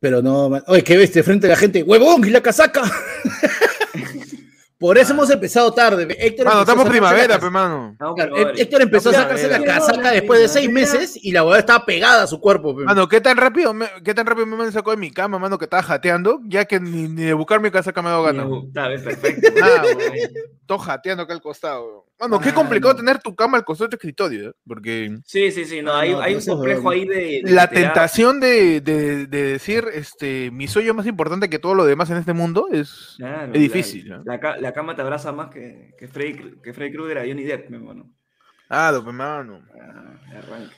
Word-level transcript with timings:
Pero 0.00 0.22
no, 0.22 0.48
man. 0.48 0.64
Oye, 0.66 0.82
¿qué 0.82 0.96
ves? 0.96 1.12
De 1.12 1.22
frente 1.22 1.46
a 1.46 1.50
la 1.50 1.56
gente, 1.56 1.82
¡huevón! 1.82 2.24
¡Y 2.26 2.30
la 2.30 2.40
casaca! 2.40 2.82
Por 4.78 4.96
eso 4.96 5.12
hemos 5.12 5.28
empezado 5.28 5.74
tarde. 5.74 6.04
Héctor 6.18 6.46
Mano, 6.46 6.60
empezó 6.60 6.72
a 6.72 6.74
estamos 6.74 6.88
primavera, 6.88 7.38
cas- 7.38 7.50
mano. 7.50 7.96
No, 8.00 8.14
Claro, 8.14 8.34
Héctor 8.56 8.80
empezó 8.80 9.10
a 9.10 9.12
sacarse 9.12 9.46
la 9.46 9.62
casaca 9.62 10.10
después 10.10 10.40
de 10.40 10.48
seis 10.48 10.70
meses 10.70 11.18
y 11.22 11.32
la 11.32 11.42
huevada 11.42 11.60
estaba 11.60 11.84
pegada 11.84 12.22
a 12.22 12.26
su 12.26 12.40
cuerpo. 12.40 12.74
pe. 12.74 12.84
Mano, 12.84 13.06
¿qué 13.06 13.20
tan 13.20 13.36
rápido 13.36 13.74
me, 13.74 13.88
qué 14.02 14.14
tan 14.14 14.24
rápido 14.24 14.46
me 14.46 14.72
sacó 14.72 14.92
de 14.92 14.96
mi 14.96 15.10
cama, 15.10 15.38
mano, 15.38 15.58
que 15.58 15.66
estaba 15.66 15.82
jateando? 15.82 16.40
Ya 16.46 16.64
que 16.64 16.80
ni, 16.80 17.08
ni 17.08 17.24
de 17.24 17.34
buscar 17.34 17.60
mi 17.60 17.70
casaca 17.70 18.00
me 18.00 18.08
ha 18.08 18.12
dado 18.12 18.22
ganas. 18.22 18.46
Está 18.68 18.88
bien, 18.88 19.04
perfecto. 19.04 19.48
Weón. 19.54 19.98
Todo 20.70 20.78
jateando 20.78 21.24
acá 21.24 21.32
al 21.32 21.40
costado. 21.42 22.06
Mano, 22.20 22.38
qué 22.38 22.54
complicado 22.54 22.94
no. 22.94 22.98
tener 23.00 23.18
tu 23.18 23.34
cama 23.34 23.58
al 23.58 23.64
costado 23.64 23.88
de 23.88 23.90
tu 23.90 23.96
escritorio, 23.96 24.50
¿eh? 24.50 24.52
Porque 24.64 25.18
Sí, 25.26 25.50
sí, 25.50 25.64
sí, 25.64 25.82
no, 25.82 25.92
hay, 25.96 26.12
No, 26.12 26.20
hay 26.20 26.34
un 26.34 26.38
es 26.38 26.46
complejo 26.46 26.90
ahí 26.90 27.08
de... 27.08 27.40
de 27.42 27.50
la 27.52 27.68
tentación 27.68 28.38
de, 28.38 28.80
de- 28.80 29.26
de 29.26 29.42
decir, 29.42 29.84
este, 29.92 30.52
mi 30.52 30.68
sueño 30.68 30.94
más 30.94 31.06
importante 31.06 31.50
que 31.50 31.58
todo 31.58 31.74
lo 31.74 31.84
demás 31.84 32.08
en 32.10 32.18
este 32.18 32.34
mundo 32.34 32.68
es, 32.70 33.14
Claro, 33.16 33.52
es 33.52 33.60
difícil. 33.60 34.08
La, 34.10 34.18
¿no? 34.18 34.22
la 34.24 34.38
ca- 34.38 34.56
la 34.58 34.72
cama 34.72 34.94
te 34.94 35.02
abraza 35.02 35.32
más 35.32 35.50
que, 35.50 35.90
que, 35.98 36.06
Freddy, 36.06 36.60
que 36.62 36.72
Freddy 36.72 36.92
Krueger 36.92 37.18
a 37.18 37.22
Johnny 37.26 37.42
Depp, 37.42 37.68
mi 37.68 37.76
hermano. 37.78 38.08
Ah, 38.68 38.92
lo, 38.92 39.04
pe, 39.04 39.10
mano. 39.10 39.62
Ah, 39.74 40.14
arranque. 40.38 40.76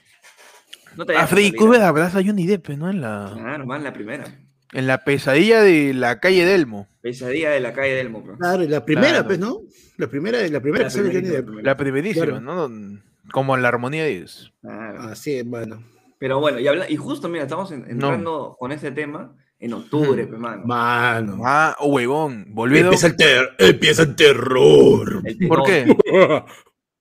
No 0.96 1.04
te 1.04 1.16
A 1.18 1.26
Freddy 1.26 1.52
Krueger 1.52 1.82
abraza 1.82 2.20
a 2.20 2.22
Johnny 2.24 2.46
Depp, 2.46 2.70
¿no? 2.70 2.88
En 2.88 3.02
la, 3.02 3.30
Claro, 3.34 3.66
más 3.66 3.82
la 3.82 3.92
primera. 3.92 4.24
En 4.72 4.86
la 4.86 5.04
pesadilla 5.04 5.62
de 5.62 5.94
la 5.94 6.18
calle 6.20 6.44
Delmo. 6.44 6.88
Pesadilla 7.00 7.50
de 7.50 7.60
la 7.60 7.72
calle 7.72 7.94
del 7.94 8.10
Moco. 8.10 8.36
Claro, 8.38 8.62
la 8.64 8.84
primera, 8.84 9.08
Claro. 9.10 9.26
pues, 9.26 9.38
¿no? 9.38 9.60
La 9.96 10.06
primera, 10.08 10.38
la 10.48 10.60
primera 10.60 10.84
La 10.84 10.88
que 10.88 10.90
sale 10.90 11.08
Johnny 11.08 11.20
primerita, 11.20 11.36
Depp. 11.36 11.44
la 11.46 11.46
primera. 11.46 11.70
La 11.72 11.76
primerísima, 11.76 12.26
Claro. 12.26 12.40
¿no? 12.70 13.00
Como 13.32 13.56
en 13.56 13.62
la 13.62 13.68
armonía 13.68 14.04
10. 14.06 14.52
Claro. 14.60 15.02
Así 15.02 15.34
es, 15.36 15.44
bueno. 15.46 15.82
Pero 16.18 16.38
bueno, 16.40 16.58
y, 16.60 16.66
habla- 16.68 16.88
y 16.90 16.96
justo, 16.96 17.28
mira, 17.28 17.44
estamos 17.44 17.70
en- 17.72 17.84
entrando 17.90 18.56
con 18.58 18.70
este 18.72 18.92
tema 18.92 19.34
en 19.58 19.72
octubre, 19.74 20.26
pe, 20.26 20.36
mano. 20.36 20.62
Mano. 20.64 21.38
Ah, 21.44 21.76
oh, 21.80 21.88
huevón. 21.88 22.46
Volviendo. 22.50 22.88
Empieza 22.92 23.06
el, 23.08 23.16
ter- 23.16 23.50
empieza 23.58 24.02
el 24.02 24.14
terror. 24.16 25.22
El 25.24 25.48
¿Por 25.48 25.60
T2, 25.60 25.66
qué? 25.66 25.96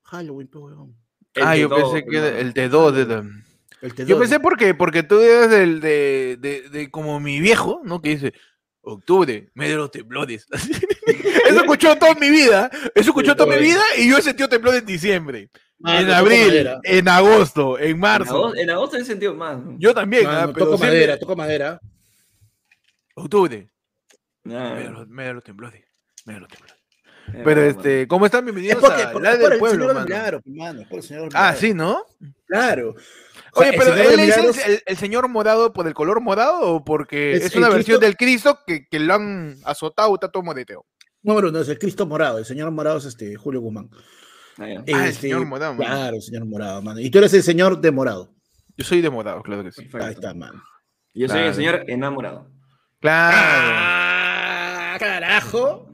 Halloween, 0.03 0.47
pe, 0.47 0.58
huevón. 0.58 0.95
Ah, 1.41 1.56
yo 1.56 1.69
T2, 1.69 1.75
pensé 1.91 2.03
pe, 2.03 2.09
que 2.09 2.39
el 2.41 2.53
T2 2.53 2.91
de... 2.91 3.02
El 3.03 3.08
T2. 3.09 3.44
Yo 4.06 4.20
pensé 4.20 4.40
porque, 4.40 4.74
porque 4.76 5.04
tú 5.04 5.20
eres 5.20 5.50
del, 5.50 5.80
de, 5.82 6.38
de, 6.40 6.70
de 6.70 6.92
como 6.92 7.20
mi 7.20 7.40
viejo, 7.40 7.82
¿no? 7.84 8.02
Que 8.02 8.10
dice, 8.10 8.34
octubre, 8.82 9.50
mes 9.56 9.70
de 9.70 9.76
los 9.76 9.90
temblores. 9.92 10.46
Eso 11.48 11.60
escuchó 11.62 11.96
toda 11.98 12.14
mi 12.16 12.30
vida, 12.30 12.70
eso 12.96 13.09
escuchó 13.09 13.36
toda 13.36 13.54
mi 13.56 13.62
vida 13.62 13.82
y 13.98 14.08
yo 14.09 14.18
he 14.18 14.22
sentido 14.22 14.48
temblor 14.48 14.76
en 14.76 14.86
diciembre, 14.86 15.50
Mano, 15.80 16.00
en 16.00 16.12
abril, 16.12 16.70
en 16.84 17.08
agosto, 17.09 17.78
en 17.80 17.90
En 17.91 18.00
marzo. 18.00 18.36
agosto, 18.36 18.58
en 18.59 18.70
agosto 18.70 18.97
he 18.97 19.03
sentido 19.03 19.34
más. 19.34 19.58
Yo 19.80 19.94
también, 19.94 20.25
Mano, 20.25 20.38
ah, 20.40 20.52
pero 20.53 20.66
toco 20.68 20.78
siempre- 20.78 20.97
madera, 21.00 21.20
toco 21.20 21.36
madera. 21.36 21.80
octubre, 23.16 23.70
Ah, 24.46 24.74
mes 24.75 24.86
de 25.28 25.34
los, 25.34 25.44
temblores, 25.44 25.84
de 26.25 26.40
los 26.40 26.47
temblores. 26.50 26.75
eh, 27.34 27.41
Pero 27.44 27.62
este, 27.64 28.08
¿cómo 28.08 28.25
están? 28.25 28.40
Es 28.41 28.46
Bienvenidos 28.46 28.80
porque, 28.81 29.02
a 29.03 29.06
la 29.08 29.12
por 29.40 29.53
el 29.53 29.59
pueblo, 29.59 29.88
mano. 29.88 30.06
Milagros, 30.06 30.41
mano, 30.46 30.81
por 30.90 30.97
el 31.00 31.03
señor 31.03 31.30
Ah, 31.34 31.53
sí, 31.56 31.74
¿no? 31.74 32.06
Claro. 32.47 32.96
Oye, 33.53 33.69
O 33.69 33.72
sea, 33.72 33.72
el 33.72 33.78
pero 33.78 33.95
señor 33.95 34.12
¿él 34.13 34.25
dice 34.25 34.39
Milagros- 34.41 34.67
el, 34.67 34.84
el 34.85 34.97
señor 34.97 35.28
morado 35.28 35.73
por 35.73 35.88
el 35.88 35.94
color 35.94 36.22
morado 36.22 36.59
o 36.62 36.84
porque 36.84 37.34
Es 37.34 37.45
es, 37.45 37.56
una 37.56 37.67
versión 37.69 38.00
Cristo- 38.00 38.06
del 38.06 38.17
Cristo 38.17 38.59
que, 38.66 38.88
que 38.88 39.00
lo 39.00 39.13
han 39.13 39.57
azotado, 39.66 40.13
está 40.13 40.29
todo 40.29 40.44
moreteo? 40.44 40.85
Número 41.23 41.50
uno 41.50 41.59
es 41.59 41.69
el 41.69 41.78
Cristo 41.78 42.06
Morado. 42.07 42.40
El 42.40 42.45
señor 42.45 42.72
Morado 42.72 42.97
es 42.97 43.06
este 43.06 43.35
Julio 43.35 43.61
Guzmán. 43.61 43.90
Ah. 44.57 44.66
Ah, 44.94 45.07
el 45.07 45.13
señor 45.13 45.45
Morado, 45.45 45.73
mano. 45.75 45.85
Claro, 45.90 46.16
el 46.16 46.22
señor 46.23 46.45
Morado, 46.45 46.81
mano. 46.81 47.00
Y 47.00 47.09
tú 47.11 47.19
eres 47.19 47.34
el 47.35 47.44
señor 47.44 47.79
de 47.79 47.91
Morado. 47.91 48.34
Yo 48.78 48.85
soy 48.85 49.01
de 49.01 49.09
morado, 49.11 49.44
claro 49.44 49.63
que 49.63 49.72
sí. 49.72 49.81
Perfecto. 49.84 50.06
Ahí 50.07 50.13
está, 50.13 50.34
mano. 50.34 50.63
Yo 51.13 51.28
soy 51.28 51.41
el 51.41 51.53
señor 51.53 51.84
enamorado. 51.88 52.50
Claro. 53.01 53.38
¡Ah, 53.38 54.95
carajo! 55.00 55.88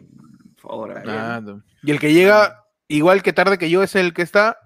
Por 0.62 0.72
favor. 0.72 1.02
Claro. 1.02 1.64
Y 1.84 1.92
el 1.92 2.00
que 2.00 2.14
llega 2.14 2.64
igual 2.88 3.24
que 3.24 3.34
tarde 3.34 3.58
que 3.58 3.70
yo 3.70 3.84
es 3.84 3.96
el 3.96 4.14
que 4.14 4.22
está 4.22 4.58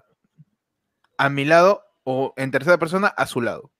a 1.18 1.28
mi 1.28 1.44
lado 1.44 1.81
o 2.04 2.32
en 2.36 2.50
tercera 2.50 2.78
persona 2.78 3.08
a 3.08 3.26
su 3.26 3.40
lado. 3.40 3.70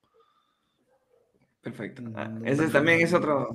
Perfecto. 1.61 2.01
Mm, 2.01 2.13
Ah, 2.17 2.25
no, 2.27 2.45
ese 2.45 2.67
también 2.69 3.01
es 3.01 3.13
otro, 3.13 3.49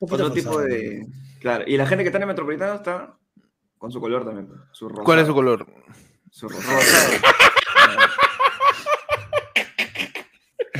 otro 0.00 0.32
tipo 0.32 0.58
de. 0.60 1.06
Claro. 1.40 1.64
Y 1.66 1.76
la 1.76 1.86
gente 1.86 2.04
que 2.04 2.08
está 2.08 2.18
en 2.18 2.22
el 2.22 2.28
metropolitano 2.28 2.74
está 2.74 3.16
con 3.78 3.90
su 3.92 4.00
color 4.00 4.24
también. 4.24 4.48
Su 4.72 4.88
rosado. 4.88 5.04
¿Cuál 5.04 5.18
es 5.20 5.26
su 5.26 5.34
color? 5.34 5.66
Su 6.30 6.48
rosado. 6.48 6.80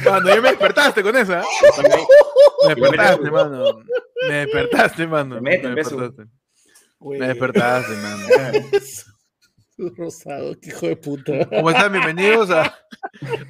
Mano, 0.04 0.28
ya 0.34 0.41
me 0.41 0.49
despertaste 0.50 1.03
con 1.03 1.16
esa. 1.16 1.43
¿eh? 1.43 1.44
Me 2.66 2.75
despertaste, 2.75 3.31
mano. 3.31 3.64
Me 4.28 4.34
despertaste, 4.34 5.06
mano. 5.06 5.41
Me 5.41 5.59
despertaste. 5.59 6.25
Me 7.00 7.26
despertaste, 7.28 7.93
mano. 7.97 8.26
Rosado, 9.97 10.55
qué 10.60 10.71
hijo 10.71 10.87
de 10.87 10.97
puta. 10.97 11.49
¿Cómo 11.49 11.71
están? 11.71 11.93
Bienvenidos 11.93 12.50
a, 12.50 12.75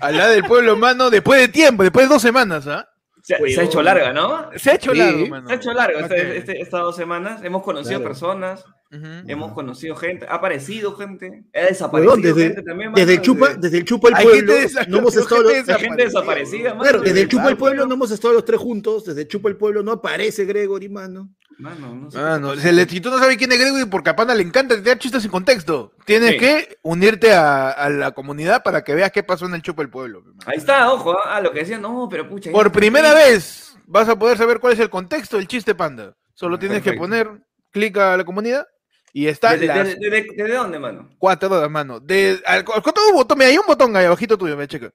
a 0.01 0.11
la 0.13 0.29
del 0.29 0.45
pueblo, 0.45 0.77
mano. 0.77 1.11
Después 1.11 1.41
de 1.41 1.49
tiempo, 1.49 1.83
después 1.83 2.07
de 2.09 2.13
dos 2.15 2.23
semanas, 2.23 2.67
¿ah? 2.67 2.89
Se, 3.23 3.37
se 3.55 3.61
ha 3.61 3.65
hecho 3.65 3.83
larga, 3.83 4.13
¿no? 4.13 4.51
Se 4.57 4.71
ha 4.71 4.75
hecho 4.75 4.93
Sí. 4.93 4.99
largo, 4.99 5.27
mano. 5.29 5.47
Se 5.49 5.53
ha 5.53 5.57
hecho 5.57 5.73
largo 5.73 6.01
este- 6.01 6.37
este- 6.39 6.61
estas 6.61 6.81
dos 6.81 6.97
semanas. 6.97 7.43
Hemos 7.45 7.63
conocido 7.63 8.01
Claro. 8.01 8.05
personas, 8.11 8.65
hemos 9.29 9.53
conocido 9.53 9.95
gente, 9.97 10.27
ha 10.29 10.35
aparecido 10.35 10.95
gente, 10.97 11.45
ha 11.55 11.61
desaparecido 11.67 12.17
desde, 12.17 12.43
gente 12.49 12.63
también. 12.63 12.93
desde 12.93 13.13
el 13.13 13.19
mano, 13.21 13.25
chupa, 13.25 13.47
desde- 13.49 13.61
desde 13.61 13.79
el 13.79 13.85
chupa 13.85 14.09
el 14.09 14.15
Hay 14.17 14.25
pueblo, 14.25 14.53
no 14.89 14.99
hemos 14.99 15.17
estado 15.17 15.49
gente 15.49 15.59
los- 15.59 15.67
de 15.67 15.75
gente 15.87 16.05
desaparecida, 16.05 16.71
mano, 16.71 16.83
Claro, 16.83 17.01
desde 17.01 17.21
el 17.23 17.29
chupa 17.29 17.43
el 17.43 17.47
claro, 17.47 17.59
pueblo 17.59 17.87
no 17.87 17.95
hemos 17.95 18.11
estado 18.11 18.35
los 18.35 18.45
tres 18.45 18.61
juntos, 18.61 19.05
desde 19.05 19.21
el 19.23 19.29
chupa 19.29 19.49
el 19.49 19.57
pueblo 19.57 19.83
no 19.85 19.93
aparece 19.93 20.45
Gregory, 20.45 20.89
mano. 20.89 21.31
Mano, 21.59 21.95
no 21.95 22.11
sé 22.11 22.19
Ah, 22.19 22.41
se 22.61 22.73
le, 22.73 22.85
si 22.87 23.01
tú 23.01 23.11
no 23.11 23.19
sabes 23.19 23.37
quién 23.37 23.53
es 23.53 23.59
Gregory, 23.59 23.85
porque 23.87 24.11
a 24.11 24.17
Pana 24.17 24.35
le 24.35 24.43
encanta 24.43 24.77
tirar 24.77 24.99
chistes 24.99 25.23
sin 25.23 25.31
contexto. 25.31 25.93
Tienes 26.05 26.33
Sí. 26.33 26.39
que 26.39 26.79
unirte 26.83 27.33
a, 27.35 27.71
a 27.71 27.89
la 27.89 28.11
comunidad 28.13 28.63
para 28.63 28.83
que 28.85 28.95
veas 28.95 29.13
qué 29.13 29.23
pasó 29.23 29.47
en 29.47 29.55
el 29.55 29.63
Chupa 29.63 29.83
el 29.83 29.91
Pueblo. 29.91 30.23
Ahí 30.47 30.59
está, 30.59 30.91
ojo, 30.93 31.17
ah, 31.25 31.41
lo 31.41 31.53
que 31.53 31.61
decían, 31.61 31.83
no, 31.83 32.09
pero 32.11 32.29
pucha. 32.29 32.51
Por 32.51 32.73
primera 32.73 33.11
aquí. 33.13 33.31
vez 33.31 33.77
vas 33.87 34.09
a 34.09 34.19
poder 34.19 34.39
saber 34.39 34.59
cuál 34.61 34.73
es 34.73 34.79
el 34.81 34.91
contexto 34.91 35.37
del 35.37 35.47
chiste 35.49 35.75
panda. 35.75 36.15
Solo 36.35 36.59
tienes 36.59 36.83
que 36.83 36.95
poner 36.95 37.31
clic 37.71 37.97
a 37.99 38.17
la 38.17 38.25
comunidad 38.25 38.67
y 39.13 39.27
está 39.27 39.53
¿Desde, 39.53 39.67
las 39.67 39.87
desde- 39.89 39.99
desde- 40.11 40.27
desde 40.37 40.55
dónde, 40.55 40.79
mano? 40.79 41.11
cuatro 41.19 41.51
horas, 41.51 41.71
mano. 41.71 42.01
De, 42.01 42.41
al, 42.47 42.59
al 42.61 42.83
un 43.09 43.15
botón, 43.15 43.39
mira, 43.39 43.51
hay 43.51 43.59
un 43.59 43.67
botón 43.67 43.95
ahí 43.97 44.07
abajito 44.07 44.37
tuyo, 44.39 44.57
me 44.57 44.67
checa. 44.67 44.91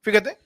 Fíjate. 0.00 0.38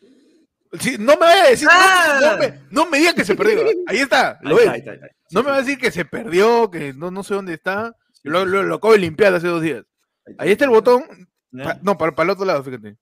Sí, 0.80 0.96
no 0.98 1.12
me 1.14 1.20
vaya 1.26 1.44
a 1.44 1.50
decir, 1.50 1.66
no- 1.68 1.72
Ah. 1.74 2.18
no, 2.20 2.38
me, 2.38 2.60
no 2.70 2.86
me 2.90 2.98
diga 2.98 3.14
que 3.14 3.24
se 3.24 3.34
perdió. 3.36 3.62
Ahí 3.86 3.98
está, 3.98 4.38
lo 4.42 4.56
Ahí 4.56 4.56
ves. 4.56 4.64
está, 4.64 4.72
ahí 4.72 4.78
está, 4.78 4.90
ahí 4.92 4.96
está. 4.96 5.06
Sí, 5.28 5.34
No 5.34 5.42
me 5.42 5.50
va 5.50 5.56
a 5.56 5.60
decir 5.60 5.78
que 5.78 5.90
se 5.90 6.04
perdió, 6.04 6.70
que 6.70 6.92
no, 6.94 7.10
no 7.10 7.22
sé 7.22 7.34
dónde 7.34 7.54
está. 7.54 7.94
Lo, 8.22 8.44
lo, 8.44 8.62
lo 8.62 8.76
acabo 8.76 8.92
de 8.92 9.00
limpiar 9.00 9.34
hace 9.34 9.48
dos 9.48 9.60
días. 9.62 9.84
Ahí 10.38 10.52
está 10.52 10.64
el 10.64 10.70
botón. 10.70 11.04
No, 11.50 11.98
para, 11.98 12.14
para 12.14 12.24
el 12.24 12.30
otro 12.30 12.44
lado, 12.46 12.62
fíjate. 12.64 12.96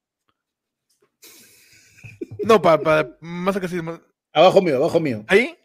No, 2.44 2.60
para, 2.62 2.82
para 2.82 3.16
más 3.20 3.54
acá 3.56 3.68
sí, 3.68 3.80
más- 3.82 4.00
Abajo 4.32 4.62
mío, 4.62 4.76
abajo 4.76 4.98
mío. 5.00 5.24
Ahí, 5.28 5.56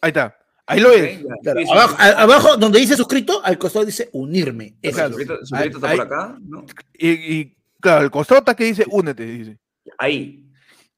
ahí 0.00 0.08
está. 0.08 0.36
Ahí 0.66 0.80
lo 0.80 0.90
es. 0.92 1.20
ya. 1.22 1.28
Claro, 1.42 1.60
Sí, 1.60 1.66
sí, 1.66 1.72
abajo, 1.72 1.96
a- 1.98 2.22
abajo, 2.22 2.56
donde 2.56 2.78
dice 2.80 2.96
suscrito, 2.96 3.44
al 3.44 3.58
costado 3.58 3.84
dice 3.84 4.08
unirme. 4.12 4.76
Eso 4.82 4.94
Claro. 4.96 5.08
es. 5.10 5.14
Suscrito, 5.16 5.46
suscrito 5.46 5.56
Ahí- 5.62 5.68
está 5.76 5.88
ahí- 5.88 5.96
por 5.98 6.06
acá, 6.06 6.38
¿no? 6.40 6.66
Y, 6.94 7.08
y, 7.10 7.56
claro, 7.80 8.04
el 8.04 8.10
costado 8.10 8.38
está 8.40 8.54
que 8.54 8.64
dice 8.64 8.84
únete, 8.90 9.24
dice. 9.24 9.58
Ahí. 9.98 10.38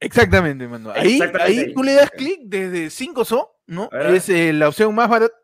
Exactamente, 0.04 0.68
mano. 0.68 0.90
Ahí, 0.94 1.14
Exactamente 1.14 1.60
ahí 1.62 1.74
tú 1.74 1.82
le 1.82 1.94
das 1.94 2.10
clic 2.10 2.40
desde 2.44 2.86
5SO, 2.90 3.48
¿no? 3.66 3.88
¿Verdad? 3.90 4.14
Es 4.14 4.28
eh, 4.28 4.52
la 4.52 4.68
opción 4.68 4.94
más 4.94 5.08
barata. 5.08 5.34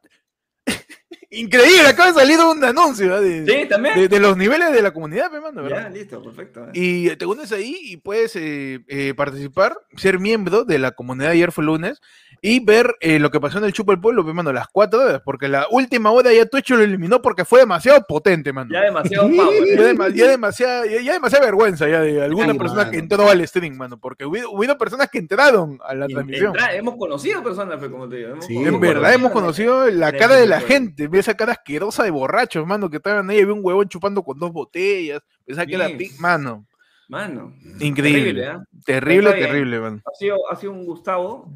Increíble, 1.33 1.87
acaba 1.87 2.11
de 2.13 2.19
salir 2.21 2.39
un 2.41 2.63
anuncio 2.65 3.21
de, 3.21 3.47
Sí, 3.47 3.69
también. 3.69 3.95
de, 3.95 4.09
de 4.09 4.19
los 4.21 4.37
niveles 4.37 4.73
de 4.73 4.83
la 4.83 4.93
comunidad, 4.93 5.31
mano, 5.31 5.63
ya, 5.69 5.75
¿verdad? 5.77 5.93
listo, 5.95 6.21
perfecto. 6.23 6.65
eh. 6.67 6.71
Y 6.75 7.17
te 7.17 7.25
unes 7.25 7.53
ahí 7.53 7.77
y 7.83 7.97
puedes 7.99 8.33
eh, 8.35 9.15
participar, 9.17 9.77
ser 9.97 10.19
miembro 10.19 10.65
de 10.65 10.79
la 10.81 10.91
comunidad 10.91 11.31
Ayer 11.31 11.53
fue 11.53 11.63
lunes. 11.65 12.01
Y 12.43 12.65
ver 12.65 12.97
eh, 13.01 13.19
lo 13.19 13.31
que 13.31 13.39
pasó 13.41 13.59
en 13.59 13.65
el 13.65 13.73
Chupo 13.73 13.93
del 13.93 14.01
Pueblo, 14.01 14.23
pues, 14.23 14.35
mano, 14.35 14.53
las 14.53 14.69
cuatro 14.69 15.01
horas, 15.03 15.21
porque 15.25 15.47
la 15.49 15.67
última 15.71 16.11
hora 16.11 16.33
ya 16.33 16.47
Twitch 16.47 16.71
lo 16.71 16.81
eliminó 16.83 17.21
porque 17.21 17.45
fue 17.45 17.61
demasiado 17.61 18.03
potente, 18.09 18.53
mano. 18.53 18.71
Ya 18.73 18.81
demasiado 18.83 19.29
power. 19.29 19.61
Ya, 20.15 20.25
ya 20.25 20.31
demasiada, 20.31 20.87
ya, 20.87 21.01
ya 21.03 21.13
demasiada 21.13 21.45
vergüenza 21.45 21.89
ya 21.89 22.01
de 22.01 22.23
alguna 22.23 22.53
Ay, 22.53 22.59
persona 22.59 22.81
mano. 22.83 22.91
que 22.93 22.99
entró 22.99 23.29
al 23.29 23.47
stream, 23.47 23.77
mano, 23.77 23.99
porque 24.01 24.25
hubo, 24.25 24.39
hubo 24.53 24.79
personas 24.79 25.09
que 25.11 25.19
entraron 25.19 25.79
a 25.87 25.95
la 25.95 26.07
Y 26.09 26.15
transmisión. 26.15 26.55
entra- 26.55 26.75
hemos 26.75 26.97
conocido 26.97 27.43
personas, 27.43 27.79
pues, 27.79 27.91
como 27.91 28.09
te 28.09 28.17
digo. 28.17 28.31
hemos- 28.31 28.47
Sí, 28.47 28.57
En 28.57 28.81
verdad 28.81 29.13
hemos 29.13 29.33
conocido 29.33 29.91
la 29.91 30.13
cara 30.13 30.37
de 30.37 30.47
la 30.47 30.59
del 30.61 30.67
gente, 30.67 31.09
esa 31.13 31.35
cara 31.35 31.53
asquerosa 31.53 32.03
de 32.05 32.11
borrachos, 32.11 32.67
mano, 32.67 32.89
que 32.89 32.97
estaban 32.97 33.29
ahí, 33.29 33.41
había 33.41 33.53
un 33.53 33.61
huevón 33.63 33.89
chupando 33.89 34.23
con 34.23 34.39
dos 34.39 34.53
botellas, 34.53 35.21
pensaba 35.45 35.67
que 35.67 35.75
era 35.75 35.89
Sí. 35.89 35.95
pi- 35.95 36.11
mano, 36.19 36.67
Mano. 37.09 37.53
increíble, 37.81 38.33
Terrible, 38.33 38.45
¿eh? 38.47 38.59
terrible, 38.87 39.33
terrible. 39.33 39.77
Ha 40.07 40.15
sido, 40.19 40.37
ha 40.51 40.57
sido 40.57 40.73
un 40.73 40.85
Gustavo. 40.87 41.51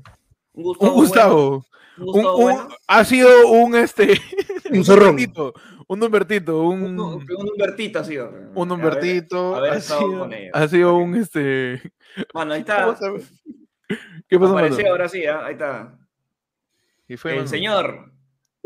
Un 0.55 0.65
Un 0.67 0.75
Gustavo. 0.95 0.95
Gustavo, 0.95 1.67
bueno, 1.97 1.99
un 1.99 2.05
un- 2.07 2.13
Gustavo 2.15 2.37
un- 2.37 2.43
bueno. 2.43 2.69
ha 2.89 3.05
sido 3.05 3.49
un 3.49 3.75
este, 3.77 4.21
Un 4.71 4.85
zorrón. 4.85 5.09
Humbertito, 5.11 5.55
un 5.87 6.03
Humbertito, 6.03 6.63
un, 6.63 6.83
Un, 6.83 7.01
un 7.01 7.49
Humbertito 7.53 7.99
ha 7.99 8.05
sido. 8.05 8.33
un 8.55 8.73
Humbertito, 8.73 9.55
haber 9.57 9.73
ha 9.75 9.81
sido, 9.81 10.19
con 10.21 10.33
ellos. 10.33 10.51
ha 10.55 10.69
sido 10.69 10.97
un 10.97 11.15
este, 11.17 11.83
Mano, 12.33 12.55
ahí 12.55 12.61
está. 12.61 12.85
¿cómo? 12.99 13.19
¿qué 14.29 14.39
pasó, 14.39 14.55
mano? 14.55 14.67
Apareció 14.67 14.91
ahora 14.91 15.09
sí, 15.09 15.27
¿ah? 15.27 15.45
ahí 15.45 15.53
está. 15.53 15.99
¿Qué 17.07 17.17
fue, 17.19 17.33
el 17.33 17.37
mano? 17.39 17.49
señor. 17.49 18.11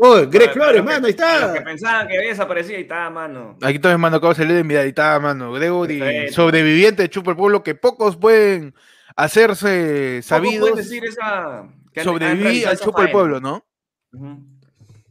Oh, 0.01 0.15
Greg 0.29 0.51
Flores, 0.53 0.81
mano, 0.81 1.07
ahí 1.07 1.13
para 1.13 1.33
Los 1.41 1.51
que 1.51 1.57
está. 1.57 1.63
pensaban 1.65 2.07
que 2.07 2.17
había 2.17 2.29
desaparecido, 2.29 2.77
ahí 2.77 2.83
está, 2.83 3.09
mano. 3.09 3.57
Aquí 3.61 3.79
también 3.79 3.99
mano 3.99 4.15
acabo 4.15 4.31
de 4.33 4.37
salir 4.37 4.55
de 4.55 4.63
mi 4.63 4.75
editaba, 4.75 5.19
mano. 5.19 5.51
Gregory, 5.51 6.29
sobreviviente 6.31 7.01
de 7.03 7.09
Chupa 7.09 7.31
el 7.31 7.37
Pueblo, 7.37 7.63
que 7.63 7.75
pocos 7.75 8.15
pueden 8.15 8.73
hacerse 9.17 10.21
sabidos. 10.23 10.69
pueden 10.69 10.77
decir 10.85 11.03
esa. 11.03 11.67
Que 11.93 12.03
Sobreviví 12.03 12.63
al 12.65 12.73
esa 12.75 12.83
Chupa 12.85 13.01
el 13.01 13.07
faena. 13.07 13.11
Pueblo, 13.11 13.39
¿no? 13.39 13.65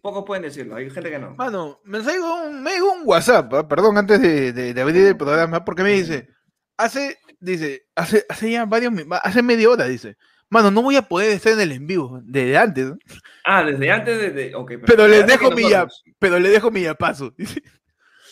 Pocos 0.01 0.25
pueden 0.25 0.43
decirlo, 0.45 0.77
hay 0.77 0.89
gente 0.91 1.11
que 1.11 1.19
no. 1.19 1.35
Mano, 1.35 1.81
me 1.85 2.01
llegó 2.01 2.43
un, 2.45 2.63
me 2.63 2.81
un 2.81 3.03
WhatsApp, 3.05 3.53
¿ah? 3.55 3.69
perdón, 3.69 3.99
antes 3.99 4.21
de, 4.21 4.53
de- 4.53 4.73
de 4.75 4.81
abrir 4.81 5.07
el 5.07 5.17
programa, 5.17 5.65
porque 5.65 5.83
me 5.83 5.91
dice, 5.91 6.29
hace, 6.77 7.19
dice, 7.41 7.89
hace, 7.97 8.25
hace 8.29 8.51
ya 8.51 8.65
varios, 8.65 8.93
hace 9.23 9.43
media 9.43 9.69
hora, 9.69 9.87
dice, 9.87 10.17
mano, 10.49 10.71
no 10.71 10.83
voy 10.83 10.95
a 10.97 11.03
poder 11.03 11.33
estar 11.33 11.53
en 11.53 11.61
el 11.61 11.73
en 11.73 11.87
vivo, 11.87 12.21
desde 12.23 12.57
antes, 12.57 12.87
¿no? 12.87 12.99
Ah, 13.45 13.65
desde 13.65 13.91
antes 13.91 14.19
de. 14.21 14.31
de- 14.31 14.55
ok, 14.55 14.73
pero 14.87 15.09
les 15.09 15.27
dejo 15.27 15.51
mi 15.51 15.69
ya, 15.69 15.87
pero 16.21 16.39
le 16.39 16.49
dejo 16.51 16.71
mi 16.71 16.83
ya 16.83 16.95
paso. 16.95 17.35
dice. 17.37 17.61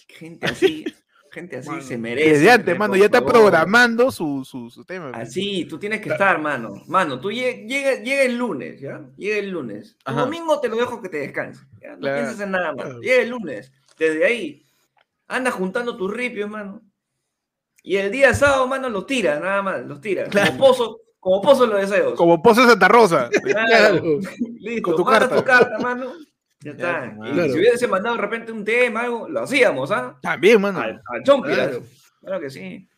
Gente 0.08 0.46
así, 0.46 0.84
gente 1.40 1.56
así 1.58 1.68
Mano, 1.68 1.82
se 1.82 1.98
merece. 1.98 2.30
Desde 2.30 2.50
antes, 2.50 2.78
mano, 2.78 2.96
ya 2.96 3.04
está 3.04 3.18
favor. 3.18 3.32
programando 3.32 4.10
su, 4.10 4.44
su, 4.44 4.70
su 4.70 4.84
tema. 4.84 5.10
Así, 5.14 5.64
tú 5.66 5.78
tienes 5.78 6.00
que 6.00 6.08
estar, 6.08 6.40
mano. 6.40 6.82
Mano, 6.86 7.20
tú 7.20 7.30
lle- 7.30 7.66
llega, 7.68 8.02
llega 8.02 8.22
el 8.22 8.36
lunes, 8.36 8.80
¿ya? 8.80 9.02
Llega 9.16 9.36
el 9.36 9.50
lunes. 9.50 9.96
Ajá. 10.04 10.22
domingo 10.22 10.58
te 10.60 10.68
lo 10.68 10.76
dejo 10.76 11.00
que 11.02 11.08
te 11.08 11.18
descanses. 11.18 11.66
¿ya? 11.80 11.92
No 11.92 11.98
Claro, 12.00 12.16
pienses 12.22 12.40
en 12.40 12.50
nada 12.50 12.72
más. 12.74 12.86
Llega 13.00 13.22
el 13.22 13.28
lunes. 13.28 13.70
Desde 13.98 14.24
ahí, 14.24 14.64
anda 15.28 15.50
juntando 15.50 15.96
tus 15.96 16.12
ripios, 16.12 16.48
mano. 16.50 16.82
Y 17.82 17.96
el 17.98 18.10
día 18.10 18.34
sábado, 18.34 18.66
mano, 18.66 18.88
los 18.88 19.06
tiras, 19.06 19.40
nada 19.40 19.62
más, 19.62 19.84
los. 19.86 20.00
Claro. 20.00 20.30
Como 20.32 20.58
pozo, 20.58 21.00
como 21.20 21.40
pozo 21.42 21.66
los 21.66 21.80
deseos. 21.80 22.14
Como 22.14 22.42
Pozo 22.42 22.62
de 22.62 22.68
Santa 22.70 22.88
Rosa. 22.88 23.28
Claro. 23.42 24.00
Claro. 24.00 24.18
Listo, 24.60 24.82
Con 24.82 24.96
tu 24.96 25.04
carta. 25.04 25.36
tu 25.36 25.44
carta, 25.44 25.78
mano. 25.78 26.12
Ya 26.66 26.76
Ya, 26.76 26.90
está. 27.06 27.14
pues, 27.16 27.30
Y 27.30 27.32
claro. 27.34 27.52
si 27.52 27.58
hubiese 27.58 27.88
mandado 27.88 28.16
de 28.16 28.22
repente 28.22 28.52
un 28.52 28.64
tema, 28.64 29.00
algo, 29.02 29.28
lo 29.28 29.40
hacíamos, 29.42 29.90
¿ah? 29.92 30.18
También, 30.22 30.60
mano. 30.60 30.80
Al, 30.80 31.00
al 31.06 31.22
chompiras. 31.22 31.68
Claro. 31.68 31.82
Claro 32.20 32.40
que 32.40 32.50
sí. 32.50 32.88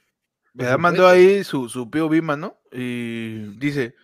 Me 0.55 0.76
mandó 0.79 1.06
ahí 1.06 1.44
su, 1.44 1.69
su 1.69 1.91
POV, 1.91 2.23
mano, 2.23 2.59
y 2.73 3.56
dice, 3.59 3.94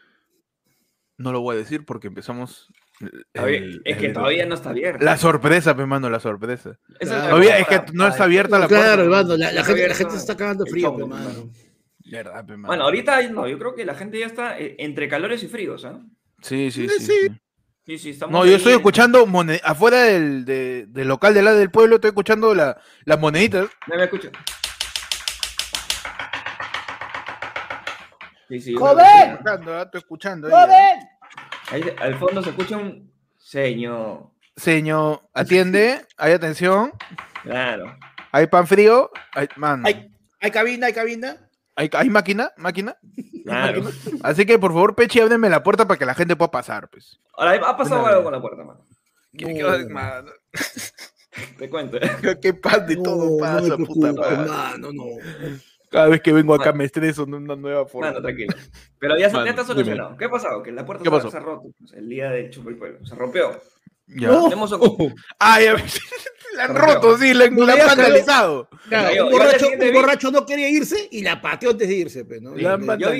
no 1.17 1.33
lo 1.33 1.41
voy 1.41 1.57
a 1.57 1.59
decir 1.59 1.85
porque 1.85 2.09
empezamos... 2.09 2.71
el- 3.01 3.25
el- 3.35 3.83
es 3.85 3.97
que 3.97 4.07
el- 4.07 4.13
todavía 4.13 4.47
no 4.47 4.55
está 4.55 4.71
abierto. 4.71 5.05
La 5.05 5.17
sorpresa, 5.17 5.75
pe, 5.77 5.87
mano, 5.87 6.11
la 6.11 6.21
sorpresa. 6.21 6.79
Claro. 7.01 7.29
Todavía 7.31 7.59
es 7.59 7.67
que 7.67 7.81
no 7.93 8.07
está 8.07 8.25
abierta 8.25 8.59
la 8.59 8.69
Claro, 8.69 8.85
puerta. 8.85 9.03
hermano, 9.03 9.37
la, 9.37 9.53
la 9.53 9.65
gente, 9.65 9.89
la 9.89 9.95
gente 9.95 10.13
se 10.13 10.19
está 10.19 10.37
cagando 10.37 10.67
frío, 10.67 10.89
chongo, 10.91 10.99
pe, 10.99 11.15
mano. 11.15 11.51
Verdad. 12.07 12.45
Bueno, 12.59 12.85
ahorita 12.85 13.27
no, 13.31 13.49
yo 13.49 13.59
creo 13.59 13.75
que 13.75 13.85
la 13.87 13.95
gente 13.95 14.19
ya 14.21 14.27
está 14.27 14.59
eh, 14.59 14.77
entre 14.79 15.09
calores 15.09 15.43
y 15.43 15.49
fríos, 15.49 15.85
¿ah? 15.87 16.01
Sí, 16.43 16.71
sí, 16.71 16.87
Sí, 16.89 16.97
sí. 16.99 17.07
sí. 17.07 17.29
Sí. 17.87 17.93
Sí, 17.93 17.99
sí, 17.99 18.11
estamos 18.11 18.33
No, 18.33 18.47
yo 18.47 18.57
estoy 18.57 18.73
escuchando 18.75 19.27
mone- 19.27 19.61
afuera 19.63 20.03
del, 20.03 20.45
de- 20.45 20.87
del 20.89 21.09
local 21.09 21.35
del 21.35 21.45
lado 21.45 21.59
del 21.59 21.71
pueblo, 21.71 21.97
estoy 21.97 22.09
escuchando 22.09 22.55
la- 22.55 22.79
las 23.05 23.19
moneditas. 23.21 23.69
¿No 23.87 23.97
me 23.97 24.05
escuchan? 24.05 24.33
Sí, 28.49 28.61
sí, 28.61 28.73
sí, 28.73 28.75
¿ah? 28.81 29.33
Escuchando, 29.33 29.83
estoy 29.83 29.99
escuchando. 29.99 30.49
ahí, 30.49 30.53
ah. 30.55 30.99
Ahí 31.71 31.83
al 32.01 32.19
fondo 32.19 32.43
se 32.43 32.51
escucha 32.51 32.77
un 32.77 33.11
señor. 33.39 34.31
Señor, 34.57 35.23
atiende, 35.33 36.01
hay 36.17 36.33
atención, 36.33 36.93
Claro. 37.43 37.97
hay 38.31 38.47
pan 38.47 38.67
frío, 38.67 39.11
hay, 39.33 39.49
man, 39.57 39.83
Hay, 39.85 40.11
hay 40.41 40.51
cabina, 40.51 40.87
hay 40.87 40.93
cabina. 40.93 41.44
Hay, 41.77 41.91
hay 41.93 42.11
máquina, 42.11 42.51
máquina. 42.57 42.97
Claro. 43.45 43.83
Así 44.23 44.47
que 44.47 44.59
por 44.59 44.73
favor, 44.73 44.95
Pechi, 44.95 45.21
ábreme 45.21 45.49
la 45.51 45.63
puerta 45.63 45.87
para 45.87 45.99
que 45.99 46.07
la 46.07 46.15
gente 46.15 46.37
pueda 46.37 46.51
pasar, 46.51 46.89
pues. 46.89 47.21
Ahora, 47.37 47.55
ha 47.69 47.77
pasado 47.77 48.07
algo 48.07 48.25
con 48.25 48.33
la 48.33 48.41
puerta, 48.41 48.65
mano. 48.65 48.81
¿Qué, 49.37 49.53
No. 49.55 49.73
qué- 49.77 49.87
mano, 49.93 50.31
Te 51.59 51.69
cuento. 51.69 51.99
qué 52.43 52.55
paz 52.55 52.87
de 52.87 52.97
todo 52.97 53.31
No, 53.31 53.37
pasa, 53.39 53.77
no 53.77 53.85
puta 53.87 54.13
mano, 54.13 54.93
no. 54.93 55.05
Cada 55.91 56.09
vez 56.09 56.21
que 56.23 56.33
vengo 56.33 56.55
acá 56.55 56.65
Bueno. 56.67 56.79
me 56.79 56.85
estreso 56.85 57.27
de 57.27 57.33
una 57.35 57.57
nueva 57.57 57.87
forma. 57.87 58.09
Mano, 58.09 58.23
tranquilo. 58.23 58.55
Pero 58.99 59.17
ya, 59.19 59.29
se- 59.29 59.35
Mano, 59.35 59.45
ya 59.47 59.51
está 59.51 59.63
dime. 59.63 59.75
solucionado. 59.75 60.17
¿Qué 60.17 60.25
ha 60.27 60.31
pasado? 60.31 60.63
Que 60.63 60.73
la 60.73 60.85
puerta 60.87 61.03
¿Qué 61.05 61.11
se, 61.31 61.37
ha 61.37 61.41
roto. 61.41 61.63
pues, 61.79 61.93
el 61.93 62.09
día 62.09 62.31
de 62.31 62.51
Chupa 62.51 62.71
el 62.71 62.77
Pueblo. 62.77 63.05
Se 63.07 63.15
rompió. 63.15 63.61
Ya. 64.07 64.29
No. 64.29 64.51
Hemos 64.53 64.73
ocupado- 64.73 65.13
Ah, 65.39 65.61
ya 65.61 65.75
ves. 65.75 65.99
La 66.55 66.65
han 66.65 66.75
roto, 66.77 67.19
sí, 67.19 67.35
la, 67.35 67.49
No 67.51 67.67
la 67.67 67.73
han 67.75 67.87
vandalizado. 67.87 68.69
Claro, 68.89 69.15
Yo- 69.15 69.27
un, 69.27 69.33
borracho, 69.93 70.29
un 70.29 70.35
no 70.35 70.47
quería 70.47 70.69
irse 70.69 71.09
y 71.11 71.23
la 71.23 71.41
pateó 71.41 71.71
antes 71.71 71.89
de 71.89 71.95
irse, 71.95 72.25
pues, 72.25 72.41
¿no? 72.43 72.55
La 72.57 72.75
han 72.75 72.87
vandalizado. 72.87 73.15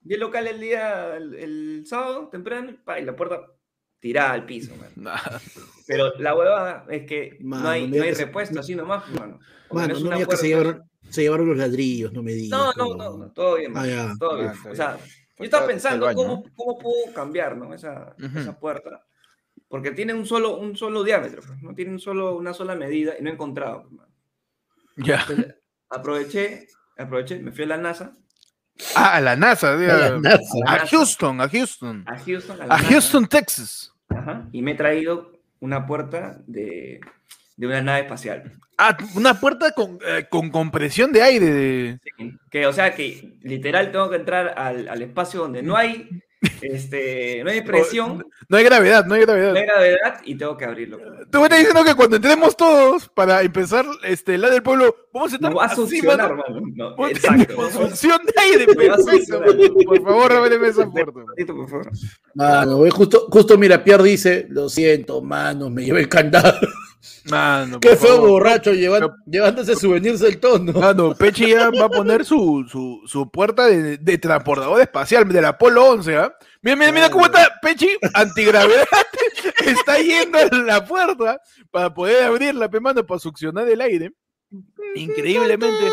vi 0.00 0.14
el 0.14 0.20
local- 0.20 0.46
el 0.46 0.60
día, 0.60 1.16
el, 1.16 1.34
el 1.34 1.82
sábado, 1.86 2.28
temprano, 2.30 2.72
pa, 2.84 2.98
y 3.00 3.04
la 3.04 3.14
puerta 3.14 3.40
tirada 4.00 4.32
al 4.32 4.44
piso, 4.46 4.74
man. 4.76 5.14
Pero 5.86 6.12
la 6.18 6.34
huevada 6.34 6.84
es 6.88 7.06
que 7.06 7.36
Mano, 7.40 7.62
no 7.64 7.68
hay, 7.70 7.88
no 7.88 8.02
hay 8.02 8.10
que 8.10 8.14
se- 8.16 8.24
repuesto 8.26 8.60
así 8.60 8.74
nomás, 8.74 9.08
mano. 9.10 9.38
No 9.70 10.10
me 10.10 10.26
que 10.26 10.36
se 10.36 10.48
llevaron, 10.48 10.82
se 11.08 11.22
llevaron 11.22 11.48
los 11.48 11.56
ladrillos, 11.56 12.12
no 12.12 12.22
me 12.22 12.32
digas. 12.32 12.58
No, 12.58 12.72
no, 12.74 12.94
no, 12.96 13.16
no, 13.18 13.32
todo 13.32 13.56
bien, 13.56 13.72
Ah, 13.76 13.86
ya. 13.86 14.12
todo 14.18 14.36
bien. 14.36 14.48
Ah, 14.48 14.68
O 14.70 14.74
sea, 14.74 14.98
yo 15.38 15.44
estaba 15.44 15.66
pensando 15.66 16.12
cómo, 16.14 16.44
cómo 16.54 16.78
puedo 16.78 17.12
cambiar, 17.14 17.56
¿no? 17.56 17.72
Esa, 17.74 18.14
esa 18.36 18.58
puerta. 18.58 19.04
Porque 19.72 19.92
tiene 19.92 20.12
un 20.12 20.26
solo, 20.26 20.58
un 20.58 20.76
solo 20.76 21.02
diámetro, 21.02 21.40
pues, 21.40 21.62
no 21.62 21.74
tiene 21.74 21.92
un 21.92 21.98
solo, 21.98 22.36
una 22.36 22.52
sola 22.52 22.74
medida 22.74 23.14
y 23.18 23.22
no 23.22 23.30
he 23.30 23.32
encontrado. 23.32 23.88
pues. 23.88 24.06
Ya. 24.98 25.22
Entonces, 25.22 25.54
aproveché, 25.88 26.66
aproveché, 26.98 27.38
me 27.38 27.52
fui 27.52 27.64
a 27.64 27.68
la 27.68 27.78
NASA, 27.78 28.14
Ah, 28.94 29.16
a 29.16 29.20
la 29.22 29.34
NASA. 29.34 29.72
A 29.72 29.76
la 29.76 30.18
NASA. 30.18 30.38
A 30.66 30.72
NASA. 30.76 30.86
Houston, 30.88 31.40
a 31.40 31.48
Houston. 31.48 32.04
a 32.06 32.18
Houston, 32.18 32.60
a 32.60 32.66
la 32.66 32.74
A 32.74 32.78
NASA. 32.78 32.88
Houston, 32.90 33.26
Texas. 33.26 33.92
Ajá, 34.10 34.46
y 34.52 34.60
me 34.60 34.72
he 34.72 34.74
traído 34.74 35.32
una 35.60 35.86
puerta 35.86 36.42
de, 36.46 37.00
de 37.56 37.66
una 37.66 37.80
nave 37.80 38.00
espacial. 38.02 38.52
Ah, 38.76 38.94
una 39.14 39.40
puerta 39.40 39.72
con, 39.72 39.98
eh, 40.06 40.26
con 40.28 40.50
compresión 40.50 41.12
de 41.12 41.22
aire. 41.22 41.46
De... 41.46 41.98
Que, 42.50 42.66
o 42.66 42.74
sea, 42.74 42.94
que 42.94 43.38
literal 43.40 43.90
tengo 43.90 44.10
que 44.10 44.16
entrar 44.16 44.52
al, 44.58 44.86
al 44.88 45.00
espacio 45.00 45.40
donde 45.40 45.62
no 45.62 45.76
hay, 45.76 46.10
este, 46.60 47.42
no 47.44 47.50
hay 47.50 47.60
presión, 47.62 48.26
No 48.48 48.56
hay 48.56 48.64
gravedad, 48.64 49.04
no 49.06 49.14
hay 49.14 49.22
gravedad. 49.22 49.52
no 49.52 49.58
hay 49.58 49.66
gravedad 49.66 50.20
y 50.24 50.34
tengo 50.34 50.56
que 50.56 50.64
abrirlo. 50.64 50.98
Tú 51.30 51.38
me 51.38 51.44
estás 51.44 51.58
diciendo 51.60 51.84
que 51.84 51.94
cuando 51.94 52.16
entremos 52.16 52.56
todos 52.56 53.08
para 53.08 53.42
empezar 53.42 53.84
este, 54.04 54.36
la 54.38 54.50
del 54.50 54.62
pueblo, 54.62 54.94
vamos 55.12 55.32
a 55.32 55.36
estar 55.36 55.50
No 55.50 55.56
va 55.56 55.64
a 55.64 55.66
así, 55.66 55.76
succionar, 55.76 56.34
mano, 56.36 56.60
mano. 56.76 56.94
No, 56.98 57.08
exacto. 57.08 57.56
Función 57.70 58.20
de 58.26 58.32
aire. 58.42 58.66
Por 58.66 60.02
favor, 60.02 60.32
ábreme 60.32 60.68
esa 60.68 60.90
puerta. 60.90 61.20
Ratito, 61.28 61.54
por 61.54 61.68
favor. 61.68 61.90
Mano, 62.34 62.90
justo, 62.90 63.26
justo 63.30 63.58
mira, 63.58 63.82
Pierre 63.82 64.04
dice, 64.04 64.46
lo 64.50 64.68
siento, 64.68 65.22
mano, 65.22 65.70
me 65.70 65.84
llevé 65.84 66.00
el 66.00 66.08
candado. 66.08 66.58
Mano, 67.30 67.80
Qué 67.80 67.90
por 67.90 67.98
feo 67.98 68.14
favor. 68.16 68.30
borracho 68.30 68.72
llevan- 68.72 69.10
llevándose 69.26 69.74
souvenirs 69.76 70.20
del 70.20 70.38
tono. 70.38 70.72
Mano, 70.72 71.14
Pechi 71.14 71.50
ya 71.50 71.70
va 71.70 71.86
a 71.86 71.88
poner 71.88 72.24
su, 72.24 72.64
su, 72.70 73.00
su 73.06 73.30
puerta 73.30 73.66
de, 73.66 73.98
de 73.98 74.18
transportador 74.18 74.80
espacial 74.80 75.26
del 75.28 75.44
Apolo 75.46 75.84
11, 75.90 76.16
¿ah? 76.16 76.32
Mira, 76.62 76.76
mira, 76.76 76.92
mira 76.92 77.10
cómo 77.10 77.26
está 77.26 77.52
Pechi, 77.60 77.88
antigravedad, 78.14 78.86
está 79.66 79.98
yendo 79.98 80.38
a 80.38 80.44
la 80.58 80.84
puerta 80.84 81.40
para 81.70 81.92
poder 81.92 82.24
abrirla, 82.24 82.68
mano, 82.80 83.04
para 83.04 83.18
succionar 83.18 83.68
el 83.68 83.80
aire. 83.80 84.12
Increíblemente. 84.94 85.90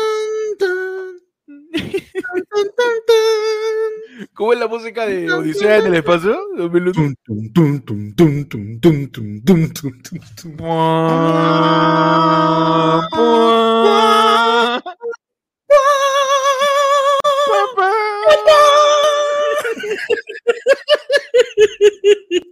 ¿Cómo 4.34 4.52
es 4.52 4.58
la 4.58 4.66
música 4.68 5.06
de 5.06 5.32
Odisea 5.32 5.78
en 5.78 5.86
el 5.86 5.94
espacio? 5.94 6.38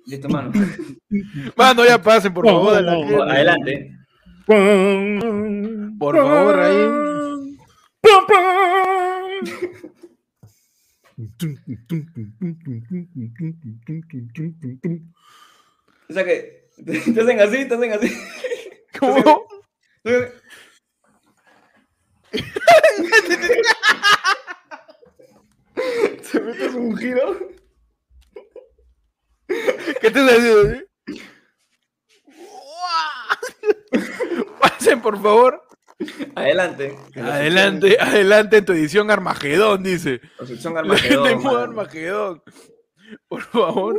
Listo, 0.07 0.29
mano. 0.29 0.53
Mano, 1.57 1.85
ya 1.85 2.01
pasen, 2.03 2.33
por 2.33 2.47
favor. 2.47 2.75
Adelante. 2.75 3.95
Por 5.99 6.17
favor, 6.17 6.61
ahí. 6.61 7.48
O 16.09 16.13
sea 16.13 16.25
que 16.25 16.71
te 16.85 17.21
hacen 17.21 17.41
así, 17.41 17.69
te 17.69 17.75
hacen 17.75 17.93
así. 17.93 18.17
¿Cómo? 18.99 19.47
Te 26.33 26.41
metes 26.41 26.75
un 26.75 26.97
giro. 26.97 27.39
¿Qué 30.01 30.11
te 30.11 30.21
haciendo? 30.21 30.85
Pasen, 34.61 35.01
por 35.01 35.21
favor. 35.21 35.68
Adelante. 36.35 36.97
Adelante, 37.17 37.97
adelante 38.01 38.57
en 38.59 38.65
tu 38.65 38.73
edición 38.73 39.11
Armagedón, 39.11 39.83
dice. 39.83 40.21
La 40.39 40.81
Armagedón. 40.81 41.39
gente. 41.91 42.43
Por 43.27 43.43
favor, 43.43 43.99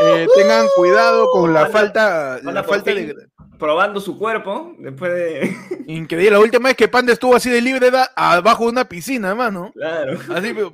eh, 0.00 0.26
tengan 0.34 0.66
cuidado 0.74 1.30
con 1.30 1.52
la 1.52 1.60
Anda- 1.66 1.72
falta, 1.72 2.34
anda 2.36 2.52
la 2.52 2.64
falta 2.64 2.92
de 2.94 3.14
Probando 3.58 4.00
su 4.00 4.16
cuerpo 4.16 4.74
después 4.78 5.12
de. 5.12 5.56
increíble. 5.86 6.30
La 6.30 6.40
última 6.40 6.68
vez 6.68 6.76
que 6.76 6.88
Panda 6.88 7.12
estuvo 7.12 7.34
así 7.36 7.50
de 7.50 7.60
libre 7.60 7.88
era 7.88 8.04
abajo 8.16 8.64
de 8.64 8.70
una 8.70 8.88
piscina, 8.88 9.34
mano. 9.34 9.72
Claro. 9.74 10.18
Así, 10.34 10.52
pero... 10.54 10.72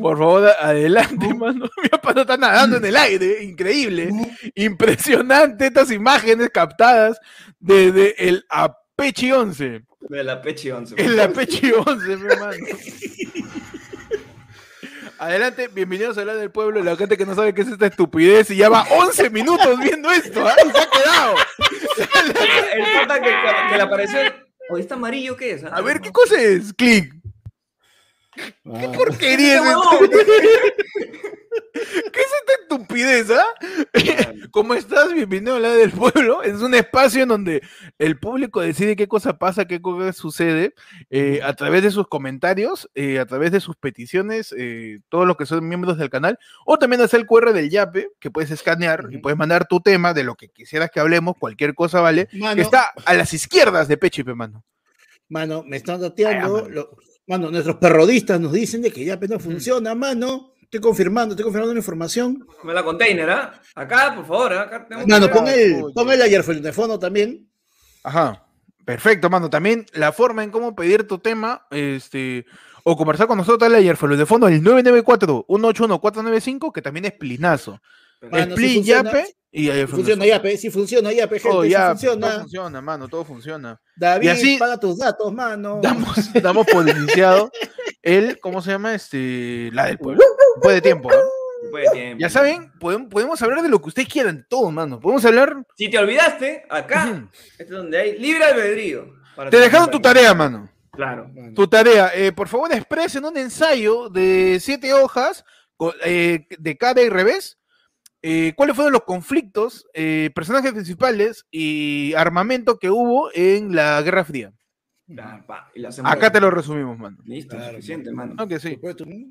Por 0.00 0.16
favor, 0.18 0.48
adelante, 0.60 1.34
mano. 1.34 1.68
Mi 1.82 1.88
Panda 2.00 2.22
está 2.22 2.36
nadando 2.36 2.76
en 2.78 2.84
el 2.84 2.96
aire, 2.96 3.42
increíble. 3.44 4.10
Impresionante 4.54 5.66
estas 5.66 5.90
imágenes 5.90 6.50
captadas 6.50 7.18
desde 7.60 8.28
el 8.28 8.44
Apeche 8.48 9.32
11. 9.32 9.82
De 10.08 10.22
la 10.22 10.42
Pechi 10.42 10.70
11. 10.70 10.94
El 10.98 11.18
Apeche 11.18 11.72
11, 11.74 12.16
mi 12.16 12.32
hermano. 12.32 12.66
Adelante, 15.18 15.68
bienvenidos 15.68 16.18
a 16.18 16.24
la 16.24 16.34
del 16.34 16.50
pueblo, 16.50 16.82
la 16.82 16.96
gente 16.96 17.16
que 17.16 17.24
no 17.24 17.34
sabe 17.34 17.54
qué 17.54 17.62
es 17.62 17.68
esta 17.68 17.86
estupidez 17.86 18.50
y 18.50 18.56
ya 18.56 18.68
va 18.68 18.84
11 18.90 19.30
minutos 19.30 19.78
viendo 19.78 20.10
esto, 20.10 20.46
¿ah? 20.46 20.54
Y 20.66 20.70
se 20.70 20.78
ha 20.78 20.90
quedado. 20.90 21.34
El 22.74 22.82
pata 23.06 23.22
que, 23.22 23.30
que 23.70 23.76
le 23.76 23.82
apareció. 23.82 24.18
Oye, 24.70 24.82
¿está 24.82 24.96
amarillo 24.96 25.36
qué 25.36 25.52
es? 25.52 25.64
Ah, 25.64 25.70
A 25.74 25.80
ver, 25.80 26.00
¿qué 26.00 26.10
cosa 26.10 26.40
es? 26.40 26.72
Click. 26.74 27.14
Ah, 28.66 28.92
porquería 28.96 29.58
es. 29.58 29.64
¿Qué 31.72 32.20
es 32.20 32.26
esta 32.40 32.52
estupidez, 32.62 33.30
ah? 33.30 33.46
¿Cómo 34.50 34.74
estás? 34.74 35.12
Bienvenido 35.12 35.56
a 35.56 35.60
la 35.60 35.70
del 35.70 35.90
pueblo. 35.92 36.42
Es 36.42 36.60
un 36.60 36.74
espacio 36.74 37.22
en 37.22 37.28
donde 37.28 37.62
el 37.98 38.18
público 38.18 38.60
decide 38.60 38.96
qué 38.96 39.06
cosa 39.08 39.38
pasa, 39.38 39.66
qué 39.66 39.80
cosa 39.80 40.12
sucede, 40.12 40.74
eh, 41.10 41.40
a 41.44 41.52
través 41.54 41.82
de 41.82 41.90
sus 41.90 42.08
comentarios, 42.08 42.88
eh, 42.94 43.18
a 43.18 43.26
través 43.26 43.52
de 43.52 43.60
sus 43.60 43.76
peticiones, 43.76 44.54
eh, 44.56 45.00
todos 45.08 45.26
los 45.26 45.36
que 45.36 45.46
son 45.46 45.66
miembros 45.68 45.98
del 45.98 46.10
canal, 46.10 46.38
o 46.66 46.78
también 46.78 47.02
hacer 47.02 47.20
el 47.20 47.26
QR 47.26 47.52
del 47.52 47.70
Yape, 47.70 48.10
que 48.18 48.30
puedes 48.30 48.50
escanear 48.50 49.06
y 49.10 49.18
puedes 49.18 49.38
mandar 49.38 49.66
tu 49.66 49.80
tema 49.80 50.12
de 50.14 50.24
lo 50.24 50.34
que 50.36 50.48
quisieras 50.48 50.90
que 50.90 51.00
hablemos, 51.00 51.36
cualquier 51.38 51.74
cosa 51.74 52.00
vale, 52.00 52.28
Mano, 52.32 52.56
que 52.56 52.62
está 52.62 52.92
a 53.04 53.14
las 53.14 53.32
izquierdas 53.32 53.86
de 53.88 53.96
Pechipe, 53.96 54.34
mano. 54.34 54.64
mano, 55.28 55.62
me 55.64 55.76
están 55.76 55.96
Ay, 55.96 56.02
dateando. 56.02 56.62
mano. 56.62 56.86
Mano, 57.26 57.50
nuestros 57.50 57.76
perrodistas 57.76 58.40
nos 58.40 58.52
dicen 58.52 58.80
de 58.82 58.90
que 58.90 59.04
ya 59.04 59.16
no 59.16 59.38
funciona, 59.38 59.94
mano. 59.94 60.52
Estoy 60.62 60.80
confirmando, 60.80 61.34
estoy 61.34 61.44
confirmando 61.44 61.74
la 61.74 61.78
información. 61.78 62.44
Come 62.60 62.74
la 62.74 62.82
container, 62.82 63.30
¿ah? 63.30 63.60
Acá, 63.74 64.14
por 64.16 64.26
favor, 64.26 64.54
acá 64.54 64.86
tenemos 64.88 65.06
Mano, 65.06 65.30
pon 65.30 65.46
el, 65.46 65.84
pon 65.94 66.10
el 66.10 66.22
ayer 66.22 66.44
de 66.44 66.72
fondo 66.72 66.98
también. 66.98 67.48
Ajá. 68.02 68.44
Perfecto, 68.84 69.30
mano. 69.30 69.48
También 69.48 69.86
la 69.92 70.12
forma 70.12 70.44
en 70.44 70.50
cómo 70.50 70.74
pedir 70.74 71.06
tu 71.06 71.18
tema, 71.18 71.66
este, 71.70 72.44
o 72.82 72.96
conversar 72.96 73.26
con 73.26 73.38
nosotros 73.38 73.72
ayer 73.72 73.96
fue 73.96 74.14
de 74.16 74.26
fondo 74.26 74.48
el 74.48 74.62
994-181-495, 74.62 76.72
que 76.72 76.82
también 76.82 77.06
es 77.06 77.12
plinazo. 77.12 77.80
Mano, 78.30 78.54
Split, 78.54 78.74
funciona, 78.76 79.12
Yape 79.12 79.34
y 79.56 79.70
ayer 79.70 79.88
Funciona 79.88 80.26
Yape, 80.26 80.56
sí 80.56 80.70
funciona 80.70 81.12
Yape, 81.12 81.38
gente, 81.38 81.48
Todo 81.54 81.62
sí 81.62 81.70
ya, 81.70 81.88
funciona. 81.90 82.28
todo 82.28 82.40
funciona, 82.40 82.80
mano, 82.80 83.08
todo 83.08 83.24
funciona. 83.24 83.80
David, 83.96 84.26
Y 84.26 84.28
así- 84.30 84.58
paga 84.58 84.78
tus 84.78 84.98
datos, 84.98 85.32
mano. 85.32 85.80
Damos, 85.82 86.32
damos 86.42 86.66
por 86.66 86.88
iniciado 86.88 87.50
el, 88.02 88.38
¿cómo 88.40 88.60
se 88.62 88.72
llama? 88.72 88.94
Este, 88.94 89.70
la 89.72 89.86
del 89.86 89.98
pueblo. 89.98 90.24
Después 90.56 90.74
de 90.76 90.80
tiempo. 90.82 91.10
Después 91.62 91.84
de 91.84 91.90
tiempo. 91.92 92.20
Ya 92.20 92.28
saben, 92.30 92.72
podemos, 92.80 93.08
podemos 93.08 93.40
hablar 93.42 93.62
de 93.62 93.68
lo 93.68 93.80
que 93.80 93.88
ustedes 93.88 94.08
quieran, 94.08 94.38
de 94.38 94.44
todo, 94.48 94.70
mano. 94.70 94.98
Podemos 95.00 95.24
hablar. 95.24 95.56
Si 95.76 95.88
te 95.88 95.98
olvidaste, 95.98 96.64
acá, 96.68 97.28
este 97.52 97.62
es 97.64 97.70
donde 97.70 97.98
hay 97.98 98.18
libre 98.18 98.44
albedrío. 98.44 99.06
para 99.36 99.50
Te 99.50 99.56
dejaron 99.58 99.90
tu 99.90 100.00
tarea, 100.00 100.34
mano. 100.34 100.68
Claro. 100.92 101.28
Mano. 101.34 101.54
Tu 101.54 101.66
tarea, 101.66 102.10
eh, 102.14 102.30
por 102.32 102.46
favor, 102.48 102.72
expresen 102.72 103.24
un 103.24 103.36
ensayo 103.36 104.08
de 104.10 104.58
siete 104.60 104.92
hojas 104.94 105.44
eh, 106.04 106.46
de 106.58 106.76
cara 106.76 107.00
y 107.02 107.08
revés. 107.08 107.58
Eh, 108.26 108.54
¿Cuáles 108.56 108.74
fueron 108.74 108.94
los 108.94 109.02
conflictos, 109.02 109.86
eh, 109.92 110.30
personajes 110.34 110.72
principales 110.72 111.44
y 111.50 112.14
armamento 112.14 112.78
que 112.78 112.88
hubo 112.88 113.28
en 113.34 113.74
la 113.76 114.00
Guerra 114.00 114.24
Fría? 114.24 114.50
Pa, 115.46 115.70
hacemos. 115.86 116.10
Acá 116.10 116.32
te 116.32 116.40
lo 116.40 116.50
resumimos, 116.50 116.98
mano. 116.98 117.18
Listo, 117.26 117.54
Claro, 117.54 117.72
suficiente, 117.72 118.10
mano. 118.10 118.28
mano. 118.34 118.42
¿No 118.42 118.48
que 118.48 118.58
sí? 118.58 118.78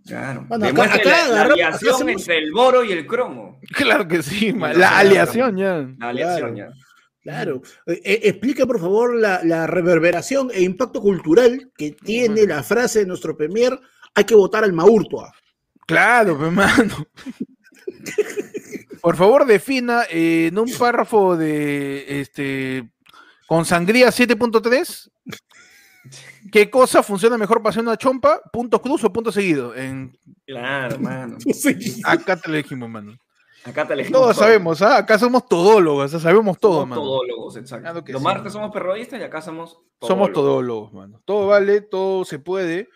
Claro. 0.06 0.46
Mano, 0.48 0.68
acá- 0.68 0.84
acá 0.94 1.28
la, 1.30 1.34
la 1.34 1.42
aliación 1.54 2.10
entre 2.10 2.38
el 2.38 2.52
boro 2.52 2.84
y 2.84 2.92
el 2.92 3.08
cromo. 3.08 3.60
Claro 3.76 4.08
que 4.08 4.22
sí, 4.22 4.54
man. 4.54 4.78
La 4.80 5.00
aliación 5.00 5.58
ya. 5.58 5.88
La 5.98 6.10
aliación 6.10 6.56
ya. 6.56 6.70
Claro. 7.24 7.64
Eh, 7.88 8.20
explica, 8.26 8.68
por 8.68 8.80
favor, 8.80 9.16
la, 9.16 9.44
la 9.44 9.66
reverberación 9.66 10.52
e 10.54 10.62
impacto 10.62 11.02
cultural 11.02 11.72
que 11.76 11.92
tiene 11.94 12.46
la 12.46 12.62
frase 12.62 13.00
de 13.00 13.06
nuestro 13.08 13.36
premier, 13.36 13.80
hay 14.14 14.26
que 14.26 14.36
votar 14.36 14.64
al 14.64 14.74
Maurtua. 14.74 15.32
Claro, 15.88 16.38
pues, 16.38 16.52
mano. 16.52 17.08
Por 19.04 19.18
favor, 19.18 19.46
defina 19.46 20.04
eh, 20.10 20.48
en 20.48 20.58
un 20.58 20.72
párrafo 20.80 21.36
de 21.38 22.22
este 22.22 22.90
con 23.48 23.66
sangría 23.66 24.08
7.3 24.08 25.12
qué 26.52 26.70
cosa 26.70 27.04
funciona 27.04 27.38
mejor 27.38 27.62
para 27.62 27.72
hacer 27.72 27.84
una 27.84 27.98
chompa, 27.98 28.42
punto 28.52 28.82
cruz 28.82 29.04
o 29.04 29.12
punto 29.12 29.32
seguido. 29.32 29.76
En, 29.76 30.18
Claro, 30.46 31.00
mano. 31.00 31.38
acá 32.06 32.38
te 32.38 32.50
lo 32.50 32.56
dijimos, 32.58 32.90
mano. 32.90 33.18
Acá 33.66 33.88
te 33.88 33.94
elegimos. 33.94 34.20
Todos 34.22 34.36
todo. 34.36 34.46
sabemos, 34.46 34.82
¿ah? 34.82 34.98
acá 34.98 35.18
somos 35.20 35.48
todólogos, 35.48 36.14
¿ah? 36.14 36.20
sabemos 36.20 36.58
todo, 36.60 36.82
Somos 36.82 36.90
mano. 36.90 37.02
todólogos, 37.02 37.56
exacto. 37.58 37.84
Claro 37.84 38.04
Los 38.08 38.22
sí, 38.22 38.24
martes 38.26 38.44
mano. 38.44 38.52
somos 38.52 38.72
perrodistas 38.72 39.20
y 39.20 39.24
acá 39.24 39.42
somos 39.42 39.80
Somos 40.02 40.32
todólogos. 40.34 40.34
todólogos, 40.34 40.94
mano. 40.94 41.22
Todo 41.26 41.48
vale, 41.48 41.82
todo 41.82 42.26
se 42.26 42.40
puede. 42.40 42.90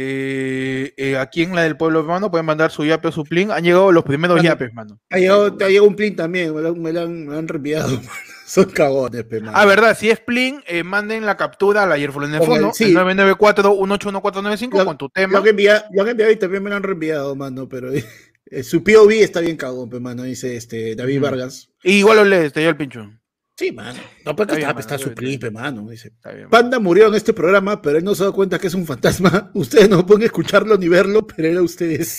Eh, 0.00 0.94
eh, 0.96 1.16
aquí 1.18 1.42
en 1.42 1.56
la 1.56 1.62
del 1.64 1.76
pueblo, 1.76 2.04
mano, 2.04 2.30
pueden 2.30 2.46
mandar 2.46 2.70
su 2.70 2.84
yape 2.84 3.08
o 3.08 3.12
su 3.12 3.24
plin. 3.24 3.50
Han 3.50 3.64
llegado 3.64 3.90
los 3.90 4.04
primeros 4.04 4.36
Mano, 4.36 4.48
yapes, 4.48 4.72
mano. 4.72 5.00
Ha 5.10 5.18
llegado, 5.18 5.56
te 5.56 5.64
ha 5.64 5.68
llegado 5.68 5.88
un 5.88 5.96
plin 5.96 6.14
también, 6.14 6.54
me 6.54 6.60
lo, 6.62 6.72
me 6.76 6.92
lo 6.92 7.00
han, 7.02 7.26
me 7.26 7.32
lo 7.32 7.38
han 7.38 7.48
reenviado. 7.48 7.88
mano. 7.96 8.08
Son 8.46 8.64
cagones, 8.66 9.24
pe, 9.24 9.40
mano. 9.40 9.52
Ah, 9.58 9.66
verdad, 9.66 9.96
si 9.98 10.08
es 10.08 10.20
plin, 10.20 10.62
eh, 10.68 10.84
manden 10.84 11.26
la 11.26 11.36
captura 11.36 11.82
Con 11.88 12.00
el- 12.00 12.12
fondo, 12.12 12.70
sí. 12.72 12.84
el 12.84 12.94
994-181-495 12.94 14.78
Lo- 14.78 14.84
con 14.84 14.98
tu 14.98 15.06
Lo 15.06 15.10
tema. 15.10 15.38
han 15.38 15.46
enviado, 15.48 15.82
lo 15.92 16.02
han 16.02 16.08
enviado 16.10 16.30
y 16.32 16.36
también 16.36 16.62
me 16.62 16.70
lo 16.70 16.76
han 16.76 16.82
reenviado, 16.84 17.34
mano, 17.34 17.68
pero 17.68 17.90
eh, 18.46 18.62
su 18.62 18.84
POV 18.84 19.10
está 19.22 19.40
bien 19.40 19.56
cagón, 19.56 19.90
pe, 19.90 19.98
mano, 19.98 20.22
dice 20.22 20.56
este 20.56 20.94
David 20.94 21.16
Ujú. 21.16 21.24
Vargas. 21.24 21.70
Y 21.82 21.94
igual 21.98 22.18
lo 22.18 22.24
lees, 22.24 22.52
te 22.52 22.60
dio 22.60 22.68
el 22.70 22.76
pincho. 22.76 23.10
Sí, 23.58 23.72
mano. 23.72 23.98
No, 24.24 24.36
porque 24.36 24.52
Está 24.52 24.54
bien, 24.54 24.60
está, 24.60 24.68
mano, 24.68 24.80
está 24.80 24.94
está 24.94 24.98
su 24.98 25.04
bien, 25.06 25.14
plin, 25.16 25.32
está 25.34 25.46
pe, 25.48 25.50
mano, 25.50 25.88
dice. 25.90 26.08
Está 26.08 26.30
bien. 26.30 26.48
Panda 26.48 26.78
murió 26.78 27.08
en 27.08 27.14
este 27.16 27.32
programa, 27.32 27.82
pero 27.82 27.98
él 27.98 28.04
no 28.04 28.14
se 28.14 28.22
da 28.24 28.30
cuenta 28.30 28.56
que 28.56 28.68
es 28.68 28.74
un 28.74 28.86
fantasma. 28.86 29.50
Ustedes 29.54 29.90
no 29.90 30.06
pueden 30.06 30.22
escucharlo 30.22 30.76
ni 30.76 30.86
verlo, 30.86 31.26
pero 31.26 31.48
era 31.48 31.60
ustedes 31.60 32.08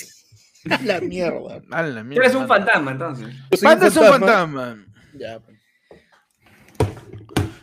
sí. 0.66 0.70
La 0.84 1.00
mierda. 1.00 1.62
A 1.72 1.82
la 1.84 2.02
Tú 2.02 2.08
mierda, 2.08 2.26
eres 2.26 2.36
un 2.36 2.46
fantasma, 2.46 2.92
entonces. 2.92 3.34
Panda 3.64 3.88
es 3.88 3.96
un 3.96 4.04
fantasma. 4.06 4.86
Ya, 5.14 5.40
pe. 5.40 5.58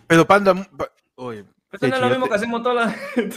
Pero 0.07 0.27
Panda. 0.27 0.55
pa- 0.55 0.91
Oye, 1.17 1.45
Esto 1.71 1.87
no 1.89 1.95
es 1.97 2.01
lo 2.01 2.09
mismo 2.09 2.29
que 2.29 2.35
hacemos 2.35 2.63
todas 2.63 2.87
las. 2.87 2.97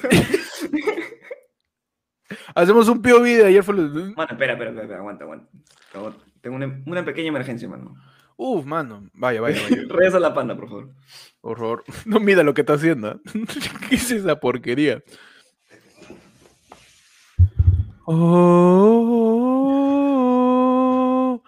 hacemos 2.55 2.87
un 2.87 3.01
POV 3.01 3.23
de 3.23 3.45
ayer 3.45 3.61
fue. 3.63 3.75
lo- 3.75 3.89
Mano, 4.15 4.27
espera, 4.31 4.53
espera, 4.53 4.69
espera, 4.71 4.99
aguanta, 4.99 5.25
aguanta. 5.25 5.47
Tengo 6.41 6.55
una, 6.55 6.81
una 6.85 7.03
pequeña 7.03 7.27
emergencia, 7.27 7.67
mano. 7.67 7.93
Uf, 8.41 8.65
mano. 8.65 9.09
Vaya, 9.13 9.41
vaya, 9.41 9.61
vaya. 9.61 9.83
Regresa 9.89 10.15
a 10.17 10.21
la 10.21 10.33
panda, 10.33 10.55
por 10.55 10.69
favor. 10.69 10.89
Por 11.41 11.57
favor. 11.57 11.83
No 12.05 12.19
mira 12.21 12.41
lo 12.43 12.53
que 12.53 12.61
está 12.61 12.73
haciendo. 12.73 13.09
¿ah? 13.09 13.19
¿Qué 13.89 13.95
es 13.95 14.09
esa 14.11 14.39
porquería? 14.39 15.03
Oh, 19.71 21.43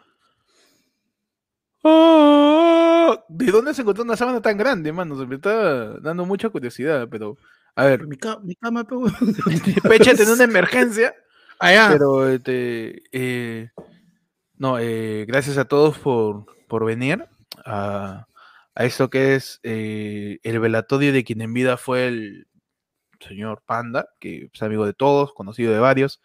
oh. 1.83 3.23
¿De 3.29 3.51
dónde 3.51 3.73
se 3.73 3.81
encontró 3.81 4.03
una 4.03 4.15
sábana 4.17 4.41
tan 4.41 4.57
grande, 4.57 4.91
mano? 4.91 5.17
Se 5.17 5.25
me 5.25 5.35
está 5.35 5.97
dando 5.99 6.25
mucha 6.25 6.49
curiosidad, 6.49 7.07
pero. 7.09 7.37
A 7.75 7.85
ver, 7.85 8.05
Mi, 8.05 8.17
ca- 8.17 8.39
mi 8.43 8.55
cama, 8.55 8.83
pe, 8.83 8.95
weón. 8.95 9.13
Peche 9.83 10.13
tiene 10.15 10.33
una 10.33 10.43
emergencia, 10.43 11.15
Allá. 11.57 11.87
pero 11.91 12.27
este. 12.27 13.01
eh, 13.11 13.69
No, 14.57 14.77
eh, 14.77 15.25
gracias 15.27 15.57
a 15.57 15.65
todos 15.65 15.97
por, 15.97 16.45
por 16.71 16.85
venir 16.85 17.27
a, 17.65 18.27
a 18.75 18.85
esto 18.85 19.09
que 19.09 19.35
es 19.35 19.59
eh, 19.63 20.39
el 20.43 20.59
velatorio 20.61 21.11
de 21.11 21.25
quien 21.25 21.41
en 21.41 21.53
vida 21.53 21.75
fue 21.75 22.07
el 22.07 22.47
señor 23.19 23.61
Panda, 23.65 24.07
que 24.21 24.49
es 24.53 24.63
amigo 24.63 24.85
de 24.85 24.93
todos, 24.93 25.33
conocido 25.33 25.73
de 25.73 25.79
varios. 25.79 26.21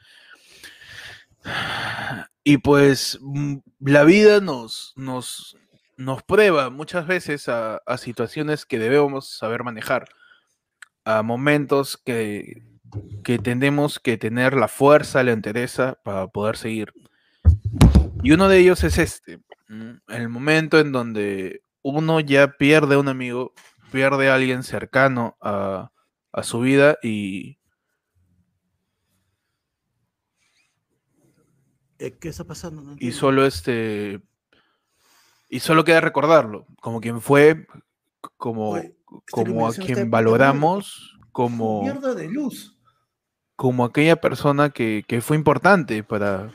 Y 2.45 2.59
pues 2.59 3.19
mm, 3.21 3.57
la 3.81 4.05
vida 4.05 4.41
nos, 4.41 4.93
nos, 4.95 5.57
nos 5.97 6.23
prueba 6.23 6.71
muchas 6.71 7.09
veces 7.09 7.49
a, 7.49 7.81
situaciones 7.99 8.65
que 8.65 8.79
debemos 8.79 9.29
saber 9.29 9.65
manejar, 9.65 10.09
a 11.05 11.23
momentos 11.23 11.97
que, 11.97 12.63
que 13.25 13.41
tenemos 13.41 13.99
que 13.99 14.17
tener 14.17 14.55
la 14.55 14.69
fuerza, 14.69 15.25
la 15.25 15.33
entereza 15.33 15.99
para 16.05 16.29
poder 16.29 16.57
seguir. 16.57 16.93
Y 18.23 18.31
uno 18.31 18.49
de 18.49 18.59
ellos 18.59 18.85
es 18.85 18.99
este. 18.99 19.41
El 20.09 20.29
momento 20.29 20.79
en 20.79 20.93
donde 20.93 21.63
uno 21.83 22.21
ya 22.21 22.53
pierde 22.57 22.95
a 22.95 22.99
un 22.99 23.09
amigo, 23.09 23.53
pierde 23.93 24.29
a 24.31 24.35
alguien 24.35 24.63
cercano 24.63 25.37
a, 25.41 25.91
a 26.33 26.43
su 26.43 26.61
vida 26.61 26.99
y, 27.03 27.59
Eh, 31.99 32.19
¿Qué 32.21 32.29
está 32.29 32.45
pasando? 32.45 32.83
No 32.83 32.95
y 32.99 33.13
solo 33.13 33.47
este 33.47 34.21
y 35.49 35.61
solo 35.61 35.83
queda 35.85 36.01
recordarlo 36.03 36.67
como 36.83 37.01
quien 37.01 37.23
fue 37.23 37.67
como 38.37 38.73
Oye, 38.73 38.95
como 39.31 39.67
a 39.67 39.71
de 39.73 39.79
quien 39.79 39.97
madre. 39.97 40.11
valoramos 40.11 41.19
como 41.33 41.83
Mierda 41.83 42.15
de 42.15 42.29
luz. 42.29 42.77
como 43.57 43.85
aquella 43.87 44.17
persona 44.21 44.69
que, 44.71 45.05
que 45.09 45.23
fue 45.23 45.39
importante 45.39 46.03
para, 46.05 46.53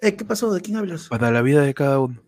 Eh, 0.00 0.16
¿Qué 0.16 0.24
pasó? 0.24 0.52
¿De 0.52 0.60
quién 0.60 0.76
hablas? 0.76 1.08
para 1.08 1.30
la 1.30 1.42
vida 1.42 1.62
de 1.62 1.74
cada 1.74 1.98
uno. 2.00 2.22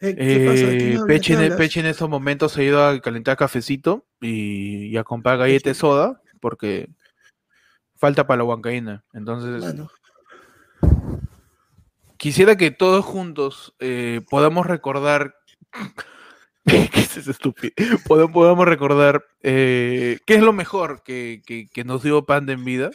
Eh, 0.00 0.14
¿Qué 0.14 0.44
pasa? 0.46 0.66
¿De 0.66 0.78
quién 0.78 0.92
Eh, 0.92 0.94
hablas? 0.96 1.06
Peche, 1.06 1.26
¿Qué 1.28 1.32
en, 1.34 1.40
hablas? 1.44 1.58
Peche 1.58 1.80
en 1.80 1.86
estos 1.86 2.08
momentos 2.08 2.52
se 2.52 2.60
ha 2.60 2.64
ido 2.64 2.84
a 2.84 3.00
calentar 3.00 3.36
cafecito 3.36 4.06
y, 4.20 4.86
y 4.86 4.96
a 4.96 5.04
comprar 5.04 5.38
galleta 5.38 5.70
de 5.70 5.74
Peche. 5.74 5.80
soda 5.80 6.20
porque 6.40 6.88
falta 7.96 8.26
para 8.26 8.38
la 8.38 8.44
huancaína. 8.44 9.04
Entonces, 9.14 9.74
quisiera 12.16 12.56
que 12.56 12.70
todos 12.70 13.04
juntos 13.04 13.74
eh, 13.78 14.20
podamos 14.28 14.66
recordar. 14.66 15.34
¿Qué 16.66 16.90
es 17.00 17.16
estúpido? 17.28 17.72
Podamos 18.08 18.66
recordar 18.66 19.24
eh, 19.42 20.18
qué 20.26 20.34
es 20.34 20.42
lo 20.42 20.52
mejor 20.52 21.02
que, 21.04 21.40
que- 21.46 21.68
que 21.72 21.84
nos 21.84 22.02
dio 22.02 22.26
Panda 22.26 22.52
en 22.52 22.64
vida, 22.64 22.90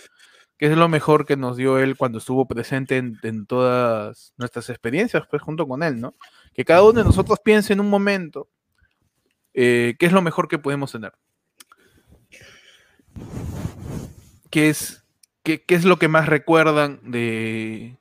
qué 0.62 0.68
es 0.68 0.78
lo 0.78 0.88
mejor 0.88 1.26
que 1.26 1.38
nos 1.38 1.58
dio 1.58 1.80
él 1.80 1.98
cuando 1.98 2.20
estuvo 2.20 2.48
presente 2.48 2.98
en, 2.98 3.18
en 3.24 3.48
todas 3.48 4.32
nuestras 4.38 4.70
experiencias, 4.70 5.24
pues 5.28 5.42
junto 5.42 5.68
con 5.68 5.82
él, 5.82 6.00
¿no? 6.00 6.14
Que 6.54 6.64
cada 6.64 6.84
uno 6.84 7.00
de 7.00 7.04
nosotros 7.04 7.40
piense 7.44 7.74
en 7.74 7.80
un 7.80 7.90
momento 7.90 8.48
eh, 9.56 9.96
qué 9.98 10.06
es 10.06 10.12
lo 10.12 10.22
mejor 10.22 10.48
que 10.48 10.60
podemos 10.60 10.92
tener. 10.92 11.14
¿Qué 14.52 14.70
es, 14.70 15.04
qué, 15.42 15.64
qué 15.64 15.74
es 15.74 15.84
lo 15.84 15.98
que 15.98 16.08
más 16.08 16.28
recuerdan 16.28 17.00
de, 17.10 17.98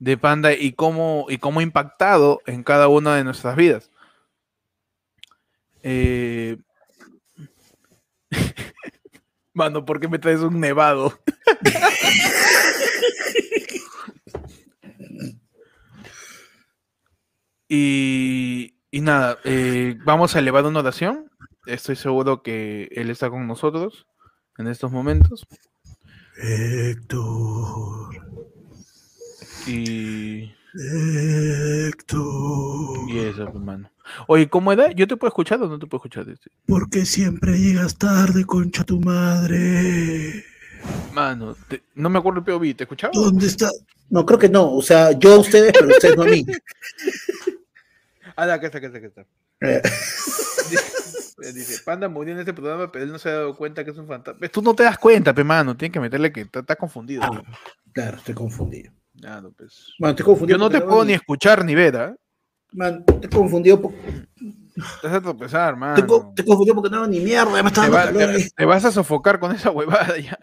de 0.00 0.16
Panda 0.16 0.52
y 0.52 0.72
cómo, 0.72 1.26
y 1.28 1.38
cómo 1.38 1.60
ha 1.60 1.62
impactado 1.62 2.40
en 2.46 2.64
cada 2.64 2.88
una 2.88 3.14
de 3.14 3.22
nuestras 3.22 3.54
vidas. 3.54 3.92
Eh... 5.84 6.58
Mano, 9.54 9.84
¿por 9.84 10.00
qué 10.00 10.08
me 10.08 10.18
traes 10.18 10.40
un 10.40 10.58
nevado? 10.58 11.16
y, 17.68 18.74
y 18.90 19.00
nada, 19.00 19.38
eh, 19.44 19.96
vamos 20.04 20.34
a 20.34 20.40
elevar 20.40 20.64
una 20.66 20.80
oración. 20.80 21.30
Estoy 21.66 21.94
seguro 21.94 22.42
que 22.42 22.88
él 22.90 23.10
está 23.10 23.30
con 23.30 23.46
nosotros 23.46 24.08
en 24.58 24.66
estos 24.66 24.90
momentos. 24.90 25.46
Héctor. 26.36 28.16
Y, 29.68 30.52
Héctor. 31.86 33.08
y 33.08 33.18
eso, 33.20 33.44
hermano. 33.44 33.93
Oye, 34.26 34.48
¿cómo 34.48 34.72
era? 34.72 34.90
¿Yo 34.92 35.06
te 35.06 35.16
puedo 35.16 35.28
escuchar 35.28 35.62
o 35.62 35.68
no 35.68 35.78
te 35.78 35.86
puedo 35.86 35.98
escuchar? 36.04 36.26
¿Por 36.66 36.88
qué 36.90 37.04
siempre 37.06 37.58
llegas 37.58 37.96
tarde, 37.96 38.44
concha 38.44 38.84
tu 38.84 39.00
madre? 39.00 40.44
Mano, 41.12 41.56
te- 41.68 41.82
no 41.94 42.10
me 42.10 42.18
acuerdo 42.18 42.40
el 42.40 42.44
POV, 42.44 42.74
¿te 42.76 42.84
escuchaba? 42.84 43.12
¿Dónde 43.14 43.46
está? 43.46 43.70
No, 44.10 44.26
creo 44.26 44.38
que 44.38 44.48
no. 44.48 44.72
O 44.74 44.82
sea, 44.82 45.12
yo 45.12 45.34
a 45.34 45.38
ustedes, 45.38 45.72
pero 45.72 45.88
ustedes 45.88 46.16
no 46.16 46.22
a 46.24 46.26
mí. 46.26 46.44
Ah, 48.36 48.52
acá 48.52 48.66
está, 48.66 48.78
acá 48.78 48.88
está, 48.88 48.98
acá 48.98 49.06
está. 49.06 49.26
Eh, 49.60 49.80
Dice, 50.68 51.52
dice, 51.54 51.82
Panda 51.84 52.08
murió 52.08 52.32
en 52.34 52.40
este 52.40 52.52
programa, 52.52 52.90
pero 52.90 53.04
él 53.04 53.12
no 53.12 53.18
se 53.20 53.28
ha 53.28 53.32
dado 53.34 53.56
cuenta 53.56 53.84
que 53.84 53.92
es 53.92 53.96
un 53.96 54.08
fantasma. 54.08 54.48
Tú 54.48 54.60
no 54.60 54.74
te 54.74 54.82
das 54.82 54.98
cuenta, 54.98 55.32
pe, 55.32 55.44
mano. 55.44 55.76
Tienes 55.76 55.92
que 55.92 56.00
meterle 56.00 56.32
que 56.32 56.40
estás 56.40 56.62
estás 56.62 56.76
confundido. 56.76 57.22
Ah, 57.22 57.42
claro, 57.92 58.16
estoy 58.16 58.34
confundido. 58.34 58.92
Claro, 59.20 59.52
pues. 59.56 59.92
Man, 60.00 60.10
estoy 60.10 60.24
confundido. 60.26 60.58
Yo 60.58 60.64
no 60.64 60.68
te 60.68 60.78
porque 60.78 60.88
puedo 60.90 61.04
ni 61.04 61.12
escuchar 61.12 61.64
ni 61.64 61.76
ver, 61.76 61.96
¿ah? 61.96 62.16
Man, 62.74 63.04
estoy 63.22 63.30
confundido, 63.30 63.80
por- 63.80 63.92
Te 63.94 65.06
vas 65.06 65.12
a 65.16 65.20
tropezar, 65.20 65.76
mano. 65.76 65.94
estoy, 65.94 66.08
co- 66.08 66.34
confundido 66.44 66.74
porque 66.74 66.90
no 66.90 67.06
ni 67.06 67.20
mierda. 67.20 67.62
Me 67.62 67.68
está 67.68 67.82
Te, 67.84 67.90
dando 67.90 67.96
va- 67.96 68.04
calor. 68.26 68.36
te- 68.36 68.50
te 68.50 68.64
vas 68.64 68.84
a 68.84 68.90
sofocar 68.92 69.38
con 69.38 69.52
esa 69.52 69.70
huevada 69.70 70.18
ya. 70.18 70.38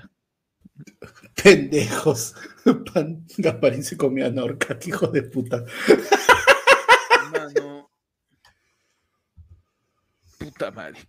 Pendejos. 1.44 2.36
Pan, 2.94 3.26
Gasparín 3.38 3.84
se 3.84 3.98
comió 3.98 4.26
a 4.28 4.30
Norca, 4.30 4.78
hijo 4.86 5.08
de 5.08 5.24
puta. 5.24 5.64
Mano. 7.32 7.90
Puta 10.38 10.72
madre. 10.72 11.00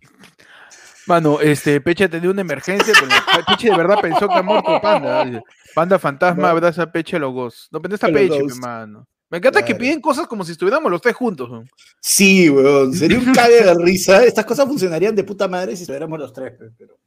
Mano, 1.07 1.39
este, 1.41 1.81
Peche 1.81 2.05
ha 2.05 2.09
tenido 2.09 2.31
una 2.31 2.41
emergencia. 2.41 2.93
Peche 3.47 3.69
de 3.69 3.77
verdad 3.77 3.97
pensó 4.01 4.27
que 4.27 4.35
ha 4.35 4.41
muerto 4.43 4.79
Panda. 4.81 5.41
Panda 5.75 5.99
fantasma, 5.99 6.49
abraza 6.49 6.83
a 6.83 6.91
Peche 6.91 7.17
los 7.19 7.33
ghosts. 7.33 7.67
No, 7.71 7.79
está 7.93 8.07
A 8.07 8.11
Peche, 8.11 8.29
pe, 8.35 8.41
ghosts. 8.41 8.59
mano. 8.59 9.07
Me 9.29 9.39
encanta 9.39 9.65
que 9.65 9.75
piden 9.75 9.99
cosas 9.99 10.27
como 10.27 10.43
si 10.45 10.51
estuviéramos 10.51 10.91
los 10.91 11.01
tres 11.01 11.15
juntos. 11.15 11.49
¿no? 11.49 11.65
Sí, 11.99 12.49
weón. 12.49 12.93
Sería 12.93 13.17
un 13.17 13.33
cague 13.33 13.63
de 13.63 13.73
risa. 13.73 14.23
Estas 14.23 14.45
cosas 14.45 14.67
funcionarían 14.67 15.15
de 15.15 15.23
puta 15.23 15.47
madre 15.47 15.75
si 15.75 15.83
estuviéramos 15.83 16.19
los 16.19 16.31
tres, 16.31 16.53
pe, 16.53 16.69
pero. 16.77 16.97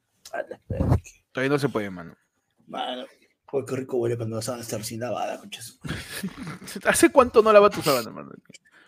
Todavía 1.32 1.50
no 1.50 1.58
se 1.58 1.68
puede, 1.68 1.90
mano. 1.90 2.16
Mano. 2.66 3.04
Joder, 3.46 3.66
qué 3.66 3.76
rico 3.76 3.96
huele 3.98 4.16
cuando 4.16 4.36
vas 4.36 4.48
a 4.48 4.58
estar 4.58 4.82
sin 4.82 5.00
lavada, 5.00 5.38
conchas. 5.38 5.78
¿Hace 6.84 7.10
cuánto 7.10 7.42
no 7.42 7.52
lava 7.52 7.70
tu 7.70 7.80
sábana, 7.80 8.10
mano? 8.10 8.30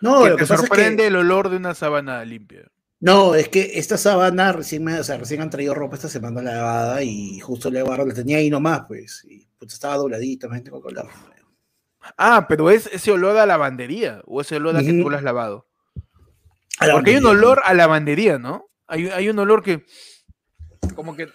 No, 0.00 0.24
que 0.24 0.30
lo 0.30 0.36
te 0.36 0.42
que 0.42 0.48
pasa 0.48 0.54
es 0.54 0.60
sorprende 0.60 1.04
que. 1.04 1.06
el 1.06 1.16
olor 1.16 1.48
de 1.48 1.56
una 1.56 1.74
sábana 1.74 2.24
limpia. 2.24 2.68
No, 3.00 3.36
es 3.36 3.48
que 3.48 3.78
esta 3.78 3.96
sábana 3.96 4.52
recién 4.52 4.82
me, 4.82 4.98
o 4.98 5.04
sea, 5.04 5.16
recién 5.16 5.40
han 5.40 5.50
traído 5.50 5.74
ropa 5.74 5.94
esta 5.94 6.08
semana 6.08 6.42
lavada 6.42 7.02
y 7.04 7.38
justo 7.38 7.70
le 7.70 7.80
agarro, 7.80 8.04
la 8.04 8.14
tenía 8.14 8.38
ahí 8.38 8.50
nomás, 8.50 8.82
pues. 8.88 9.24
Y 9.28 9.46
pues 9.56 9.72
estaba 9.72 9.96
dobladita, 9.96 10.48
me 10.48 10.60
tengo 10.60 10.82
que 10.82 10.88
hablar. 10.88 11.06
Ah, 12.16 12.46
pero 12.48 12.70
es 12.70 12.86
ese 12.92 13.10
olor 13.12 13.36
a 13.36 13.46
lavandería 13.46 14.22
o 14.26 14.40
ese 14.40 14.56
olor 14.56 14.76
a 14.76 14.80
que 14.80 14.92
tú 15.02 15.10
lo 15.10 15.16
has 15.16 15.22
lavado. 15.22 15.66
La 16.80 16.92
Porque 16.94 17.10
hay 17.10 17.16
un 17.16 17.26
olor 17.26 17.60
a 17.64 17.74
lavandería, 17.74 18.38
¿no? 18.38 18.66
Hay, 18.86 19.08
hay 19.08 19.28
un 19.28 19.38
olor 19.38 19.62
que 19.62 19.84
como 20.94 21.16
que 21.16 21.28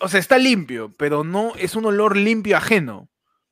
o 0.00 0.08
sea, 0.08 0.20
está 0.20 0.38
limpio, 0.38 0.90
pero 0.98 1.24
no 1.24 1.52
es 1.56 1.74
un 1.76 1.86
olor 1.86 2.16
limpio 2.16 2.56
ajeno. 2.56 3.08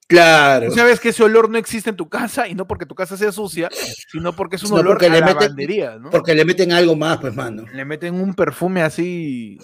Claro. 0.08 0.68
Tú 0.68 0.74
sabes 0.74 1.00
que 1.00 1.08
ese 1.08 1.24
olor 1.24 1.50
no 1.50 1.58
existe 1.58 1.90
en 1.90 1.96
tu 1.96 2.08
casa 2.08 2.46
y 2.46 2.54
no 2.54 2.66
porque 2.68 2.86
tu 2.86 2.94
casa 2.94 3.16
sea 3.16 3.32
sucia, 3.32 3.68
sino 4.12 4.34
porque 4.36 4.56
es 4.56 4.62
un 4.64 4.72
olor 4.72 4.94
porque 4.94 5.06
a 5.06 5.10
le 5.10 5.20
meten- 5.20 5.26
lavandería, 5.34 5.98
¿no? 5.98 6.10
Porque 6.10 6.34
le 6.34 6.44
meten 6.44 6.72
algo 6.72 6.94
más, 6.94 7.18
pues, 7.18 7.34
mano. 7.34 7.64
Le 7.72 7.84
meten 7.84 8.14
un 8.14 8.34
perfume 8.34 8.82
así 8.82 9.58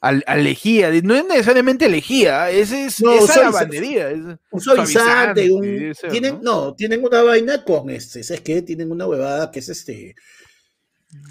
al, 0.00 0.24
lejía. 0.42 0.90
No 1.02 1.14
es 1.14 1.24
necesariamente 1.26 1.88
lejía, 1.88 2.50
es, 2.50 2.72
es, 2.72 3.00
No, 3.02 3.12
es 3.12 3.30
a 3.30 3.34
suaviza- 3.34 3.42
lavandería. 3.52 4.10
es- 4.10 4.38
Un 4.50 4.60
suavizante, 4.60 5.50
un- 5.50 5.94
ser, 5.94 6.10
tienen, 6.10 6.40
¿no? 6.42 6.66
¿no? 6.66 6.74
tienen 6.74 7.04
una 7.04 7.22
vaina 7.22 7.62
con 7.64 7.90
este, 7.90 8.22
¿sabes 8.22 8.40
qué? 8.40 8.62
Tienen 8.62 8.90
una 8.90 9.06
huevada 9.06 9.50
que 9.50 9.58
es 9.58 9.68
este, 9.68 10.14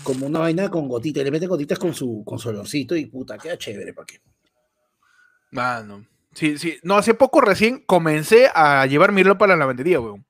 como 0.03 0.27
una 0.27 0.39
vaina 0.39 0.69
con 0.69 0.87
gotitas, 0.87 1.23
le 1.23 1.31
meten 1.31 1.49
gotitas 1.49 1.79
con 1.79 1.93
su, 1.93 2.23
con 2.25 2.37
su 2.37 2.49
olorcito 2.49 2.95
y 2.95 3.05
puta, 3.07 3.37
queda 3.37 3.57
chévere, 3.57 3.93
¿para 3.93 4.05
qué? 4.05 4.19
Mano. 5.51 6.05
Sí, 6.33 6.57
sí. 6.57 6.77
No, 6.83 6.95
hace 6.95 7.13
poco 7.15 7.41
recién 7.41 7.83
comencé 7.85 8.49
a 8.53 8.85
llevar 8.85 9.11
mi 9.11 9.23
ropa 9.23 9.45
a 9.45 9.47
la 9.49 9.55
lavandería, 9.55 9.99
weón. 9.99 10.25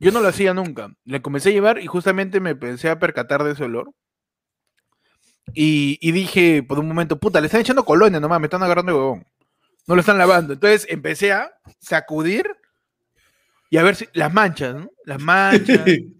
Yo 0.00 0.10
no 0.12 0.20
lo 0.20 0.28
hacía 0.28 0.54
nunca. 0.54 0.92
Le 1.04 1.22
comencé 1.22 1.50
a 1.50 1.52
llevar 1.52 1.78
y 1.78 1.86
justamente 1.86 2.40
me 2.40 2.56
pensé 2.56 2.88
a 2.88 2.98
percatar 2.98 3.44
de 3.44 3.52
ese 3.52 3.64
olor. 3.64 3.90
Y, 5.52 5.98
y 6.00 6.12
dije 6.12 6.62
por 6.62 6.78
un 6.78 6.88
momento, 6.88 7.18
puta, 7.18 7.40
le 7.40 7.46
están 7.46 7.60
echando 7.60 7.84
colonia 7.84 8.20
nomás, 8.20 8.40
me 8.40 8.46
están 8.46 8.62
agarrando 8.62 8.92
de 8.92 8.98
huevón. 8.98 9.26
No 9.86 9.94
lo 9.94 10.00
están 10.00 10.18
lavando. 10.18 10.54
Entonces 10.54 10.86
empecé 10.88 11.32
a 11.32 11.52
sacudir 11.78 12.46
y 13.70 13.76
a 13.76 13.82
ver 13.82 13.96
si 13.96 14.08
las 14.12 14.32
manchas, 14.32 14.74
¿no? 14.74 14.88
Las 15.04 15.20
manchas. 15.20 15.80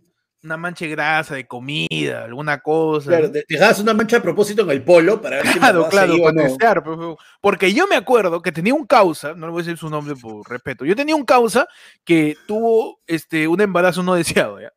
una 0.44 0.56
mancha 0.56 0.84
de 0.84 0.90
grasa, 0.90 1.34
de 1.34 1.46
comida, 1.46 2.24
alguna 2.24 2.60
cosa. 2.60 3.08
Claro, 3.10 3.32
dejabas 3.48 3.80
una 3.80 3.94
mancha 3.94 4.18
a 4.18 4.22
propósito 4.22 4.62
en 4.62 4.70
el 4.70 4.84
polo 4.84 5.20
para 5.20 5.36
ver 5.36 5.46
si 5.48 5.58
Claro, 5.58 5.84
me 5.84 5.88
claro, 5.88 6.18
para 6.18 6.32
no. 6.32 6.42
testear, 6.42 6.84
pues. 6.84 6.98
Porque 7.40 7.72
yo 7.72 7.86
me 7.86 7.96
acuerdo 7.96 8.42
que 8.42 8.52
tenía 8.52 8.74
un 8.74 8.86
causa, 8.86 9.34
no 9.34 9.46
le 9.46 9.52
voy 9.52 9.62
a 9.62 9.64
decir 9.64 9.78
su 9.78 9.88
nombre 9.88 10.14
por 10.14 10.48
respeto, 10.48 10.84
yo 10.84 10.94
tenía 10.94 11.16
un 11.16 11.24
causa 11.24 11.66
que 12.04 12.36
tuvo 12.46 13.00
este, 13.06 13.48
un 13.48 13.60
embarazo 13.60 14.02
no 14.02 14.14
deseado, 14.14 14.60
¿ya? 14.60 14.70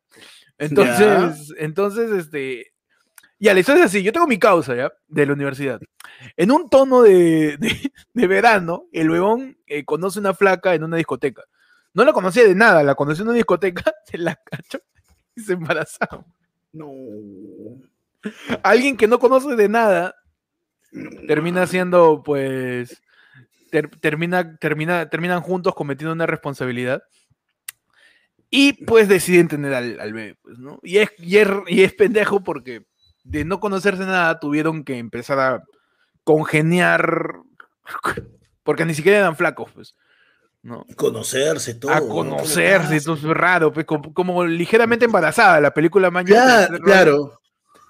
Entonces, 0.58 1.54
entonces, 1.60 2.12
este, 2.12 2.72
ya, 3.40 3.54
la 3.54 3.60
historia 3.60 3.84
es 3.84 3.90
así, 3.92 4.04
yo 4.04 4.12
tengo 4.14 4.28
mi 4.28 4.40
causa, 4.40 4.76
¿ya? 4.76 4.92
De 5.08 5.26
la 5.26 5.34
universidad. 5.34 5.80
En 6.36 6.52
un 6.52 6.70
tono 6.70 7.02
de, 7.04 7.58
de- 7.58 7.92
de 8.14 8.28
verano, 8.28 8.86
el 8.92 9.10
huevón 9.12 9.58
eh, 9.68 9.86
conoce 9.86 10.20
una 10.20 10.34
flaca 10.34 10.74
en 10.74 10.84
una 10.84 10.98
discoteca. 10.98 11.44
No 11.94 12.04
la 12.04 12.14
conocía 12.14 12.44
de 12.44 12.56
nada, 12.56 12.84
la 12.84 12.96
conoció 12.96 13.24
en 13.24 13.30
una 13.30 13.38
discoteca, 13.38 13.84
se 14.06 14.18
la 14.18 14.36
cachó 14.44 14.80
y 15.36 15.42
se 15.42 15.54
embarazaron. 15.54 16.26
No. 16.74 16.92
Alguien 18.64 18.98
que 18.98 19.08
no 19.08 19.20
conoce 19.20 19.56
de 19.56 19.70
nada 19.70 20.16
termina 21.28 21.66
siendo, 21.68 22.22
pues, 22.24 23.02
ter- 23.72 23.90
termina, 24.00 24.58
termina, 24.58 25.10
terminan 25.10 25.42
juntos 25.42 25.76
cometiendo 25.76 26.14
una 26.14 26.26
responsabilidad 26.26 27.04
y 28.50 28.74
pues 28.86 29.08
deciden 29.10 29.48
tener 29.48 29.74
al, 29.74 30.00
al 30.00 30.14
bebé, 30.14 30.36
pues, 30.42 30.58
¿no? 30.58 30.80
Y 30.84 30.98
es, 31.00 31.10
y, 31.18 31.38
es, 31.38 31.48
y 31.68 31.84
es 31.84 31.94
pendejo 31.94 32.44
porque 32.44 32.86
de 33.28 33.46
no 33.46 33.60
conocerse 33.60 34.06
nada 34.06 34.40
tuvieron 34.40 34.84
que 34.84 34.98
empezar 34.98 35.40
a 35.40 35.64
congeniar 36.24 37.34
porque 38.64 38.86
ni 38.86 38.94
siquiera 38.94 39.20
eran 39.20 39.36
flacos, 39.36 39.72
pues, 39.72 39.96
¿no? 40.62 40.86
Conocerse 40.96 41.76
todo. 41.76 41.92
A 41.92 42.00
¿no? 42.00 42.08
conocerse, 42.08 43.02
¿Cómo 43.04 43.16
eso 43.18 43.32
es 43.32 43.38
raro, 43.38 43.72
pues, 43.72 43.86
como, 43.86 44.14
como 44.14 44.46
ligeramente 44.46 45.06
embarazada 45.06 45.62
la 45.62 45.74
película 45.74 46.12
Mañana. 46.12 46.68
Claro, 46.68 46.84
claro. 46.84 47.42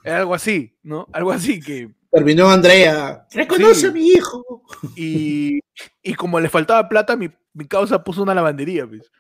Era 0.04 0.20
algo 0.20 0.36
así, 0.36 0.78
¿no? 0.84 1.08
Algo 1.12 1.32
así 1.32 1.60
que 1.60 1.90
Terminó 2.12 2.50
Andrea. 2.50 3.28
Reconoce 3.32 3.82
Sí. 3.82 3.86
a 3.88 3.92
mi 3.92 4.08
hijo. 4.08 4.64
Y, 4.96 5.60
y 6.02 6.14
como 6.16 6.40
le 6.40 6.50
faltaba 6.50 6.88
plata, 6.88 7.16
mi, 7.16 7.30
mi 7.54 7.68
causa 7.68 8.04
puso 8.04 8.24
una 8.24 8.34
lavandería. 8.34 8.88
Pues. 8.88 9.12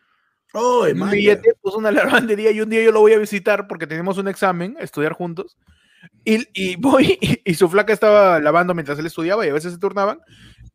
Oh, 0.53 0.85
Un 0.89 1.09
billete 1.09 1.53
puso 1.61 1.77
una 1.77 1.91
lavandería 2.31 2.51
y 2.51 2.61
un 2.61 2.69
día 2.69 2.81
yo 2.83 2.91
lo 2.91 3.01
voy 3.01 3.13
a 3.13 3.17
visitar 3.19 3.67
porque 3.67 3.87
tenemos 3.87 4.17
un 4.17 4.27
examen, 4.27 4.77
a 4.79 4.83
estudiar 4.83 5.13
juntos. 5.13 5.57
Y, 6.27 6.45
y 6.53 6.75
voy 6.75 7.17
y, 7.21 7.51
y 7.51 7.53
su 7.53 7.69
flaca 7.69 7.93
estaba 7.93 8.39
lavando 8.41 8.73
mientras 8.73 8.99
él 8.99 9.05
estudiaba 9.05 9.45
y 9.45 9.49
a 9.49 9.53
veces 9.53 9.71
se 9.71 9.79
turnaban. 9.79 10.19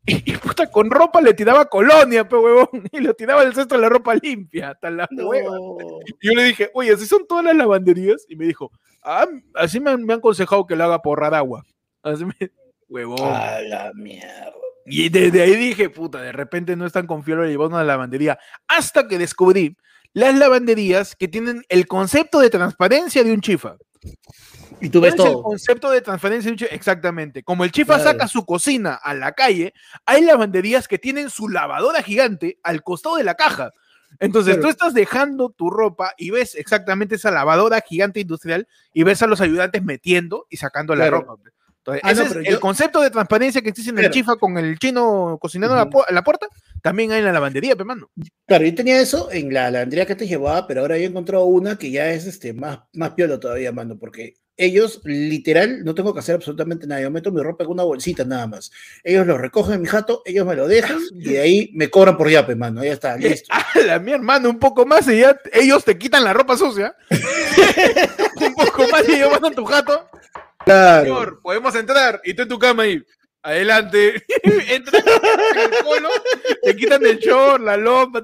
Y, 0.06 0.32
y, 0.32 0.36
puta, 0.38 0.70
con 0.70 0.90
ropa 0.90 1.20
le 1.20 1.34
tiraba 1.34 1.66
colonia, 1.66 2.26
pe 2.26 2.36
huevón. 2.36 2.68
Y 2.92 3.00
le 3.00 3.12
tiraba 3.12 3.42
el 3.42 3.54
cesto 3.54 3.74
de 3.74 3.82
la 3.82 3.90
ropa 3.90 4.14
limpia, 4.14 4.70
hasta 4.70 4.90
la 4.90 5.06
hueva. 5.12 5.56
Y 6.20 6.26
yo 6.26 6.32
le 6.32 6.44
dije, 6.44 6.70
oye, 6.72 6.92
¿así 6.92 7.06
son 7.06 7.26
todas 7.26 7.44
las 7.44 7.54
lavanderías? 7.54 8.24
Y 8.28 8.36
me 8.36 8.46
dijo, 8.46 8.72
ah, 9.04 9.26
así 9.54 9.78
me 9.78 9.90
han, 9.90 10.02
me 10.04 10.14
han 10.14 10.20
aconsejado 10.20 10.66
que 10.66 10.74
lo 10.74 10.84
haga 10.84 11.02
por 11.02 11.18
ahorrar 11.18 11.34
agua. 11.34 11.66
Así 12.02 12.24
me... 12.24 12.34
Huevón. 12.88 13.20
A 13.22 13.60
la 13.60 13.92
mierda. 13.94 14.52
Y 14.86 15.10
desde 15.10 15.42
ahí 15.42 15.54
dije, 15.54 15.90
puta, 15.90 16.20
de 16.22 16.32
repente 16.32 16.76
no 16.76 16.86
es 16.86 16.92
tan 16.92 17.06
confiable 17.06 17.48
llevar 17.48 17.68
una 17.68 17.84
lavandería. 17.84 18.38
Hasta 18.68 19.06
que 19.06 19.18
descubrí 19.18 19.76
las 20.14 20.34
lavanderías 20.34 21.14
que 21.14 21.28
tienen 21.28 21.62
el 21.68 21.86
concepto 21.86 22.40
de 22.40 22.50
transparencia 22.50 23.22
de 23.22 23.32
un 23.32 23.40
chifa. 23.40 23.76
Y 24.82 24.90
tú 24.90 24.98
¿Cuál 25.00 25.12
ves 25.12 25.20
es 25.20 25.26
el 25.26 25.32
todo. 25.32 25.42
concepto 25.42 25.90
de 25.90 26.02
chifa? 26.02 26.74
Exactamente. 26.74 27.42
Como 27.42 27.64
el 27.64 27.70
chifa 27.72 27.94
Claro. 27.94 28.10
saca 28.10 28.28
su 28.28 28.44
cocina 28.44 28.94
a 28.94 29.14
la 29.14 29.32
calle, 29.32 29.72
hay 30.06 30.22
lavanderías 30.22 30.88
que 30.88 30.98
tienen 30.98 31.30
su 31.30 31.48
lavadora 31.48 32.02
gigante 32.02 32.58
al 32.62 32.82
costado 32.82 33.16
de 33.16 33.24
la 33.24 33.34
caja. 33.34 33.70
Entonces 34.18 34.54
Claro. 34.56 34.62
tú 34.64 34.68
estás 34.70 34.92
dejando 34.94 35.50
tu 35.50 35.70
ropa 35.70 36.12
y 36.18 36.30
ves 36.30 36.54
exactamente 36.54 37.14
esa 37.14 37.30
lavadora 37.30 37.80
gigante 37.80 38.20
industrial 38.20 38.66
y 38.92 39.04
ves 39.04 39.22
a 39.22 39.26
los 39.26 39.40
ayudantes 39.40 39.82
metiendo 39.82 40.46
y 40.50 40.56
sacando 40.58 40.94
la 40.94 41.08
ropa. 41.08 41.34
Entonces, 41.78 42.02
Ah, 42.04 42.10
ese 42.12 42.24
no, 42.24 42.40
es 42.42 42.48
el 42.48 42.60
concepto 42.60 43.00
de 43.00 43.10
transparencia 43.10 43.60
que 43.62 43.70
existe 43.70 43.90
en 43.90 43.98
el 43.98 44.10
chifa 44.10 44.36
con 44.36 44.56
el 44.58 44.78
chino 44.78 45.38
cocinando 45.40 45.74
a 45.74 45.78
la 45.78 45.90
pu- 45.90 46.04
la 46.10 46.22
puerta, 46.22 46.46
también 46.82 47.12
hay 47.12 47.20
en 47.20 47.26
la 47.26 47.32
lavandería, 47.32 47.76
pe 47.76 47.84
mano. 47.84 48.10
Claro, 48.46 48.64
yo 48.64 48.74
tenía 48.74 49.00
eso 49.00 49.30
en 49.30 49.54
la 49.54 49.70
lavandería 49.70 50.04
que 50.04 50.16
te 50.16 50.26
llevaba, 50.26 50.66
pero 50.66 50.82
ahora 50.82 50.98
yo 50.98 51.04
he 51.04 51.06
encontrado 51.06 51.44
una 51.44 51.78
que 51.78 51.90
ya 51.90 52.12
es 52.12 52.26
este, 52.26 52.52
más, 52.52 52.80
más 52.92 53.12
piola 53.12 53.38
todavía, 53.38 53.72
mano, 53.72 53.98
porque 53.98 54.34
ellos, 54.56 55.00
literal, 55.04 55.84
no 55.84 55.94
tengo 55.94 56.12
que 56.12 56.20
hacer 56.20 56.34
absolutamente 56.34 56.86
nada. 56.86 57.00
Yo 57.00 57.10
meto 57.10 57.32
mi 57.32 57.42
ropa 57.42 57.64
en 57.64 57.70
una 57.70 57.84
bolsita 57.84 58.24
nada 58.24 58.46
más. 58.46 58.70
Ellos 59.02 59.26
lo 59.26 59.38
recogen 59.38 59.74
en 59.74 59.82
mi 59.82 59.88
jato, 59.88 60.22
ellos 60.24 60.46
me 60.46 60.54
lo 60.54 60.68
dejan 60.68 60.98
y 61.12 61.30
de 61.30 61.40
ahí 61.40 61.70
me 61.74 61.88
cobran 61.88 62.16
por 62.16 62.28
yape, 62.28 62.54
mano. 62.54 62.84
Ya 62.84 62.92
está, 62.92 63.16
listo. 63.18 63.52
la 63.86 63.98
mi 63.98 64.12
hermano, 64.12 64.50
un 64.50 64.58
poco 64.58 64.84
más 64.84 65.08
y 65.08 65.20
ya 65.20 65.36
ellos 65.52 65.84
te 65.84 65.96
quitan 65.96 66.24
la 66.24 66.32
ropa 66.32 66.56
sucia. 66.56 66.94
un 68.40 68.54
poco 68.54 68.88
más 68.90 69.08
y 69.08 69.14
ellos 69.14 69.30
van 69.30 69.52
a 69.52 69.54
tu 69.54 69.64
jato. 69.64 70.08
Claro. 70.64 71.04
Señor, 71.04 71.40
podemos 71.42 71.74
entrar. 71.74 72.20
Y 72.24 72.34
tú 72.34 72.42
en 72.42 72.48
tu 72.48 72.58
cama 72.58 72.84
ahí. 72.84 73.02
Adelante. 73.42 74.22
Entran 74.68 75.02
en 75.06 75.60
el 75.60 75.70
polo, 75.84 76.08
te 76.62 76.76
quitan 76.76 77.04
el 77.04 77.18
short, 77.18 77.62
la 77.62 77.76
lompa, 77.76 78.22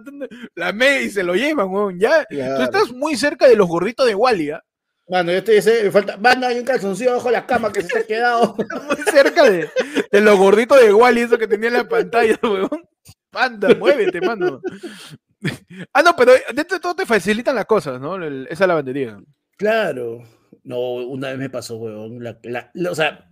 la 0.54 0.72
media 0.72 1.02
y 1.02 1.11
se 1.11 1.22
lo 1.22 1.35
llevan, 1.35 1.68
weón. 1.70 1.98
Ya. 1.98 2.24
Tú 2.28 2.62
estás 2.62 2.92
muy 2.92 3.16
cerca 3.16 3.48
de 3.48 3.57
los 3.57 3.66
gorditos 3.68 4.07
de 4.07 4.14
Wally, 4.14 4.50
¿ah? 4.50 4.62
Mano, 5.11 5.33
yo 5.33 5.42
te 5.42 5.52
dice, 5.52 5.85
me 5.85 5.90
falta, 5.90 6.18
mano, 6.18 6.46
hay 6.46 6.59
un 6.59 6.64
calzoncillo 6.66 7.14
bajo 7.14 7.31
la 7.31 7.46
cama 7.46 7.72
que 7.72 7.81
se 7.81 7.88
te 7.88 7.98
ha 8.00 8.07
quedado. 8.07 8.54
Muy 8.87 8.96
cerca 9.11 9.48
de, 9.50 9.66
de 10.12 10.20
los 10.20 10.37
gorditos 10.37 10.78
de 10.78 10.92
Wally, 10.92 11.22
eso 11.22 11.38
que 11.38 11.48
tenía 11.48 11.68
en 11.68 11.74
la 11.74 11.88
pantalla, 11.88 12.38
weón. 12.42 12.68
Panda, 13.31 13.74
muévete, 13.74 14.20
mano. 14.20 14.61
Ah, 15.94 16.02
no, 16.02 16.14
pero 16.14 16.33
dentro 16.54 16.76
de 16.76 16.81
todo 16.83 16.94
te 16.94 17.07
facilitan 17.07 17.54
las 17.54 17.64
cosas, 17.64 17.98
¿no? 18.00 18.16
El- 18.16 18.46
esa 18.50 18.66
lavandería. 18.66 19.18
Claro. 19.57 20.22
No, 20.62 20.78
una 20.96 21.28
vez 21.31 21.38
me 21.38 21.48
pasó, 21.50 21.76
weón. 21.76 22.22
la- 22.22 22.38
la- 22.42 22.70
la- 22.74 22.90
o 22.90 22.94
sea, 22.94 23.27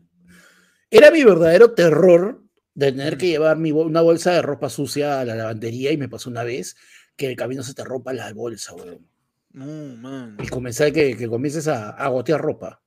era 0.90 1.10
mi 1.10 1.24
verdadero 1.24 1.72
terror 1.72 2.42
de 2.74 2.92
tener 2.92 3.16
que 3.18 3.28
llevar 3.28 3.56
mi, 3.56 3.70
bol- 3.72 3.86
una 3.86 4.02
bolsa 4.02 4.32
de 4.32 4.42
ropa 4.42 4.68
sucia 4.68 5.20
a 5.20 5.24
la 5.24 5.34
lavandería 5.34 5.92
y 5.92 5.96
me 5.96 6.08
pasó 6.08 6.28
una 6.30 6.44
vez 6.44 6.76
que 7.16 7.28
el 7.30 7.36
camino 7.36 7.62
se 7.62 7.74
te 7.74 7.84
rompa 7.84 8.12
la 8.12 8.32
bolsa, 8.32 8.74
weón. 8.74 9.06
No, 9.52 9.64
man. 9.96 10.36
Y 10.42 10.48
comenzar 10.48 10.92
que, 10.92 11.16
que 11.16 11.28
comiences 11.28 11.66
a, 11.68 11.90
a 11.90 12.08
gotear 12.08 12.40
ropa. 12.40 12.82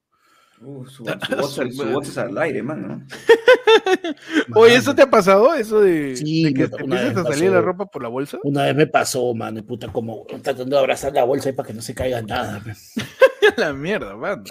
Uh, 0.61 0.85
su, 0.85 1.05
su 1.05 1.35
voz, 1.37 1.53
su 1.55 1.85
voz 1.89 2.09
es 2.09 2.17
al 2.17 2.37
aire, 2.37 2.61
mano. 2.61 3.07
Oye, 4.55 4.73
Mano, 4.73 4.79
¿eso 4.81 4.93
te 4.93 5.01
ha 5.01 5.09
pasado? 5.09 5.53
¿Eso 5.55 5.79
de, 5.79 6.15
Sí, 6.17 6.43
de 6.43 6.53
que 6.53 6.67
te 6.67 6.83
una 6.83 7.01
empiezas 7.01 7.25
a 7.25 7.29
vez 7.29 7.37
salir 7.39 7.51
la 7.53 7.61
ropa 7.61 7.85
por 7.85 8.03
la 8.03 8.09
bolsa? 8.09 8.37
Una 8.43 8.65
vez 8.65 8.75
me 8.75 8.85
pasó, 8.87 9.33
mano, 9.33 9.65
puta, 9.65 9.87
como 9.91 10.25
tratando 10.43 10.75
de 10.75 10.79
abrazar 10.79 11.13
la 11.13 11.23
bolsa 11.23 11.49
ahí 11.49 11.55
para 11.55 11.67
que 11.67 11.73
no 11.73 11.81
se 11.81 11.95
caiga 11.95 12.21
nada. 12.21 12.61
pe. 12.63 12.73
la 13.57 13.73
mierda, 13.73 14.15
man. 14.15 14.43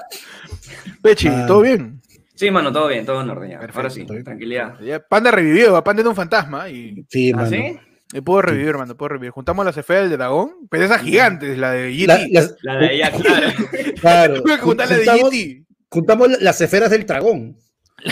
Pechi, 1.02 1.28
Ah. 1.28 1.44
¿todo 1.46 1.60
bien? 1.60 2.00
Sí, 2.38 2.50
mano, 2.52 2.72
todo 2.72 2.86
bien, 2.86 3.04
todo 3.04 3.20
en 3.20 3.30
orden 3.30 3.50
ya. 3.50 3.58
Perfecto, 3.58 3.78
Ahora 3.80 3.90
sí, 3.90 4.06
tranquilidad. 4.24 4.78
Ya, 4.80 5.00
Panda 5.00 5.30
revivió, 5.32 5.72
va, 5.72 5.82
Panda 5.82 6.02
era 6.02 6.08
un 6.10 6.14
fantasma 6.14 6.68
y, 6.68 7.04
Sí, 7.08 7.32
¿Ah, 7.32 7.38
mano. 7.38 7.50
sí? 7.50 7.76
y 8.12 8.20
puedo 8.20 8.42
revivir, 8.42 8.68
hermano, 8.68 8.96
puedo 8.96 9.08
revivir. 9.08 9.32
Juntamos 9.32 9.66
las 9.66 9.76
esferas 9.76 10.08
del 10.08 10.16
dragón, 10.18 10.52
pero 10.70 10.84
esa 10.84 10.98
gigante, 11.00 11.56
la 11.56 11.72
de 11.72 11.90
GT. 11.92 12.06
La- 12.06 12.26
las- 12.40 12.54
La 12.62 12.76
de 12.76 12.94
ella, 12.94 13.10
claro. 13.10 13.46
claro, 14.00 14.42
Tuve 14.42 14.54
que 14.56 14.62
juntar 14.62 14.88
la 14.88 14.96
de 14.96 15.04
juntamos, 15.04 15.30
GT. 15.32 15.66
juntamos 15.90 16.40
las 16.42 16.60
esferas 16.60 16.90
del 16.90 17.04
dragón. 17.06 17.56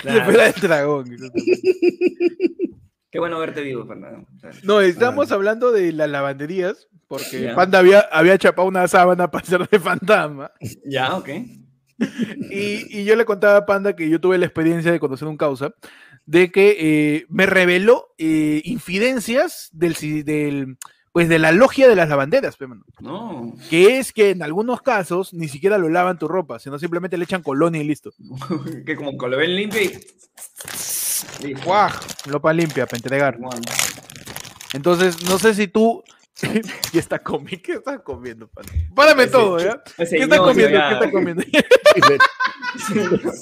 La 0.03 0.17
esfera 0.17 0.45
del 0.53 0.61
dragón. 0.61 1.17
Qué 3.11 3.19
bueno 3.21 3.39
verte 3.39 3.63
vivo, 3.63 3.87
Fernando. 3.87 4.27
O 4.37 4.39
sea, 4.41 4.51
No, 4.65 4.81
estamos 4.81 5.31
hablando 5.33 5.71
de 5.73 5.93
las 5.93 6.11
lavanderías, 6.11 6.89
porque. 7.09 7.53
Panda 7.55 7.79
había, 7.79 8.01
había 8.01 8.37
chapado 8.37 8.67
una 8.69 8.89
sábana 8.89 9.31
para 9.31 9.47
ser 9.47 9.69
de 9.69 9.79
fantasma. 9.79 10.51
Ya, 10.85 11.15
ok. 11.17 11.29
Y, 12.51 13.01
y 13.01 13.05
yo 13.05 13.17
le 13.17 13.25
contaba 13.25 13.57
a 13.59 13.67
Panda 13.67 13.97
que 13.97 14.09
yo 14.09 14.21
tuve 14.21 14.39
la 14.39 14.47
experiencia 14.47 14.93
de 14.93 15.01
conocer 15.01 15.27
un 15.29 15.37
causa, 15.37 15.75
de 16.27 16.51
que 16.51 16.77
eh, 16.79 17.27
me 17.29 17.47
reveló 17.47 18.09
eh, 18.19 18.61
infidencias 18.65 19.71
del, 19.73 19.95
del, 20.25 20.77
pues 21.13 21.29
de 21.29 21.39
la 21.39 21.53
logia 21.53 21.89
de 21.89 21.97
las 21.97 22.09
lavanderas. 22.09 22.57
No. 23.01 23.55
que 23.71 23.99
es 23.99 24.13
que 24.13 24.31
en 24.31 24.43
algunos 24.43 24.83
casos 24.83 25.33
ni 25.33 25.49
siquiera 25.49 25.79
lo 25.79 25.89
lavan 25.89 26.19
tu 26.19 26.29
ropa, 26.29 26.59
sino 26.59 26.79
simplemente 26.79 27.17
le 27.17 27.25
echan 27.25 27.43
colonia 27.43 27.81
y 27.81 27.85
listo. 27.85 28.13
que 28.87 28.97
como 28.97 29.17
que 29.17 29.29
lo 29.29 29.37
ven 29.37 29.55
limpio 29.57 29.81
y. 29.83 31.53
¡Guau! 31.65 31.91
Ropa 32.27 32.53
limpia 32.53 32.87
para 32.87 32.99
entregar. 32.99 33.39
Bueno, 33.39 33.63
Entonces, 34.75 35.23
no 35.25 35.39
sé 35.39 35.55
si 35.55 35.67
tú... 35.69 36.03
¿Qué 36.93 36.99
estás 36.99 37.21
comiendo? 37.23 37.63
¿Qué 37.65 37.73
estás 37.73 38.01
comiendo? 38.03 38.51
Párame 38.95 39.23
Ese- 39.23 39.33
todo, 39.33 39.59
¿ya? 39.59 39.83
¿Qué 39.97 40.03
estás 40.03 40.39
comiendo? 40.39 40.79
¿Qué 40.79 40.93
estás 40.95 41.11
comiendo? 41.11 41.43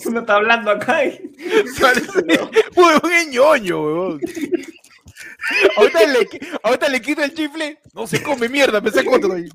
Uno 0.07 0.21
está 0.21 0.35
hablando 0.37 0.71
acá 0.71 1.05
y. 1.05 1.21
Huevón 2.77 3.13
es 3.13 3.29
ñoño, 3.29 3.83
huevón. 3.83 4.21
Ahorita 5.77 6.07
le, 6.07 6.29
ahorita 6.63 6.89
le 6.89 7.03
quito 7.03 7.23
el 7.23 7.35
chifle. 7.35 7.79
No 7.93 8.07
se 8.07 8.23
come 8.23 8.49
mierda, 8.49 8.81
me 8.81 8.91
saco 8.91 9.17
otro 9.17 9.35
ahí. 9.35 9.49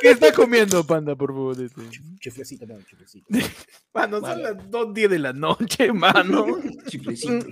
¿Qué 0.00 0.10
estás 0.10 0.32
comiendo, 0.32 0.84
panda, 0.86 1.14
por 1.16 1.30
favor? 1.30 1.60
este? 1.60 1.80
Chiflecito, 2.20 2.66
mano, 2.66 2.80
chiflecito. 2.88 3.26
Mano, 3.94 4.16
son 4.20 4.22
Vale. 4.22 4.42
las 4.42 4.56
2.10 4.70 5.08
de 5.08 5.18
la 5.20 5.32
noche, 5.32 5.92
mano. 5.92 6.46
Chiflecito. 6.88 7.46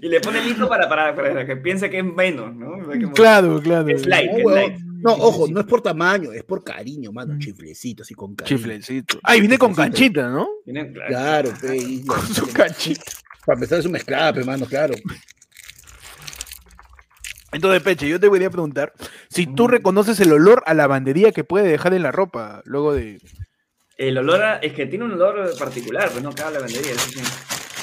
Y 0.00 0.08
le 0.08 0.20
pone 0.20 0.42
listo 0.44 0.68
para, 0.68 0.88
para, 0.88 1.14
para 1.14 1.46
que 1.46 1.56
piense 1.56 1.88
que 1.88 1.98
es 2.00 2.04
menos, 2.04 2.54
¿no? 2.54 2.82
Como- 2.84 3.12
Claro, 3.12 3.60
claro. 3.62 3.88
Es 3.88 4.04
light, 4.06 4.30
No, 4.32 4.36
es 4.38 4.44
huevón. 4.44 4.54
light. 4.54 4.78
No, 5.02 5.12
ojo, 5.12 5.46
no 5.48 5.60
es 5.60 5.66
por 5.66 5.82
tamaño, 5.82 6.32
es 6.32 6.42
por 6.44 6.64
cariño, 6.64 7.12
mano. 7.12 7.34
Mm. 7.34 7.38
Chiflecito, 7.38 8.02
así 8.02 8.14
con 8.14 8.34
cariño. 8.34 8.56
Chiflecito. 8.58 9.20
Ay, 9.22 9.40
viene 9.40 9.56
con 9.58 9.72
canchita, 9.74 10.28
¿no? 10.28 10.48
Tiene- 10.64 10.92
claro. 10.92 11.08
Claro, 11.50 11.52
pe, 11.60 12.02
Con 12.06 12.20
su 12.26 12.52
canchita. 12.52 13.02
Para 13.46 13.54
empezar 13.56 13.78
es 13.78 13.86
un 13.86 13.92
mezclape, 13.92 14.42
mano, 14.42 14.66
claro. 14.66 14.94
Entonces, 17.54 17.82
Peche, 17.82 18.08
yo 18.08 18.18
te 18.20 18.28
voy 18.28 18.42
a 18.44 18.50
preguntar 18.50 18.92
si 19.28 19.46
tú 19.46 19.68
reconoces 19.68 20.18
el 20.20 20.32
olor 20.32 20.62
a 20.66 20.74
lavandería 20.74 21.32
que 21.32 21.44
puede 21.44 21.68
dejar 21.68 21.94
en 21.94 22.02
la 22.02 22.12
ropa 22.12 22.62
luego 22.64 22.92
de... 22.94 23.20
El 23.96 24.18
olor 24.18 24.42
a- 24.42 24.56
es 24.58 24.72
que 24.72 24.86
tiene 24.86 25.04
un 25.04 25.12
olor 25.12 25.56
particular, 25.58 26.10
pues 26.10 26.22
no 26.22 26.32
cada 26.34 26.50
lavandería. 26.50 26.92
eso 26.92 27.08
sí. 27.10 27.20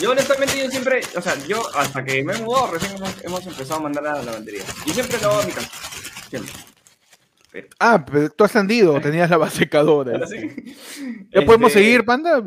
Yo 0.02 0.12
honestamente 0.12 0.58
yo 0.62 0.70
siempre, 0.70 1.02
o 1.16 1.22
sea, 1.22 1.36
yo 1.48 1.62
hasta 1.76 2.04
que 2.04 2.24
me 2.24 2.34
he 2.34 2.42
mudado 2.42 2.72
recién 2.74 2.96
hemos, 2.98 3.24
hemos 3.24 3.46
empezado 3.48 3.80
a 3.80 3.84
mandar 3.84 4.06
a 4.08 4.14
la 4.18 4.24
lavandería. 4.24 4.64
Y 4.86 4.92
siempre 4.92 5.18
lo 5.22 5.30
hago 5.32 5.42
a 5.42 5.46
mi 5.46 5.52
casa. 5.52 5.70
Siempre. 6.30 6.52
Ah, 7.80 8.04
pero 8.06 8.30
tú 8.30 8.44
has 8.46 8.52
tendido, 8.54 9.00
tenías 9.02 9.30
la 9.30 9.38
base 9.38 9.58
secadora. 9.60 10.26
Sí. 10.28 10.76
¿Ya 11.34 11.46
podemos 11.46 11.70
Este, 11.70 11.82
seguir, 11.84 12.04
panda? 12.06 12.36
Ay, 12.38 12.44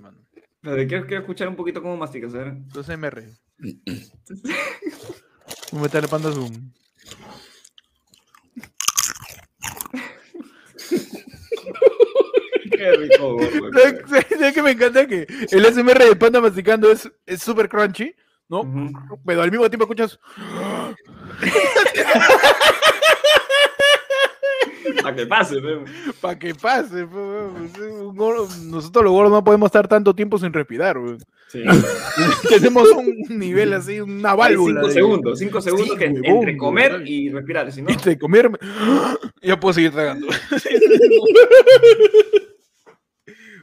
mano. 0.00 0.18
pero 0.62 0.76
Quiero, 0.88 1.06
quiero 1.06 1.20
escuchar 1.20 1.48
un 1.48 1.56
poquito 1.56 1.82
cómo 1.82 1.96
masticas, 1.96 2.34
a 2.34 2.38
ver. 2.38 2.46
Entonces 2.48 2.96
me 2.98 3.10
re. 3.10 3.28
¿Cómo 5.70 5.86
está 5.86 5.98
el 5.98 6.08
panda 6.08 6.32
zoom? 6.32 6.72
Qué 12.70 12.92
rico. 12.92 13.38
¿Sabes 14.08 14.54
que 14.54 14.62
me 14.62 14.70
encanta 14.70 15.06
que 15.06 15.26
el 15.50 15.66
SMR 15.66 16.04
de 16.04 16.16
panda 16.16 16.40
masticando 16.40 16.90
es 16.90 17.10
es 17.26 17.42
súper 17.42 17.68
crunchy, 17.68 18.14
¿no? 18.48 18.62
Pero 19.24 19.42
al 19.42 19.50
mismo 19.50 19.68
tiempo 19.68 19.84
escuchas... 19.84 20.18
Para 25.02 25.14
que 25.16 25.26
pase. 25.26 25.56
Para 26.20 26.38
que 26.38 26.54
pase, 26.54 27.06
pues, 27.06 27.78
un 27.90 28.16
gordo- 28.16 28.48
nosotros 28.64 29.04
los 29.04 29.12
gordos 29.12 29.32
no 29.32 29.44
podemos 29.44 29.66
estar 29.68 29.86
tanto 29.88 30.14
tiempo 30.14 30.38
sin 30.38 30.52
respirar. 30.52 30.96
Sí. 31.48 31.62
Tenemos 32.48 32.88
un 32.90 33.38
nivel 33.38 33.72
así, 33.72 34.00
una 34.00 34.34
válvula. 34.34 34.80
cinco 34.82 34.92
segundos, 34.92 35.38
cinco 35.38 35.60
segundos 35.60 35.88
Sí, 35.90 35.96
que 35.96 36.06
huevón, 36.08 36.24
entre 36.26 36.56
comer 36.56 36.92
huevón. 36.92 37.06
y 37.06 37.28
respirar, 37.30 37.72
si 37.72 37.82
no. 37.82 37.90
Entre 37.90 38.18
comerme, 38.18 38.58
ya 39.42 39.58
puedo 39.58 39.72
seguir 39.74 39.92
tragando. 39.92 40.26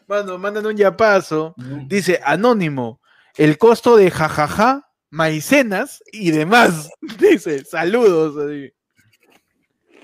Mano, 0.07 0.37
mandan 0.37 0.65
un 0.65 0.77
yapazo. 0.77 1.53
Ujú. 1.57 1.85
Dice, 1.87 2.19
anónimo, 2.23 3.01
el 3.35 3.57
costo 3.57 3.97
de 3.97 4.09
jajaja, 4.09 4.89
maicenas 5.09 6.01
y 6.11 6.31
demás. 6.31 6.89
Dice, 7.19 7.65
saludos. 7.65 8.37
así. 8.37 8.71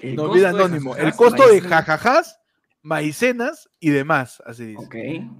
El 0.03 0.15
No 0.15 0.23
olvida 0.23 0.49
anónimo. 0.49 0.95
El 0.95 1.13
costo 1.13 1.47
de 1.47 1.61
jajajas, 1.61 2.39
maicenas 2.81 3.69
y 3.79 3.89
demás. 3.89 4.41
Así 4.45 4.65
dice. 4.65 4.83
Ok. 4.85 4.95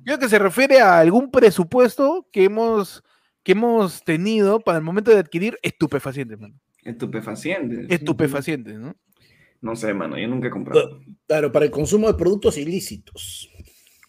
Creo 0.06 0.20
que 0.20 0.30
se 0.30 0.40
refiere 0.40 0.80
a 0.80 1.00
algún 1.00 1.30
presupuesto 1.32 2.28
que 2.32 2.46
hemos, 2.46 3.04
que 3.44 3.52
hemos 3.54 4.04
tenido 4.04 4.60
para 4.62 4.78
el 4.78 4.84
momento 4.84 5.12
de 5.12 5.18
adquirir 5.20 5.58
estupefacientes, 5.62 6.40
mano. 6.40 6.56
Estupefacientes. 6.84 7.86
Estupefacientes, 7.90 8.80
¿no? 8.80 8.96
No 9.62 9.76
sé, 9.76 9.94
mano, 9.94 10.18
yo 10.18 10.28
nunca 10.28 10.48
he 10.48 10.52
comprado. 10.52 11.00
Claro, 11.28 11.52
para 11.52 11.66
el 11.66 11.72
consumo 11.72 12.08
de 12.08 12.16
productos 12.16 12.58
ilícitos. 12.58 13.50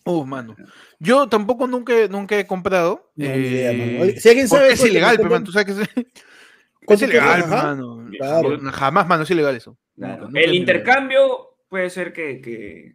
Oh, 0.05 0.27
mano. 0.27 0.55
Yo 0.99 1.29
tampoco 1.29 1.67
nunca, 1.67 1.93
he- 1.97 2.09
nunca 2.09 2.39
he 2.39 2.47
comprado. 2.47 3.13
No, 3.17 3.25
idea, 3.25 3.71
eh, 3.73 3.77
mano. 3.79 4.03
Oye, 4.03 4.21
Si 4.21 4.29
alguien 4.29 4.49
sabe. 4.49 4.73
es 4.73 4.85
ilegal, 4.85 5.13
que 5.17 5.23
pe, 5.23 5.29
me 5.29 5.31
man. 5.31 5.45
Tú 5.45 5.53
sabes 5.53 5.67
que 5.77 5.83
es, 5.83 5.89
es 5.97 6.07
¿Cuánto 6.85 7.05
ilegal, 7.05 7.49
mano. 7.49 8.07
Claro. 8.19 8.59
Jamás, 8.73 9.07
mano, 9.07 9.23
es 9.23 9.31
ilegal 9.31 9.57
eso. 9.57 9.79
Claro. 9.97 10.29
El 10.35 10.55
intercambio 10.55 11.57
puede 11.69 11.91
ser 11.91 12.13
que, 12.13 12.41
que, 12.41 12.95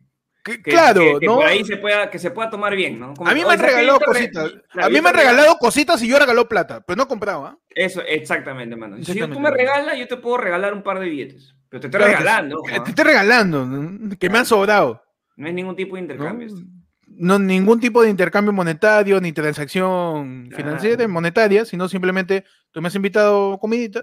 claro, 0.62 1.02
que- 1.02 1.20
que 1.20 1.26
¿no? 1.26 1.36
por 1.36 1.46
ahí 1.46 1.64
se 1.64 1.78
pueda, 1.78 2.10
que 2.10 2.20
se 2.20 2.32
pueda 2.32 2.50
tomar 2.50 2.76
bien, 2.76 3.00
¿no? 3.00 3.14
Como 3.14 3.30
A 3.30 3.34
mí 3.34 3.42
me 3.42 3.46
han 3.46 3.50
"Oye, 3.52 3.58
¿sabes 3.58 3.72
qué? 3.74 3.78
regalado 3.78 4.00
cositas. 4.00 4.52
Claro, 4.72 4.88
A 4.88 4.90
mí 4.90 5.02
me 5.02 5.10
han 5.10 5.16
regalado 5.16 5.58
cositas 5.58 6.02
y 6.04 6.08
yo 6.08 6.20
regaló 6.20 6.48
plata, 6.48 6.82
pero 6.86 6.98
no 6.98 7.08
compraba. 7.08 7.50
¿ah? 7.50 7.58
Eso, 7.70 8.02
exactamente, 8.06 8.76
mano. 8.76 8.98
Si 9.04 9.20
tú 9.20 9.40
me 9.40 9.52
regalas, 9.52 9.98
yo 9.98 10.08
te 10.08 10.18
puedo 10.18 10.38
regalar 10.38 10.74
un 10.74 10.84
par 10.84 11.00
de 11.00 11.10
billetes. 11.10 11.56
Pero 11.70 11.82
te 11.82 11.88
estoy 11.88 12.00
Claro 12.00 12.18
regalando. 12.18 12.58
Ojo, 12.60 12.84
Te 12.84 12.90
estoy 12.90 13.06
regalando, 13.06 13.66
¿no? 13.66 14.18
que 14.18 14.30
me 14.30 14.40
han 14.40 14.46
sobrado. 14.46 15.04
No 15.36 15.48
es 15.48 15.54
ningún 15.54 15.76
tipo 15.76 15.96
de 15.96 16.02
¿no? 16.02 16.06
intercambio. 16.14 16.48
esto. 16.48 16.60
No, 17.12 17.38
ningún 17.38 17.80
tipo 17.80 18.02
de 18.02 18.10
intercambio 18.10 18.52
monetario 18.54 19.20
ni 19.22 19.32
transacción 19.34 20.50
financiera, 20.56 21.08
monetaria, 21.08 21.66
sino 21.66 21.88
simplemente 21.90 22.44
tú 22.72 22.82
me 22.82 22.88
has 22.88 22.96
invitado 22.96 23.58
comidita, 23.60 24.02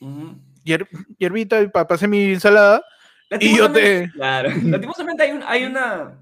Ujú. 0.00 0.38
Hier- 0.68 0.88
hierbita 1.18 1.68
para 1.70 1.94
hacer 1.94 2.08
mi 2.08 2.24
ensalada. 2.32 2.84
Y 3.40 3.56
yo 3.56 3.70
te- 3.72 4.10
Claro. 4.12 4.50
Lastimosamente 4.64 5.22
hay, 5.24 5.32
un- 5.32 5.42
hay 5.42 5.64
una. 5.64 6.18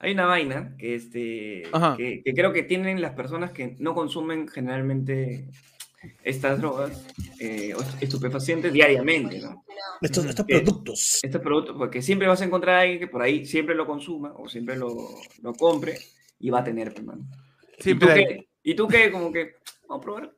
Hay 0.00 0.12
una 0.12 0.26
vaina 0.26 0.74
que, 0.76 0.96
este, 0.96 1.62
que, 1.96 2.20
que 2.22 2.34
creo 2.34 2.52
que 2.52 2.62
tienen 2.64 3.00
las 3.00 3.12
personas 3.12 3.52
que 3.52 3.74
no 3.78 3.94
consumen 3.94 4.46
generalmente 4.48 5.48
estas 6.22 6.60
drogas 6.60 7.06
eh, 7.40 7.72
o 7.74 7.80
estupefacientes 8.02 8.70
diariamente, 8.70 9.40
¿no? 9.40 9.64
Estos, 10.02 10.26
estos 10.26 10.44
productos. 10.44 11.20
Estos 11.22 11.40
productos, 11.40 11.76
porque 11.78 12.02
siempre 12.02 12.28
vas 12.28 12.42
a 12.42 12.44
encontrar 12.44 12.74
a 12.76 12.80
alguien 12.80 12.98
que 12.98 13.06
por 13.06 13.22
ahí 13.22 13.46
siempre 13.46 13.74
lo 13.74 13.86
consuma 13.86 14.34
o 14.36 14.46
siempre 14.46 14.76
lo, 14.76 14.94
lo 15.40 15.54
compre 15.54 15.96
y 16.38 16.50
va 16.50 16.58
a 16.60 16.64
tener, 16.64 17.02
mano. 17.02 17.24
Siempre 17.78 18.08
¿Y 18.08 18.10
tú 18.10 18.14
qué? 18.14 18.48
¿Y 18.62 18.74
tú 18.74 18.88
qué? 18.88 19.10
Como 19.10 19.32
que, 19.32 19.54
vamos 19.88 20.02
a 20.02 20.04
probar. 20.04 20.34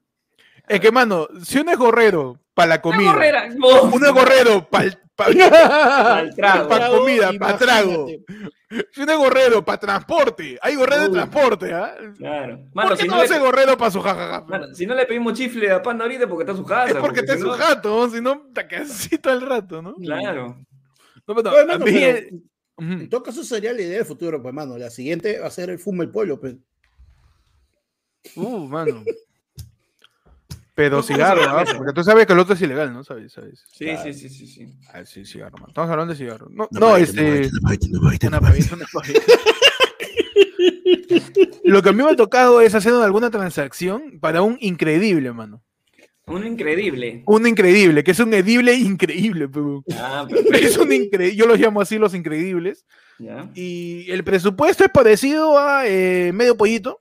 Es 0.69 0.79
que, 0.79 0.93
mano, 0.93 1.27
si 1.43 1.59
uno 1.59 1.73
es 1.73 1.79
gorrero 1.79 2.39
para 2.57 2.69
la 2.69 2.75
Una 2.77 2.81
comida, 2.83 3.13
gorrera. 3.13 3.49
uno 3.93 4.07
es 4.07 4.13
gorrero 4.13 4.67
para 4.71 4.91
Pa'l 5.15 5.35
trago. 5.37 6.99
comida, 6.99 7.29
Trago, 7.29 7.39
para 7.39 7.59
trago. 7.59 8.07
uno 8.07 9.13
es 9.13 9.19
gorrero 9.19 9.65
para 9.65 9.79
transporte, 9.79 10.59
hay 10.63 10.75
gorrero 10.75 11.03
de 11.05 11.11
transporte, 11.11 11.73
¿ah? 11.73 11.95
Claro. 12.19 12.61
¿Por 12.73 12.97
qué 12.97 13.03
si 13.03 13.09
no 13.09 13.17
no, 13.17 13.25
le, 13.25 13.39
gorrero 13.39 13.77
para 13.79 13.91
su 13.91 14.01
jajaja? 14.01 14.41
mano, 14.47 14.75
si 14.75 14.87
no 14.87 14.95
le 14.95 15.05
pedimos 15.07 15.35
chifle 15.35 15.71
a 15.71 15.83
Panda 15.83 16.05
ahorita 16.05 16.27
porque 16.29 16.45
está 16.45 16.57
su 16.57 16.65
casa. 16.65 16.91
Es 16.93 16.97
porque 16.97 17.21
está 17.21 17.33
en 17.35 17.39
si 17.39 17.45
su 17.45 17.49
no- 17.51 17.55
jato, 17.57 18.11
si 18.11 18.21
no, 18.21 18.45
está 18.49 18.67
casi 18.67 19.19
todo 19.19 19.35
el 19.35 19.43
rato, 19.43 19.83
¿no? 19.83 19.95
Claro. 19.95 20.59
No, 21.27 21.35
pero 21.35 21.51
Oye, 21.51 21.61
a 21.61 21.67
mano, 21.67 21.85
mí- 21.85 21.93
pero 21.93 22.27
Ujú. 22.79 22.93
En 22.93 23.09
todo 23.09 23.23
caso 23.23 23.43
sería 23.43 23.73
la 23.73 23.81
idea 23.81 23.97
del 23.99 24.05
futuro, 24.07 24.43
pues, 24.43 24.53
mano. 24.53 24.77
La 24.77 24.91
siguiente 24.91 25.39
va 25.39 25.47
a 25.47 25.51
ser 25.51 25.71
el 25.71 25.79
fumo 25.79 26.03
el 26.03 26.11
pueblo, 26.11 26.39
pues. 26.39 26.57
Uh, 28.35 28.67
mano. 28.67 29.03
Pero 30.77 30.99
No, 30.99 31.03
cigarro, 31.03 31.41
porque 31.79 31.93
tú 31.95 32.05
sabes 32.05 32.27
que 32.27 32.35
el 32.35 32.39
otro 32.39 32.55
es 32.55 32.61
ilegal, 32.61 32.93
¿no? 32.93 33.03
¿Sabes? 33.03 33.33
¿Sabes? 33.33 33.65
Sí, 33.73 33.87
Claro. 33.87 34.03
sí, 34.05 34.13
sí, 34.13 34.29
sí, 34.29 34.47
sí. 34.47 34.67
Ah, 34.93 35.05
sí, 35.07 35.25
cigarro, 35.25 35.57
man. 35.59 35.71
Estamos 35.71 35.91
hablando 35.91 36.13
de 36.13 36.19
cigarro. 36.19 36.49
No, 36.51 36.69
no, 36.71 36.81
pavita, 36.91 37.23
este. 37.23 37.51
Lo 41.65 41.83
que 41.83 41.89
a 41.89 41.93
mí 41.93 42.03
me 42.03 42.11
ha 42.11 42.17
tocado 42.17 42.61
es 42.61 42.75
hacer 42.75 42.93
alguna 42.93 43.31
transacción 43.31 44.19
para 44.21 44.43
un 44.43 44.57
increíble, 44.61 45.33
mano. 45.33 45.63
Un 46.27 46.47
increíble. 46.47 47.23
Un 47.27 47.47
increíble, 47.47 48.03
que 48.05 48.11
es 48.11 48.19
un 48.21 48.35
edible 48.35 48.75
increíble, 48.75 49.49
pero 49.49 49.83
Ah, 49.95 50.27
es 50.53 50.77
un 50.77 50.93
increíble. 50.93 51.37
Yo 51.37 51.47
los 51.47 51.59
llamo 51.59 51.81
así 51.81 51.99
los 51.99 52.15
increíbles. 52.15 52.85
Ya. 53.19 53.49
Y 53.55 54.11
el 54.11 54.25
presupuesto 54.25 54.85
es 54.85 54.91
parecido 54.91 55.59
a 55.59 55.87
eh, 55.87 56.33
medio 56.35 56.57
pollito. 56.57 57.01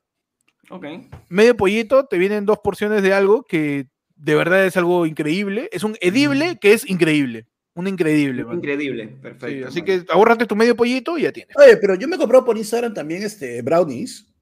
Ok. 0.70 0.86
Medio 1.30 1.56
pollito, 1.58 2.06
te 2.06 2.18
vienen 2.18 2.46
dos 2.46 2.60
porciones 2.60 3.02
de 3.04 3.14
algo 3.14 3.44
que 3.44 3.88
de 4.16 4.36
verdad 4.36 4.66
es 4.66 4.78
algo 4.78 5.06
increíble. 5.06 5.70
Es 5.72 5.84
un 5.84 5.96
edible 6.02 6.58
que 6.60 6.74
es 6.74 6.90
increíble. 6.90 7.48
Un 7.74 7.88
increíble, 7.88 8.44
mano. 8.46 8.58
Increíble. 8.58 9.10
Sí, 9.10 9.16
Perfecto. 9.22 9.68
así 9.68 9.82
mano. 9.82 9.86
que 10.06 10.12
ahórrate 10.14 10.46
tu 10.46 10.56
medio 10.56 10.76
pollito 10.76 11.18
y 11.18 11.24
ya 11.24 11.32
tienes. 11.32 11.56
Oye, 11.58 11.76
pero 11.78 11.96
yo 11.96 12.08
me 12.08 12.18
compré 12.18 12.42
por 12.42 12.58
Instagram 12.58 12.94
también 12.94 13.24
este 13.24 13.62
brownies 13.62 14.34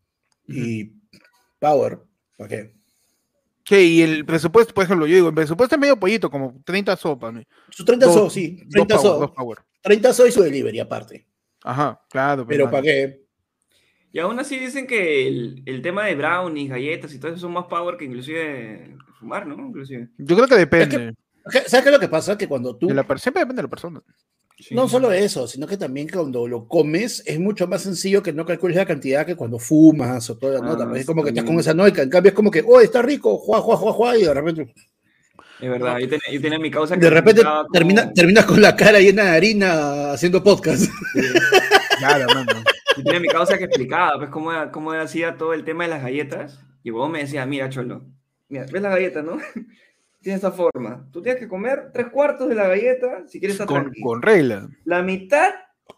y 0.48 0.92
Power. 1.60 2.00
¿Para 2.38 2.48
qué? 2.50 2.74
Sí, 3.66 3.76
y 3.76 4.02
el 4.02 4.26
presupuesto, 4.26 4.74
por 4.74 4.84
ejemplo, 4.84 5.08
yo 5.08 5.16
digo, 5.16 5.30
el 5.30 5.34
presupuesto 5.34 5.76
es 5.76 5.80
medio 5.82 5.98
pollito, 5.98 6.30
como 6.30 6.62
30 6.66 6.96
sopas. 6.98 7.34
Su 7.70 7.86
30 7.86 8.06
Dos- 8.08 8.16
so, 8.16 8.30
sí. 8.30 8.58
Dos 8.66 8.70
30 8.88 8.96
power, 8.98 9.02
so. 9.14 9.20
dos 9.20 9.32
power. 9.32 9.60
30 9.82 10.14
so 10.14 10.28
y 10.28 10.32
su 10.32 10.44
delivery 10.44 10.80
aparte. 10.80 11.26
Ajá, 11.64 12.00
claro. 12.10 12.46
Pero 12.46 12.66
mano. 12.66 12.72
¿para 12.72 12.84
qué? 12.84 13.23
Y 14.14 14.20
aún 14.20 14.40
así 14.40 14.60
dicen 14.60 14.86
que 14.86 15.28
el, 15.28 15.64
el 15.66 15.82
tema 15.82 16.06
de 16.06 16.14
brownies, 16.16 16.70
galletas 16.70 17.14
y 17.14 17.20
todo 17.20 17.32
eso 17.32 17.42
son 17.42 17.54
más 17.54 17.66
power 17.66 17.98
que 17.98 18.06
inclusive 18.06 18.96
fumar, 19.20 19.48
¿no? 19.48 19.56
Inclusive. 19.56 20.08
Yo 20.20 20.36
creo 20.36 20.48
que 20.48 20.56
depende. 20.56 21.16
¿Sabes 21.46 21.68
qué 21.84 21.90
es 21.90 21.92
lo 21.92 22.00
que 22.00 22.08
pasa? 22.08 22.38
Que 22.38 22.48
cuando 22.48 22.76
tú 22.78 22.88
de 22.88 22.94
la 22.94 23.04
siempre 23.18 23.42
depende 23.42 23.62
de 23.62 23.64
la 23.64 23.70
persona. 23.70 24.02
No 24.70 24.88
solo 24.88 25.12
eso, 25.12 25.48
sino 25.48 25.66
que 25.66 25.78
también 25.78 26.08
cuando 26.08 26.48
lo 26.48 26.68
comes 26.68 27.24
es 27.26 27.40
mucho 27.40 27.68
más 27.68 27.82
sencillo 27.82 28.22
que 28.22 28.32
no 28.32 28.46
calcules 28.46 28.78
la 28.78 28.86
cantidad 28.86 29.26
que 29.26 29.36
cuando 29.36 29.58
fumas 29.58 30.30
o 30.30 30.38
toda 30.38 30.60
la 30.60 30.60
Ah, 30.60 30.70
nota. 30.70 30.88
pues 30.88 31.02
es 31.02 31.08
como 31.08 31.24
que 31.24 31.30
estás 31.30 31.44
con 31.44 31.60
esa 31.60 31.74
noica. 31.74 32.04
En 32.04 32.10
cambio 32.12 32.30
es 32.30 32.36
como 32.36 32.52
que, 32.52 32.64
oh, 32.66 32.80
está 32.80 33.02
rico, 33.02 33.38
juá, 33.40 33.60
juá, 33.62 33.76
juá, 33.76 33.92
juá, 33.94 34.18
y 34.18 34.22
de 34.26 34.34
repente. 34.34 34.74
Es 35.60 35.70
verdad, 35.70 35.98
yo 35.98 36.08
tenía, 36.08 36.32
yo 36.32 36.40
tenía 36.42 36.60
mi 36.60 36.70
causa 36.70 36.96
que 36.96 37.02
De 37.02 37.10
repente 37.10 37.42
termina, 37.74 38.14
terminas 38.14 38.46
con 38.46 38.62
la 38.62 38.76
cara 38.76 39.00
llena 39.00 39.24
de 39.24 39.30
harina 39.32 40.12
haciendo 40.14 40.44
podcast. 40.44 40.86
Claro, 41.98 42.26
mano. 42.34 42.64
Tenía 42.96 43.20
mi 43.20 43.28
causa 43.28 43.58
que 43.58 43.66
explicaba, 43.66 44.18
pues, 44.18 44.30
cómo, 44.30 44.52
cómo 44.72 44.92
hacía 44.92 45.38
todo 45.38 45.54
el 45.54 45.64
tema 45.64 45.84
de 45.86 45.90
las 45.92 46.02
galletas. 46.02 46.60
Y 46.84 46.90
luego 46.90 47.10
me 47.10 47.20
decía, 47.20 47.46
mira, 47.46 47.70
Cholo, 47.70 48.04
mira, 48.50 48.66
ves 48.72 48.82
la 48.82 48.90
galleta, 48.90 49.22
¿no? 49.22 49.38
Tiene 50.22 50.36
esta 50.36 50.52
forma. 50.52 51.06
Tú 51.12 51.22
tienes 51.22 51.40
que 51.42 51.48
comer 51.48 51.92
tres 51.94 52.08
cuartos 52.08 52.48
de 52.48 52.56
la 52.56 52.68
galleta 52.68 53.24
si 53.28 53.40
quieres 53.40 53.56
estar 53.56 53.68
Con, 53.68 53.82
tranquilo. 53.84 54.08
con 54.08 54.22
regla. 54.22 54.70
La 54.86 55.02
mitad, 55.02 55.50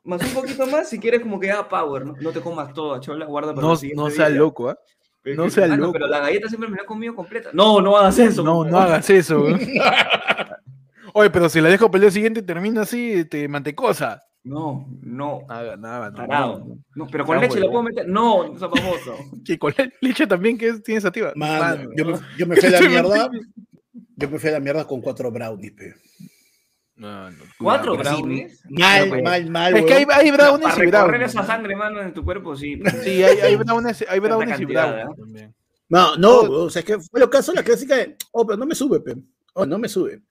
más 0.03 0.21
un 0.23 0.34
poquito 0.34 0.65
más, 0.65 0.89
si 0.89 0.99
quieres 0.99 1.21
como 1.21 1.39
que 1.39 1.51
haga 1.51 1.69
power, 1.69 2.05
¿no? 2.05 2.15
No 2.19 2.31
te 2.31 2.41
comas 2.41 2.73
toda, 2.73 2.99
Chola, 2.99 3.25
guarda 3.25 3.53
para 3.53 3.67
No, 3.67 3.75
no 3.95 4.10
seas 4.10 4.31
loco, 4.31 4.69
¿ah? 4.69 4.79
Pero 5.21 5.43
no 5.43 5.49
seas 5.49 5.69
mano, 5.69 5.81
loco. 5.84 5.93
Pero 5.93 6.08
la 6.08 6.19
galleta 6.19 6.47
siempre 6.47 6.69
me 6.69 6.77
la 6.77 6.84
he 6.84 6.86
comido 6.86 7.15
completa. 7.15 7.49
No, 7.53 7.81
no 7.81 7.97
hagas 7.97 8.17
eso. 8.19 8.43
No, 8.43 8.63
no 8.63 8.79
hagas 8.79 9.10
eso. 9.10 9.47
¿eh? 9.49 9.58
Oye, 11.13 11.29
pero 11.29 11.49
si 11.49 11.62
la 11.62 11.69
dejo 11.69 11.89
para 11.89 11.97
el 11.97 12.01
día 12.01 12.12
siguiente 12.12 12.41
termina 12.41 12.81
así, 12.81 13.25
te 13.25 13.47
mantecosa. 13.47 14.23
No, 14.45 14.88
no. 15.01 15.41
Nada, 15.49 15.75
nada, 15.75 16.10
no, 16.12 16.15
Tarado. 16.15 16.60
no. 16.60 16.77
No, 16.95 17.08
pero 17.08 17.25
con 17.25 17.39
leche 17.41 17.60
lo 17.60 17.67
puedo 17.71 17.79
huevón. 17.79 17.86
meter. 17.86 18.08
No, 18.08 18.47
no 18.47 18.55
famoso. 18.58 19.17
Que 19.43 19.58
con 19.58 19.73
la 19.77 19.91
leche 20.01 20.27
también 20.27 20.58
que 20.58 20.73
tiene 20.79 21.01
sativa. 21.01 21.34
Mano, 21.36 21.60
Mano. 21.77 21.89
yo, 21.97 22.05
me, 22.05 22.19
yo 22.38 22.47
me 22.47 22.55
fui 22.55 22.67
a 22.69 22.79
la 22.79 22.81
mierda. 22.89 23.29
Yo 24.17 24.29
me 24.29 24.39
fui 24.39 24.49
a 24.49 24.53
la 24.53 24.60
mierda 24.60 24.86
con 24.86 25.01
cuatro 25.01 25.31
brownies, 25.31 25.71
pe. 25.73 25.95
No, 26.95 27.29
no, 27.29 27.38
¿Cuatro 27.60 27.95
cuidado. 27.95 28.15
Así, 28.17 28.23
brownies? 28.23 28.62
Mal, 28.69 29.10
pues. 29.10 29.23
mal, 29.23 29.49
mal. 29.49 29.75
Es 29.77 29.86
que 29.86 29.93
hay, 29.95 30.05
hay 30.10 30.31
brownies 30.31 30.69
Para 30.73 30.84
y 30.84 30.88
brownies. 30.88 31.29
esa 31.31 31.43
sangre, 31.43 31.75
mano, 31.75 32.01
en 32.01 32.13
tu 32.13 32.23
cuerpo, 32.23 32.55
sí. 32.55 32.79
Sí, 33.03 33.23
hay, 33.23 33.38
hay 33.39 33.55
brownies, 33.58 34.05
hay 34.08 34.19
brownies 34.19 34.49
y 34.60 34.62
cantidad, 34.62 34.93
brownies 34.93 35.17
¿eh? 35.17 35.21
también. 35.21 35.55
No, 35.89 36.15
no, 36.17 36.39
o 36.41 36.69
sea, 36.69 36.79
es 36.81 36.86
que 36.86 36.99
fue 36.99 37.19
lo 37.19 37.29
caso 37.29 37.51
la 37.51 37.63
clásica 37.63 37.95
de, 37.97 38.15
oh, 38.31 38.45
pero 38.45 38.58
no 38.58 38.65
me 38.65 38.75
sube, 38.75 38.99
pe. 39.01 39.15
Oh, 39.53 39.65
no 39.65 39.77
me 39.77 39.89
sube. 39.89 40.21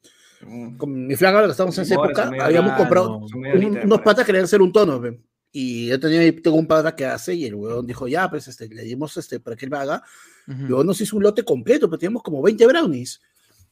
Con 0.77 1.07
mi 1.07 1.17
flaca, 1.17 1.37
ahora 1.37 1.47
que 1.49 1.51
estábamos 1.53 1.77
en 1.79 1.85
esa 1.85 1.95
época, 1.95 2.31
habíamos 2.45 2.73
comprado 2.79 3.09
no. 3.09 3.17
Un- 3.27 3.37
unos 3.85 3.99
pues. 3.99 4.01
patas 4.03 4.25
querían 4.27 4.45
hacer 4.45 4.61
un 4.63 4.73
tono, 4.73 5.01
pe. 5.01 5.21
Y 5.53 5.87
yo 5.87 6.01
tenía, 6.01 6.21
tengo 6.43 6.57
un 6.57 6.67
pata 6.67 6.95
que 6.97 7.07
hace, 7.07 7.35
y 7.35 7.45
el 7.47 7.55
huevón 7.55 7.87
dijo, 7.87 8.09
ya, 8.09 8.29
pues, 8.29 8.49
este, 8.49 8.69
le 8.69 8.83
dimos 8.83 9.17
este, 9.17 9.39
para 9.39 9.55
que 9.57 9.67
él 9.67 9.71
me 9.71 9.79
haga. 9.79 10.03
Ujú. 10.49 10.63
Luego 10.67 10.85
nos 10.85 11.01
hizo 11.01 11.17
un 11.17 11.23
lote 11.23 11.45
completo, 11.45 11.89
pero 11.89 11.99
teníamos 11.99 12.23
como 12.23 12.43
20 12.43 12.67
brownies. 12.67 13.21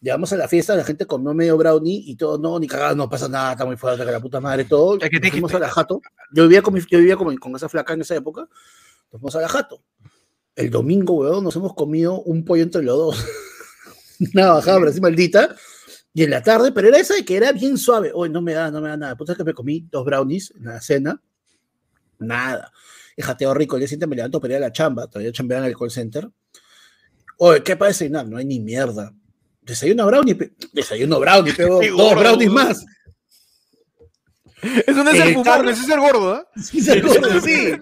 Llegamos 0.00 0.32
a 0.32 0.37
la 0.37 0.48
fiesta, 0.48 0.74
la 0.76 0.85
gente 0.85 1.06
comió 1.06 1.32
medio 1.35 1.56
brownie 1.56 2.02
y 2.06 2.16
todo, 2.16 2.38
no, 2.38 2.58
ni 2.58 2.66
cagada, 2.68 2.94
no 2.94 3.08
pasa 3.08 3.28
nada, 3.28 3.52
está 3.52 3.64
muy 3.64 3.76
fuerte, 3.76 4.04
que 4.04 4.11
la 4.12 4.20
puta 4.20 4.40
madre, 4.40 4.64
todo. 4.64 4.98
Que 4.98 5.08
Nos 5.20 5.30
fuimos 5.30 5.50
que- 5.50 5.56
a 5.56 5.61
la 5.61 5.68
jato. 5.70 6.00
Yo 6.32 6.44
vivía, 6.44 6.62
con, 6.62 6.74
mi- 6.74 6.80
yo 6.88 6.98
vivía 6.98 7.16
con, 7.16 7.37
con 7.37 7.54
esa 7.56 7.68
flaca 7.68 7.94
en 7.94 8.00
esa 8.02 8.14
época. 8.16 8.42
Nos 9.12 9.20
fuimos 9.20 9.37
a 9.37 9.40
la 9.40 9.48
jato. 9.48 9.82
El 10.54 10.70
domingo, 10.70 11.14
weón, 11.14 11.42
nos 11.44 11.56
hemos 11.56 11.74
comido 11.74 12.20
un 12.22 12.44
pollo 12.44 12.62
entre 12.62 12.82
los 12.82 12.96
dos. 12.96 13.26
Una 14.35 14.52
bajada, 14.54 14.78
pero 14.78 14.90
así 14.90 15.00
maldita. 15.00 15.54
Y 16.14 16.25
en 16.25 16.31
la 16.31 16.42
tarde, 16.42 16.72
pero 16.72 16.88
era 16.88 16.98
esa 16.98 17.14
de 17.14 17.25
que 17.25 17.37
era 17.37 17.53
bien 17.53 17.79
suave. 17.79 18.11
Hoy 18.14 18.29
no 18.29 18.42
me 18.42 18.53
da, 18.53 18.70
no 18.70 18.81
me 18.81 18.88
da 18.90 18.96
nada. 18.96 19.16
Puta 19.16 19.35
que 19.35 19.44
me 19.44 19.55
comí 19.55 19.87
dos 19.90 20.05
brownies 20.05 20.53
en 20.57 20.64
la 20.64 20.81
cena. 20.81 21.20
Nada. 22.18 22.70
Y 23.16 23.22
jateo 23.22 23.55
rico. 23.55 23.77
El 23.77 23.81
día 23.81 23.88
siguiente 23.88 24.07
me 24.07 24.16
levanto 24.16 24.40
para 24.40 24.53
ir 24.53 24.57
a 24.59 24.61
la 24.61 24.72
chamba. 24.72 25.07
Todavía 25.07 25.33
chambeaba 25.33 25.64
en 25.64 25.70
el 25.72 25.79
call 25.79 25.90
center. 25.90 26.29
Oye, 27.38 27.62
¿qué 27.62 27.77
para 27.77 27.88
desayunar? 27.88 28.29
No 28.29 28.37
hay 28.37 28.44
ni 28.44 28.61
mierda. 28.61 29.12
Desayuno 29.62 30.07
brownie. 30.07 30.35
pe- 30.35 30.53
Desayuno 30.72 31.18
brownie, 31.18 31.53
pero 31.57 31.77
dos 31.81 31.90
gordo, 31.92 32.20
brownies 32.20 32.51
más. 32.51 32.85
Eso 34.87 35.03
no 35.03 35.11
es 35.11 35.20
el 35.20 35.29
el 35.35 35.68
ese 35.70 35.83
es 35.83 35.88
el 35.88 35.98
gordo, 36.01 36.35
¿ah? 36.35 36.48
Sí, 36.62 36.81
se 36.81 36.92
acuerda, 36.98 37.40
sí. 37.40 37.72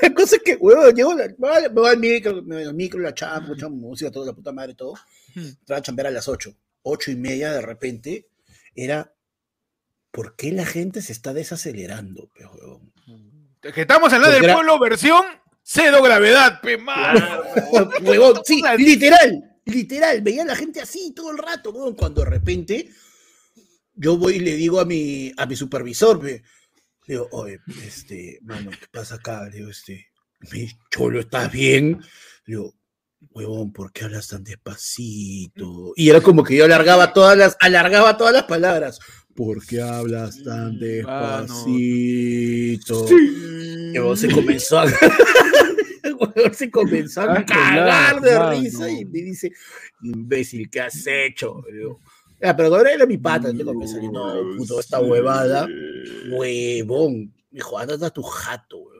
La 0.00 0.14
cosa 0.14 0.36
es 0.36 0.42
que, 0.42 0.54
huevón, 0.56 0.94
llego, 0.94 1.12
la- 1.14 1.26
me 1.26 1.34
voy- 1.36 1.68
voy 1.72 1.90
al 1.90 1.98
micro, 1.98 2.42
me 2.42 2.54
voy 2.56 2.64
al 2.64 2.74
micro, 2.74 3.00
la 3.00 3.12
chamba, 3.12 3.42
escucho 3.48 3.68
música, 3.68 4.10
toda 4.10 4.26
la 4.26 4.32
puta 4.32 4.52
madre, 4.52 4.74
todo. 4.74 4.94
Entraba 5.34 5.78
a 5.80 5.82
chambear 5.82 6.06
a 6.06 6.10
las 6.10 6.26
8. 6.28 6.50
8 6.88 7.10
y 7.12 7.16
media, 7.16 7.52
de 7.52 7.62
repente, 7.62 8.28
era, 8.74 9.14
¿por 10.10 10.36
qué 10.36 10.52
la 10.52 10.66
gente 10.66 11.02
se 11.02 11.12
está 11.12 11.32
desacelerando, 11.32 12.28
pe, 12.34 12.46
huevón? 12.46 12.92
Que 13.60 13.82
estamos 13.82 14.12
en 14.12 14.22
la 14.22 14.30
del 14.30 14.52
pueblo 14.52 14.78
versión 14.78 15.24
cero 15.70 16.02
gravedad, 16.02 16.60
pe 16.62 16.78
mano. 16.78 17.18
Claro, 17.18 17.90
Huevón, 18.00 18.40
sí, 18.44 18.62
literal, 18.78 19.60
literal, 19.66 20.22
veía 20.22 20.42
a 20.42 20.46
la 20.46 20.56
gente 20.56 20.80
así 20.80 21.12
todo 21.14 21.30
el 21.30 21.38
rato, 21.38 21.70
huevón, 21.70 21.94
cuando 21.94 22.24
de 22.24 22.30
repente 22.30 22.88
yo 23.94 24.16
voy 24.16 24.36
y 24.36 24.40
le 24.40 24.54
digo 24.54 24.80
a 24.80 24.86
mi, 24.86 25.32
a 25.36 25.44
mi 25.44 25.56
supervisor, 25.56 26.20
pe, 26.20 26.42
le 27.06 27.14
digo, 27.14 27.28
oye, 27.32 27.58
este, 27.84 28.38
mano, 28.42 28.70
¿qué 28.70 28.86
pasa 28.90 29.16
acá? 29.16 29.44
Le 29.44 29.58
digo, 29.58 29.70
este, 29.70 30.06
mi 30.52 30.68
cholo, 30.90 31.20
¿estás 31.20 31.52
bien? 31.52 32.00
Le 32.46 32.56
digo, 32.56 32.74
huevón, 33.32 33.72
¿por 33.72 33.92
qué 33.92 34.04
hablas 34.04 34.28
tan 34.28 34.44
despacito? 34.44 35.92
Y 35.96 36.08
era 36.10 36.20
como 36.20 36.42
que 36.44 36.56
yo 36.56 36.64
alargaba 36.64 37.12
todas 37.12 37.36
las, 37.36 37.56
alargaba 37.60 38.16
todas 38.16 38.32
las 38.32 38.44
palabras. 38.44 38.98
¿Por 39.34 39.64
qué 39.66 39.80
hablas 39.80 40.42
tan 40.42 40.78
Sí, 40.78 41.02
mano. 41.04 41.46
despacito? 41.46 43.06
Y 43.10 43.92
luego 43.94 44.16
se 44.16 44.30
comenzó 44.30 44.80
a, 44.80 44.84
Huevón, 46.20 46.54
se 46.54 46.70
comenzó 46.70 47.20
a 47.22 47.34
Ah, 47.34 47.44
cagar 47.46 48.20
de 48.20 48.50
risa 48.50 48.90
y 48.90 49.04
me 49.04 49.20
dice, 49.20 49.52
imbécil, 50.02 50.68
¿qué 50.70 50.80
has 50.80 51.06
hecho? 51.06 51.62
Digo, 51.72 52.00
ya, 52.40 52.56
pero 52.56 52.74
ahora 52.74 52.92
era 52.92 53.06
mi 53.06 53.18
pata, 53.18 53.52
yo 53.52 53.64
comencé 53.64 54.02
y 54.02 54.08
no, 54.08 54.34
puto, 54.56 54.80
esta 54.80 55.00
huevada, 55.00 55.68
huevón. 56.30 57.32
Me 57.50 57.58
dijo, 57.58 57.78
anda 57.78 58.06
a 58.06 58.10
tu 58.10 58.22
jato, 58.22 58.78
huevón. 58.78 58.97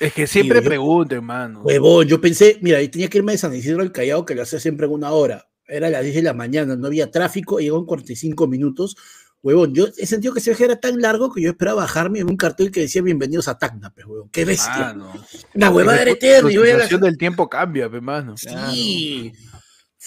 Es 0.00 0.12
que 0.12 0.26
siempre 0.26 0.58
Sí, 0.58 0.64
yo- 0.64 0.68
pregunten, 0.68 1.24
mano. 1.24 1.62
Huevón, 1.62 2.06
yo 2.06 2.20
pensé, 2.20 2.58
mira, 2.62 2.80
yo 2.82 2.90
tenía 2.90 3.08
que 3.08 3.18
irme 3.18 3.32
de 3.32 3.38
San 3.38 3.54
Isidro 3.54 3.82
al 3.82 3.92
Callao, 3.92 4.24
que 4.24 4.34
lo 4.34 4.42
hacía 4.42 4.60
siempre 4.60 4.86
en 4.86 4.92
una 4.92 5.10
hora. 5.12 5.48
Era 5.66 5.88
a 5.88 5.90
las 5.90 6.02
10 6.02 6.14
de 6.14 6.22
la 6.22 6.34
mañana, 6.34 6.76
no 6.76 6.86
había 6.86 7.10
tráfico, 7.10 7.58
llegó 7.58 7.78
en 7.78 7.84
45 7.84 8.46
minutos. 8.46 8.96
Huevón, 9.42 9.72
yo 9.74 9.86
he 9.96 10.06
sentido 10.06 10.32
que 10.34 10.40
ese 10.40 10.50
viaje 10.50 10.64
era 10.64 10.80
tan 10.80 11.00
largo 11.00 11.32
que 11.32 11.42
yo 11.42 11.50
esperaba 11.50 11.82
bajarme 11.82 12.18
en 12.20 12.28
un 12.28 12.36
cartel 12.36 12.70
que 12.72 12.80
decía 12.80 13.02
bienvenidos 13.02 13.46
a 13.48 13.56
Tacna, 13.58 13.90
pues, 13.90 14.06
huevón. 14.06 14.28
Qué 14.30 14.44
bestia. 14.44 14.72
Mano. 14.94 15.12
La 15.54 15.70
huevada 15.70 16.02
era 16.02 16.10
eterna. 16.12 16.48
la- 16.50 16.66
situación 16.72 17.00
del 17.02 17.18
tiempo 17.18 17.48
cambia, 17.48 17.88
pe 17.90 18.00
mano. 18.00 18.36
Sí. 18.36 19.32
Fue 19.32 19.32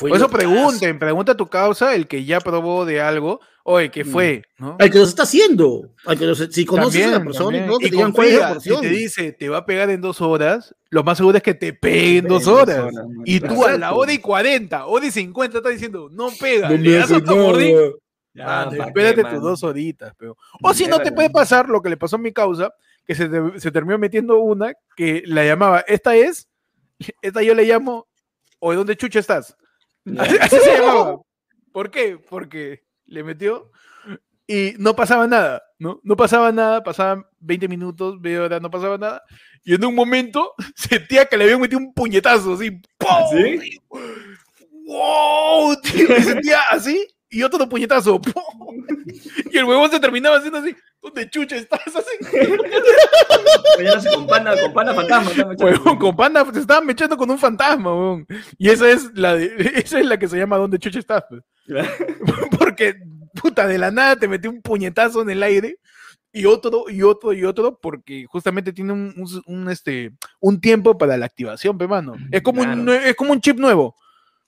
Por 0.10 0.18
eso 0.18 0.30
pregunten, 0.30 1.00
pregunta 1.00 1.32
a 1.34 1.38
tu 1.38 1.48
causa, 1.48 1.96
el 1.96 2.08
que 2.08 2.26
ya 2.26 2.40
probó 2.42 2.86
de 2.86 3.00
algo, 3.02 3.40
oye, 3.64 3.90
¿qué 3.92 4.04
Mm. 4.04 4.08
fue? 4.08 4.42
¿no? 4.58 4.76
Al 4.80 4.90
que 4.92 4.98
los 4.98 5.10
está 5.10 5.24
haciendo. 5.24 5.92
Al 6.06 6.18
que 6.18 6.26
los, 6.26 6.38
si 6.52 6.66
conoces 6.66 7.06
a 7.06 7.08
la 7.08 7.14
También, 7.14 7.26
persona 7.26 7.58
y 7.58 7.60
también. 7.60 7.68
todo, 7.70 7.80
que 7.80 7.86
Y 7.86 7.90
te 7.90 7.96
digan 7.96 8.12
cuál 8.12 8.28
es 8.28 8.40
la 8.40 8.50
confía, 8.50 8.76
si 8.76 8.82
te 8.82 8.90
dice, 8.90 9.32
te 9.34 9.50
va 9.50 9.58
a 9.60 9.66
pegar 9.66 9.90
en 9.90 10.02
dos 10.02 10.20
horas, 10.22 10.76
lo 10.90 11.04
más 11.04 11.18
seguro 11.18 11.38
es 11.38 11.44
que 11.44 11.54
te 11.54 11.74
pegue 11.74 12.18
en 12.18 12.28
dos 12.28 12.48
horas. 12.48 12.80
horas, 12.80 12.94
¿no? 13.08 13.22
Y 13.26 13.40
tú 13.40 13.64
a 13.66 13.78
la 13.78 13.94
hora 13.94 14.12
y 14.12 14.18
40, 14.18 14.86
hora 14.88 15.06
y 15.06 15.12
50 15.12 15.58
estás 15.60 15.74
diciendo, 15.74 16.10
no 16.12 16.30
pega, 16.40 16.70
No 16.70 16.78
le 16.78 16.92
das 16.98 17.12
otro. 17.12 17.60
Ya, 18.34 18.46
Mano, 18.46 18.78
¿pa' 18.78 18.86
espérate 18.86 19.24
tus 19.26 19.42
dos 19.42 19.62
horitas, 19.64 20.14
pero. 20.18 20.38
O 20.64 20.74
si 20.74 20.86
no 20.88 21.00
te 21.00 21.12
puede 21.12 21.30
pasar 21.30 21.68
lo 21.68 21.82
que 21.82 21.90
le 21.90 21.98
pasó 21.98 22.16
a 22.16 22.20
mi 22.20 22.32
causa, 22.32 22.74
que 23.06 23.14
se, 23.14 23.28
te- 23.28 23.60
se 23.60 23.72
terminó 23.72 23.98
metiendo 23.98 24.38
una 24.40 24.74
que 24.96 25.22
la 25.26 25.44
llamaba, 25.44 25.82
esta 25.86 26.16
es, 26.16 26.48
esta 27.22 27.44
yo 27.44 27.54
le 27.54 27.66
llamo, 27.66 28.08
o 28.60 28.74
¿dónde 28.74 28.96
chucha 28.96 29.20
estás? 29.20 29.58
Así, 30.18 30.58
se 30.58 30.78
llamaba. 30.78 31.18
¿Por 31.72 31.92
qué? 31.92 32.20
Porque 32.30 32.84
le 33.06 33.24
metió 33.24 33.72
y 34.48 34.74
no 34.78 34.96
pasaba 34.96 35.28
nada, 35.28 35.64
¿no? 35.80 36.02
No 36.04 36.16
pasaba 36.18 36.52
nada, 36.52 36.84
pasaban 36.84 37.26
20 37.40 37.68
minutos, 37.68 38.20
media 38.20 38.44
hora, 38.44 38.60
no 38.60 38.70
pasaba 38.70 38.98
nada. 38.98 39.24
Y 39.64 39.76
en 39.76 39.86
un 39.86 39.96
momento 39.96 40.54
sentía 40.76 41.26
que 41.26 41.38
le 41.38 41.46
habían 41.46 41.62
metido 41.62 41.80
un 41.80 41.94
puñetazo 41.94 42.56
así. 42.56 42.72
¡pum! 42.98 43.10
¿Sí? 43.32 43.80
¡Wow! 44.86 45.76
tío, 45.82 46.22
sentía 46.22 46.62
así 46.70 47.08
y 47.32 47.42
otro 47.44 47.68
puñetazo. 47.68 48.22
¡pum! 48.22 48.86
Y 49.52 49.58
el 49.58 49.64
huevón 49.66 49.90
se 49.90 50.00
terminaba 50.00 50.38
haciendo 50.38 50.60
así. 50.60 50.76
¿Dónde 51.02 51.28
chucha 51.30 51.56
estás? 51.56 51.82
Así. 51.88 52.18
Con 54.14 54.28
panda, 54.28 54.60
con 54.62 54.74
panda 54.74 54.94
fantasma. 54.94 55.32
Huevón, 55.58 55.98
con 55.98 56.16
panda 56.16 56.46
se 56.54 56.60
estaban 56.60 56.86
mechando 56.86 57.18
con 57.18 57.30
un 57.32 57.40
fantasma, 57.40 57.92
huevón. 57.94 58.28
Y 58.58 58.70
esa 58.70 58.90
es 58.90 59.10
la 59.16 59.36
de- 59.36 59.54
esa 59.84 60.00
es 60.00 60.06
la 60.06 60.18
que 60.20 60.28
se 60.28 60.38
llama 60.38 60.58
¿Dónde 60.58 60.80
chucha 60.80 61.00
estás? 61.00 61.24
pues. 61.30 61.44
Porque, 62.58 62.96
puta, 63.42 63.68
de 63.68 63.78
la 63.78 63.92
nada 63.92 64.16
te 64.16 64.28
metió 64.28 64.50
un 64.52 64.62
puñetazo 64.62 65.22
en 65.22 65.30
el 65.32 65.44
aire 65.44 65.78
y 66.34 66.46
otro, 66.46 66.86
y 66.90 67.02
otro, 67.04 67.34
y 67.34 67.44
otro, 67.44 67.78
porque 67.82 68.26
justamente 68.28 68.72
tiene 68.74 68.94
un, 68.94 69.14
un- 69.18 69.44
un, 69.46 69.70
este, 69.70 70.12
un 70.40 70.62
tiempo 70.62 70.98
para 70.98 71.18
la 71.18 71.26
activación, 71.26 71.78
pe 71.78 71.88
mano. 71.88 72.14
Es 72.32 72.42
como, 72.42 72.62
un, 72.62 72.68
Claro. 72.68 72.82
nue- 72.84 73.04
es 73.06 73.16
como 73.16 73.32
un 73.34 73.42
chip 73.42 73.58
nuevo. 73.58 73.96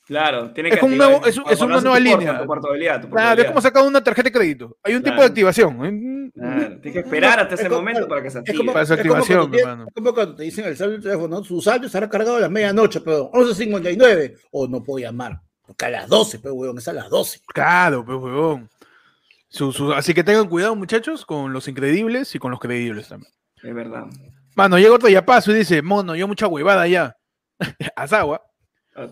Claro, 0.06 0.52
tiene 0.52 0.70
Es 0.70 0.76
que 0.76 0.82
como 0.82 0.96
un 0.96 1.02
activar 1.02 1.22
nuevo- 1.22 1.48
es- 1.48 1.54
es 1.54 1.62
una 1.62 1.80
nueva 1.80 2.00
línea. 2.00 2.38
Tu 2.40 2.46
portabilidad, 2.46 3.02
tu 3.02 3.10
Claro, 3.10 3.42
es 3.42 3.48
como 3.48 3.62
sacar 3.62 3.84
una 3.84 4.04
tarjeta 4.04 4.28
de 4.30 4.34
crédito. 4.34 4.78
Hay 4.84 4.96
un 4.96 5.04
tiempo 5.04 5.22
de 5.22 5.28
activación. 5.28 5.86
¿eh? 5.86 6.30
Claro, 6.34 6.60
tienes 6.82 6.94
que 6.94 7.00
esperar 7.08 7.40
hasta 7.40 7.54
Es 7.54 7.60
ese 7.62 7.70
como- 7.70 7.82
momento 7.82 8.08
para 8.08 8.22
que 8.22 8.30
se 8.30 8.38
Es 8.40 8.42
active. 8.42 8.58
como, 8.58 8.74
Para 8.74 8.86
su 8.86 8.94
es 8.96 9.00
como 9.02 9.14
cuando 9.26 9.50
te- 9.52 9.60
hermano. 9.62 9.86
es 9.88 9.94
como 9.94 10.14
cuando 10.14 10.36
te 10.36 10.44
dicen 10.44 10.66
el 10.66 10.76
saldo 10.76 10.92
del 10.94 11.02
teléfono, 11.04 11.44
su 11.44 11.62
saldo 11.62 11.88
estará 11.88 12.10
cargado 12.10 12.36
a 12.36 12.40
las 12.42 12.52
medianoche, 12.52 13.00
pero 13.02 13.30
11.59. 13.32 14.36
O 14.52 14.68
no 14.68 14.84
puedo 14.84 15.00
llamar. 15.06 15.40
Porque 15.66 15.86
a 15.86 15.90
las 15.90 16.10
12, 16.10 16.40
pero 16.40 16.54
huevón, 16.56 16.78
es 16.80 16.88
a 16.90 16.94
las 16.94 17.10
12. 17.10 17.40
Claro, 17.54 18.04
pues, 18.04 18.18
huevón. 18.18 18.70
Su- 19.48 19.72
su- 19.72 19.94
así 19.94 20.14
que 20.14 20.24
tengan 20.26 20.50
cuidado, 20.50 20.76
muchachos, 20.76 21.26
con 21.26 21.54
los 21.54 21.68
increíbles 21.70 22.36
y 22.36 22.40
con 22.40 22.52
los 22.52 22.60
creíbles 22.60 23.08
también. 23.08 23.32
Es 23.64 23.74
verdad. 23.74 24.04
Mano, 24.56 24.78
llega 24.78 24.94
otro 24.94 25.08
yapazo 25.08 25.52
y 25.52 25.56
dice, 25.56 25.82
mono, 25.82 26.16
yo 26.16 26.28
mucha 26.28 26.48
huevada 26.48 26.86
ya. 26.88 27.16
Asagua. 27.96 28.42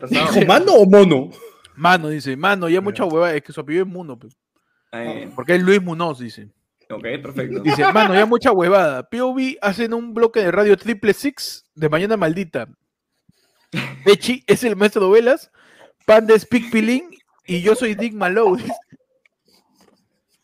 ¿Dijo 0.09 0.45
mano 0.47 0.73
o 0.73 0.85
mono? 0.85 1.29
Mano, 1.75 2.09
dice, 2.09 2.35
mano, 2.37 2.69
ya 2.69 2.81
mucha 2.81 3.05
hueva, 3.05 3.33
es 3.33 3.41
que 3.41 3.53
su 3.53 3.61
apellido 3.61 3.85
es 3.85 3.89
Muno, 3.89 4.19
pues, 4.19 4.37
Ahí, 4.91 5.31
porque 5.35 5.55
es 5.55 5.63
Luis 5.63 5.81
Munoz, 5.81 6.19
dice. 6.19 6.49
ok, 6.89 7.01
perfecto. 7.23 7.59
Dice, 7.63 7.91
mano, 7.93 8.13
ya 8.13 8.25
mucha 8.25 8.51
huevada. 8.51 9.09
POV 9.09 9.57
hacen 9.61 9.93
un 9.93 10.13
bloque 10.13 10.41
de 10.41 10.51
radio 10.51 10.75
triple 10.77 11.13
six 11.13 11.63
de 11.73 11.87
mañana 11.89 12.17
maldita. 12.17 12.67
Pechi 14.05 14.43
es 14.47 14.63
el 14.65 14.75
maestro 14.75 15.05
de 15.07 15.13
velas, 15.13 15.49
Panda 16.05 16.35
es 16.35 16.45
Pic 16.45 16.69
Pilín 16.71 17.09
y 17.47 17.61
yo 17.61 17.73
soy 17.73 17.95
Dick 17.95 18.13
Malou. 18.13 18.57
dice. 18.57 18.73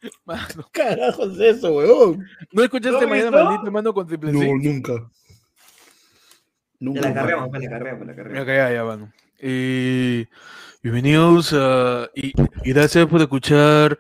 Mano, 0.26 0.70
Carajo 0.72 1.24
es 1.32 1.58
eso, 1.58 1.74
weón. 1.74 2.26
¿no 2.54 2.64
escuchaste 2.64 3.02
¿No 3.02 3.08
mañana 3.10 3.30
visto? 3.32 3.44
maldita, 3.44 3.72
mano, 3.72 3.94
con 3.94 4.08
triple 4.08 4.32
No, 4.32 4.40
six? 4.40 4.64
nunca. 4.64 4.94
Ya 4.94 5.10
Nunca. 6.80 7.02
la 7.02 7.14
carreamos, 7.14 7.50
pues, 7.50 7.64
la 7.64 7.70
carreamos, 7.70 8.08
la 8.08 8.14
Ya, 8.14 8.16
carreamos. 8.16 8.46
que 8.46 8.56
ya, 8.56 8.72
ya, 8.72 8.84
mano. 8.86 9.12
Eh, 9.40 10.26
bienvenidos 10.82 11.54
a. 11.54 12.10
Y, 12.16 12.34
y 12.64 12.74
gracias 12.74 13.06
por 13.06 13.22
escuchar 13.22 14.00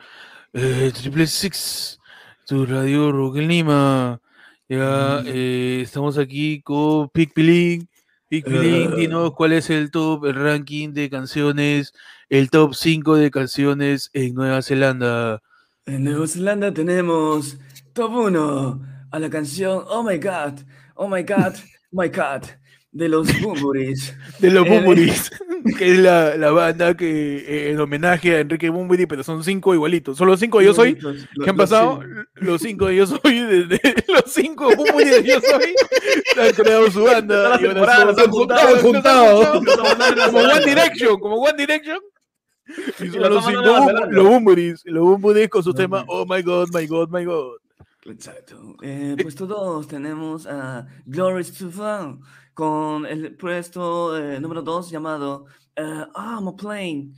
eh, 0.51 0.91
Triple 0.95 1.27
Six, 1.27 1.99
tu 2.47 2.65
radio 2.65 3.11
Rock 3.11 3.37
en 3.37 3.47
Lima. 3.47 4.19
Ya, 4.67 5.21
eh, 5.27 5.81
estamos 5.83 6.17
aquí 6.17 6.61
con 6.63 7.09
Pic 7.09 7.33
Pilín. 7.35 7.87
Pic 8.29 8.45
Pilín, 8.45 8.95
dinos 8.95 9.33
cuál 9.35 9.53
es 9.53 9.69
el 9.69 9.91
top, 9.91 10.25
el 10.25 10.33
ranking 10.33 10.93
de 10.93 11.07
canciones, 11.07 11.93
el 12.29 12.49
top 12.49 12.73
5 12.73 13.15
de 13.15 13.29
canciones 13.29 14.09
en 14.13 14.33
Nueva 14.33 14.63
Zelanda. 14.63 15.43
En 15.85 16.03
Nueva 16.03 16.27
Zelanda 16.27 16.73
tenemos 16.73 17.59
top 17.93 18.11
1 18.11 18.81
a 19.11 19.19
la 19.19 19.29
canción 19.29 19.83
Oh 19.87 20.01
My 20.01 20.17
God, 20.17 20.61
Oh 20.95 21.07
My 21.07 21.21
God, 21.21 21.53
My 21.91 22.09
God 22.09 22.43
de 22.91 23.09
los 23.09 23.27
Bumburis. 23.41 24.15
De 24.39 24.51
los 24.51 24.67
Bumburis, 24.67 25.31
que 25.77 25.91
es 25.91 25.99
la, 25.99 26.35
la 26.37 26.51
banda 26.51 26.95
que 26.95 27.37
eh, 27.37 27.71
en 27.71 27.79
homenaje 27.79 28.35
a 28.35 28.39
Enrique 28.39 28.69
Bumburi, 28.69 29.05
pero 29.05 29.23
son 29.23 29.43
cinco 29.43 29.73
igualitos. 29.73 30.17
Son 30.17 30.27
los 30.27 30.39
cinco 30.39 30.59
de 30.59 30.65
yo 30.65 30.73
soy. 30.73 30.95
¿Qué 30.95 31.49
han 31.49 31.57
pasado? 31.57 32.01
Los 32.35 32.61
cinco 32.61 32.87
de 32.87 32.97
Yo 32.97 33.07
Soy, 33.07 33.39
desde 33.39 33.79
los 34.07 34.23
cinco 34.27 34.69
Bumburi 34.75 35.05
de 35.05 35.23
Yo 35.23 35.39
Soy, 35.41 35.75
han 36.39 36.53
creado 36.53 36.91
su 36.91 37.03
banda. 37.03 37.57
temporadas, 37.57 38.15
se 38.15 38.21
han 38.21 38.31
juntado, 38.31 38.77
juntado. 38.77 39.61
Como 39.61 40.39
One 40.39 40.65
Direction, 40.65 41.19
como 41.19 41.35
One 41.37 41.57
Direction. 41.57 41.99
Y 42.99 43.07
son 43.09 43.33
los 43.33 43.45
cinco 43.45 43.61
los 44.09 44.25
Bumburis, 44.25 44.81
los 44.85 45.03
Bumburis 45.03 45.49
con 45.49 45.63
su 45.63 45.69
Los 45.69 45.77
tema 45.77 46.03
Oh 46.07 46.25
my 46.25 46.41
God, 46.41 46.69
my 46.73 46.85
God, 46.85 47.09
my 47.09 47.25
God. 47.25 47.57
Exacto. 48.05 48.75
Eh, 48.81 49.17
puesto 49.21 49.45
2 49.45 49.87
tenemos 49.87 50.47
a 50.47 50.87
Glorious 51.05 51.51
to 51.53 51.69
Fun 51.69 52.21
con 52.57 53.05
el 53.05 53.35
puesto 53.35 54.17
eh, 54.17 54.39
número 54.39 54.63
2 54.63 54.89
llamado 54.89 55.45
eh, 55.75 56.05
I'm 56.15 56.47
a 56.47 56.55
Plane. 56.55 57.11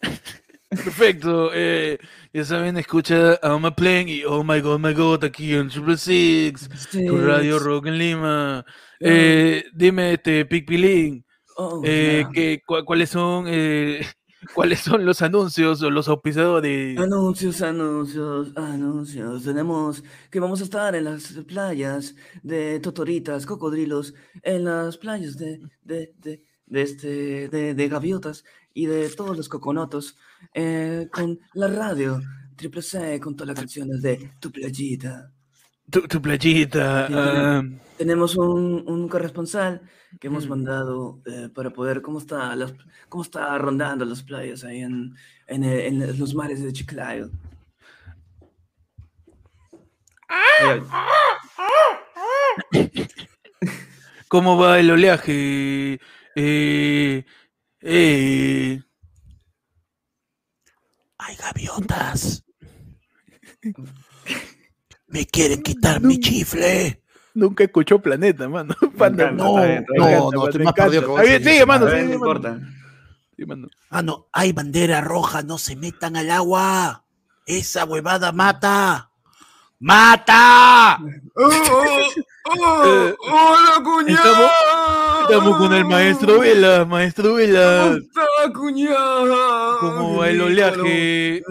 Perfecto. 0.70 1.50
eh, 1.52 1.98
ya 2.32 2.44
saben, 2.46 2.78
escucha 2.78 3.38
a 3.42 3.58
My 3.58 3.70
Plane 3.72 4.10
y 4.10 4.24
Oh 4.24 4.42
my 4.42 4.62
God, 4.62 4.80
my 4.80 4.94
God 4.94 5.24
aquí 5.24 5.52
en 5.52 5.68
Triple 5.68 5.98
Six. 5.98 6.70
Tu 6.90 7.18
radio. 7.18 7.58
Rock 7.58 7.88
en 7.88 7.98
Lima. 7.98 8.64
Eh, 8.98 9.62
dime, 9.74 10.14
este, 10.14 10.46
Pic 10.46 10.66
Pilín, 10.66 11.22
Oh, 11.58 11.82
yeah. 11.84 12.30
¿cuáles 12.86 13.10
son 13.10 13.44
eh, 13.48 14.00
cuáles 14.54 14.80
son 14.80 15.04
los 15.04 15.22
anuncios 15.22 15.82
o 15.82 15.90
los 15.90 16.08
auspiciadores? 16.08 16.98
Anuncios, 16.98 17.62
anuncios, 17.62 18.52
anuncios. 18.56 19.44
Tenemos 19.44 20.04
que 20.30 20.40
vamos 20.40 20.60
a 20.60 20.64
estar 20.64 20.94
en 20.94 21.04
las 21.04 21.32
playas 21.46 22.14
de 22.42 22.80
Totoritas, 22.80 23.46
Cocodrilos, 23.46 24.14
en 24.42 24.64
las 24.64 24.98
playas 24.98 25.36
de, 25.38 25.60
de, 25.82 26.14
de, 26.18 26.42
de 26.66 26.82
este, 26.82 27.48
de, 27.48 27.74
de 27.74 27.88
Gaviotas 27.88 28.44
y 28.74 28.86
de 28.86 29.08
todos 29.10 29.36
los 29.36 29.48
coconotos, 29.48 30.16
eh, 30.54 31.08
con 31.12 31.40
la 31.54 31.68
radio 31.68 32.20
Triple 32.56 32.82
C, 32.82 33.20
con 33.20 33.36
todas 33.36 33.48
las 33.48 33.58
canciones 33.58 34.02
de 34.02 34.32
Tu 34.38 34.50
Playita. 34.52 35.31
Tu, 35.92 36.00
tu 36.08 36.20
playita. 36.22 37.06
Sí, 37.06 37.14
ah, 37.16 37.62
Tenemos 37.98 38.36
un, 38.36 38.82
un 38.88 39.08
corresponsal 39.08 39.82
que 40.18 40.26
hemos 40.28 40.46
Mm. 40.46 40.50
mandado 40.50 41.20
eh, 41.26 41.48
para 41.54 41.70
poder 41.70 42.00
cómo 42.02 42.18
está 42.18 42.56
las, 42.56 42.72
cómo 43.08 43.22
está 43.22 43.56
rondando 43.58 44.04
las 44.04 44.22
playas 44.22 44.64
ahí 44.64 44.80
en, 44.80 45.14
en, 45.46 45.64
eh, 45.64 45.86
en 45.88 46.18
los 46.18 46.34
mares 46.34 46.62
de 46.62 46.72
Chiclayo. 46.72 47.30
Ay, 50.28 50.80
¿Cómo 54.28 54.56
va 54.56 54.78
el 54.80 54.90
oleaje? 54.90 56.00
Eh, 56.34 57.24
eh, 57.82 58.82
Hay 61.18 61.36
gaviotas. 61.36 62.42
Me 65.12 65.26
quieren 65.26 65.62
quitar 65.62 66.00
mi 66.00 66.18
chifle. 66.18 67.02
nunca 67.34 67.64
escuchó 67.64 68.00
Planeta, 68.00 68.48
mano. 68.48 68.74
Panda, 68.98 69.30
No, 69.30 69.56
no, 69.58 70.30
no, 70.30 70.48
estoy 70.48 70.64
más 70.64 70.72
perdido 70.72 71.02
que 71.02 71.08
vos, 71.08 71.20
sí, 71.20 71.66
mano, 71.66 71.98
importa. 72.00 72.58
Sí, 73.36 73.44
mano. 73.44 73.68
Ah, 73.90 74.02
no, 74.02 74.28
hay 74.32 74.52
bandera 74.52 75.02
roja, 75.02 75.42
no 75.42 75.58
se 75.58 75.76
metan 75.76 76.16
al 76.16 76.30
agua. 76.30 77.04
Esa 77.46 77.84
huevada 77.84 78.32
mata. 78.32 79.10
¡Mata! 79.78 80.98
Eh, 82.44 83.14
¡Hola, 83.20 83.82
cuñado! 83.84 84.50
Estamos 85.22 85.58
con 85.58 85.72
el 85.72 85.84
maestro 85.84 86.40
Vela, 86.40 86.84
maestro 86.84 87.34
Vela. 87.34 87.96
está, 87.96 88.52
cuñado? 88.52 89.78
¿Cómo 89.78 90.16
va 90.18 90.28
el 90.28 90.40
oleaje 90.40 91.36
eh, 91.36 91.42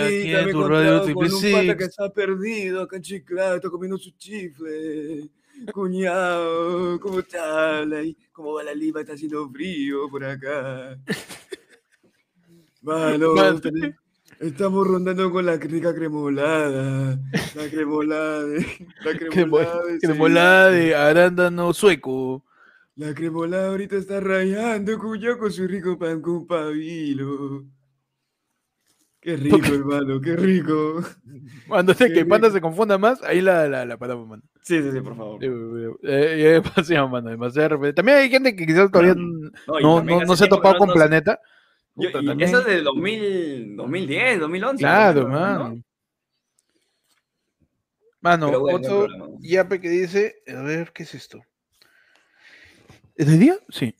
aquí 0.00 0.34
en 0.34 0.50
tu 0.50 0.66
radio 0.66 1.02
Triple 1.02 1.28
Con 1.28 1.44
un 1.44 1.52
pata 1.52 1.76
que 1.76 1.84
está 1.84 2.10
perdido 2.10 2.82
acá 2.82 2.96
en 2.96 3.02
Chiclayo, 3.02 3.56
está 3.56 3.68
comiendo 3.68 3.98
su 3.98 4.10
chifle. 4.12 5.28
Cuñado, 5.72 6.98
¿cómo 7.00 7.20
está? 7.20 7.84
¿Cómo 8.32 8.54
va 8.54 8.62
la 8.62 8.74
lima? 8.74 9.00
Está 9.00 9.12
haciendo 9.12 9.50
frío 9.50 10.08
por 10.08 10.24
acá. 10.24 10.98
Mano, 12.82 13.34
Mano. 13.34 13.60
Estamos 14.40 14.86
rondando 14.86 15.30
con 15.30 15.44
la 15.46 15.56
rica 15.56 15.94
cremolada. 15.94 17.18
La 17.54 17.68
cremolada. 17.70 18.44
de- 18.46 18.66
La 19.04 19.12
Cremo- 19.18 19.30
cremolada. 19.30 19.84
de 19.86 19.98
Cremolada 19.98 20.70
Sevilla. 20.70 20.86
de 20.86 20.94
arándano 20.96 21.72
sueco. 21.72 22.44
La 22.96 23.14
cremolada 23.14 23.68
ahorita 23.68 23.96
está 23.96 24.18
rayando, 24.20 24.98
cuñado, 24.98 25.38
con 25.38 25.52
su 25.52 25.66
rico 25.68 25.98
pan 25.98 26.20
con 26.20 26.46
pabilo. 26.46 27.64
Qué 29.20 29.36
rico, 29.36 29.58
hermano, 29.72 30.20
qué 30.20 30.36
rico. 30.36 31.00
Cuando 31.68 31.92
sé 31.92 32.06
Qué 32.08 32.14
que 32.14 32.24
Panda 32.24 32.50
se 32.50 32.60
confunda 32.60 32.98
más, 32.98 33.20
ahí 33.24 33.40
la, 33.40 33.68
la, 33.68 33.84
la 33.84 33.96
paramos, 33.98 34.26
mano. 34.28 34.42
Sí, 34.62 34.80
sí, 34.82 34.90
sí, 34.92 35.00
por 35.00 35.16
favor. 35.16 35.42
Eh, 35.44 35.48
eh, 35.48 36.56
eh, 36.56 36.60
demasiado, 36.64 37.08
mano, 37.08 37.28
demasiado. 37.30 37.78
También 37.94 38.18
hay 38.18 38.30
gente 38.30 38.54
que 38.54 38.64
quizás 38.66 38.90
todavía 38.90 39.14
No, 39.16 39.80
no, 39.80 40.02
no, 40.02 40.20
no 40.24 40.36
se 40.36 40.44
ha 40.44 40.48
topado 40.48 40.78
con 40.78 40.90
Planeta. 40.90 41.40
Yo- 41.98 42.10
y 42.20 42.42
eso 42.42 42.60
es 42.60 42.66
de 42.66 42.82
2000, 42.82 43.76
2010, 43.76 44.40
2011. 44.40 44.78
Claro, 44.82 45.22
¿no? 45.28 45.28
mano. 45.28 45.82
Mano, 48.20 48.60
bueno, 48.60 48.76
otro 48.78 49.08
no 49.08 49.38
yape 49.40 49.80
que 49.80 49.88
dice, 49.88 50.42
a 50.48 50.60
ver, 50.62 50.92
¿qué 50.92 51.04
es 51.04 51.14
esto? 51.14 51.40
¿Es 53.14 53.26
de 53.26 53.38
día? 53.38 53.56
Sí. 53.68 53.94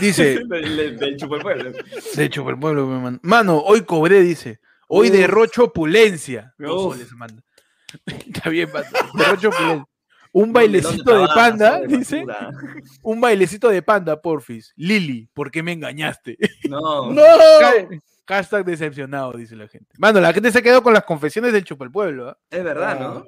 Dice, 0.00 0.40
del, 0.48 0.76
del, 0.76 0.98
del 0.98 1.16
Chupapueblo. 1.16 1.72
de 2.14 2.24
hecho, 2.24 2.42
por 2.44 2.54
el 2.54 2.60
pueblo, 2.60 2.86
me 2.86 2.98
manda. 2.98 3.20
Mano, 3.22 3.58
hoy 3.58 3.82
cobré, 3.82 4.20
dice. 4.20 4.60
Hoy 4.88 5.08
Uf. 5.08 5.14
derrocho 5.16 5.64
opulencia. 5.64 6.54
Está 8.06 8.50
bien, 8.50 8.70
mano. 8.72 8.86
Derrocho 9.14 9.48
opulencia. 9.48 9.86
Un 10.36 10.52
¿Dónde 10.52 10.58
bailecito 10.60 11.18
de 11.18 11.26
panda, 11.34 11.80
dice. 11.86 12.26
Un 13.02 13.20
bailecito 13.22 13.68
de 13.70 13.80
panda, 13.80 14.20
porfis. 14.20 14.72
Lili, 14.76 15.28
¿por 15.32 15.50
qué 15.50 15.62
me 15.62 15.72
engañaste? 15.72 16.36
No. 16.70 17.10
¡No! 17.10 17.22
Ha- 17.22 17.88
Hashtag 18.28 18.64
decepcionado, 18.66 19.32
dice 19.32 19.56
la 19.56 19.66
gente. 19.68 19.94
Mano, 19.98 20.20
la 20.20 20.32
gente 20.34 20.50
se 20.52 20.62
quedó 20.62 20.82
con 20.82 20.92
las 20.92 21.04
confesiones 21.04 21.52
del 21.54 21.64
chupa 21.64 21.84
el 21.86 21.90
pueblo. 21.92 22.28
¿ah? 22.28 22.38
Es 22.50 22.62
verdad, 22.64 22.96
Ah. 23.00 23.00
¿no? 23.00 23.26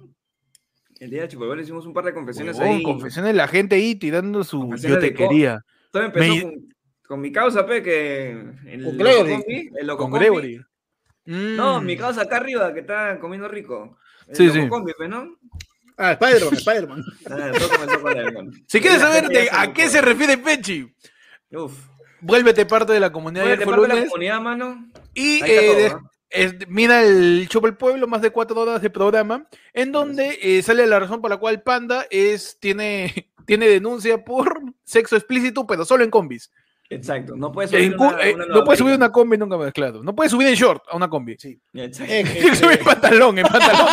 El 1.00 1.10
día 1.10 1.22
de 1.22 1.28
Chupapueblo 1.28 1.62
hicimos 1.62 1.86
un 1.86 1.94
par 1.94 2.04
de 2.04 2.12
confesiones 2.12 2.58
Huevón, 2.58 2.76
ahí. 2.78 2.82
confesiones 2.82 3.30
de 3.32 3.36
la 3.36 3.46
gente 3.46 3.76
ahí 3.76 3.94
tirando 3.94 4.42
su 4.44 4.74
yo 4.76 4.98
te 4.98 5.14
quería. 5.14 5.64
Todo 5.92 6.02
empezó 6.02 6.34
Me- 6.34 6.42
con, 6.42 6.54
con 7.06 7.20
mi 7.20 7.30
causa, 7.32 7.64
pe, 7.64 7.82
que. 7.84 8.30
El 8.66 8.82
Con 8.84 8.98
Gregory. 8.98 9.70
El 9.78 9.96
Con. 9.96 10.10
Gregory. 10.10 10.60
No, 11.26 11.80
Mm. 11.80 11.84
mi 11.86 11.96
causa 11.96 12.22
acá 12.22 12.38
arriba, 12.38 12.74
que 12.74 12.80
está 12.80 13.18
comiendo 13.20 13.46
rico. 13.48 13.96
El 14.26 14.34
Sí, 14.36 14.50
sí. 14.50 14.58
Lococombi, 14.58 14.92
pe, 14.98 15.06
¿no? 15.08 15.36
Ah, 15.98 16.12
Spider-Man, 16.12 16.54
Spider-man. 16.54 17.04
Ah. 17.28 18.62
Si 18.66 18.80
quieres 18.80 19.00
saber 19.00 19.28
de 19.28 19.48
a 19.50 19.72
qué 19.72 19.88
se 19.88 20.00
refiere 20.00 20.38
Pechi, 20.38 20.92
Uf. 21.52 21.72
vuélvete 22.20 22.64
parte 22.66 22.92
de 22.92 23.00
la 23.00 23.10
comunidad 23.10 23.44
de 23.44 23.56
la 23.56 23.64
comunidad, 23.64 24.40
mano. 24.40 24.88
y 25.14 25.40
eh, 25.44 25.60
todo, 25.66 25.76
de- 25.76 25.88
¿no? 25.90 26.10
es- 26.30 26.68
mira 26.68 27.02
el 27.02 27.46
Chupa 27.48 27.68
el 27.68 27.76
Pueblo, 27.76 28.06
más 28.06 28.22
de 28.22 28.30
cuatro 28.30 28.60
horas 28.60 28.80
de 28.80 28.90
programa, 28.90 29.48
en 29.72 29.90
donde 29.92 30.38
eh, 30.40 30.62
sale 30.62 30.86
la 30.86 31.00
razón 31.00 31.20
por 31.20 31.30
la 31.30 31.36
cual 31.38 31.62
Panda 31.62 32.06
es, 32.10 32.58
tiene, 32.60 33.30
tiene 33.46 33.66
denuncia 33.68 34.24
por 34.24 34.62
sexo 34.84 35.16
explícito, 35.16 35.66
pero 35.66 35.84
solo 35.84 36.04
en 36.04 36.10
combis. 36.10 36.50
Exacto. 36.90 37.36
No 37.36 37.52
puedes 37.52 37.70
subir 37.70 37.94
una, 37.98 38.18
eh, 38.22 38.34
una 38.34 38.46
no 38.46 38.64
puedes 38.64 38.78
subir 38.78 38.92
América. 38.94 39.06
una 39.06 39.12
combi 39.12 39.36
nunca 39.38 39.56
más, 39.58 39.72
claro. 39.72 40.02
No 40.02 40.14
puedes 40.14 40.30
subir 40.32 40.48
en 40.48 40.54
short 40.54 40.82
a 40.90 40.96
una 40.96 41.08
combi. 41.10 41.36
Sí. 41.38 41.60
Exacto. 41.74 42.12
Eh, 42.12 42.24
Tienes 42.32 42.50
que 42.50 42.56
subir 42.56 42.78
en 42.78 42.84
pantalón, 42.84 43.38
en 43.38 43.46
pantalón. 43.46 43.86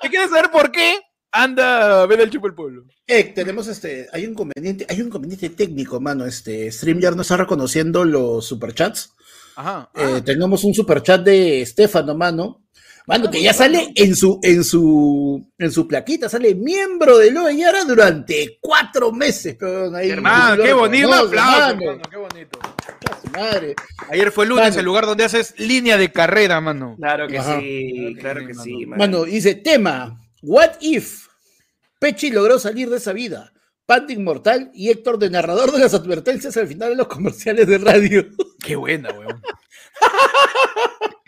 ¿Te 0.00 0.08
quieres 0.10 0.30
saber 0.30 0.50
por 0.50 0.70
qué? 0.72 0.96
Anda 1.34 2.02
a 2.02 2.06
ver 2.06 2.20
el 2.20 2.30
chupo 2.30 2.46
el 2.46 2.54
pueblo. 2.54 2.84
Eh, 3.06 3.24
tenemos 3.34 3.66
este, 3.66 4.06
hay 4.12 4.24
un 4.26 4.32
inconveniente, 4.32 4.86
hay 4.88 5.00
un 5.00 5.06
inconveniente 5.06 5.48
técnico, 5.50 5.98
mano. 6.00 6.24
Este, 6.26 6.70
StreamYard 6.70 7.16
no 7.16 7.22
está 7.22 7.36
reconociendo 7.36 8.04
los 8.04 8.46
superchats. 8.46 9.14
Ajá. 9.56 9.90
Eh, 9.94 10.14
Ah, 10.16 10.22
tenemos 10.24 10.64
un 10.64 10.74
superchat 10.74 11.22
de 11.22 11.62
Estefano, 11.62 12.14
mano. 12.14 12.61
Mano, 13.06 13.24
Ah, 13.26 13.30
que 13.32 13.42
ya 13.42 13.52
sale 13.52 13.92
en 13.96 14.14
su, 14.14 14.38
en 14.42 14.62
su, 14.62 15.50
en 15.58 15.72
su 15.72 15.88
plaquita, 15.88 16.28
sale 16.28 16.54
miembro 16.54 17.18
de 17.18 17.32
Loe 17.32 17.56
Yara 17.56 17.84
durante 17.84 18.58
cuatro 18.60 19.10
meses, 19.12 19.56
peón, 19.56 19.96
ahí. 19.96 20.10
hermano, 20.10 20.62
qué 20.62 20.72
bonito. 20.72 21.08
Reconoce, 21.08 21.38
aplauso, 21.38 21.74
mano. 21.76 21.82
hermano, 21.90 22.02
qué 22.10 22.16
bonito. 22.16 22.58
Madre. 23.32 23.74
Ayer 24.10 24.30
fue 24.30 24.46
lunes, 24.46 24.64
Mano. 24.66 24.78
el 24.78 24.84
lugar 24.84 25.06
donde 25.06 25.24
haces 25.24 25.54
línea 25.58 25.96
de 25.96 26.12
carrera, 26.12 26.60
mano. 26.60 26.96
Claro 26.98 27.26
que 27.26 27.38
Ajá. 27.38 27.58
sí, 27.60 28.14
Claro 28.20 28.20
claro 28.20 28.40
que 28.40 28.46
que 28.48 28.54
sí, 28.54 28.62
sí, 28.78 28.86
man. 28.86 28.98
Mano, 28.98 29.24
dice, 29.24 29.54
tema, 29.56 30.20
what 30.42 30.72
if 30.80 31.26
Pechi 31.98 32.30
logró 32.30 32.58
salir 32.58 32.88
de 32.90 32.98
esa 32.98 33.12
vida? 33.12 33.52
Panda 33.86 34.12
Inmortal 34.12 34.70
y 34.74 34.90
Héctor 34.90 35.18
de 35.18 35.30
narrador 35.30 35.72
de 35.72 35.78
las 35.80 35.94
advertencias 35.94 36.56
al 36.56 36.68
final 36.68 36.90
de 36.90 36.96
los 36.96 37.08
comerciales 37.08 37.66
de 37.66 37.78
radio. 37.78 38.24
Qué 38.64 38.76
buena, 38.76 39.10
weón. 39.10 39.42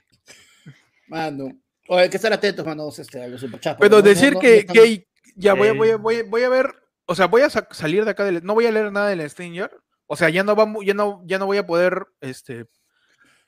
Mano, 1.08 1.48
o 1.88 1.96
hay 1.98 2.08
que 2.08 2.16
estar 2.16 2.32
atentos, 2.32 2.64
manos, 2.64 2.98
este, 2.98 3.22
a 3.22 3.28
los 3.28 3.40
superchats. 3.40 3.78
Pero 3.80 3.96
no- 3.96 4.02
decir 4.02 4.30
no- 4.30 4.34
no 4.34 4.40
que, 4.40 4.58
están- 4.58 4.74
que 4.74 5.06
ya 5.36 5.54
voy 5.54 5.68
a, 5.68 5.70
Eh. 5.72 5.74
voy, 5.74 5.90
a, 5.90 5.96
voy, 5.96 6.22
voy 6.22 6.42
a 6.42 6.48
ver, 6.48 6.74
o 7.06 7.14
sea, 7.14 7.26
voy 7.26 7.42
a 7.42 7.50
sa- 7.50 7.68
salir 7.70 8.04
de 8.04 8.10
acá 8.12 8.24
del, 8.24 8.42
no 8.44 8.54
voy 8.54 8.66
a 8.66 8.72
leer 8.72 8.90
nada 8.92 9.08
del 9.08 9.28
StreamYard. 9.28 9.72
O 10.06 10.16
sea, 10.16 10.28
ya 10.28 10.42
no 10.44 10.54
vamos, 10.54 10.84
ya 10.84 10.94
no, 10.94 11.22
ya 11.24 11.38
no 11.38 11.46
voy 11.46 11.56
a 11.58 11.66
poder, 11.66 12.06
este, 12.20 12.66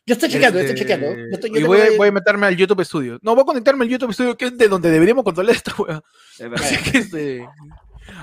Yo 0.09 0.15
estoy 0.15 0.29
chequeando, 0.31 0.59
este, 0.61 0.73
estoy 0.73 0.83
chequeando. 0.87 1.17
Yo 1.17 1.35
estoy- 1.35 1.51
yo 1.51 1.59
y 1.59 1.63
voy 1.65 1.97
voy 1.97 2.09
a 2.09 2.13
meterme 2.13 2.47
al 2.47 2.57
YouTube 2.57 2.85
Studio. 2.85 3.19
No, 3.23 3.35
voy 3.35 3.43
a 3.43 3.45
conectarme 3.47 3.85
al 3.85 3.91
YouTube 3.91 4.13
Studio, 4.15 4.37
que 4.37 4.47
es 4.47 4.57
de 4.57 4.69
donde 4.69 4.91
deberíamos 4.91 5.25
controlar 5.25 5.55
esta 5.57 5.75
weá. 5.83 6.01
Así 6.55 6.91
que 6.93 6.99
este. 6.99 7.49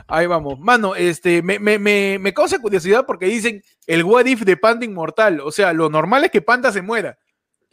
Ahí 0.07 0.25
vamos. 0.27 0.57
Mano, 0.59 0.95
este, 0.95 1.41
me, 1.41 1.59
me, 1.59 1.77
me, 1.77 2.17
me 2.19 2.33
causa 2.33 2.57
curiosidad 2.59 3.05
porque 3.05 3.25
dicen 3.25 3.61
el 3.85 4.05
what 4.05 4.25
if 4.27 4.41
de 4.43 4.55
Panda 4.55 4.85
inmortal. 4.85 5.41
O 5.41 5.51
sea, 5.51 5.73
lo 5.73 5.89
normal 5.89 6.23
es 6.23 6.31
que 6.31 6.41
Panda 6.41 6.71
se 6.71 6.81
muera. 6.81 7.17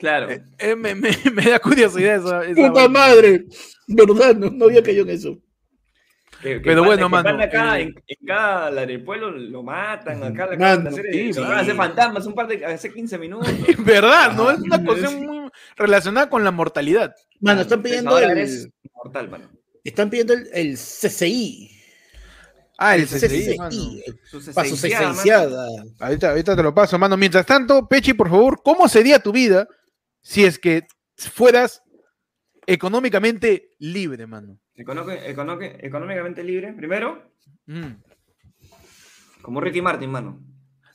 Claro. 0.01 0.31
Eh, 0.31 0.43
eh, 0.59 0.75
me, 0.75 0.95
me- 0.95 1.11
me 1.33 1.45
da 1.45 1.59
curiosidad 1.61 2.17
esa. 2.17 2.45
esa 2.45 2.69
Puta 2.69 2.89
madre, 2.89 3.45
verdad, 3.87 4.35
no, 4.35 4.51
no 4.51 4.65
había 4.65 4.83
caído 4.83 5.03
en 5.03 5.11
eso. 5.11 5.39
Que- 6.43 6.55
que 6.55 6.61
Pero 6.61 6.83
bueno, 6.83 7.07
mano, 7.11 7.39
acá, 7.43 7.79
eh, 7.79 7.83
en, 7.83 7.95
en 8.07 8.27
cada 8.27 8.71
la 8.71 8.87
del 8.87 9.05
pueblo 9.05 9.31
lo 9.31 9.63
matan, 9.63 10.23
acá 10.25 10.47
la 10.47 10.57
Mano, 10.57 10.91
sí, 10.91 11.35
sí. 11.35 11.39
a 11.41 11.59
hacer 11.59 11.77
fantasmas 11.77 12.25
un 12.25 12.33
par 12.33 12.49
de 12.49 12.65
hace 12.65 12.91
15 12.91 13.19
minutos. 13.19 13.47
¿Verdad? 13.85 14.33
¿No? 14.33 14.51
Es 14.51 14.59
una 14.61 14.83
cuestión 14.83 15.23
muy 15.27 15.51
relacionada 15.77 16.31
con 16.31 16.43
la 16.43 16.51
mortalidad. 16.51 17.15
Mano, 17.41 17.61
están 17.61 17.83
pidiendo 17.83 18.19
el, 18.19 18.73
mortal, 18.95 19.29
mano. 19.29 19.51
están 19.85 20.09
pidiendo 20.09 20.33
el, 20.33 20.49
el 20.55 20.75
CCI. 20.79 21.77
Ah, 22.79 22.97
el 22.97 23.07
CCI, 23.07 23.59
para 24.55 24.67
sesenciada. 24.71 25.69
Ahorita, 25.99 26.31
ahorita 26.31 26.57
te 26.57 26.63
lo 26.63 26.75
paso, 26.75 26.99
mano. 26.99 27.19
Mientras 27.19 27.45
tanto, 27.45 27.87
Pechi, 27.87 28.15
por 28.15 28.31
favor, 28.31 28.63
¿cómo 28.65 28.89
sería 28.89 29.19
tu 29.19 29.31
vida 29.33 29.69
si 30.23 30.45
es 30.45 30.59
que 30.59 30.87
fueras 31.17 31.83
económicamente 32.67 33.71
libre, 33.79 34.27
mano? 34.27 34.59
Económicamente 34.75 36.43
libre, 36.45 36.73
primero, 36.73 37.31
Mm. 37.67 37.93
como 39.43 39.61
Ricky 39.61 39.81
Martin, 39.83 40.11
mano. 40.11 40.41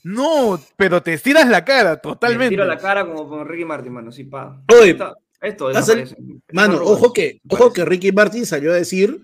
No, 0.04 0.60
pero 0.78 1.02
te 1.02 1.14
estiras 1.14 1.48
la 1.50 1.64
cara 1.66 1.92
Me 1.96 1.98
totalmente. 1.98 2.50
tiro 2.50 2.66
la 2.66 2.78
cara 2.78 3.06
como 3.06 3.28
con 3.28 3.48
Ricky 3.48 3.66
Martin, 3.66 3.94
mano, 3.94 4.12
sí, 4.12 4.26
pa. 4.26 4.62
Oye, 4.80 4.92
Esto, 4.92 5.16
esto 5.42 5.68
desaparece. 5.70 6.16
Mano, 6.52 6.78
ojo 6.84 7.12
que, 7.14 7.40
ojo 7.50 7.74
que 7.74 7.86
Ricky 7.86 8.12
Martin 8.12 8.46
salió 8.46 8.72
a 8.72 8.76
decir 8.76 9.20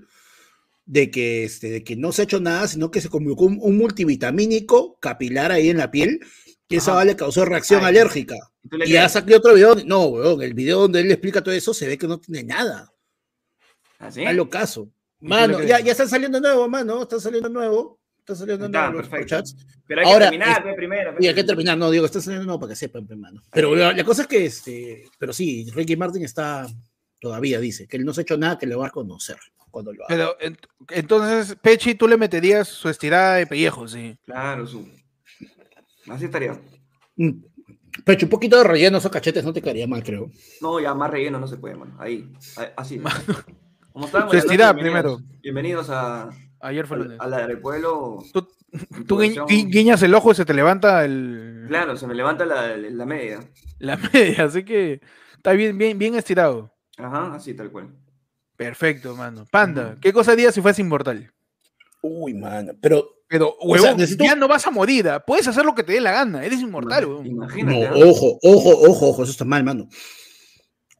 de 0.85 1.11
que, 1.11 1.43
este, 1.43 1.69
de 1.69 1.83
que 1.83 1.95
no 1.95 2.11
se 2.11 2.21
ha 2.21 2.25
hecho 2.25 2.39
nada, 2.39 2.67
sino 2.67 2.89
que 2.89 3.01
se 3.01 3.09
un, 3.45 3.59
un 3.61 3.77
multivitamínico 3.77 4.97
capilar 4.99 5.51
ahí 5.51 5.69
en 5.69 5.77
la 5.77 5.91
piel, 5.91 6.19
que 6.71 6.77
esa 6.77 7.05
le 7.05 7.15
causó 7.15 7.45
reacción 7.45 7.81
Ay, 7.81 7.89
alérgica. 7.89 8.35
¿Y 8.63 8.75
Y 8.75 8.93
ya 8.93 8.99
crees? 9.01 9.11
sacó 9.11 9.35
otro 9.35 9.53
video. 9.53 9.75
No, 9.85 10.05
weón, 10.05 10.41
el 10.41 10.53
video 10.53 10.79
donde 10.81 11.01
él 11.01 11.07
le 11.07 11.13
explica 11.13 11.43
todo 11.43 11.53
eso 11.53 11.73
se 11.73 11.87
ve 11.87 11.97
que 11.97 12.07
no 12.07 12.19
tiene 12.19 12.43
nada. 12.43 12.91
¿Así? 13.99 14.23
Está 14.23 14.49
caso. 14.49 14.89
¿Y 15.19 15.25
tú 15.25 15.29
Mano, 15.29 15.61
ya, 15.63 15.79
ya 15.79 15.91
están 15.91 16.09
saliendo 16.09 16.39
nuevos, 16.39 16.67
mano. 16.69 17.03
Están 17.03 17.19
saliendo 17.21 17.49
nuevos. 17.49 17.97
Están 18.19 18.35
saliendo 18.37 18.65
Está, 18.65 18.79
nuevos 18.89 18.95
los 19.01 19.09
perfecto. 19.09 19.35
chats. 19.35 19.55
Pero 19.87 20.01
hay 20.01 20.07
que 20.07 20.13
Ahora, 20.13 20.25
terminar, 20.29 20.67
es- 20.67 20.75
primero. 20.75 21.15
Y 21.19 21.27
hay 21.27 21.33
que 21.35 21.43
terminar, 21.43 21.77
no, 21.77 21.91
digo, 21.91 22.05
están 22.05 22.21
saliendo 22.21 22.45
nuevos 22.45 22.61
para 22.61 22.71
que 22.71 22.75
sepan, 22.75 23.05
pe, 23.05 23.15
mano. 23.15 23.41
Pero 23.51 23.75
la, 23.75 23.93
la 23.93 24.03
cosa 24.03 24.23
es 24.23 24.27
que, 24.27 24.45
este, 24.45 25.03
pero 25.19 25.33
sí, 25.33 25.67
Ricky 25.75 25.95
Martin 25.95 26.23
está 26.23 26.67
todavía, 27.19 27.59
dice, 27.59 27.87
que 27.87 27.97
él 27.97 28.05
no 28.05 28.13
se 28.13 28.21
ha 28.21 28.23
hecho 28.23 28.37
nada 28.37 28.57
que 28.57 28.65
le 28.67 28.75
va 28.75 28.87
a 28.87 28.91
conocer 28.91 29.37
cuando 29.69 29.91
lo 29.93 30.03
haga. 30.05 30.07
Pero 30.07 30.37
ent- 30.39 30.67
entonces, 30.89 31.55
Pechi, 31.61 31.95
tú 31.95 32.07
le 32.07 32.17
meterías 32.17 32.67
su 32.67 32.89
estirada 32.89 33.35
de 33.35 33.47
pellejo, 33.47 33.87
sí. 33.87 34.15
Claro, 34.25 34.65
su. 34.65 34.87
Así 36.09 36.25
estaría. 36.25 36.59
Mm. 37.15 37.31
Pecho, 38.05 38.25
un 38.25 38.29
poquito 38.29 38.57
de 38.57 38.63
relleno, 38.63 38.97
esos 38.97 39.11
cachetes 39.11 39.43
no 39.43 39.51
te 39.53 39.61
quedaría 39.61 39.85
mal, 39.87 40.01
creo. 40.03 40.31
No, 40.61 40.79
ya 40.79 40.93
más 40.93 41.11
relleno 41.11 41.39
no 41.39 41.47
se 41.47 41.57
puede, 41.57 41.75
mano. 41.75 41.95
Ahí, 41.99 42.31
así. 42.77 42.99
¿Cómo 43.91 44.05
están? 44.05 44.21
Su 44.21 44.27
Buenas 44.27 44.45
estirada 44.45 44.73
noches, 44.73 44.83
bienvenidos- 44.85 45.23
Bienvenidos 45.41 45.89
a, 45.89 46.29
Ayer 46.61 46.87
fue 46.87 46.97
a, 46.97 46.99
lunes. 47.01 47.19
a 47.19 47.27
la 47.27 47.47
del 47.47 47.59
pueblo. 47.59 48.19
Tú, 49.05 49.17
gui- 49.19 49.67
guiñas 49.69 50.01
el 50.03 50.15
ojo 50.15 50.31
y 50.31 50.35
se 50.35 50.45
te 50.45 50.53
levanta 50.53 51.03
el, 51.03 51.65
Claro, 51.67 51.97
se 51.97 52.07
me 52.07 52.15
levanta 52.15 52.45
la, 52.45 52.77
la 52.77 53.05
media. 53.05 53.39
la 53.79 53.97
media, 54.13 54.45
así 54.45 54.63
que 54.63 55.01
está 55.35 55.51
bien, 55.51 55.77
bien, 55.77 55.97
bien 55.99 56.15
estirado. 56.15 56.73
Ajá, 56.97 57.33
así 57.35 57.53
tal 57.53 57.71
cual. 57.71 57.89
Perfecto, 58.55 59.15
mano. 59.15 59.45
Panda, 59.51 59.97
¿qué 59.99 60.13
cosa 60.13 60.31
harías 60.31 60.53
si 60.53 60.61
fueras 60.61 60.79
inmortal? 60.79 61.31
Uy, 62.01 62.33
mano, 62.33 62.71
pero 62.81 63.05
Pero, 63.31 63.55
O 63.57 63.75
sea, 63.77 63.83
huevón, 63.85 63.97
necesito- 64.01 64.25
ya 64.25 64.35
no 64.35 64.49
vas 64.49 64.67
a 64.67 64.71
morir. 64.71 65.09
Puedes 65.25 65.47
hacer 65.47 65.63
lo 65.63 65.73
que 65.73 65.83
te 65.83 65.93
dé 65.93 66.01
la 66.01 66.11
gana. 66.11 66.43
Eres 66.43 66.59
inmortal, 66.59 67.05
huevón. 67.05 67.23
no, 67.23 67.31
Imagínate. 67.31 68.03
ojo, 68.03 68.37
ojo, 68.43 68.69
ojo, 68.89 69.07
ojo, 69.09 69.23
eso 69.23 69.31
está 69.31 69.45
mal, 69.45 69.63
mano. 69.63 69.87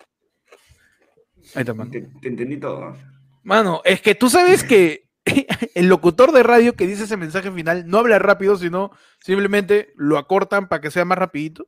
Ahí 1.53 1.61
está, 1.61 1.75
mano. 1.75 1.91
Te 1.91 2.09
entendí 2.27 2.57
todo. 2.57 2.97
Mano, 3.43 3.83
es 3.85 4.01
que 4.01 4.15
tú 4.15 4.27
sabes 4.27 4.63
que 4.63 5.03
el 5.75 5.87
locutor 5.87 6.31
de 6.31 6.43
radio 6.43 6.73
que 6.73 6.87
dice 6.87 7.05
ese 7.05 7.17
mensaje 7.17 7.51
final 7.51 7.85
no 7.87 7.99
habla 7.99 8.19
rápido, 8.19 8.57
sino 8.57 8.91
simplemente 9.19 9.93
lo 9.95 10.17
acortan 10.17 10.67
para 10.67 10.81
que 10.81 10.91
sea 10.91 11.05
más 11.05 11.17
rapidito. 11.17 11.67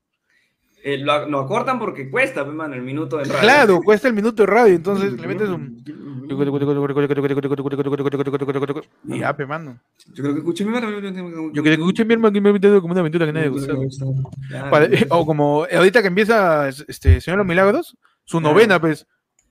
Eh, 0.84 1.00
lo, 1.00 1.28
lo 1.28 1.40
acortan 1.40 1.80
porque 1.80 2.12
cuesta, 2.12 2.44
pues, 2.46 2.56
mano, 2.56 2.76
el 2.76 2.84
minuto 2.84 3.18
de 3.18 3.24
radio. 3.24 3.40
Claro, 3.40 3.82
cuesta 3.82 4.08
el 4.08 4.14
minuto 4.14 4.44
de 4.44 4.52
radio, 4.52 4.76
entonces 4.76 5.14
le 5.14 5.28
metes 5.28 5.50
un... 5.50 5.84
Y 9.08 9.20
ya, 9.20 9.36
pe, 9.36 9.48
mano. 9.48 9.80
Yo 10.14 10.24
creo 10.24 10.34
que 10.34 10.40
escuché 10.42 10.64
mi 10.64 10.72
mano. 10.72 10.90
Yo 11.54 11.64
que 11.64 11.74
escuché 11.74 12.06
mi 12.06 12.14
hermano 12.14 12.34
que 12.34 12.42
me 12.42 12.50
ha 12.50 12.82
como 12.82 12.92
una 12.92 13.00
aventura 13.00 13.26
que 13.26 13.34
nadie. 13.34 13.52
Para- 14.70 14.90
O 15.10 15.26
como 15.26 15.66
ahorita 15.72 16.02
que 16.02 16.08
empieza 16.08 16.70
este 16.70 17.22
Señor 17.22 17.38
de 17.38 17.44
los 17.44 17.48
Milagros, 17.48 17.98
su 18.24 18.40
novena, 18.40 18.80
pues. 18.80 19.08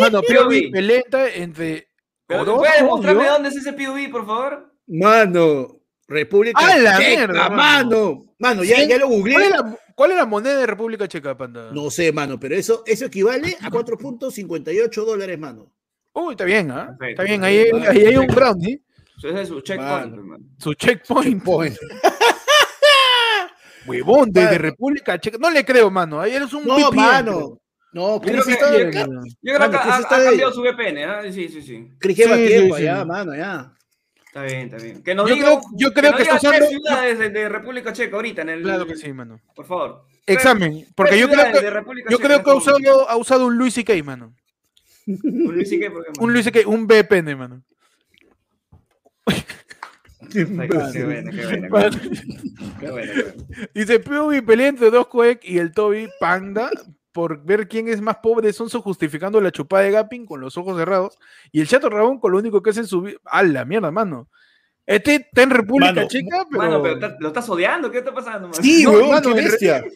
Mano, 0.00 0.22
POV. 0.22 0.70
Pelenta 0.72 1.28
entre. 1.32 1.88
¿Puedes 2.26 2.82
mostrarme 2.82 3.24
yo- 3.24 3.32
dónde 3.32 3.48
es 3.48 3.56
ese 3.56 3.72
POV, 3.72 4.10
por 4.10 4.26
favor? 4.26 4.74
Mano, 4.86 5.80
República 6.06 6.58
¡A 6.60 6.78
la 6.78 6.96
Checa, 6.98 7.08
mierda, 7.08 7.48
mano. 7.50 8.24
Mano, 8.38 8.64
ya, 8.64 8.76
Sí. 8.76 8.88
ya 8.88 8.98
lo 8.98 9.06
¿Cuál 9.08 9.12
es, 9.12 9.18
googleé. 9.22 9.50
la, 9.50 9.78
cuál 9.94 10.10
es 10.12 10.16
la 10.16 10.26
moneda 10.26 10.56
de 10.58 10.66
República 10.66 11.08
Checa, 11.08 11.36
panda? 11.36 11.70
No 11.72 11.90
sé, 11.90 12.12
mano, 12.12 12.38
pero 12.38 12.54
eso, 12.54 12.82
eso 12.86 13.06
equivale 13.06 13.56
a 13.60 13.70
4.58 13.70 15.04
dólares, 15.04 15.38
mano. 15.38 15.72
Uy, 16.12 16.32
está 16.32 16.44
bien, 16.44 16.70
¿ah? 16.70 16.94
Perfecto, 16.98 17.10
Está 17.10 17.22
bien, 17.24 17.44
ahí, 17.44 17.58
ahí 17.88 18.06
hay 18.06 18.16
un 18.16 18.26
brownie, 18.26 18.82
Ese 19.18 19.42
es 19.42 19.48
su 19.48 19.60
checkpoint, 19.60 20.14
hermano. 20.14 20.44
su 20.58 20.74
checkpoint. 20.74 21.42
Point. 21.44 21.76
Huevón, 23.86 24.30
de, 24.30 24.40
de 24.40 24.46
Mano. 24.46 24.58
República 24.58 25.18
Checa. 25.18 25.38
No 25.38 25.50
le 25.50 25.64
creo, 25.64 25.90
mano. 25.90 26.20
Ahí 26.20 26.32
eres 26.34 26.52
un 26.52 26.64
No, 26.66 26.74
VPN, 26.76 26.96
mano. 26.96 27.60
No, 27.98 28.14
Yo 28.14 28.20
creo 28.20 28.32
Chris 28.34 28.46
que- 28.46 28.52
está 28.52 28.70
yo 28.72 28.78
de- 28.78 28.90
creo- 28.90 29.06
Yo 29.06 29.54
creo 29.54 29.58
Mano, 29.58 29.72
que 29.72 29.78
¿qué 29.78 29.92
ha, 29.92 30.08
cambiado 30.08 30.52
su 30.52 30.62
VPN, 30.62 31.04
¿ah? 31.04 31.22
Sí, 31.32 31.48
sí, 31.48 31.62
sí. 31.62 31.88
Chris 31.98 32.16
lleva 32.16 32.36
Sí, 32.36 32.42
sí, 32.42 32.48
tiempo 32.48 32.76
sí. 32.76 32.82
ya, 32.84 33.04
mano, 33.04 33.34
ya. 33.34 33.72
Está 34.26 34.42
bien, 34.42 34.60
está 34.72 34.76
bien. 34.76 35.02
Que 35.02 35.14
nos 35.16 35.28
Yo 35.28 35.34
diga, 35.34 35.46
creo- 35.48 35.60
yo 35.74 35.92
creo 35.92 36.14
que 36.14 36.22
está 36.22 36.36
usando- 36.36 36.66
ciudades 36.66 37.18
de, 37.18 37.30
de 37.30 37.48
República 37.48 37.92
Checa 37.92 38.14
ahorita 38.14 38.42
en 38.42 38.48
el... 38.50 38.62
Claro 38.62 38.86
que 38.86 38.94
sí, 38.96 39.12
mano. 39.12 39.40
Por 39.56 39.66
favor. 39.66 40.04
Examen, 40.26 40.86
porque 40.94 41.18
yo 41.18 41.28
creo 41.28 41.44
que, 41.52 42.12
yo 42.12 42.18
creo 42.20 42.44
que 42.44 42.50
ha 42.50 42.54
este 42.54 42.70
usado, 42.70 43.08
ha 43.08 43.16
usado 43.16 43.46
un 43.46 43.56
Luis 43.56 43.74
C.K., 43.74 43.94
mano. 44.04 44.34
Un 45.06 45.54
Luis 45.54 45.70
porque, 45.92 46.10
Un 46.20 46.32
Luis 46.32 46.44
C.K., 46.44 46.60
un 46.68 46.86
VPN, 46.86 47.34
mano. 47.36 47.62
Ay, 49.26 49.42
Qué 50.30 50.44
bueno, 50.44 50.90
qué 50.92 51.04
bueno. 51.04 51.30
Qué 51.32 51.46
Mano. 51.46 51.68
bueno, 51.70 51.98
qué 52.00 52.10
bueno, 52.10 52.80
qué 52.80 52.90
bueno. 52.90 53.12
Dice 53.74 53.98
POV 54.00 54.42
pelea 54.44 54.68
entre 54.68 54.90
dos 54.90 55.06
Coec 55.06 55.42
y 55.44 55.58
el 55.58 55.72
Toby 55.72 56.08
Panda 56.20 56.70
por 57.18 57.42
ver 57.42 57.66
quién 57.66 57.88
es 57.88 58.00
más 58.00 58.18
pobre 58.18 58.52
Sonso 58.52 58.80
justificando 58.80 59.40
la 59.40 59.50
chupada 59.50 59.82
de 59.82 59.90
Gapping 59.90 60.24
con 60.24 60.40
los 60.40 60.56
ojos 60.56 60.78
cerrados 60.78 61.18
y 61.50 61.60
el 61.60 61.66
Chato 61.66 61.90
Rabón 61.90 62.20
con 62.20 62.30
lo 62.30 62.38
único 62.38 62.62
que 62.62 62.70
hace 62.70 62.78
en 62.78 62.86
su 62.86 63.02
vida. 63.02 63.18
¡A 63.24 63.42
la 63.42 63.64
mierda, 63.64 63.90
mano! 63.90 64.28
Este 64.86 65.16
está 65.16 65.42
en 65.42 65.50
República 65.50 65.92
Mano, 65.94 66.06
Checa, 66.06 66.46
pero. 66.48 66.62
Mano, 66.62 66.80
pero 66.80 67.16
lo 67.18 67.26
estás 67.26 67.48
odiando. 67.48 67.90
¿Qué 67.90 67.98
está 67.98 68.14
pasando, 68.14 68.46
mano? 68.46 68.62
Sí, 68.62 68.84
No, 68.84 68.92
weón, 68.92 69.10
mano, 69.10 69.34
qué 69.34 69.38
el 69.40 69.44
re- 69.46 69.50
bestia. 69.50 69.84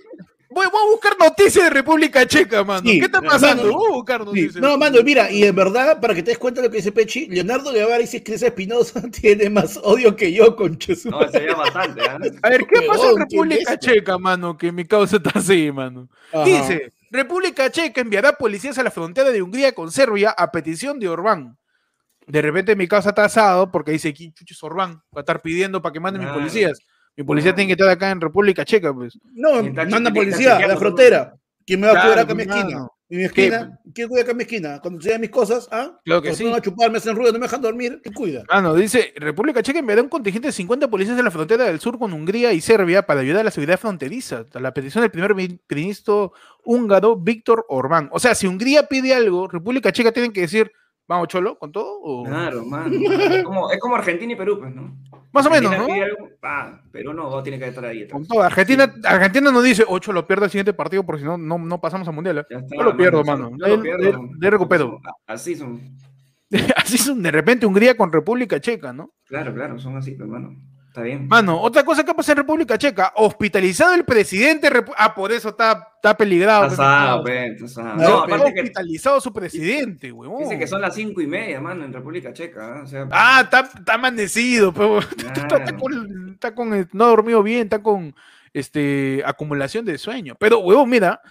Voy, 0.54 0.66
voy 0.70 0.80
a 0.82 0.90
buscar 0.90 1.16
noticias 1.18 1.64
de 1.64 1.70
República 1.70 2.26
Checa, 2.26 2.62
mano. 2.62 2.82
Sí, 2.86 2.98
¿Qué 2.98 3.06
está 3.06 3.20
mano, 3.20 3.32
pasando? 3.32 3.72
Voy 3.72 3.86
a 3.90 3.94
buscar 3.94 4.20
Sí, 4.20 4.26
noticias. 4.26 4.56
No, 4.56 4.76
mano, 4.76 4.98
mira, 5.02 5.30
y 5.30 5.44
en 5.44 5.54
verdad, 5.54 5.98
para 6.00 6.14
que 6.14 6.22
te 6.24 6.32
des 6.32 6.38
cuenta 6.38 6.60
de 6.60 6.66
lo 6.66 6.70
que 6.72 6.78
dice 6.78 6.90
Pechi, 6.90 7.26
Leonardo 7.28 7.72
Guevara 7.72 7.98
dice 7.98 8.22
que 8.24 8.34
esa 8.34 8.48
Espinosa 8.48 9.00
tiene 9.22 9.48
más 9.48 9.78
odio 9.82 10.14
que 10.16 10.32
yo, 10.32 10.54
concha 10.56 10.94
su 10.96 11.08
No, 11.08 11.26
se 11.30 11.46
llama 11.46 11.62
bastante, 11.62 12.02
¿ah? 12.02 12.18
A 12.42 12.50
ver, 12.50 12.66
¿qué 12.66 12.82
pasa 12.86 13.10
en 13.12 13.16
República. 13.16 13.78
Checa, 13.78 14.18
mano? 14.18 14.58
Que 14.58 14.72
mi 14.72 14.84
causa 14.84 15.16
está 15.16 15.30
así, 15.36 15.72
mano. 15.72 16.08
Ajá. 16.34 16.44
Dice, 16.44 16.92
República 17.12 17.70
Checa 17.70 18.00
enviará 18.00 18.32
policías 18.32 18.78
a 18.78 18.82
la 18.82 18.90
frontera 18.90 19.30
de 19.30 19.42
Hungría 19.42 19.72
con 19.72 19.92
Serbia 19.92 20.30
a 20.30 20.50
petición 20.50 20.98
de 20.98 21.10
Orbán. 21.10 21.58
De 22.26 22.40
repente 22.40 22.74
mi 22.74 22.88
causa 22.88 23.10
está 23.10 23.26
asado 23.26 23.70
porque 23.70 23.92
dice, 23.92 24.14
¿quién 24.14 24.32
chucho 24.32 24.54
es 24.54 24.62
Orbán? 24.62 24.94
Va 25.14 25.18
a 25.18 25.20
estar 25.20 25.42
pidiendo 25.42 25.82
para 25.82 25.92
que 25.92 26.00
manden 26.00 26.24
mis 26.24 26.32
policías. 26.32 26.78
Mi 27.14 27.24
policía 27.24 27.54
tiene 27.54 27.68
que 27.68 27.72
estar 27.72 27.90
acá 27.90 28.10
en 28.10 28.20
República 28.20 28.64
Checa, 28.64 28.94
pues. 28.94 29.18
No, 29.34 29.62
manda 29.62 30.10
policía 30.10 30.56
a 30.56 30.66
la 30.66 30.76
frontera. 30.78 31.34
¿Quién 31.66 31.80
me 31.80 31.88
va 31.88 31.92
a 31.92 31.96
cuidar 31.96 32.14
Claro, 32.14 32.22
acá 32.22 32.32
en 32.32 32.36
mi 32.36 32.42
esquina? 32.42 32.88
¿Y 33.12 33.16
mi 33.18 33.24
esquina? 33.24 33.78
¿Quién 33.94 34.08
cuida 34.08 34.22
acá 34.22 34.30
en 34.30 34.36
mi 34.38 34.44
esquina? 34.44 34.80
Cuando 34.80 34.98
se 35.02 35.18
mis 35.18 35.28
cosas, 35.28 35.68
¿ah? 35.70 36.00
Claro 36.02 36.22
que 36.22 36.28
Cuando 36.30 36.38
sí. 36.38 36.44
van 36.44 36.54
a 36.54 36.60
chupar, 36.62 36.90
me 36.90 36.96
hacen 36.96 37.14
ruido, 37.14 37.30
no 37.32 37.38
me 37.40 37.44
dejan 37.44 37.60
dormir. 37.60 38.00
¿Quién 38.02 38.14
cuida? 38.14 38.42
Ah, 38.48 38.62
no, 38.62 38.74
dice, 38.74 39.12
República 39.16 39.62
Checa 39.62 39.80
enviará 39.80 40.00
un 40.00 40.08
contingente 40.08 40.48
de 40.48 40.52
50 40.52 40.88
policías 40.88 41.18
a 41.18 41.22
la 41.22 41.30
frontera 41.30 41.64
del 41.64 41.78
sur 41.78 41.98
con 41.98 42.14
Hungría 42.14 42.54
y 42.54 42.62
Serbia 42.62 43.02
para 43.02 43.20
ayudar 43.20 43.42
a 43.42 43.44
la 43.44 43.50
seguridad 43.50 43.78
fronteriza, 43.78 44.46
a 44.54 44.60
la 44.60 44.72
petición 44.72 45.02
del 45.02 45.10
primer 45.10 45.34
mi- 45.34 45.60
ministro 45.68 46.32
húngaro 46.64 47.16
Víctor 47.16 47.66
Orbán. 47.68 48.08
O 48.12 48.18
sea, 48.18 48.34
si 48.34 48.46
Hungría 48.46 48.84
pide 48.86 49.12
algo, 49.12 49.46
República 49.46 49.92
Checa 49.92 50.12
tiene 50.12 50.32
que 50.32 50.40
decir, 50.40 50.72
vamos 51.08 51.28
cholo, 51.28 51.58
con 51.58 51.72
todo, 51.72 51.98
o... 52.00 52.24
Claro, 52.24 52.64
mano. 52.64 52.94
Es 52.94 53.42
como, 53.44 53.70
es 53.70 53.78
como 53.80 53.96
Argentina 53.96 54.32
y 54.32 54.36
Perú, 54.36 54.58
pues, 54.60 54.74
¿no? 54.74 54.96
Más 55.32 55.46
o 55.46 55.50
menos, 55.50 55.70
¿no? 55.76 55.84
algo, 55.92 56.28
pa, 56.40 56.82
Perú 56.92 57.14
no, 57.14 57.42
tiene 57.42 57.58
que 57.58 57.68
estar 57.68 57.84
ahí. 57.86 58.06
Con 58.06 58.26
todo. 58.26 58.42
Argentina, 58.42 58.92
Argentina 59.04 59.50
no 59.50 59.62
dice, 59.62 59.82
ocho 59.88 60.12
lo 60.12 60.26
pierdo 60.26 60.44
el 60.44 60.50
siguiente 60.50 60.74
partido 60.74 61.04
porque 61.04 61.20
si 61.22 61.26
no, 61.26 61.38
no, 61.38 61.56
no 61.58 61.80
pasamos 61.80 62.06
a 62.06 62.12
mundial. 62.12 62.38
¿eh?". 62.38 62.44
Está, 62.50 62.76
Yo 62.76 62.82
lo 62.82 62.96
pierdo, 62.96 63.24
mano, 63.24 63.50
yo 63.56 63.76
lo 63.76 63.82
pierdo. 63.82 64.02
de- 64.04 64.28
de 64.38 64.50
recupero. 64.50 65.00
Así 65.26 65.56
son. 65.56 65.80
Así 66.76 66.98
son 66.98 67.22
de 67.22 67.30
repente 67.30 67.64
Hungría 67.64 67.96
con 67.96 68.12
República 68.12 68.60
Checa, 68.60 68.92
¿no? 68.92 69.14
Claro, 69.24 69.54
claro, 69.54 69.78
son 69.78 69.96
así, 69.96 70.10
pues, 70.10 70.22
hermano. 70.28 70.54
Está 70.92 71.00
bien. 71.00 71.26
Mano, 71.26 71.58
otra 71.58 71.82
cosa 71.86 72.04
que 72.04 72.12
pasa 72.12 72.32
en 72.32 72.36
República 72.38 72.76
Checa, 72.76 73.14
hospitalizado 73.16 73.94
el 73.94 74.04
presidente. 74.04 74.68
Ah, 74.98 75.14
por 75.14 75.32
eso 75.32 75.48
está, 75.48 75.88
está 75.96 76.14
peligrado. 76.14 76.66
Está 76.66 77.18
pues, 77.22 77.58
causa. 77.58 77.72
pues. 77.72 77.76
No, 77.78 77.82
No, 77.82 77.96
No, 77.96 78.18
aparte 78.24 78.52
que 78.52 78.60
hospitalizado 78.60 79.18
su 79.22 79.32
presidente, 79.32 80.12
huevón. 80.12 80.42
dice 80.42 80.58
que 80.58 80.66
son 80.66 80.82
las 80.82 80.94
cinco 80.94 81.22
y 81.22 81.26
media, 81.26 81.62
mano, 81.62 81.82
en 81.86 81.94
República 81.94 82.34
Checa. 82.34 82.76
¿eh? 82.76 82.80
O 82.82 82.86
sea, 82.86 83.08
Ah, 83.10 83.40
está, 83.42 83.60
está 83.74 83.94
amanecido, 83.94 84.70
pero 84.74 84.98
está, 85.16 85.56
está 85.56 85.76
con, 85.78 86.30
está 86.34 86.54
con, 86.54 86.88
no 86.92 87.04
ha 87.04 87.08
dormido 87.08 87.42
bien, 87.42 87.62
está 87.62 87.82
con 87.82 88.14
este, 88.52 89.22
acumulación 89.24 89.86
de 89.86 89.96
sueño. 89.96 90.36
Pero, 90.38 90.58
huevón, 90.58 90.90
mira, 90.90 91.22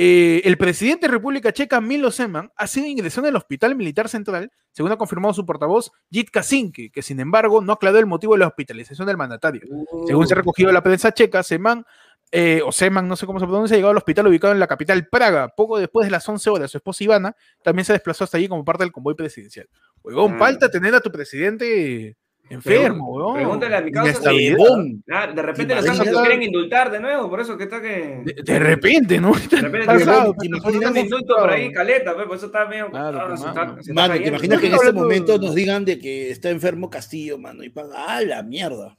eh, 0.00 0.42
el 0.44 0.56
presidente 0.56 1.08
de 1.08 1.12
República 1.12 1.52
Checa, 1.52 1.80
Milo 1.80 2.12
Zeman, 2.12 2.52
ha 2.54 2.68
sido 2.68 2.86
ingresado 2.86 3.26
en 3.26 3.30
el 3.32 3.36
Hospital 3.36 3.74
Militar 3.74 4.08
Central, 4.08 4.52
según 4.70 4.92
ha 4.92 4.96
confirmado 4.96 5.34
su 5.34 5.44
portavoz, 5.44 5.90
Jit 6.08 6.30
Kaczynski, 6.30 6.90
que 6.90 7.02
sin 7.02 7.18
embargo 7.18 7.60
no 7.62 7.72
aclaró 7.72 7.98
el 7.98 8.06
motivo 8.06 8.34
de 8.34 8.38
la 8.38 8.46
hospitalización 8.46 9.08
del 9.08 9.16
mandatario. 9.16 9.62
Según 10.06 10.28
se 10.28 10.34
ha 10.34 10.36
uh, 10.36 10.38
recogido 10.38 10.68
en 10.70 10.74
la 10.74 10.84
prensa 10.84 11.10
checa, 11.10 11.42
Zeman, 11.42 11.84
eh, 12.30 12.60
o 12.64 12.70
Zeman, 12.70 13.08
no 13.08 13.16
sé 13.16 13.26
cómo 13.26 13.40
se 13.40 13.46
pronuncia, 13.46 13.74
ha 13.74 13.78
llegado 13.78 13.90
al 13.90 13.96
hospital 13.96 14.28
ubicado 14.28 14.52
en 14.52 14.60
la 14.60 14.68
capital 14.68 15.08
Praga. 15.08 15.48
Poco 15.48 15.78
después 15.78 16.06
de 16.06 16.12
las 16.12 16.28
11 16.28 16.48
horas, 16.48 16.70
su 16.70 16.76
esposa 16.76 17.02
Ivana 17.02 17.34
también 17.64 17.84
se 17.84 17.92
desplazó 17.92 18.22
hasta 18.22 18.36
allí 18.36 18.46
como 18.46 18.64
parte 18.64 18.84
del 18.84 18.92
convoy 18.92 19.16
presidencial. 19.16 19.68
Huevón, 20.04 20.34
Ah. 20.34 20.38
falta 20.38 20.70
tener 20.70 20.94
a 20.94 21.00
tu 21.00 21.10
presidente 21.10 22.16
enfermo, 22.50 23.12
huevón. 23.12 23.34
Pregúntale 23.34 23.76
a 23.76 23.80
mi 23.80 23.92
causa. 23.92 24.30
De 24.30 25.42
repente 25.42 25.74
¿Te 25.74 25.80
los 25.80 25.84
santos 25.84 26.12
lo 26.12 26.20
quieren 26.20 26.42
indultar 26.42 26.90
de 26.90 27.00
nuevo, 27.00 27.28
por 27.28 27.40
eso 27.40 27.56
que 27.56 27.64
está 27.64 27.80
que. 27.80 28.22
De, 28.24 28.36
de 28.42 28.58
repente, 28.58 29.20
¿no? 29.20 29.32
De 29.50 29.60
repente 29.60 31.00
indulto 31.00 31.36
por 31.36 31.50
ahí, 31.50 31.72
caleta, 31.72 32.14
pues, 32.14 32.26
por 32.26 32.36
eso 32.36 32.46
está 32.46 32.66
medio. 32.66 32.90
Claro, 32.90 33.20
ah, 33.20 33.28
mano. 33.28 33.78
está- 33.80 33.92
Mano, 33.92 34.14
¿te 34.14 34.28
imaginas 34.28 34.60
que 34.60 34.66
en 34.66 34.74
este 34.74 34.92
momento 34.92 35.38
nos 35.38 35.54
digan 35.54 35.84
de 35.84 35.98
que 35.98 36.30
está 36.30 36.50
enfermo 36.50 36.90
Castillo, 36.90 37.38
mano? 37.38 37.62
Y 37.62 37.70
paga, 37.70 37.94
¡ah, 38.08 38.20
la 38.22 38.42
mierda! 38.42 38.96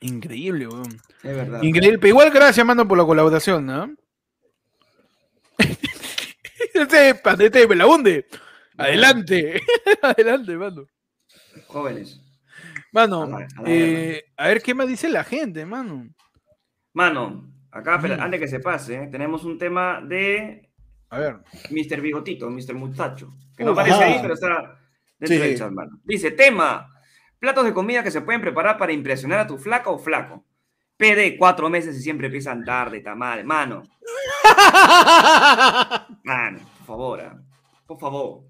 Increíble, 0.00 0.68
weón. 0.68 1.00
Es 1.22 1.36
verdad. 1.36 1.62
Increíble. 1.62 1.98
Pero 1.98 2.08
igual 2.08 2.30
gracias, 2.30 2.66
mano, 2.66 2.86
por 2.86 2.98
la 2.98 3.04
colaboración, 3.04 3.66
¿no? 3.66 3.94
este 6.74 7.14
panete 7.14 7.66
me 7.66 7.76
la 7.76 7.86
hunde. 7.86 8.26
Adelante. 8.76 9.60
Adelante, 10.02 10.56
mano. 10.56 10.86
Jóvenes. 11.66 12.20
Mano, 12.96 13.24
A 13.24 13.40
a 13.40 13.46
eh, 13.66 14.24
a 14.38 14.48
ver 14.48 14.62
qué 14.62 14.74
más 14.74 14.88
dice 14.88 15.10
la 15.10 15.22
gente, 15.22 15.66
mano. 15.66 16.08
Mano, 16.94 17.44
acá, 17.70 17.96
Ujú. 18.02 18.06
antes 18.18 18.40
que 18.40 18.48
se 18.48 18.58
pase, 18.60 18.94
¿eh? 19.02 19.08
tenemos 19.12 19.44
un 19.44 19.58
tema 19.58 20.00
de 20.00 20.70
A 21.10 21.18
ver. 21.18 21.36
Mr. 21.70 22.00
Bigotito, 22.00 22.48
Mr. 22.48 22.72
Muchacho. 22.74 23.34
Que 23.54 23.64
no 23.64 23.72
aparece 23.72 24.02
ahí, 24.02 24.18
pero 24.22 24.32
está 24.32 24.78
dentro 25.18 25.36
Sí. 25.36 25.42
del 25.42 25.58
chat, 25.58 25.70
mano. 25.70 26.00
Dice, 26.04 26.30
tema. 26.30 26.90
Platos 27.38 27.66
de 27.66 27.74
comida 27.74 28.02
que 28.02 28.10
se 28.10 28.22
pueden 28.22 28.40
preparar 28.40 28.78
para 28.78 28.92
impresionar 28.92 29.40
a 29.40 29.46
tu 29.46 29.58
flaca 29.58 29.90
o 29.90 29.98
flaco. 29.98 30.42
PD, 30.96 31.36
cuatro 31.36 31.68
meses 31.68 31.94
y 31.98 32.00
siempre 32.02 32.28
empiezan 32.28 32.64
tarde, 32.64 33.00
tamal. 33.00 33.44
Mano, 33.44 33.82
mano, 36.24 36.58
por 36.78 36.86
favor. 36.86 37.20
ah. 37.20 37.38
Por 37.86 37.98
favor. 38.00 38.40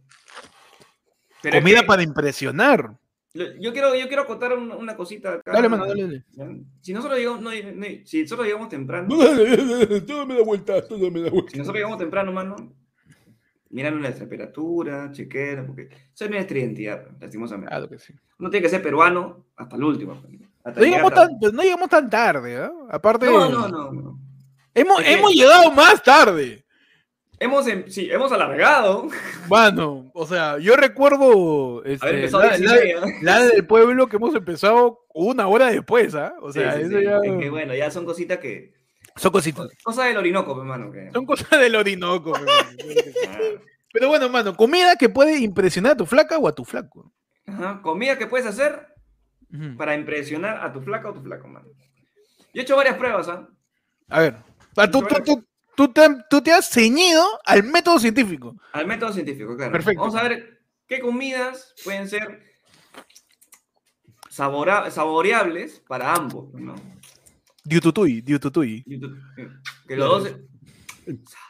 Pero 1.42 1.56
es 1.56 1.62
Comida 1.62 1.80
que- 1.80 1.86
para 1.86 2.02
impresionar. 2.04 2.94
Yo 3.60 3.72
quiero, 3.72 3.94
yo 3.94 4.06
quiero 4.08 4.22
acotar 4.22 4.52
un- 4.52 4.72
una 4.72 4.96
cosita 4.96 5.34
acá. 5.34 5.52
Dale, 5.52 5.68
mano, 5.68 5.86
dale, 5.86 6.24
dale. 6.34 6.62
Si 6.80 6.92
nosotros 6.92 7.18
llegamos, 7.18 7.40
no, 7.40 7.50
no- 7.50 7.86
si 8.04 8.22
nosotros 8.22 8.46
llegamos 8.46 8.68
temprano, 8.68 9.08
Todo 10.06 10.26
me 10.26 10.34
da 10.36 10.42
vuelta, 10.42 10.82
todo 10.86 11.10
me 11.10 11.20
da 11.20 11.30
vuelta. 11.30 11.50
si 11.52 11.58
nosotros 11.58 11.76
llegamos 11.76 11.98
temprano, 11.98 12.32
mano, 12.32 12.56
miran 13.70 13.98
nuestra 13.98 14.20
temperatura, 14.20 15.10
chequean, 15.12 15.66
porque 15.66 15.82
eso 16.14 16.24
es 16.24 16.30
nuestra 16.30 16.58
identidad, 16.58 17.06
lastimosamente. 17.20 17.68
Claro 17.70 17.88
que 17.88 17.98
sí. 17.98 18.12
Uno 18.38 18.50
tiene 18.50 18.62
que 18.64 18.70
ser 18.70 18.82
peruano 18.82 19.46
hasta 19.56 19.76
el 19.76 19.84
último. 19.84 20.20
pues, 20.22 20.40
hasta 20.64 20.80
No 20.80 20.86
llegamos, 20.86 21.14
tan, 21.14 21.38
pues, 21.38 21.52
no 21.52 21.62
llegamos 21.62 21.88
tan 21.88 22.10
tarde, 22.10 22.56
¿ah? 22.58 22.72
Aparte, 22.90 23.26
No, 23.26 23.48
no, 23.48 23.68
no, 23.68 23.92
no. 23.92 24.20
Hemos, 24.74 25.00
hemos 25.06 25.32
llegado 25.32 25.70
más 25.70 26.02
tarde. 26.02 26.65
Hemos, 27.38 27.66
em- 27.66 27.86
sí, 27.88 28.08
hemos 28.10 28.32
alargado. 28.32 29.08
Mano, 29.48 30.10
o 30.14 30.26
sea, 30.26 30.58
yo 30.58 30.74
recuerdo 30.76 31.84
este, 31.84 32.28
la, 32.30 32.38
a 32.38 32.42
la- 32.46 32.56
16, 32.56 32.94
la 33.22 33.40
del 33.44 33.66
pueblo 33.66 34.06
que 34.08 34.16
hemos 34.16 34.34
empezado 34.34 35.00
una 35.14 35.46
hora 35.46 35.66
después, 35.66 36.14
¿ah? 36.14 36.34
O 36.40 36.50
sea, 36.52 36.72
sí, 36.74 36.82
eso 36.82 36.98
sí. 36.98 37.04
ya... 37.04 37.18
Es 37.22 37.38
que 37.38 37.50
bueno, 37.50 37.74
ya 37.74 37.90
son 37.90 38.04
cositas 38.06 38.38
que. 38.38 38.74
Son 39.16 39.32
cositas. 39.32 39.68
Cosas 39.82 40.06
del 40.06 40.16
Orinoco, 40.16 40.58
hermano. 40.60 40.90
Que... 40.92 41.10
Son 41.12 41.24
cosas 41.26 41.50
del 41.60 41.74
Orinoco. 41.76 42.32
pero- 42.32 42.52
Ah, 43.28 43.60
Pero 43.92 44.08
bueno, 44.08 44.28
mano, 44.28 44.54
comida 44.56 44.96
que 44.96 45.08
puede 45.08 45.38
impresionar 45.38 45.92
a 45.92 45.96
tu 45.96 46.04
flaca 46.06 46.36
o 46.38 46.48
a 46.48 46.54
tu 46.54 46.64
flaco. 46.64 47.12
Ajá. 47.46 47.80
Comida 47.82 48.18
que 48.18 48.26
puedes 48.26 48.46
hacer 48.46 48.86
para 49.78 49.94
impresionar 49.94 50.62
a 50.64 50.72
tu 50.72 50.80
flaca 50.82 51.08
o 51.08 51.14
tu 51.14 51.22
flaco, 51.22 51.48
mano. 51.48 51.66
Yo 52.52 52.60
he 52.60 52.62
hecho 52.62 52.76
varias 52.76 52.96
pruebas, 52.96 53.28
¿ah? 53.28 53.48
A 54.08 54.20
ver, 54.20 54.36
tú, 54.90 55.02
tú, 55.02 55.14
tú, 55.24 55.44
tú 55.76 55.88
te, 55.92 56.02
tú 56.30 56.40
te 56.42 56.52
has 56.52 56.68
ceñido 56.68 57.24
al 57.44 57.62
método 57.64 57.98
científico. 57.98 58.56
Al 58.72 58.86
método 58.86 59.12
científico, 59.12 59.56
claro. 59.56 59.72
Perfecto. 59.72 60.00
Vamos 60.00 60.16
a 60.16 60.22
ver 60.28 60.60
qué 60.86 61.00
comidas 61.00 61.74
pueden 61.84 62.08
ser 62.08 62.42
sabora- 64.30 64.90
saboreables 64.90 65.80
para 65.86 66.14
ambos, 66.14 66.52
¿no? 66.54 66.74
Diututui, 67.64 68.20
diututui. 68.20 68.84
YouTube- 68.86 69.18
Que 69.88 69.96
los 69.96 70.24
dos. 70.24 70.36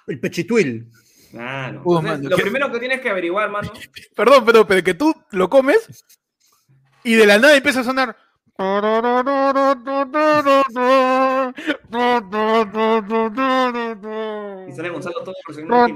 El 0.07 0.21
pechituil. 0.21 0.91
Claro. 1.31 1.79
Entonces, 1.79 2.11
mano, 2.13 2.29
lo 2.31 2.37
¿qué- 2.37 2.43
primero 2.43 2.73
que 2.73 2.79
tienes 2.79 3.01
que 3.01 3.11
averiguar, 3.11 3.51
mano. 3.51 3.73
Perdón, 4.17 4.45
pero, 4.47 4.67
pero 4.67 4.83
que 4.83 4.95
tú 4.95 5.15
lo 5.33 5.49
comes 5.51 6.05
y 7.05 7.15
de 7.15 7.27
la 7.27 7.39
nada 7.39 7.57
empieza 7.57 7.81
a 7.81 7.85
sonar. 7.85 8.17
Y 14.67 14.73
sale 14.73 14.89
Gonzalo 14.89 15.23
todo 15.25 15.35
por 15.45 15.55
segunda. 15.55 15.87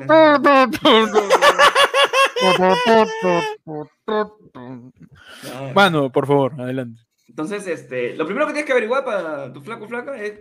Mano, 5.75 6.13
por 6.13 6.27
favor, 6.27 6.53
adelante. 6.61 7.01
Entonces, 7.29 7.67
este, 7.67 8.15
lo 8.17 8.27
primero 8.27 8.47
que 8.47 8.53
tienes 8.53 8.67
que 8.67 8.73
averiguar 8.73 9.05
para 9.05 9.51
tu 9.53 9.63
flaco 9.63 9.89
flaca 9.89 10.21
es 10.21 10.39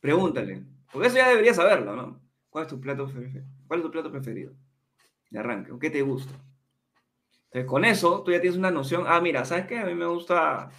pregúntale. 0.00 0.62
Porque 0.90 1.08
eso 1.08 1.16
ya 1.18 1.28
deberías 1.28 1.56
saberlo, 1.56 1.94
¿no? 1.94 2.22
¿Cuál 2.48 2.64
es 2.64 2.70
tu 2.70 2.80
plato 2.80 3.06
preferido? 3.06 3.44
¿Cuál 3.66 3.80
es 3.80 3.84
tu 3.84 3.90
plato 3.90 4.10
preferido? 4.10 4.54
De 5.30 5.38
arranque, 5.38 5.72
¿o 5.72 5.78
qué 5.78 5.90
te 5.90 6.00
gusta? 6.00 6.32
Entonces, 7.46 7.68
con 7.68 7.84
eso, 7.84 8.22
tú 8.22 8.30
ya 8.30 8.40
tienes 8.40 8.58
una 8.58 8.70
noción. 8.70 9.04
Ah, 9.06 9.20
mira, 9.20 9.44
¿sabes 9.44 9.66
qué? 9.66 9.78
A 9.78 9.84
mí 9.84 9.94
me 9.94 10.06
gusta 10.06 10.70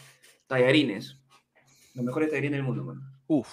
tallarines. 0.49 1.15
Los 1.95 2.03
mejores 2.05 2.29
tallarines 2.29 2.57
del 2.57 2.63
mundo, 2.63 2.83
mano. 2.83 3.01
Uf. 3.27 3.47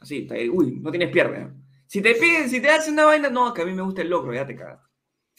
Así, 0.00 0.26
uy, 0.52 0.80
no 0.80 0.90
tienes 0.90 1.10
pierna. 1.10 1.54
Si 1.86 2.00
te 2.00 2.14
piden, 2.14 2.48
si 2.48 2.60
te 2.60 2.70
hacen 2.70 2.94
una 2.94 3.04
vaina, 3.04 3.28
no, 3.28 3.52
que 3.52 3.62
a 3.62 3.66
mí 3.66 3.72
me 3.72 3.82
gusta 3.82 4.00
el 4.02 4.08
locro, 4.08 4.32
ya 4.32 4.46
te 4.46 4.56
cagas. 4.56 4.80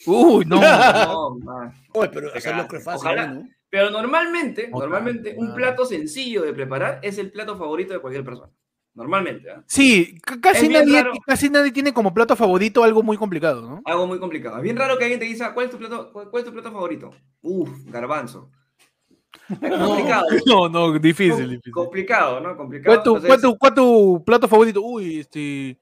Uy, 0.06 0.44
no. 0.46 0.60
No, 0.60 1.38
man. 1.40 1.72
Oye, 1.94 2.08
pero 2.12 2.30
Te 2.32 2.38
hacerlo 2.38 2.66
cagaste. 2.68 2.76
es 2.78 2.84
fácil, 2.84 3.00
Ojalá. 3.08 3.26
¿no? 3.26 3.48
Pero 3.68 3.90
normalmente, 3.90 4.68
normalmente, 4.68 5.34
un 5.36 5.54
plato 5.54 5.84
sencillo 5.86 6.42
de 6.42 6.52
preparar 6.52 7.00
es 7.02 7.18
el 7.18 7.32
plato 7.32 7.56
favorito 7.56 7.94
de 7.94 8.00
cualquier 8.00 8.24
persona. 8.24 8.52
Normalmente, 8.94 9.50
¿ah? 9.50 9.64
Sí, 9.66 10.18
casi 10.42 10.68
nadie, 10.68 11.02
raro. 11.02 11.12
casi 11.26 11.48
nadie 11.48 11.72
tiene 11.72 11.94
como 11.94 12.12
plato 12.12 12.36
favorito 12.36 12.84
algo 12.84 13.02
muy 13.02 13.16
complicado, 13.16 13.62
¿no? 13.62 13.80
Algo 13.86 14.06
muy 14.06 14.18
complicado. 14.18 14.58
Es 14.58 14.62
bien 14.62 14.76
raro 14.76 14.98
que 14.98 15.04
alguien 15.04 15.18
te 15.18 15.24
diga, 15.26 15.54
¿cuál 15.54 15.66
es 15.66 15.72
tu 15.72 15.78
plato, 15.78 16.12
cuál, 16.12 16.28
cuál 16.30 16.42
es 16.42 16.46
tu 16.46 16.52
plato 16.52 16.70
favorito? 16.70 17.10
Uf, 17.40 17.70
garbanzo. 17.86 18.50
Complicado. 19.48 20.26
No, 20.46 20.68
no, 20.68 20.98
difícil, 20.98 21.32
Com- 21.36 21.48
difícil. 21.50 21.72
Complicado, 21.72 22.40
¿no? 22.40 22.56
Complicado. 22.56 22.84
¿Cuál 22.84 22.98
es 22.98 23.04
tu, 23.04 23.10
Entonces, 23.16 23.28
cuál 23.28 23.40
tu- 23.40 23.58
cuál 23.58 23.74
tu 23.74 24.24
plato 24.24 24.48
favorito? 24.48 24.80
Uy, 24.82 25.20
este. 25.20 25.70
eh, 25.70 25.78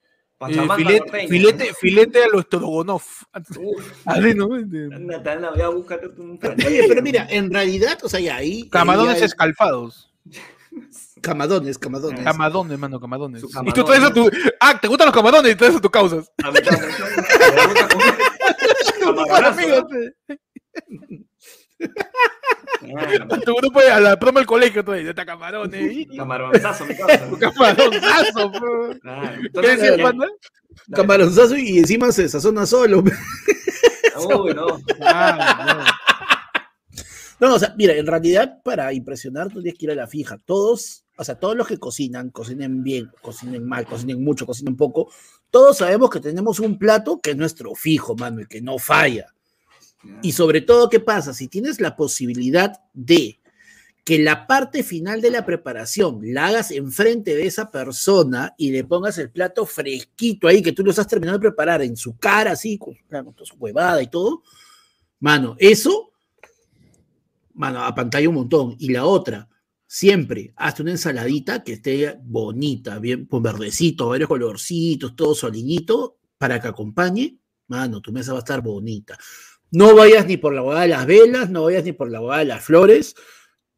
filete, 0.77 1.01
norteña, 1.01 1.29
filete, 1.29 1.75
filete 1.75 2.25
a 2.25 2.29
los 2.29 2.43
Strogonoff. 2.45 3.23
¿no? 3.35 3.35
¿no? 4.49 4.57
Este, 4.57 5.67
búscate 5.69 6.07
un 6.19 6.39
Oye, 6.67 6.85
pero 6.89 7.03
mira, 7.03 7.27
en 7.31 7.53
realidad, 7.53 7.99
o 8.03 8.09
sea, 8.09 8.21
ya 8.21 8.37
ahí. 8.37 8.69
Camarones 8.71 9.15
ahí 9.17 9.21
hay- 9.21 9.27
escalfados. 9.27 10.07
Camadones, 11.21 11.77
camadones. 11.79 12.25
Camadones, 12.25 12.79
mano, 12.79 12.99
camadones. 13.01 13.41
Su 13.43 13.51
Y 13.67 13.73
tú 13.73 13.85
traes 13.85 14.03
a 14.05 14.13
tu. 14.13 14.31
Ah, 14.61 14.79
¿te 14.81 14.89
gustan 14.89 15.07
los 15.09 15.15
camarones? 15.15 15.53
Y 15.53 15.57
traes 15.57 15.77
a 15.77 15.81
tus 15.81 15.91
causas. 15.91 16.33
A 16.43 16.51
mí 16.51 16.59
también, 16.63 16.91
Amigos, 19.45 19.85
¿no? 19.91 20.37
A 23.31 23.41
tu 23.41 23.55
grupo, 23.55 23.81
a 23.81 24.01
la 24.01 24.19
promo 24.19 24.39
del 24.39 24.47
colegio, 24.47 24.85
tú 24.85 24.93
dices, 24.93 25.11
está 25.11 25.25
camarones. 25.27 25.93
y- 25.93 26.17
Camaronzazo, 26.17 26.87
mi 26.87 26.97
causa, 26.97 27.27
¿no? 27.27 27.39
Camaronazo, 27.39 28.51
bro. 28.51 28.99
Claro. 29.01 29.41
¿Qué 29.41 29.47
Entonces, 29.47 29.81
decía, 29.81 29.97
ya- 29.97 30.03
panda? 30.03 30.27
Camaronzazo 30.95 31.57
y 31.57 31.79
encima 31.79 32.11
se 32.13 32.29
sazona 32.29 32.67
solo. 32.67 33.03
Uy, 34.43 34.55
no. 34.55 34.81
Ah, 35.03 35.87
No, 37.39 37.55
o 37.55 37.59
sea, 37.59 37.75
mira, 37.79 37.95
en 37.95 38.07
realidad 38.07 38.59
para 38.63 38.93
impresionar 38.93 39.49
tú 39.49 39.63
tienes 39.63 39.79
que 39.79 39.87
ir 39.87 39.93
a 39.93 39.95
la 39.95 40.07
fija. 40.07 40.39
Todos, 40.45 41.05
o 41.17 41.25
sea, 41.25 41.37
todos 41.37 41.57
los 41.57 41.67
que 41.67 41.79
cocinan, 41.79 42.31
cocinen 42.31 42.83
bien, 42.83 43.11
cocinen 43.23 43.67
mal, 43.67 43.87
cocinen 43.87 44.23
mucho, 44.23 44.45
cocinen 44.45 44.77
poco, 44.77 45.11
todos 45.51 45.79
sabemos 45.79 46.11
que 46.11 46.21
tenemos 46.21 46.61
un 46.61 46.79
plato 46.79 47.19
que 47.21 47.31
es 47.31 47.37
nuestro 47.37 47.75
fijo, 47.75 48.15
mano, 48.15 48.43
y 48.43 48.47
que 48.47 48.61
no 48.61 48.79
falla. 48.79 49.33
Y 50.23 50.33
sobre 50.33 50.61
todo, 50.61 50.89
¿qué 50.89 51.01
pasa? 51.01 51.35
Si 51.35 51.49
tienes 51.49 51.81
la 51.81 51.97
posibilidad 51.97 52.81
de 52.95 53.41
que 54.05 54.19
la 54.19 54.47
parte 54.47 54.83
final 54.83 55.21
de 55.21 55.31
la 55.31 55.45
preparación 55.45 56.21
la 56.23 56.49
hagas 56.49 56.71
enfrente 56.71 57.35
de 57.35 57.47
esa 57.47 57.71
persona 57.71 58.55
y 58.57 58.71
le 58.73 58.85
pongas 58.85 59.19
el 59.19 59.31
plato 59.31 59.67
fresquito 59.67 60.49
ahí, 60.49 60.63
que 60.63 60.73
tú 60.73 60.83
lo 60.83 60.91
estás 60.91 61.07
terminando 61.07 61.39
de 61.39 61.51
preparar 61.51 61.83
en 61.83 61.97
su 61.97 62.17
cara, 62.17 62.53
así, 62.53 62.79
con, 62.79 62.97
su 63.43 63.57
huevada 63.57 64.03
y 64.03 64.09
todo, 64.09 64.43
mano, 65.21 65.55
eso, 65.59 66.13
mano, 67.55 67.85
a 67.85 67.95
pantalla 67.95 68.29
un 68.29 68.37
montón. 68.37 68.77
Y 68.79 68.91
la 68.91 69.05
otra, 69.05 69.49
siempre 69.87 70.53
hazte 70.57 70.83
una 70.83 70.93
ensaladita 70.93 71.63
que 71.63 71.75
esté 71.75 72.19
bonita, 72.23 72.99
bien, 72.99 73.27
con 73.27 73.43
verdecito, 73.43 74.09
varios 74.09 74.29
colorcitos, 74.29 75.15
todo 75.15 75.35
su 75.35 75.47
aliñito, 75.47 76.17
para 76.39 76.61
que 76.61 76.69
acompañe, 76.69 77.39
mano, 77.67 78.01
tu 78.01 78.13
mesa 78.13 78.33
va 78.33 78.39
a 78.39 78.41
estar 78.41 78.63
bonita. 78.63 79.19
No 79.71 79.95
vayas 79.95 80.27
ni 80.27 80.37
por 80.37 80.55
la 80.55 80.63
boda 80.63 80.83
de 80.83 80.89
las 80.89 81.07
velas, 81.07 81.51
no 81.51 81.65
vayas 81.65 81.85
ni 81.85 81.93
por 81.93 82.11
la 82.11 82.21
boda 82.21 82.39
de 82.39 82.45
las 82.47 82.65
flores. 82.65 83.15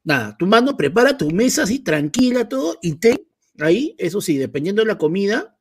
Nada, 0.05 0.37
tu 0.37 0.47
mano 0.47 0.77
prepara 0.77 1.17
tu 1.17 1.31
mesa 1.31 1.63
así 1.63 1.79
tranquila 1.79 2.49
todo 2.49 2.79
y 2.83 2.97
ten 2.97 3.27
ahí, 3.61 3.95
eso 3.99 4.21
sí, 4.21 4.37
dependiendo 4.39 4.83
de 4.83 4.89
la 4.89 4.99
comida, 4.99 5.57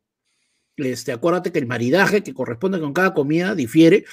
este, 0.77 1.11
acuérdate 1.11 1.51
que 1.51 1.59
el 1.59 1.67
maridaje 1.67 2.23
que 2.23 2.33
corresponde 2.33 2.79
con 2.79 2.93
cada 2.93 3.13
comida 3.13 3.53
difiere, 3.55 4.05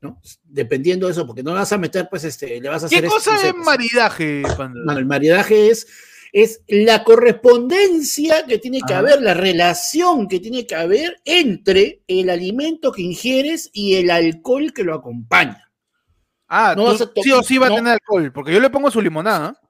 ¿no? 0.00 0.20
Dependiendo 0.44 1.06
de 1.06 1.12
eso, 1.12 1.26
porque 1.26 1.42
no 1.42 1.52
vas 1.52 1.72
a 1.72 1.78
meter, 1.78 2.08
pues, 2.10 2.24
este, 2.24 2.60
le 2.60 2.68
vas 2.68 2.82
a 2.82 2.86
hacer... 2.86 3.00
¿Qué 3.00 3.06
este, 3.06 3.18
cosa 3.18 3.38
sé, 3.38 3.48
es 3.48 3.52
pues, 3.52 3.64
maridaje, 3.64 4.42
panda? 4.56 4.80
Mano, 4.84 4.98
el 4.98 5.06
maridaje 5.06 5.70
es, 5.70 5.86
es 6.32 6.62
la 6.68 7.04
correspondencia 7.04 8.44
que 8.46 8.58
tiene 8.58 8.80
que 8.86 8.92
Ajá. 8.92 8.98
haber, 9.00 9.22
la 9.22 9.34
relación 9.34 10.28
que 10.28 10.40
tiene 10.40 10.66
que 10.66 10.74
haber 10.74 11.20
entre 11.24 12.02
el 12.06 12.30
alimento 12.30 12.92
que 12.92 13.02
ingieres 13.02 13.70
y 13.72 13.96
el 13.96 14.10
alcohol 14.10 14.72
que 14.72 14.84
lo 14.84 14.94
acompaña. 14.94 15.70
Ah, 16.48 16.74
no 16.76 16.84
tú 16.84 16.90
vas 16.92 17.00
a 17.02 17.06
to- 17.12 17.22
sí 17.22 17.32
o 17.32 17.42
sí 17.42 17.58
va 17.58 17.68
no. 17.68 17.74
a 17.74 17.76
tener 17.76 17.92
alcohol, 17.94 18.32
porque 18.32 18.52
yo 18.52 18.60
le 18.60 18.70
pongo 18.70 18.90
su 18.90 19.00
limonada. 19.00 19.60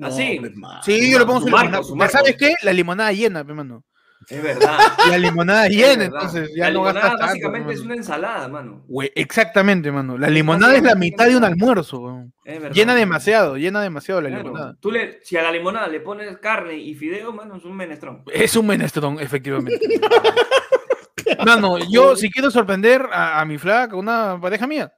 Así. 0.00 0.38
Sí, 0.84 1.10
yo 1.10 1.18
le 1.18 1.24
pongo 1.26 1.40
su, 1.40 1.46
su 1.46 1.50
marco, 1.50 1.64
limonada. 1.66 1.82
su 1.82 1.88
porque 1.90 1.98
marco. 1.98 2.12
¿Sabes 2.18 2.36
qué? 2.36 2.54
La 2.62 2.72
limonada 2.72 3.12
llena, 3.12 3.44
pe, 3.44 3.52
mano. 3.54 3.82
Es 4.28 4.42
verdad. 4.42 4.78
La 5.08 5.18
limonada 5.18 5.68
llena, 5.68 6.04
entonces 6.06 6.50
ya 6.56 6.64
la 6.64 6.70
no 6.70 6.78
limonada 6.80 7.00
gastas 7.00 7.10
tanto, 7.18 7.26
básicamente 7.26 7.72
es 7.74 7.80
una 7.80 7.94
ensalada, 7.94 8.48
mano. 8.48 8.84
Exactamente, 9.14 9.92
mano. 9.92 10.18
La 10.18 10.28
limonada 10.28 10.74
es 10.76 10.82
la 10.82 10.94
mitad 10.96 11.26
de 11.26 11.36
un 11.36 11.44
almuerzo, 11.44 12.00
weón. 12.00 12.32
Es 12.44 12.60
verdad. 12.60 12.74
Llena 12.74 12.94
demasiado, 12.96 13.56
llena 13.56 13.80
demasiado 13.82 14.20
la 14.20 14.28
Claro. 14.28 14.44
limonada. 14.44 14.76
Tú 14.80 14.90
le, 14.90 15.20
si 15.22 15.36
a 15.36 15.42
la 15.42 15.52
limonada 15.52 15.86
le 15.86 16.00
pones 16.00 16.36
carne 16.38 16.74
y 16.76 16.94
fideo, 16.94 17.32
mano, 17.32 17.56
es 17.56 17.64
un 17.64 17.76
menestrón. 17.76 18.22
Es 18.32 18.56
un 18.56 18.66
menestrón, 18.66 19.20
efectivamente. 19.20 19.78
Mano, 21.44 21.78
yo 21.90 22.14
si 22.16 22.30
quiero 22.30 22.50
sorprender 22.50 23.06
a, 23.12 23.40
a 23.40 23.44
mi 23.44 23.58
flaca, 23.58 23.96
una 23.96 24.38
pareja 24.40 24.66
mía, 24.66 24.92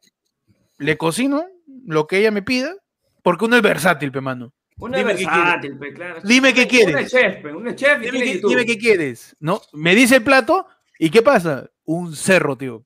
le 0.79 0.97
cocino 0.99 1.47
lo 1.87 2.07
que 2.07 2.18
ella 2.18 2.31
me 2.31 2.43
pida, 2.43 2.74
porque 3.22 3.47
uno 3.47 3.57
es 3.57 3.62
versátil, 3.62 4.12
pe, 4.12 4.20
mano. 4.20 4.53
Uno 4.81 4.97
Dime 4.97 5.16
qué 5.16 5.24
versátil, 5.24 5.79
pe, 5.79 5.93
claro. 5.93 6.20
Dime 6.22 6.55
qué 6.55 6.61
Uno 6.62 6.68
quieres. 6.70 6.97
es 7.07 7.11
chef, 7.11 7.43
pe, 7.43 7.53
uno 7.53 7.70
es 7.70 7.76
chef 7.76 7.99
Dime 8.01 8.18
qué, 8.20 8.35
YouTube. 8.35 8.51
dime 8.51 8.66
qué 8.66 8.79
quieres, 8.79 9.37
¿no? 9.41 9.61
Me 9.72 9.95
dice 9.95 10.16
el 10.16 10.22
plato, 10.22 10.66
¿y 10.99 11.11
qué 11.11 11.20
pasa? 11.22 11.68
Un 11.85 12.14
cerro, 12.14 12.57
tío. 12.57 12.85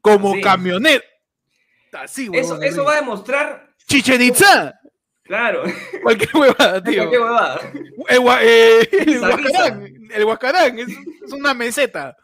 Como 0.00 0.34
Sí. 0.34 0.40
camioneta. 0.40 1.04
Así, 1.92 2.24
Eso, 2.32 2.32
huevón, 2.54 2.62
eso 2.64 2.80
así. 2.82 2.86
va 2.86 2.92
a 2.92 3.00
demostrar, 3.00 3.74
Chichen 3.86 4.20
Itza. 4.22 4.78
claro, 5.24 5.62
Cualquier 6.02 6.36
huevada, 6.36 6.82
tío. 6.84 6.96
cualquier 7.08 7.20
huevada. 7.22 7.60
Gua- 8.18 8.38
eh, 8.42 8.88
el 10.14 10.24
Huascarán. 10.24 10.78
Es, 10.78 10.88
es 10.88 11.32
una 11.32 11.54
meseta. 11.54 12.16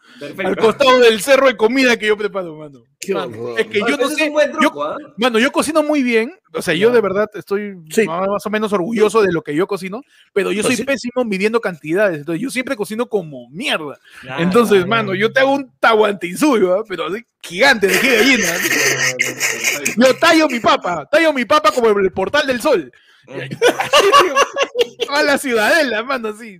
Al 0.43 0.55
costado 0.57 0.99
del 0.99 1.21
cerro 1.21 1.47
de 1.47 1.57
comida 1.57 1.97
que 1.97 2.07
yo 2.07 2.17
preparo, 2.17 2.55
mano. 2.55 2.83
Qué 2.99 3.13
Mano, 3.13 3.57
es 3.57 3.65
que 3.67 3.79
yo 3.79 3.97
no 3.97 4.07
sé. 4.09 4.31
yo- 4.31 4.51
truco, 4.59 4.83
¿ah? 4.83 4.95
Mano, 5.17 5.39
yo 5.39 5.51
cocino 5.51 5.83
muy 5.83 6.03
bien. 6.03 6.33
O 6.53 6.61
sea, 6.61 6.73
yo 6.73 6.91
de 6.91 7.01
verdad 7.01 7.29
estoy 7.33 7.73
Sí. 7.89 8.05
más 8.07 8.45
o 8.45 8.49
menos 8.49 8.71
orgulloso 8.71 9.21
de 9.21 9.33
lo 9.33 9.41
que 9.41 9.55
yo 9.55 9.67
cocino, 9.67 10.01
pero 10.33 10.51
yo 10.51 10.61
soy 10.61 10.69
Pues 10.75 10.77
sí. 10.77 10.83
pésimo 10.85 11.25
midiendo 11.25 11.59
cantidades. 11.59 12.19
Entonces, 12.19 12.41
yo 12.41 12.49
siempre 12.49 12.75
cocino 12.77 13.07
como 13.09 13.49
mierda. 13.49 13.99
Entonces, 14.37 14.85
mano, 14.87 15.13
yo 15.15 15.33
te 15.33 15.39
hago 15.41 15.53
un 15.53 15.71
tahuantinsuyo, 15.79 16.75
¿ah? 16.79 16.83
pero 16.87 17.07
así, 17.07 17.25
gigante 17.41 17.87
de 17.87 17.97
gallina. 17.99 18.47
Yo 19.97 20.15
tallo 20.17 20.47
mi 20.47 20.59
papa, 20.59 21.05
tallo 21.11 21.33
mi 21.33 21.43
papa 21.45 21.71
como 21.71 21.89
el 21.89 22.11
portal 22.11 22.47
del 22.47 22.61
sol. 22.61 22.91
A 25.09 25.23
la 25.23 25.37
ciudadela, 25.37 26.03
mano, 26.03 26.29
así. 26.29 26.59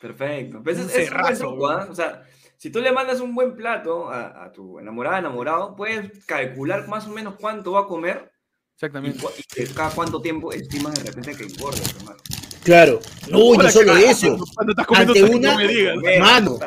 Perfecto. 0.00 0.62
Pues 0.62 0.78
es, 0.78 0.96
es. 0.96 1.12
O 1.12 1.94
sea, 1.94 2.22
si 2.56 2.70
tú 2.70 2.80
le 2.80 2.90
mandas 2.90 3.20
un 3.20 3.34
buen 3.34 3.54
plato 3.54 4.08
a, 4.08 4.44
a 4.44 4.52
tu 4.52 4.78
enamorada, 4.78 5.18
enamorado, 5.18 5.76
puedes 5.76 6.24
calcular 6.24 6.88
más 6.88 7.06
o 7.06 7.10
menos 7.10 7.34
cuánto 7.38 7.72
va 7.72 7.80
a 7.80 7.86
comer 7.86 8.32
Exactamente. 8.80 9.18
cu- 9.22 9.30
y 9.36 9.42
que 9.42 9.66
cada 9.74 9.90
cuánto 9.90 10.22
tiempo 10.22 10.52
estimas 10.52 10.94
de 10.94 11.02
repente 11.10 11.36
que 11.36 11.44
engorde, 11.52 11.82
hermano. 11.98 12.16
Claro. 12.64 13.00
No, 13.28 13.54
no 13.54 13.70
solo 13.70 13.94
eso. 13.96 14.38
Cuando 14.54 14.72
estás 14.72 14.86
comiendo 14.86 15.12
Ante 15.12 15.24
una- 15.36 15.52
no 15.52 15.58
me 15.58 15.68
digas. 15.68 15.96
Mano. 16.18 16.58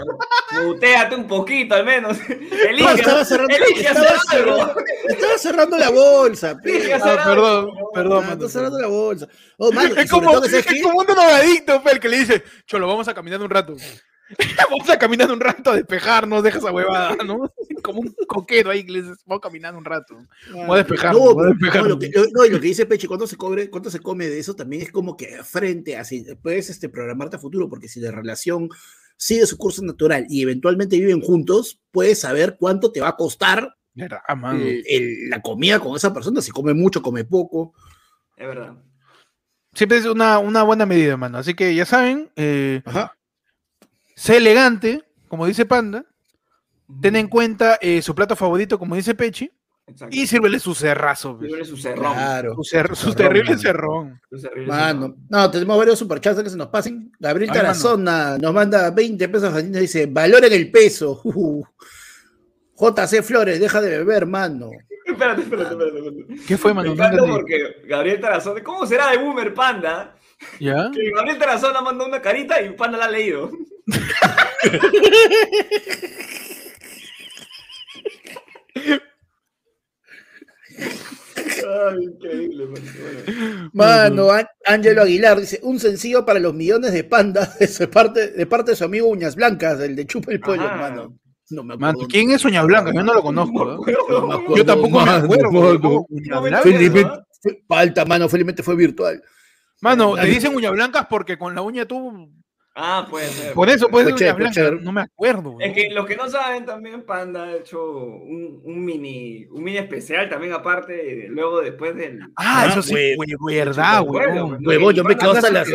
Muteate 0.64 1.16
un 1.16 1.28
poquito 1.28 1.74
al 1.74 1.86
menos. 1.86 2.16
No, 2.30 2.70
Elige, 2.70 2.94
estaba 3.02 3.26
cerrando, 3.26 3.56
elige 3.56 3.88
hacer 3.88 4.04
estaba 4.04 4.10
algo. 4.10 4.56
cerrando, 4.58 4.76
estaba 5.10 5.38
cerrando 5.38 5.78
la 5.78 5.90
bolsa, 5.90 6.50
Ah, 6.52 6.56
hacer 6.64 6.94
algo. 7.20 7.24
perdón, 7.26 7.70
Ah, 7.72 7.84
perdón, 7.94 8.20
mano. 8.22 8.32
estaba 8.34 8.50
cerrando 8.50 8.80
la 8.80 8.88
bolsa. 8.88 9.28
Oh, 9.58 9.72
mano, 9.72 9.96
Es 9.96 10.10
como, 10.10 10.32
todo, 10.32 10.46
¿sabes 10.46 10.66
es 10.68 10.84
como 10.84 11.00
un 11.00 11.06
drogadicto, 11.08 11.82
fe, 11.82 11.92
el 11.94 12.00
que 12.00 12.10
le 12.10 12.20
dice, 12.20 12.44
cholo, 12.68 12.88
vamos 12.88 13.08
a 13.08 13.14
caminar 13.14 13.42
un 13.42 13.50
rato. 13.50 13.76
vamos 14.70 14.90
a 14.90 14.98
caminar 14.98 15.32
un 15.32 15.40
rato 15.40 15.72
a 15.72 15.76
despejarnos, 15.76 16.44
deja 16.44 16.58
esa 16.58 16.72
huevada, 16.72 17.16
¿no? 17.26 17.52
Como 17.84 18.00
un 18.02 18.16
coquero 18.28 18.72
ahí 18.72 18.86
que 18.86 18.92
le 18.94 19.02
dices, 19.02 19.18
vamos 19.26 19.40
a 19.44 19.48
caminar 19.50 19.76
un 19.76 19.86
rato. 19.86 20.16
Vamos 20.52 20.74
a 20.74 20.78
despejarnos, 20.78 21.22
No, 21.22 21.30
a 21.32 21.34
no, 21.34 21.84
lo 21.90 22.00
que, 22.00 22.10
lo- 22.14 22.26
no, 22.32 22.46
y 22.46 22.50
lo 22.50 22.60
que 22.60 22.68
dice 22.68 22.86
Pechi, 22.86 23.08
cuánto 23.08 23.28
se 23.28 23.36
cobre, 23.38 23.70
cuánto 23.70 23.90
se 23.92 24.00
come 24.00 24.28
de 24.28 24.40
eso 24.40 24.56
también 24.56 24.82
es 24.84 24.92
como 24.92 25.18
que 25.18 25.44
frente 25.44 25.98
así, 25.98 26.26
puedes 26.42 26.70
este, 26.70 26.90
programarte 26.90 27.36
a 27.36 27.40
futuro, 27.40 27.70
porque 27.70 27.88
si 27.88 28.00
la 28.00 28.12
relación 28.12 28.70
sigue 29.18 29.46
su 29.46 29.58
curso 29.58 29.84
natural 29.84 30.26
y 30.30 30.42
eventualmente 30.42 30.98
viven 30.98 31.22
juntos, 31.22 31.80
puedes 31.92 32.20
saber 32.20 32.56
cuánto 32.60 32.92
te 32.92 33.02
va 33.02 33.10
a 33.10 33.16
costar 33.16 33.76
Verdad, 33.94 34.22
mano. 34.38 34.60
el- 34.60 34.84
el- 34.88 35.30
la 35.30 35.42
comida 35.42 35.80
con 35.80 35.96
esa 35.96 36.14
persona, 36.14 36.42
si 36.42 36.52
come 36.52 36.74
mucho, 36.74 37.02
come 37.02 37.24
poco. 37.26 37.74
Es 38.38 38.48
verdad. 38.48 38.76
Siempre 39.74 39.98
es 39.98 40.06
una, 40.06 40.40
una 40.40 40.64
buena 40.64 40.86
medida, 40.86 41.18
mano. 41.18 41.38
Así 41.38 41.54
que 41.54 41.74
ya 41.76 41.86
saben, 41.86 42.32
eh, 42.36 42.82
Ajá. 42.86 43.16
Sé 44.16 44.38
elegante, 44.38 45.04
como 45.28 45.46
dice 45.46 45.66
Panda, 45.66 46.06
ten 47.02 47.16
en 47.16 47.28
cuenta 47.28 47.78
eh, 47.82 48.02
su 48.02 48.14
plato 48.14 48.36
favorito, 48.36 48.78
como 48.78 48.96
dice 48.96 49.16
Pechi, 49.16 49.52
Exacto. 49.88 50.16
y 50.16 50.28
sírvele 50.28 50.60
su 50.60 50.74
cerrazo. 50.76 51.38
Sírvele 51.42 51.66
su 51.66 51.76
cerrón. 51.78 52.14
Claro. 52.14 52.56
Su, 52.56 52.62
cer- 52.76 52.96
su 52.96 53.14
terrible 53.14 53.52
mano. 53.52 53.62
cerrón. 53.62 54.22
Cerrón. 54.40 54.66
Mano, 54.68 55.16
no, 55.30 55.52
tenemos 55.52 55.78
varios 55.78 56.00
superchats 56.00 56.42
que 56.42 56.50
se 56.50 56.58
nos 56.58 56.68
pasen. 56.68 57.12
Gabriel 57.20 57.50
Ay, 57.52 57.58
mano. 57.58 57.68
Tarazona 57.70 58.38
nos 58.38 58.54
manda 58.54 58.92
20 58.92 59.28
pesos 59.30 59.64
y 59.64 59.68
dice, 59.70 60.06
valoren 60.08 60.54
el 60.54 60.72
peso. 60.72 61.22
Uh, 62.76 62.86
JC 62.92 63.22
Flores, 63.24 63.60
deja 63.60 63.80
de 63.82 64.00
beber, 64.00 64.26
mano. 64.26 64.70
Espérate, 65.06 65.42
espérate, 65.44 65.72
espérate. 65.74 65.98
espérate. 66.00 66.46
¿Qué 66.48 66.58
fue, 66.58 66.72
Me 66.72 66.76
mano? 66.82 66.96
No 66.96 67.04
encanta 67.04 67.26
porque 67.26 67.76
Gabriel 67.86 68.20
Tarazón, 68.20 68.60
¿cómo 68.64 68.86
será 68.86 69.12
de 69.12 69.18
Boomer 69.18 69.54
Panda? 69.54 70.16
¿Ya? 70.60 70.90
Que 70.92 71.12
Gabriel 71.12 71.38
Tarazón 71.38 71.76
ha 71.76 71.82
mandado 71.82 72.10
una 72.10 72.22
carita 72.22 72.62
y 72.62 72.72
Panda 72.72 72.98
la 72.98 73.06
ha 73.06 73.12
leído. 73.12 73.52
Ay, 80.76 82.04
increíble, 82.04 82.66
man. 82.68 83.70
Bueno. 83.74 84.26
Mano, 84.28 84.48
Ángelo 84.66 85.02
Aguilar 85.04 85.40
dice, 85.40 85.60
un 85.64 85.80
sencillo 85.80 86.26
para 86.26 86.40
los 86.40 86.54
millones 86.54 86.94
de 86.94 87.04
pandas 87.04 87.58
de, 87.60 87.68
su 87.68 87.90
parte, 87.90 88.32
de 88.32 88.46
parte 88.46 88.72
de 88.72 88.78
su 88.78 88.84
amigo 88.84 89.08
Uñas 89.08 89.36
Blancas, 89.36 89.80
el 89.82 89.96
de 89.96 90.06
Chupa 90.06 90.32
el 90.32 90.40
Pollo, 90.40 90.64
Ajá. 90.64 90.78
mano. 90.78 91.18
No 91.50 91.64
me. 91.64 91.76
¿quién 92.08 92.32
es 92.32 92.44
Uña 92.46 92.64
Blanca? 92.64 92.92
Yo 92.94 93.04
no 93.04 93.14
lo 93.14 93.22
conozco. 93.22 93.74
¿eh? 93.88 93.96
No 94.10 94.28
me 94.28 94.34
acuerdo, 94.34 94.56
Yo 94.56 94.66
tampoco 94.66 95.02
me 95.02 95.12
acuerdo. 95.12 96.06
Felizmente, 96.64 97.12
fue- 97.42 97.64
falta, 97.68 98.06
mano, 98.06 98.28
felizmente 98.30 98.64
fue 98.64 98.76
virtual. 98.76 99.22
Mano, 99.82 100.16
te 100.16 100.26
dicen 100.28 100.56
uñas 100.56 100.72
blancas 100.72 101.06
porque 101.10 101.38
con 101.38 101.54
la 101.54 101.62
uña 101.62 101.86
tú. 101.86 102.32
Ah, 102.76 103.06
puede 103.10 103.28
ser. 103.28 103.54
Por 103.54 103.70
eso 103.70 103.88
puede 103.88 104.18
ser 104.18 104.36
chévere. 104.52 104.80
No 104.82 104.92
me 104.92 105.02
acuerdo. 105.02 105.58
Es 105.60 105.74
que 105.74 105.90
los 105.92 106.06
que 106.06 106.16
no 106.16 106.28
saben 106.30 106.66
también, 106.66 107.04
Panda 107.04 107.44
ha 107.44 107.56
hecho 107.56 107.84
un, 107.84 108.62
un 108.64 108.84
mini 108.84 109.46
un 109.52 109.64
mini 109.64 109.78
especial 109.78 110.30
también 110.30 110.54
aparte, 110.54 111.28
luego 111.30 111.62
después 111.62 111.96
del... 111.96 112.22
Ah, 112.38 112.54
Ah, 112.64 112.68
eso 112.70 112.82
sí, 112.82 112.94
verdad, 113.48 114.04
huevón. 114.06 114.66
Huevón, 114.66 114.94
yo 114.96 115.04
me 115.04 115.16
quedo 115.18 115.32
hasta 115.32 115.52
las. 115.52 115.68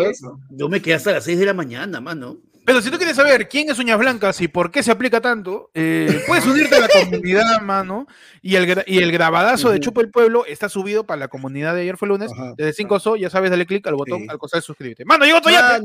Yo 0.51 0.69
me 0.69 0.81
quedé 0.81 0.95
hasta 0.95 1.13
las 1.13 1.25
6 1.25 1.39
de 1.39 1.47
la 1.47 1.55
mañana, 1.55 2.01
mano. 2.01 2.39
Pero 2.69 2.83
si 2.83 2.91
tú 2.91 2.99
quieres 2.99 3.17
saber 3.17 3.49
quién 3.49 3.71
es 3.71 3.79
Uñas 3.79 3.99
Blancas 3.99 4.43
y 4.43 4.49
por 4.49 4.71
qué 4.71 4.83
se 4.83 4.91
aplica 4.91 5.23
tanto, 5.23 5.71
eh, 5.73 6.23
puedes 6.27 6.45
unirte 6.45 6.77
a 6.77 6.81
la 6.81 6.89
comunidad, 6.89 7.61
mano. 7.63 8.07
Y 8.43 8.57
el, 8.57 8.85
y 8.87 8.99
el 8.99 9.11
grabadazo 9.11 9.71
de. 9.71 9.81
Chupa 9.81 10.03
el 10.03 10.11
Pueblo 10.11 10.45
está 10.45 10.69
subido 10.69 11.07
para 11.07 11.19
la 11.19 11.29
comunidad 11.29 11.75
de 11.75 11.81
ayer 11.81 11.97
fue 11.97 12.09
lunes. 12.09 12.31
Ajá. 12.31 12.53
Desde 12.59 12.75
5 12.75 13.01
so, 13.01 13.17
ya 13.17 13.31
sabes, 13.31 13.51
dale 13.51 13.65
clic 13.65 13.87
al 13.87 13.95
botón 13.95 14.21
Sí. 14.21 14.27
al 14.29 14.39
de 14.53 14.61
suscríbete. 14.61 15.07
Mano, 15.07 15.25
llegó 15.25 15.39
espera, 15.39 15.81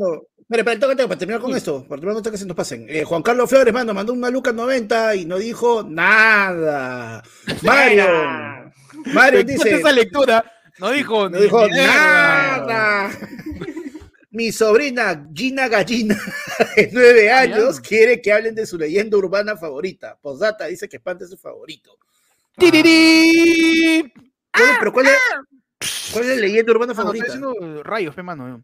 espera, 0.50 0.78
toca, 0.78 0.94
toca, 0.94 1.08
para 1.08 1.18
terminar 1.18 1.40
con 1.40 1.56
esto, 1.56 1.86
para 1.88 2.02
terminar 2.02 2.16
con 2.16 2.18
esto 2.18 2.32
que 2.32 2.38
se 2.38 2.46
nos 2.46 2.58
pasen. 2.58 2.86
Eh, 2.90 3.06
Juan 3.06 3.22
Carlos 3.22 3.50
Flores, 3.50 3.74
mano, 3.74 3.94
mandó 3.94 4.12
una 4.12 4.30
Lucas 4.30 4.54
90 4.54 5.16
y 5.16 5.26
no 5.26 5.38
dijo 5.38 5.86
nada. 5.88 7.24
Mario, 7.62 8.08
Mario 9.14 9.42
dice, 9.46 9.76
esa 9.76 9.94
lectura. 9.94 10.44
No 10.80 10.90
dijo, 10.90 11.30
no 11.30 11.40
dijo 11.40 11.66
nada. 11.66 13.10
Mi 14.34 14.52
sobrina 14.52 15.30
Gina 15.32 15.68
Gallina, 15.68 16.18
de 16.76 16.90
nueve 16.92 17.32
años, 17.32 17.80
quiere 17.80 18.20
que 18.20 18.34
hablen 18.34 18.56
de 18.56 18.66
su 18.66 18.80
leyenda 18.80 19.16
urbana 19.16 19.56
favorita. 19.56 20.18
Posdata 20.20 20.66
dice 20.66 20.90
que 20.90 20.98
Espante 20.98 21.26
es 21.26 21.30
su 21.30 21.38
favorito. 21.38 22.00
Tirirí. 22.58 24.12
¿Cuál 24.52 24.70
es- 24.72 24.78
pero 24.80 24.92
cuál 24.94 25.06
es, 25.06 26.10
cuál 26.12 26.24
es 26.26 26.30
la 26.32 26.42
leyenda 26.42 26.72
urbana 26.72 26.96
favorita? 26.96 27.26
haciendo 27.28 27.84
rayos, 27.84 28.16
pe, 28.16 28.24
mano. 28.24 28.64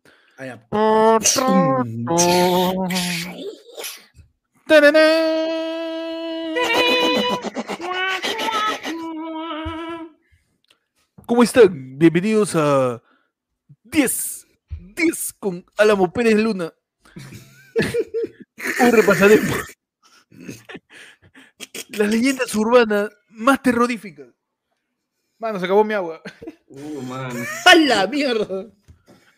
Ah. 0.71 1.19
¿Cómo 11.25 11.43
están? 11.43 11.97
Bienvenidos 11.99 12.55
a 12.55 13.01
10, 13.83 14.38
10 14.99 15.33
con 15.39 15.65
Álamo 15.77 16.11
Pérez 16.11 16.35
Luna. 16.35 16.73
Hoy 18.81 18.91
repasaremos 18.91 19.65
las 21.89 22.09
leyendas 22.09 22.53
urbanas 22.55 23.09
más 23.29 23.63
terroríficas. 23.63 24.27
Mano, 25.37 25.57
se 25.57 25.65
acabó 25.65 25.85
mi 25.85 25.93
agua. 25.93 26.21
Uh, 26.67 27.01
man. 27.01 27.31
¡A 27.65 27.75
la 27.75 28.07
mierda! 28.07 28.69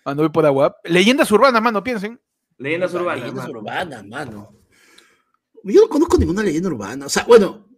Mano, 0.03 0.23
voy 0.23 0.31
por 0.31 0.45
agua. 0.47 0.75
Leyendas 0.83 1.31
urbanas, 1.31 1.61
mano, 1.61 1.83
piensen. 1.83 2.19
Leyendas 2.57 2.93
urbanas. 2.95 3.19
Leyendas 3.19 3.47
mano. 3.47 3.59
urbanas, 3.59 4.05
mano. 4.07 4.55
Yo 5.63 5.81
no 5.81 5.89
conozco 5.89 6.17
ninguna 6.17 6.41
leyenda 6.41 6.69
urbana. 6.69 7.05
O 7.05 7.09
sea, 7.09 7.23
bueno, 7.25 7.69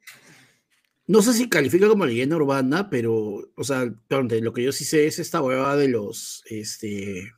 no 1.05 1.21
sé 1.21 1.33
si 1.33 1.49
califica 1.49 1.89
como 1.89 2.05
leyenda 2.05 2.37
urbana, 2.37 2.89
pero, 2.89 3.41
o 3.55 3.63
sea, 3.65 3.83
lo 4.09 4.53
que 4.53 4.63
yo 4.63 4.71
sí 4.71 4.85
sé 4.85 5.05
es 5.05 5.19
esta 5.19 5.41
huevada 5.41 5.75
de 5.75 5.89
los, 5.89 6.43
este, 6.45 7.29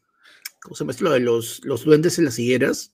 ¿cómo 0.65 0.75
se 0.75 0.83
llama? 0.83 0.93
Lo 0.99 1.11
de 1.11 1.19
los, 1.21 1.61
los 1.63 1.85
duendes 1.85 2.17
en 2.19 2.25
las 2.25 2.37
higueras. 2.39 2.91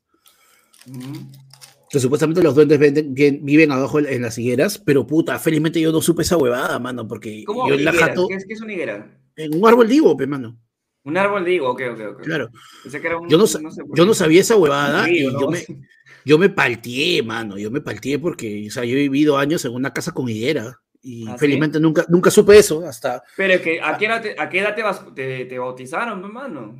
Que 1.89 1.99
supuestamente 1.99 2.41
los 2.43 2.55
duendes 2.55 2.79
venden- 2.79 3.13
viven 3.43 3.71
abajo 3.71 3.99
en, 3.99 4.21
las 4.21 4.37
higueras, 4.37 4.77
pero 4.77 5.05
puta, 5.05 5.37
felizmente 5.39 5.81
yo 5.81 5.91
no 5.91 6.01
supe 6.01 6.21
esa 6.21 6.37
huevada, 6.37 6.79
mano, 6.79 7.07
porque 7.07 7.43
¿Cómo? 7.45 7.67
yo 7.67 7.73
en 7.75 7.83
la 7.85 7.91
jato 7.93 8.27
¿Qué 8.29 8.35
es, 8.35 8.45
qué 8.45 8.53
es 8.53 8.61
una 8.61 8.73
higuera? 8.73 9.17
en 9.35 9.55
un 9.55 9.67
árbol 9.67 9.87
digo, 9.89 10.15
pe, 10.15 10.25
mano. 10.27 10.57
Un 11.03 11.17
árbol 11.17 11.43
digo, 11.43 11.69
ok, 11.71 11.81
ok, 11.93 11.99
ok. 12.13 12.21
Claro. 12.23 12.49
Pensé 12.83 13.01
que 13.01 13.07
era 13.07 13.17
un, 13.17 13.27
Yo 13.27 13.37
no, 13.37 13.47
sa- 13.47 13.59
sé 13.59 13.81
yo 13.93 14.05
no 14.05 14.13
sabía 14.13 14.41
esa 14.41 14.55
huevada 14.55 15.05
Sí, 15.05 15.25
y 15.25 15.31
¿no? 15.33 15.41
yo 15.41 15.49
me, 15.49 15.65
yo 16.25 16.37
me 16.37 16.49
palteé, 16.49 17.23
mano. 17.23 17.57
Yo 17.57 17.71
me 17.71 17.81
palteé 17.81 18.19
porque, 18.19 18.65
o 18.67 18.71
sea, 18.71 18.85
yo 18.85 18.93
he 18.93 19.01
vivido 19.01 19.37
años 19.37 19.65
en 19.65 19.73
una 19.73 19.91
casa 19.93 20.11
con 20.13 20.29
higuera 20.29 20.79
y 21.01 21.27
¿Ah, 21.27 21.33
sí? 21.33 21.39
felizmente 21.39 21.79
nunca, 21.79 22.05
nunca 22.07 22.29
supe 22.31 22.57
eso 22.57 22.85
hasta. 22.85 23.23
Pero 23.35 23.53
es 23.55 23.61
que, 23.61 23.81
¿a 23.81 23.97
qué 23.97 24.05
edad 24.05 24.21
te, 24.21 24.35
a 24.39 24.47
qué 24.47 24.59
edad 24.59 24.75
te, 24.75 24.83
vas- 24.83 25.13
te, 25.15 25.45
te 25.45 25.57
bautizaron, 25.59 26.23
hermano? 26.23 26.77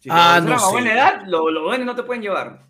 Si 0.00 0.08
Ah, 0.10 0.40
no 0.44 0.54
a 0.54 0.58
sé. 0.58 0.70
buena 0.72 0.92
edad, 0.92 1.22
lo- 1.26 1.50
los 1.50 1.62
duendes 1.64 1.86
no 1.86 1.94
te 1.96 2.02
pueden 2.02 2.22
llevar. 2.22 2.66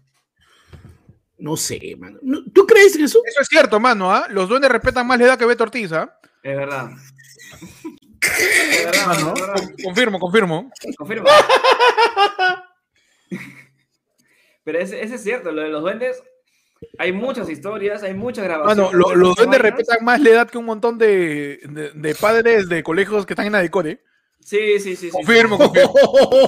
No 1.39 1.57
sé, 1.57 1.81
mano. 1.99 2.19
No, 2.23 2.39
¿Tú 2.53 2.67
crees 2.67 2.95
en 2.97 3.05
eso? 3.05 3.21
Eso 3.27 3.41
es 3.41 3.49
cierto, 3.49 3.81
mano, 3.81 4.13
¿ah? 4.13 4.27
Los 4.29 4.49
duendes 4.49 4.71
respetan 4.71 5.07
más 5.07 5.19
la 5.19 5.25
edad 5.27 5.39
que 5.39 5.47
Beto 5.47 5.65
Ortiz, 5.65 5.91
¿ah? 5.93 6.15
Es 6.43 6.57
verdad. 6.57 6.91
Es 8.23 8.85
verdad, 8.85 9.03
Ah, 9.05 9.07
mano, 9.09 9.21
¿no? 9.29 9.35
es 9.35 9.41
verdad. 9.41 9.55
Con- 9.57 9.75
Confirmo, 9.85 10.19
confirmo. 10.19 10.71
Confirmo. 10.99 11.27
Pero 14.65 14.79
ese, 14.79 15.03
ese 15.03 15.15
es 15.15 15.23
cierto, 15.23 15.53
lo 15.53 15.63
de 15.63 15.69
los 15.69 15.83
duendes. 15.83 16.23
Hay 16.99 17.13
muchas 17.13 17.49
historias, 17.51 18.03
hay 18.03 18.15
muchas 18.15 18.45
grabaciones. 18.45 18.93
Mano, 18.93 18.97
lo- 18.99 19.15
los 19.15 19.37
duendes 19.37 19.61
respetan 19.61 20.05
más 20.05 20.21
la 20.21 20.31
edad 20.31 20.51
que 20.51 20.59
un 20.59 20.65
montón 20.65 20.97
de, 20.99 21.61
de, 21.69 21.91
de 21.95 22.15
padres 22.15 22.69
de 22.69 22.83
colegios 22.83 23.27
que 23.27 23.33
están 23.35 23.47
en 23.47 23.55
Adecore. 23.55 24.03
Sí, 24.41 24.78
sí, 24.80 24.97
sí. 24.97 24.97
sí. 24.97 25.11
Confirmo, 25.11 25.57
confirmo. 25.59 25.93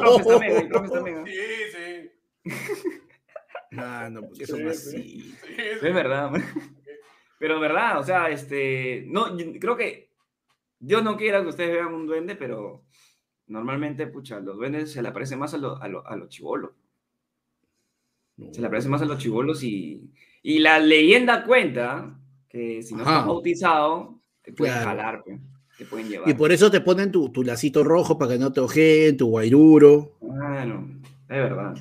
Profes 0.00 0.26
también, 0.26 0.56
hay 0.56 0.68
profes 0.68 0.90
también. 0.92 1.26
¿eh? 1.26 1.30
Sí, 1.74 2.10
sí. 2.44 2.50
Mano, 3.70 4.22
porque 4.26 4.46
son 4.46 4.66
así. 4.68 5.34
Es 5.56 5.80
verdad. 5.82 6.30
man. 6.30 6.42
Pero 7.38 7.58
verdad, 7.58 7.98
o 7.98 8.04
sea, 8.04 8.28
este, 8.30 9.04
no, 9.08 9.36
yo 9.36 9.58
creo 9.58 9.76
que 9.76 10.10
Dios 10.78 11.02
no 11.02 11.16
quiera 11.16 11.42
que 11.42 11.48
ustedes 11.48 11.72
vean 11.72 11.92
un 11.94 12.06
duende, 12.06 12.36
pero 12.36 12.84
normalmente, 13.46 14.06
pucha, 14.06 14.38
los 14.40 14.56
duendes 14.56 14.92
se 14.92 15.02
le 15.02 15.08
aparecen 15.08 15.38
más 15.38 15.52
a, 15.54 15.58
lo- 15.58 15.76
a, 15.80 15.88
lo- 15.88 16.06
a 16.06 16.16
los 16.16 16.28
chivolos. 16.28 16.70
Se 18.52 18.60
le 18.60 18.66
aparecen 18.66 18.90
más 18.90 19.02
a 19.02 19.06
los 19.06 19.18
chivolos 19.18 19.62
y, 19.62 20.10
y 20.42 20.58
la 20.58 20.78
leyenda 20.78 21.44
cuenta 21.44 22.18
que 22.48 22.82
si 22.82 22.94
no 22.94 23.02
Ajá. 23.02 23.12
estás 23.12 23.26
bautizado, 23.26 24.20
te 24.42 24.52
pueden 24.52 24.74
Claro. 24.74 24.88
jalar, 24.90 25.24
pe, 25.24 25.38
te 25.76 25.84
pueden 25.84 26.08
llevar. 26.08 26.28
Y 26.28 26.34
por 26.34 26.52
eso 26.52 26.70
te 26.70 26.80
ponen 26.80 27.10
tu, 27.10 27.30
tu 27.30 27.42
lacito 27.42 27.84
rojo 27.84 28.18
para 28.18 28.32
que 28.32 28.38
no 28.38 28.52
te 28.52 28.60
ojeen, 28.60 29.16
tu 29.16 29.28
guairuro. 29.28 30.16
Claro, 30.20 30.88
es 31.28 31.28
verdad. 31.28 31.74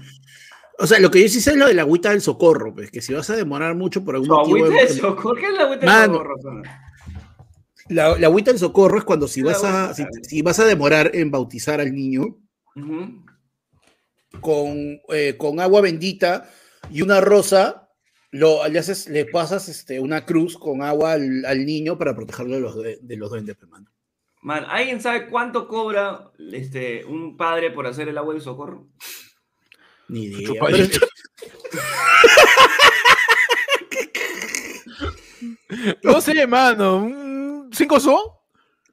O 0.79 0.87
sea, 0.87 0.99
lo 0.99 1.11
que 1.11 1.21
yo 1.21 1.29
sí 1.29 1.39
sé 1.41 1.51
es 1.51 1.57
lo 1.57 1.67
de 1.67 1.75
la 1.75 1.83
agüita 1.83 2.09
del 2.09 2.21
socorro, 2.21 2.73
pues 2.73 2.89
que 2.89 3.01
si 3.01 3.13
vas 3.13 3.29
a 3.29 3.35
demorar 3.35 3.75
mucho 3.75 4.03
por 4.03 4.15
algún 4.15 4.29
motivo. 4.29 4.65
agüita 4.65 4.81
de 4.81 4.89
socorro, 4.89 5.35
¿qué 5.35 5.45
es 5.45 5.53
la 5.53 5.63
agüita 5.63 5.79
de 5.79 5.85
Mano. 5.85 6.13
socorro? 6.13 6.61
La, 7.89 8.17
la 8.17 8.27
agüita 8.27 8.51
del 8.51 8.59
socorro 8.59 8.97
es 8.97 9.03
cuando 9.03 9.27
si 9.27 9.43
vas 9.43 9.63
a, 9.63 9.93
si, 9.93 10.41
vas 10.41 10.59
a 10.59 10.65
demorar 10.65 11.11
en 11.13 11.29
bautizar 11.29 11.81
al 11.81 11.93
niño 11.93 12.37
con, 14.39 14.99
eh, 15.09 15.35
con 15.37 15.59
agua 15.59 15.81
bendita 15.81 16.49
y 16.89 17.01
una 17.01 17.21
rosa, 17.21 17.80
lo, 18.31 18.67
le, 18.67 18.79
haces, 18.79 19.07
le 19.09 19.25
pasas 19.25 19.67
este, 19.69 19.99
una 19.99 20.25
cruz 20.25 20.57
con 20.57 20.81
agua 20.81 21.13
al, 21.13 21.45
al 21.45 21.65
niño 21.65 21.97
para 21.97 22.15
protegerlo 22.15 22.55
de 22.55 22.61
los, 22.61 22.75
due- 22.75 22.99
de 23.01 23.17
los 23.17 23.29
duendes, 23.29 23.57
pues, 23.57 23.69
mano. 23.69 23.89
Man, 24.41 24.65
¿alguien 24.67 25.01
sabe 25.01 25.29
cuánto 25.29 25.67
cobra 25.67 26.31
este, 26.51 27.05
un 27.05 27.37
padre 27.37 27.69
por 27.71 27.85
hacer 27.85 28.07
el 28.09 28.17
agua 28.17 28.33
de 28.33 28.41
socorro? 28.41 28.87
Ni 30.07 30.23
idea. 30.23 30.49
Pero- 30.59 30.77
No 36.03 36.21
sé, 36.21 36.45
mano. 36.47 37.67
¿Cinco 37.71 37.99
so? 37.99 38.37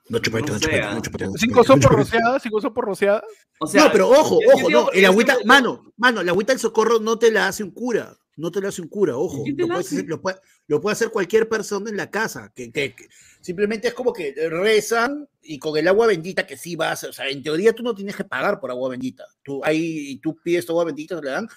no, 0.09 0.18
chupadito, 0.20 0.53
No 0.53 0.59
ah. 0.82 0.95
no, 0.95 1.26
no, 1.26 1.32
¿Cinco 1.36 1.64
so 1.64 1.76
por 1.78 1.93
rociada? 1.93 2.41
¿Cinco 2.41 2.61
so 2.61 2.72
por 2.72 2.84
rociada? 2.86 3.22
O 3.61 3.66
sea, 3.66 3.84
no, 3.84 3.93
pero 3.93 4.09
ojo, 4.09 4.39
ojo, 4.55 4.70
no. 4.70 4.91
El 4.93 5.05
agüita, 5.05 5.36
mano, 5.45 5.93
mano, 5.97 6.22
la 6.22 6.32
agüita 6.32 6.53
del 6.53 6.61
socorro 6.61 6.99
no 7.01 7.18
te 7.18 7.30
la 7.30 7.49
hace 7.49 7.62
un 7.64 7.72
cura. 7.72 8.16
No 8.39 8.51
te 8.51 8.61
la 8.61 8.68
hace 8.68 8.80
un 8.80 8.89
cura, 8.89 9.16
ojo. 9.16 9.45
Lo, 9.57 9.66
hacer- 9.80 10.07
lo 10.09 10.20
puede, 10.22 10.39
lo 10.68 10.80
puede 10.80 10.93
hacer 10.93 11.11
cualquier 11.11 11.49
persona 11.49 11.91
en 11.91 11.97
la 11.97 12.11
casa. 12.11 12.51
Que, 12.55 12.70
que- 12.72 12.95
que 12.95 13.09
simplemente 13.41 13.89
es 13.89 13.95
como 13.95 14.12
que 14.12 14.32
rezan 14.49 15.28
y 15.43 15.59
con 15.59 15.76
el 15.76 15.86
agua 15.89 16.07
bendita 16.07 16.47
que 16.47 16.57
sí 16.57 16.76
vas. 16.76 17.05
O 17.05 17.12
sea, 17.12 17.28
en 17.28 17.43
teoría 17.43 17.72
tú 17.74 17.82
no 17.82 17.95
tienes 17.95 18.16
que 18.16 18.24
pagar 18.24 18.61
por 18.61 18.70
agua 18.70 18.89
bendita. 18.91 19.24
Tú, 19.43 19.61
ahí, 19.64 20.18
tú 20.22 20.36
pides 20.43 20.64
tu 20.64 20.72
agua 20.72 20.84
bendita, 20.84 21.20
te 21.20 21.26
la 21.26 21.32
dan. 21.32 21.49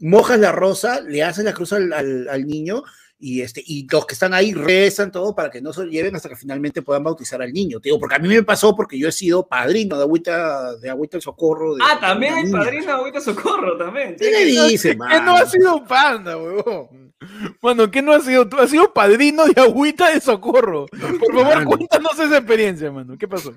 Mojas 0.00 0.38
la 0.38 0.52
rosa, 0.52 1.00
le 1.00 1.24
haces 1.24 1.44
la 1.44 1.52
cruz 1.52 1.72
al, 1.72 1.92
al- 1.92 2.28
al 2.28 2.46
niño 2.46 2.84
y, 3.20 3.40
este, 3.40 3.62
y 3.66 3.86
los 3.90 4.06
que 4.06 4.14
están 4.14 4.32
ahí 4.32 4.54
rezan 4.54 5.10
todo 5.10 5.34
para 5.34 5.50
que 5.50 5.60
no 5.60 5.72
se 5.72 5.84
lo 5.84 5.90
lleven 5.90 6.14
hasta 6.14 6.28
que 6.28 6.36
finalmente 6.36 6.82
puedan 6.82 7.02
bautizar 7.02 7.42
al 7.42 7.52
niño. 7.52 7.80
Te 7.80 7.88
digo, 7.88 7.98
porque 7.98 8.14
a 8.14 8.18
mí 8.20 8.28
me 8.28 8.42
pasó 8.44 8.76
porque 8.76 8.96
yo 8.98 9.08
he 9.08 9.12
sido 9.12 9.46
padrino 9.48 9.96
de 9.96 10.02
agüita, 10.04 10.76
de 10.76 10.88
agüita 10.90 11.16
del 11.16 11.22
socorro. 11.22 11.74
de- 11.74 11.82
Ah, 11.84 11.96
de 11.96 12.00
también 12.00 12.34
niña. 12.44 12.58
padrino 12.60 12.86
de 12.86 12.92
agüita 12.92 13.18
de 13.18 13.24
socorro 13.24 13.76
también. 13.76 14.14
¿Qué 14.18 14.30
le 14.30 14.44
dice, 14.68 14.90
¿Qué 14.90 15.20
no 15.20 15.34
ha 15.36 15.46
sido 15.46 15.84
panda, 15.84 16.36
huevón? 16.36 17.12
Mano, 17.60 17.90
¿qué 17.90 18.00
no 18.02 18.12
ha 18.12 18.20
sido? 18.20 18.48
Tú 18.48 18.56
has 18.58 18.70
sido 18.70 18.92
padrino 18.94 19.44
de 19.46 19.60
agüita 19.60 20.10
de 20.14 20.20
socorro. 20.20 20.86
Por 20.86 21.34
favor, 21.34 21.54
Mano. 21.56 21.70
cuéntanos 21.70 22.12
esa 22.18 22.36
experiencia, 22.38 22.92
mano. 22.92 23.18
¿Qué 23.18 23.26
pasó? 23.26 23.52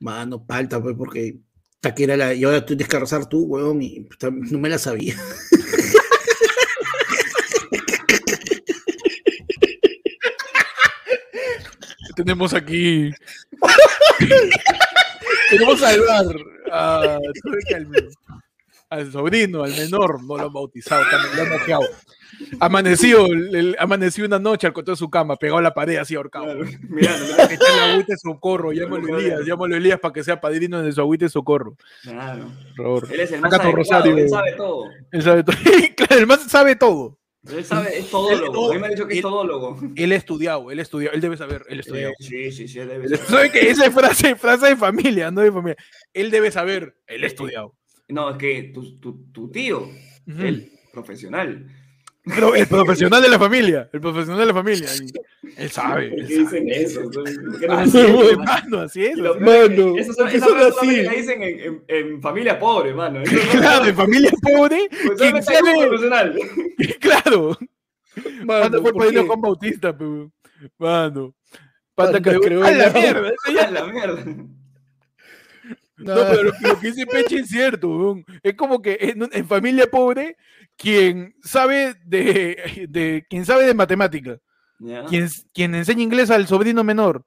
Mano, 0.00 0.42
palta, 0.44 0.82
pues, 0.82 0.94
porque 0.96 1.36
hasta 1.74 1.94
que 1.94 2.04
era 2.04 2.16
la. 2.16 2.32
Y 2.32 2.44
ahora 2.44 2.64
tienes 2.64 2.88
que 2.88 2.98
rezar 2.98 3.26
tú, 3.28 3.42
weón, 3.44 3.82
y 3.82 4.08
no 4.50 4.58
me 4.58 4.70
la 4.70 4.78
sabía. 4.78 5.14
Tenemos 12.16 12.52
aquí. 12.54 13.10
Tenemos 15.50 15.82
a 15.82 15.90
salvar 15.92 16.26
a, 16.72 17.18
al, 18.90 19.12
sobrino, 19.12 19.62
al 19.62 19.70
menor, 19.70 20.22
no 20.24 20.36
lo 20.36 20.46
han 20.46 20.52
bautizado, 20.52 21.02
también 21.10 21.36
lo 21.36 21.42
han 21.42 21.58
moqueado. 21.60 21.82
Amaneció, 22.60 23.26
el- 23.26 23.76
amaneció 23.78 24.24
una 24.26 24.38
noche 24.38 24.66
al 24.66 24.72
costado 24.72 24.94
de 24.94 24.98
su 24.98 25.08
cama, 25.08 25.36
pegado 25.36 25.58
a 25.58 25.62
la 25.62 25.72
pared 25.74 25.96
así 25.96 26.14
ahorcado. 26.16 26.46
Claro, 26.46 26.64
mirando, 26.88 27.26
mirando. 27.26 27.52
Echa 27.54 27.72
el 27.84 27.90
agüita 27.90 28.12
de 28.12 28.18
socorro, 28.18 28.72
llámalo 28.72 29.18
Elías, 29.18 29.40
llámalo 29.46 29.76
Elías 29.76 30.00
para 30.00 30.12
que 30.12 30.24
sea 30.24 30.40
padrino 30.40 30.82
de 30.82 30.92
su 30.92 31.00
agüita 31.00 31.24
de 31.26 31.30
socorro. 31.30 31.76
Claro. 32.02 32.50
Por 32.76 32.84
favor. 32.84 33.08
Él 33.12 33.20
es 33.20 33.32
el 33.32 33.40
más 33.40 33.52
adecuado, 33.52 33.76
rosario. 33.76 34.18
él 34.18 34.28
sabe 34.28 34.52
todo. 34.52 34.84
Él 35.12 35.22
sabe 35.22 35.42
todo. 35.44 35.56
claro, 35.96 36.16
el 36.20 36.26
más 36.26 36.42
sabe 36.50 36.76
todo. 36.76 37.18
Él 37.54 37.64
sabe, 37.64 37.98
es 37.98 38.04
Él- 38.04 38.10
todólogo. 38.10 38.72
mí 38.72 38.78
me 38.78 38.86
han 38.86 38.92
dicho 38.92 39.06
que 39.06 39.12
es 39.14 39.18
él- 39.18 39.22
todólogo. 39.22 39.78
Él 39.94 40.12
ha 40.12 40.16
estudiado, 40.16 40.70
él 40.70 40.78
ha 40.78 40.82
estudiado, 40.82 41.14
él 41.14 41.20
debe 41.20 41.36
saber, 41.36 41.64
él 41.68 41.78
ha 41.78 41.80
estudiado. 41.80 42.12
Sí, 42.18 42.50
sí, 42.52 42.66
sí, 42.68 42.78
él 42.78 42.88
debe 42.88 43.04
Él- 43.06 43.10
saber. 43.16 43.26
¿Sabe 43.26 43.50
que 43.52 43.70
esa 43.70 43.86
es 43.86 43.94
frase, 43.94 44.36
frase 44.36 44.66
de 44.68 44.76
familia, 44.76 45.30
no 45.30 45.40
de 45.42 45.52
familia? 45.52 45.76
Él 46.12 46.30
debe 46.30 46.50
saber, 46.50 46.96
él 47.06 47.22
ha 47.24 47.26
estudiado. 47.26 47.74
No, 48.08 48.30
es 48.30 48.36
que 48.38 48.62
tu, 48.74 48.98
tu, 48.98 49.26
tu 49.32 49.50
tío, 49.50 49.82
Ujú. 50.26 50.42
él, 50.42 50.70
profesional. 50.92 51.66
Pero 52.26 52.54
el 52.56 52.66
profesional 52.66 53.22
de 53.22 53.28
la 53.28 53.38
familia, 53.38 53.88
el 53.92 54.00
profesional 54.00 54.40
de 54.40 54.46
la 54.46 54.54
familia. 54.54 54.88
Él 55.56 55.70
sabe. 55.70 56.08
¿Por 56.10 56.18
él 56.18 56.26
qué 56.26 56.34
sabe. 56.34 56.44
dicen 56.44 56.68
eso? 56.70 57.02
¿Por 57.10 57.58
qué 57.60 57.66
no 57.68 57.74
Así 57.74 57.90
se 57.92 58.30
es, 58.30 58.38
mano, 58.38 58.78
así 58.80 59.04
es. 59.06 59.10
Es 59.10 59.16
que 59.16 59.40
Mano, 59.40 59.96
Esa, 59.96 60.10
esa 60.10 60.22
¿por 60.24 60.32
qué 60.32 60.38
frase 60.40 60.40
son 60.40 60.60
así? 60.60 61.02
la 61.02 61.12
dicen 61.12 61.42
en, 61.42 61.60
en, 61.60 61.84
en 61.86 62.20
familia 62.22 62.58
pobre, 62.58 62.92
mano. 62.94 63.20
Eso 63.22 63.36
es. 63.36 63.54
no- 63.54 63.60
Claro, 63.60 63.84
en 63.86 63.94
familia 63.96 64.30
pobre, 64.42 64.88
pues 65.06 65.20
un 65.20 65.42
sale, 65.42 65.86
profesional. 65.86 66.34
claro. 67.00 67.58
Mano, 68.44 68.82
fue 68.82 68.92
¿por? 68.92 69.26
Juan 69.26 69.40
Bautista, 69.40 69.96
pero, 69.96 70.30
mano. 70.78 71.34
Panda 71.94 72.12
Panda 72.14 72.20
creo. 72.22 72.40
creo 72.40 72.64
¡A 72.64 72.70
la 72.72 72.86
en 72.88 72.92
la- 72.92 73.00
mierda! 73.00 73.28
ese 73.28 73.54
ya- 73.54 73.62
A 73.68 73.70
la 73.70 73.84
mierda. 73.86 74.24
No, 75.98 76.14
pero 76.14 76.42
lo, 76.42 76.52
que 76.52 76.88
dice 76.88 77.06
Peche 77.06 77.38
es 77.38 77.48
cierto. 77.48 78.16
Es 78.42 78.54
como 78.54 78.82
que 78.82 78.98
en, 79.00 79.28
en 79.32 79.46
familia 79.48 79.86
pobre, 79.86 80.36
quien 80.76 81.34
sabe 81.42 81.94
de, 82.04 82.86
de 82.88 83.24
quien 83.28 83.44
sabe 83.46 83.64
de 83.66 83.74
matemática, 83.74 84.38
quien, 85.08 85.28
quien 85.54 85.74
enseña 85.74 86.02
inglés 86.02 86.30
al 86.30 86.46
sobrino 86.46 86.84
menor, 86.84 87.24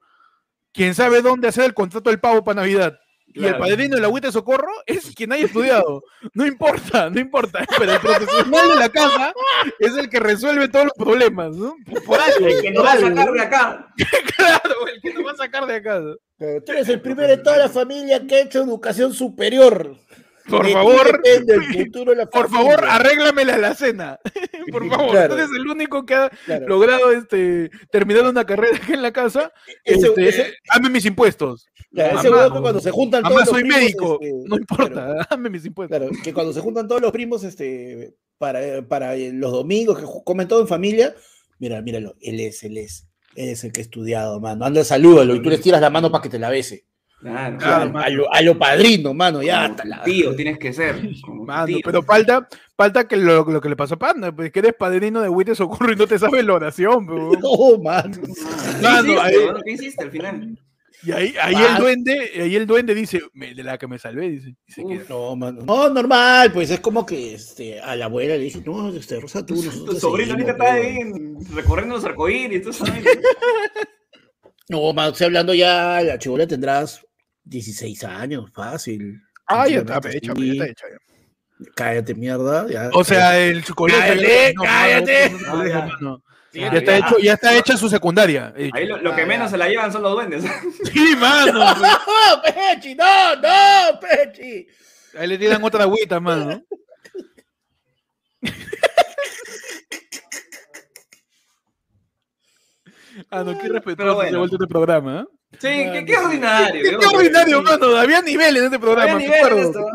quien 0.74 0.94
sabe 0.96 1.22
dónde 1.22 1.48
hacer 1.48 1.66
el 1.66 1.74
contrato 1.74 2.10
del 2.10 2.20
pavo 2.20 2.44
para 2.44 2.62
Navidad. 2.62 2.98
Y 3.32 3.46
el 3.46 3.54
padrino 3.60 3.94
de 3.96 4.02
la 4.02 4.08
agüita 4.08 4.28
de 4.30 4.34
socorro 4.34 4.72
es 4.88 5.12
quien 5.16 5.32
haya 5.32 5.46
estudiado. 5.46 6.02
No 6.34 6.48
importa, 6.48 7.12
no 7.12 7.20
importa. 7.20 7.64
Pero 7.78 7.92
el 7.94 8.00
profesional 8.00 8.70
de 8.70 8.76
la 8.76 8.90
casa 8.90 9.34
es 9.78 9.96
el 9.98 10.10
que 10.10 10.20
resuelve 10.20 10.68
todos 10.68 10.86
los 10.86 10.94
problemas, 10.96 11.56
¿no? 11.56 11.76
Por- 11.86 12.04
Por 12.06 12.20
algo. 12.20 12.48
El 12.48 12.60
que 12.60 12.72
nos 12.72 12.84
va 12.84 12.94
a 12.94 13.00
sacar 13.00 13.32
de 13.32 13.42
acá. 13.42 13.94
Claro, 14.36 14.88
el 14.88 15.00
que 15.02 15.14
nos 15.14 15.26
va 15.28 15.32
a 15.32 15.36
sacar 15.36 15.68
de 15.68 15.76
acá. 15.76 16.02
Pero 16.40 16.64
Tú 16.64 16.72
eres 16.72 16.90
el 16.90 17.02
primero 17.02 17.28
de 17.28 17.38
toda 17.38 17.58
la 17.58 17.70
familia 17.70 18.26
que 18.26 18.36
ha 18.36 18.42
hecho 18.42 18.64
educación 18.64 19.14
superior. 19.14 19.96
Por 20.50 20.70
favor, 20.70 21.22
futuro 21.74 22.16
la 22.16 22.26
por 22.30 22.50
favor, 22.50 22.84
arréglamela 22.86 23.58
la 23.58 23.68
alacena. 23.68 24.20
Por 24.72 24.88
favor, 24.88 25.12
Claro. 25.12 25.34
eres 25.34 25.50
el 25.56 25.68
único 25.68 26.06
que 26.06 26.14
ha 26.14 26.30
Claro. 26.46 26.68
logrado 26.68 27.12
este, 27.12 27.72
terminar 27.92 28.28
una 28.28 28.46
carrera 28.46 28.78
aquí 28.78 28.94
en 28.94 29.02
la 29.02 29.12
casa. 29.12 29.52
Ese- 29.84 30.08
Este, 30.08 30.28
ese- 30.30 30.54
Hazme 30.70 30.90
mis 30.92 31.06
impuestos. 31.06 31.68
Claro, 31.92 32.20
ese 32.20 32.30
Mamá, 32.30 32.42
huevón 32.44 32.58
que 32.58 32.62
cuando 32.62 32.80
se 32.82 32.92
juntan 32.92 33.24
todos 33.24 33.34
Mamá, 33.34 33.46
los 33.46 33.50
soy 33.50 33.62
primos, 33.64 33.80
médico. 33.80 34.20
este, 34.22 34.34
no 34.48 34.56
importa, 34.58 35.28
hazme 35.30 35.50
mis 35.50 35.66
impuestos. 35.66 35.98
claro, 35.98 36.12
que 36.24 36.34
cuando 36.34 36.54
se 36.54 36.60
juntan 36.62 36.88
todos 36.88 37.02
los 37.02 37.12
primos 37.12 37.44
este, 37.44 38.14
para, 38.38 38.84
para 38.88 39.16
los 39.16 39.52
domingos, 39.52 39.98
que 39.98 40.06
comen 40.24 40.48
todo 40.48 40.62
en 40.62 40.68
familia, 40.68 41.16
mira, 41.58 41.82
míralo, 41.82 42.16
él 42.22 42.40
es, 42.42 42.62
él 42.64 42.78
es, 42.78 43.08
él 43.36 43.50
es 43.50 43.64
el 43.64 43.72
que 43.72 43.82
ha 43.82 43.84
estudiado, 43.84 44.40
mano. 44.40 44.66
Anda, 44.66 44.84
salúdalo 44.84 45.34
y 45.34 45.42
tú 45.42 45.50
le 45.50 45.58
tiras 45.58 45.82
la 45.82 45.90
mano 45.90 46.12
para 46.12 46.22
que 46.22 46.30
te 46.30 46.38
la 46.38 46.52
bese. 46.52 46.86
Claro, 47.20 47.58
Claro, 47.58 47.98
a, 48.00 48.10
lo, 48.10 48.34
a 48.34 48.42
lo 48.42 48.58
padrino, 48.58 49.14
mano, 49.14 49.42
ya. 49.44 49.66
Hasta 49.66 49.84
la- 49.86 50.04
tío 50.04 50.34
tienes 50.36 50.58
que 50.58 50.72
ser. 50.72 50.96
Mano, 51.28 51.66
tío. 51.66 51.80
pero 51.84 52.02
falta, 52.02 52.48
falta 52.78 53.08
que 53.08 53.18
lo, 53.18 53.44
lo 53.44 53.60
que 53.60 53.68
le 53.70 53.76
pasó 53.76 53.96
a 53.96 54.00
Panda, 54.00 54.32
pues 54.32 54.52
que 54.54 54.60
eres 54.60 54.74
padrino 54.74 55.22
de 55.22 55.28
Huite 55.28 55.54
Socorro 55.54 55.92
y 55.92 55.96
no 55.98 56.08
te 56.08 56.18
sabes 56.18 56.46
la 56.46 56.54
oración, 56.54 57.06
pero- 57.06 57.32
No, 57.42 57.78
mano. 57.84 58.18
¿Qué 58.22 58.82
Mano, 58.82 59.02
hiciste, 59.12 59.20
ahí-? 59.22 59.62
¿Qué 59.66 59.72
hiciste 59.72 60.04
al 60.06 60.12
final? 60.12 60.60
Y 61.02 61.12
ahí, 61.14 61.34
ahí 61.42 61.56
Ah. 61.58 61.68
el 61.76 61.82
duende, 61.82 62.32
ahí 62.42 62.56
el 62.58 62.68
duende 62.68 62.94
dice, 62.94 63.22
"Me- 63.34 63.54
de 63.54 63.64
la 63.64 63.78
que 63.78 63.88
me 63.88 63.98
salvé, 64.00 64.30
dice. 64.30 64.56
queda. 64.76 64.86
Uf. 65.04 65.10
No, 65.10 65.36
mano. 65.36 65.62
No, 65.64 65.90
normal, 65.90 66.52
pues 66.54 66.70
es 66.72 66.80
como 66.82 67.06
que 67.06 67.36
este, 67.36 67.80
a 67.80 67.96
la 67.96 68.06
abuela 68.06 68.36
le 68.36 68.44
dije, 68.44 68.62
no, 68.66 68.90
este, 68.90 69.18
Rosa, 69.20 69.46
tú, 69.46 69.56
nosotros 69.56 69.86
Tu 69.86 69.94
te 69.94 70.00
sobrino 70.02 70.32
ahorita 70.34 70.52
está 70.52 70.74
ahí 70.74 70.98
en- 70.98 71.38
recorriendo 71.56 71.96
los 71.96 72.04
arcoíris, 72.06 72.62
tú 72.64 72.74
sabes. 72.74 73.02
No, 74.70 74.92
mano, 74.94 75.12
estoy 75.12 75.26
hablando 75.28 75.54
ya, 75.54 76.02
la 76.02 76.20
chibola 76.20 76.46
tendrás 76.48 77.02
16 77.44 78.04
años, 78.04 78.50
fácil. 78.54 79.22
Ah, 79.48 79.68
ya 79.68 79.80
está 79.80 80.00
sí. 80.12 80.20
ya 80.22 80.34
está. 80.66 80.86
Cállate, 81.76 82.16
mierda. 82.16 82.68
ya. 82.70 82.90
O 82.94 83.04
sea, 83.04 83.38
el 83.40 83.64
colegio. 83.76 84.00
Cállate, 84.02 84.54
no, 84.54 84.64
cállate. 84.64 85.30
no, 85.32 85.40
no, 85.40 85.56
no, 85.58 85.68
Ya. 85.68 85.90
no. 86.00 86.24
Sí, 86.52 86.60
Ya 86.62 86.68
está 86.70 86.98
hecho, 86.98 87.20
ya 87.20 87.34
está 87.34 87.56
hecha 87.56 87.78
su 87.78 87.90
secundaria. 87.90 88.54
Ahí 88.74 88.88
lo, 88.88 88.98
lo 88.98 89.16
que 89.16 89.24
menos 89.26 89.52
se 89.52 89.58
la 89.58 89.68
llevan 89.70 89.92
son 89.92 90.02
los 90.02 90.14
duendes. 90.14 90.44
Sí, 90.94 91.16
mano. 91.16 91.54
¡No, 91.76 91.76
Pechi! 92.44 92.96
¡No, 92.96 93.36
no, 93.36 94.00
Pechi! 94.00 94.66
Ahí 95.18 95.28
le 95.28 95.38
tiran 95.38 95.64
otra 95.64 95.84
agüita, 95.84 96.20
mano. 96.20 96.64
Ah, 103.30 103.44
no, 103.44 103.58
qué 103.58 103.68
respetuoso 103.68 104.16
bueno. 104.16 104.30
se 104.30 104.36
ha 104.36 104.40
vuelto 104.40 104.56
este 104.56 104.68
programa, 104.68 105.22
¿eh? 105.22 105.26
Sí, 105.54 105.68
qué, 105.68 106.04
qué 106.06 106.18
ordinario. 106.18 106.84
Qué, 106.84 106.98
qué 106.98 107.06
ordinario, 107.16 107.58
sí. 107.58 107.64
mano. 107.64 107.96
Había 107.98 108.22
niveles 108.22 108.60
en 108.60 108.66
este 108.66 108.80
programa. 108.80 109.12
¿eh? 109.22 109.28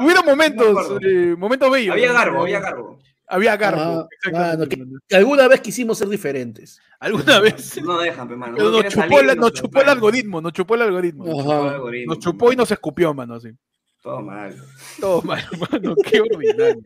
Hubiera 0.00 0.22
Me 0.22 0.30
momentos, 0.30 0.98
eh, 1.00 1.34
momentos 1.38 1.70
bellos. 1.70 1.92
Había 1.92 2.12
garbo, 2.12 2.42
había 2.42 2.60
garbo. 2.60 2.98
Había 3.26 3.56
garbo. 3.56 4.08
Ah, 4.26 4.30
mano, 4.32 4.66
que- 4.68 4.76
mano. 4.76 4.98
Alguna 5.12 5.48
vez 5.48 5.60
quisimos 5.60 5.96
ser 5.98 6.08
diferentes. 6.08 6.80
Alguna 6.98 7.40
vez. 7.40 7.80
No 7.82 7.98
dejan, 7.98 8.28
pe, 8.28 8.36
mano. 8.36 8.54
Pero 8.56 8.70
nos 8.70 8.84
chupó, 8.88 9.00
salir, 9.08 9.24
la- 9.24 9.34
no 9.34 9.40
nos 9.42 9.52
chupó 9.52 9.80
el 9.80 9.88
algoritmo, 9.88 10.40
nos 10.40 10.52
chupó 10.52 10.74
el 10.74 10.82
algoritmo. 10.82 11.24
Ajá. 11.24 11.34
Chupó 11.42 11.62
el 11.68 11.74
algoritmo, 11.74 12.14
Nos 12.14 12.24
chupó 12.24 12.52
y 12.52 12.56
nos 12.56 12.70
escupió, 12.70 13.14
mano, 13.14 13.34
así. 13.34 13.48
Todo 14.02 14.20
mal. 14.20 14.54
Todo 15.00 15.22
mal, 15.22 15.42
mano, 15.70 15.94
qué 16.04 16.20
ordinario. 16.20 16.82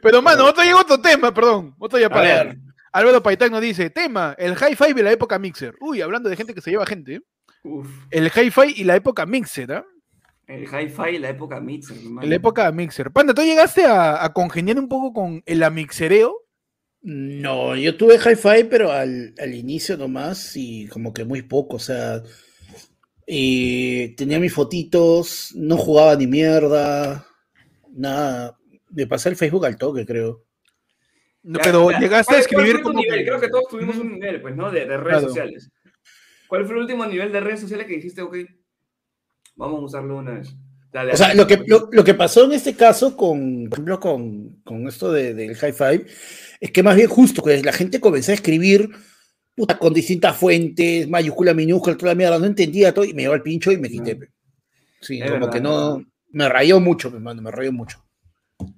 Pero, 0.00 0.22
mano, 0.22 0.46
otro 0.46 0.64
llega 0.64 0.80
otro 0.80 1.00
tema, 1.00 1.32
perdón. 1.32 1.74
Otro 1.78 1.98
ya 1.98 2.08
para. 2.08 2.56
Álvaro 2.94 3.22
Paitán 3.22 3.52
nos 3.52 3.60
dice, 3.62 3.88
tema, 3.90 4.34
el 4.38 4.52
hi-fi 4.52 4.92
de 4.92 5.02
la 5.02 5.12
época 5.12 5.38
mixer. 5.38 5.74
Uy, 5.80 6.02
hablando 6.02 6.28
de 6.28 6.36
gente 6.36 6.52
que 6.52 6.60
se 6.60 6.70
lleva 6.70 6.84
gente. 6.84 7.22
¿Eh? 7.64 7.68
uf, 7.68 7.88
El 8.10 8.26
hi-fi 8.26 8.74
y 8.76 8.84
la 8.84 8.96
época 8.96 9.26
mixer, 9.26 9.72
¿ah? 9.72 9.84
el 10.46 10.64
hi-fi, 10.64 11.18
la 11.18 11.30
época 11.30 11.60
mixer, 11.60 11.96
hermano. 11.96 12.26
La 12.28 12.34
época 12.34 12.70
mixer. 12.72 13.10
Panda, 13.10 13.32
¿tú 13.32 13.42
llegaste 13.42 13.84
a, 13.84 14.22
a 14.24 14.32
congeniar 14.32 14.78
un 14.78 14.88
poco 14.88 15.12
con 15.12 15.42
el 15.46 15.62
amixereo? 15.62 16.34
No, 17.02 17.74
yo 17.74 17.96
tuve 17.96 18.16
hi-fi, 18.16 18.64
pero 18.68 18.92
al, 18.92 19.34
al 19.38 19.54
inicio 19.54 19.96
nomás 19.96 20.52
y 20.56 20.86
como 20.88 21.12
que 21.12 21.24
muy 21.24 21.42
poco, 21.42 21.76
o 21.76 21.80
sea, 21.80 22.22
y 23.26 24.08
tenía 24.16 24.38
mis 24.38 24.52
fotitos, 24.52 25.52
no 25.56 25.76
jugaba 25.76 26.16
ni 26.16 26.26
mierda, 26.26 27.26
nada. 27.92 28.58
Me 28.90 29.06
pasé 29.06 29.30
el 29.30 29.36
Facebook 29.36 29.64
al 29.66 29.76
toque, 29.78 30.04
creo. 30.04 30.44
No, 31.44 31.58
pero 31.62 31.90
llegaste 31.90 32.34
a 32.36 32.38
¿Cuál- 32.38 32.48
cuál 32.52 32.64
escribir 32.66 32.82
como 32.82 33.00
nivel? 33.00 33.18
que- 33.20 33.24
Creo 33.24 33.40
que 33.40 33.48
todos 33.48 33.64
tuvimos 33.68 33.96
un 33.96 34.12
nivel, 34.12 34.40
pues, 34.42 34.54
¿no? 34.54 34.70
De, 34.70 34.80
de 34.80 34.96
redes 34.96 35.02
Claro. 35.18 35.28
sociales. 35.28 35.70
¿Cuál 36.52 36.66
fue 36.66 36.74
el 36.74 36.82
último 36.82 37.06
nivel 37.06 37.32
de 37.32 37.40
redes 37.40 37.60
sociales 37.60 37.86
que 37.86 37.94
dijiste, 37.94 38.20
ok, 38.20 38.36
vamos 39.56 39.80
a 39.80 39.84
usarlo 39.86 40.18
una 40.18 40.32
vez? 40.32 40.54
O 41.10 41.16
sea, 41.16 41.32
lo 41.32 41.46
que, 41.46 41.56
pues. 41.56 41.66
lo, 41.70 41.88
lo 41.90 42.04
que 42.04 42.12
pasó 42.12 42.44
en 42.44 42.52
este 42.52 42.74
caso 42.74 43.16
con, 43.16 43.70
por 43.70 43.78
ejemplo, 43.78 43.98
con, 43.98 44.56
con 44.62 44.86
esto 44.86 45.10
de- 45.10 45.32
del 45.32 45.52
hi-fi, 45.52 46.04
es 46.60 46.70
que 46.70 46.82
más 46.82 46.94
bien 46.94 47.08
justo, 47.08 47.42
que 47.42 47.62
la 47.62 47.72
gente 47.72 48.00
comenzó 48.00 48.32
a 48.32 48.34
escribir 48.34 48.90
puta, 49.56 49.78
con 49.78 49.94
distintas 49.94 50.36
fuentes, 50.36 51.08
mayúscula, 51.08 51.54
minúscula, 51.54 51.96
toda 51.96 52.12
la 52.12 52.16
mierda, 52.16 52.38
no 52.38 52.44
entendía 52.44 52.92
todo 52.92 53.06
y 53.06 53.14
me 53.14 53.22
llevó 53.22 53.32
al 53.32 53.42
pincho 53.42 53.72
y 53.72 53.78
me 53.78 53.88
quité. 53.88 54.16
pe. 54.16 54.28
Sí, 55.00 55.22
Es 55.22 55.30
como 55.30 55.46
verdad, 55.46 55.52
que 55.54 55.60
no, 55.62 56.04
me 56.32 56.50
rayó 56.50 56.80
mucho, 56.80 57.10
mi 57.10 57.18
mano, 57.18 57.40
me 57.40 57.50
rayó 57.50 57.72
mucho. 57.72 58.04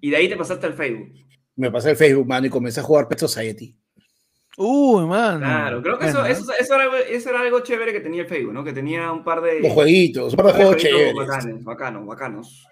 Y 0.00 0.10
de 0.10 0.16
ahí 0.18 0.28
te 0.28 0.36
pasaste 0.36 0.64
al 0.66 0.74
Facebook. 0.74 1.08
Me 1.56 1.72
pasé 1.72 1.90
el 1.90 1.96
Facebook, 1.96 2.28
mano, 2.28 2.46
y 2.46 2.50
comencé 2.50 2.78
a 2.78 2.84
jugar 2.84 3.08
Pet 3.08 3.18
Society. 3.18 3.76
Uy, 4.56 5.04
mano. 5.06 5.38
Claro, 5.40 5.82
creo 5.82 5.98
que 5.98 6.06
eso, 6.06 6.20
Bueno, 6.20 6.32
eso, 6.32 6.52
eso, 6.58 6.74
era, 6.74 6.84
algo- 6.84 6.96
eso 6.96 7.30
era 7.30 7.40
algo 7.40 7.60
chévere 7.60 7.92
que 7.92 8.00
tenía 8.00 8.22
el 8.22 8.28
Facebook, 8.28 8.52
¿no? 8.52 8.62
Que 8.62 8.72
tenía 8.72 9.10
un 9.10 9.24
par 9.24 9.40
de... 9.40 9.60
Los 9.60 9.72
jueguitos, 9.72 10.32
un 10.32 10.36
par 10.36 10.46
de 10.46 10.52
par 10.52 10.58
de 10.60 10.64
juegos 10.66 10.82
jueguitos 10.82 11.00
chéveres. 11.12 11.28
bacanes, 11.28 11.64
bacanos, 11.64 12.06
bacanos. 12.06 12.68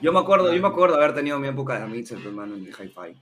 Yo 0.00 0.12
me 0.12 0.18
acuerdo, 0.18 0.52
yo 0.52 0.60
me 0.60 0.68
acuerdo 0.68 0.96
haber 0.96 1.14
tenido 1.14 1.38
mi 1.38 1.48
época 1.48 1.78
de 1.78 1.86
Mixer, 1.86 2.18
hermano, 2.18 2.54
en 2.56 2.66
el 2.66 2.68
hi-fi. 2.70 3.16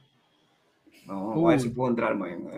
No, 1.06 1.32
a 1.46 1.50
ver 1.50 1.58
Uy. 1.58 1.62
si 1.62 1.68
puedo 1.70 1.90
entrar, 1.90 2.16
man. 2.16 2.48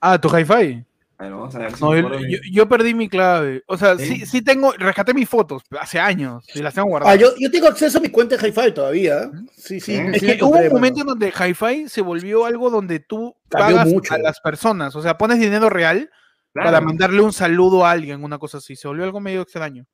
Ah, 0.00 0.18
tu 0.20 0.28
hi-fi. 0.28 0.84
A 1.18 1.24
ver, 1.24 1.32
vamos 1.32 1.54
a 1.54 1.58
ver 1.60 1.74
si 1.74 1.82
No, 1.82 1.90
me 1.92 2.40
yo, 2.52 2.68
perdí 2.68 2.92
mi 2.94 3.08
clave. 3.08 3.62
O 3.68 3.76
sea, 3.78 3.96
sí, 3.96 4.18
¿Sí? 4.20 4.26
sí 4.26 4.42
tengo, 4.42 4.72
rescaté 4.72 5.14
mis 5.14 5.28
fotos 5.28 5.62
hace 5.80 5.98
años 5.98 6.44
y 6.54 6.60
las 6.60 6.74
tengo 6.74 6.88
Ah, 6.88 6.90
guardadas. 6.90 7.18
yo, 7.18 7.28
yo 7.38 7.50
tengo 7.50 7.68
acceso 7.68 7.96
a 7.98 8.00
mi 8.02 8.08
cuenta 8.10 8.36
de 8.36 8.48
hi-fi 8.48 8.72
todavía. 8.72 9.22
¿eh? 9.22 9.30
Sí, 9.56 9.80
sí. 9.80 9.94
Es 9.94 10.14
Es 10.16 10.20
sí 10.20 10.26
que 10.36 10.44
hubo 10.44 10.58
un 10.58 10.68
momento 10.68 11.00
en 11.00 11.06
donde 11.06 11.28
hi-fi 11.32 11.88
se 11.88 12.02
volvió 12.02 12.44
algo 12.44 12.68
donde 12.68 13.00
tú 13.00 13.34
Cambió 13.48 13.76
pagas 13.76 13.88
mucho. 13.92 14.12
a 14.14 14.18
las 14.18 14.40
personas. 14.40 14.94
O 14.94 15.00
sea, 15.02 15.16
pones 15.16 15.38
dinero 15.40 15.70
real 15.70 16.10
para 16.52 16.80
mandarle 16.82 17.20
un 17.22 17.32
saludo 17.32 17.84
a 17.86 17.90
alguien, 17.92 18.22
una 18.22 18.38
cosa 18.38 18.58
así. 18.58 18.76
Se 18.76 18.86
volvió 18.88 19.04
algo 19.04 19.20
medio 19.20 19.40
extraño. 19.42 19.86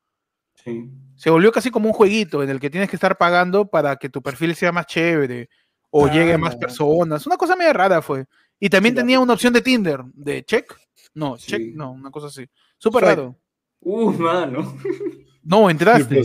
sí. 0.55 0.89
Se 1.15 1.29
volvió 1.29 1.51
casi 1.53 1.69
como 1.71 1.87
un 1.87 1.93
jueguito 1.93 2.41
en 2.43 2.49
el 2.49 2.59
que 2.59 2.69
tienes 2.69 2.89
que 2.89 2.95
estar 2.97 3.17
pagando 3.17 3.65
para 3.69 3.95
que 3.95 4.09
tu 4.09 4.21
perfil 4.21 4.55
sea 4.55 4.71
más 4.73 4.87
chévere 4.87 5.47
o 5.89 6.07
llegue 6.07 6.33
a 6.33 6.37
más 6.37 6.55
personas. 6.57 7.25
Una 7.27 7.37
cosa 7.37 7.55
medio 7.55 7.71
rara 7.71 8.01
fue. 8.01 8.25
Y 8.59 8.67
también 8.69 8.95
Sí, 8.95 9.01
tenía 9.01 9.19
una 9.19 9.33
opción 9.33 9.53
de 9.53 9.61
Tinder, 9.61 10.01
de 10.13 10.43
check. 10.43 10.73
No, 11.15 11.37
Sí. 11.37 11.47
check, 11.51 11.75
no, 11.75 11.91
una 11.91 12.09
cosa 12.11 12.27
así. 12.27 12.45
Súper 12.77 13.03
raro. 13.03 13.37
Uh, 13.81 14.11
mano. 14.13 14.75
No, 15.45 15.69
entraste. 15.69 16.21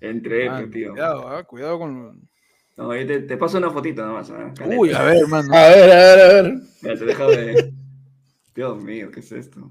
Entré, 0.00 0.48
Ah, 0.48 0.56
pues, 0.58 0.70
tío. 0.72 0.90
cuidado, 0.90 1.28
ah, 1.28 1.44
cuidado 1.44 1.78
con. 1.78 2.28
No, 2.76 2.90
ahí 2.90 3.06
te, 3.06 3.20
te 3.20 3.36
paso 3.36 3.56
una 3.58 3.70
fotito 3.70 4.02
nada 4.02 4.14
más. 4.14 4.30
¿ah? 4.30 4.52
Uy, 4.76 4.92
a 4.92 5.02
ver, 5.04 5.18
hermano. 5.18 5.54
A 5.54 5.68
ver, 5.68 5.92
a 5.92 5.94
ver, 5.94 6.18
a 6.20 6.42
ver. 6.42 6.54
Ya 6.82 6.94
te 6.96 7.04
dejo 7.04 7.26
de. 7.28 7.72
Dios 8.54 8.82
mío, 8.82 9.10
¿qué 9.12 9.20
es 9.20 9.30
esto? 9.32 9.70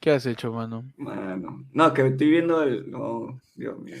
¿Qué 0.00 0.10
has 0.10 0.26
hecho, 0.26 0.52
mano? 0.52 0.84
Mano. 0.96 1.64
No, 1.72 1.94
que 1.94 2.04
estoy 2.08 2.30
viendo 2.30 2.62
el. 2.64 2.90
No, 2.90 3.40
Dios 3.54 3.78
mío. 3.78 3.96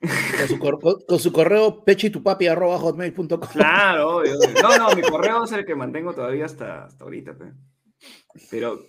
Con 0.00 0.48
su, 0.48 0.58
cor- 0.58 0.80
con- 1.06 1.18
su 1.20 1.32
correo 1.32 1.84
pechitupapi.hotmail.com. 1.84 3.38
Claro, 3.52 4.16
obvio. 4.16 4.36
obvio. 4.36 4.48
No, 4.62 4.76
no, 4.90 4.96
mi 4.96 5.02
correo 5.02 5.44
es 5.44 5.52
el 5.52 5.64
que 5.64 5.76
mantengo 5.76 6.12
todavía 6.12 6.44
hasta, 6.46 6.84
hasta 6.86 7.04
ahorita, 7.04 7.34
pe. 7.38 7.52
Pero. 8.50 8.80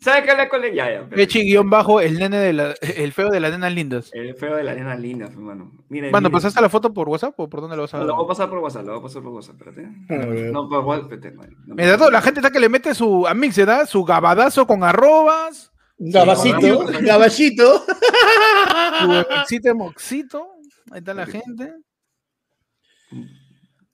¿Sabes 0.00 0.24
qué 0.24 0.36
le 0.36 0.48
cole? 0.48 0.74
Ya, 0.74 0.90
ya. 0.92 1.08
Pechi 1.08 1.42
guion 1.42 1.68
bajo, 1.68 2.00
el 2.00 2.18
nene 2.18 2.38
de 2.38 2.52
la, 2.52 2.74
el 2.80 3.12
feo 3.12 3.30
de 3.30 3.40
las 3.40 3.50
nenas 3.50 3.72
lindas. 3.72 4.10
El 4.12 4.36
feo 4.36 4.54
de 4.54 4.62
la 4.62 4.70
arena 4.70 4.94
linda, 4.94 5.26
pe, 5.28 5.36
mano. 5.36 5.72
Miren. 5.88 6.12
Mano. 6.12 6.30
¿pasaste 6.30 6.60
la 6.60 6.68
foto 6.68 6.94
por 6.94 7.08
WhatsApp 7.08 7.34
o 7.36 7.48
por 7.48 7.60
dónde 7.60 7.74
lo 7.74 7.82
vas 7.82 7.94
a 7.94 7.98
No, 7.98 8.04
lo 8.04 8.14
voy 8.14 8.24
a 8.24 8.28
pasar 8.28 8.48
por 8.48 8.58
WhatsApp, 8.58 8.86
lo 8.86 8.92
voy 8.92 9.00
a 9.00 9.02
pasar 9.02 9.22
por 9.22 9.32
WhatsApp, 9.32 9.56
espérate. 9.56 9.88
Ver. 10.08 10.52
No, 10.52 10.68
por 10.68 10.84
WhatsApp, 10.84 11.12
espérate. 11.12 11.56
No, 11.66 11.74
Me 11.74 11.86
da 11.86 11.98
todo, 11.98 12.12
la 12.12 12.22
gente 12.22 12.38
está 12.38 12.52
que 12.52 12.60
le 12.60 12.68
mete 12.68 12.94
su 12.94 13.26
a 13.26 13.34
mix, 13.34 13.56
¿verdad? 13.56 13.88
Su 13.88 14.04
gabadazo 14.04 14.68
con 14.68 14.84
arrobas, 14.84 15.72
Gabacito, 15.98 16.86
Sí, 16.86 17.04
gabachito. 17.04 17.84
su 19.48 19.74
moxito. 19.74 20.48
Ahí 20.92 20.98
está 20.98 21.12
la 21.12 21.26
gente. 21.26 21.74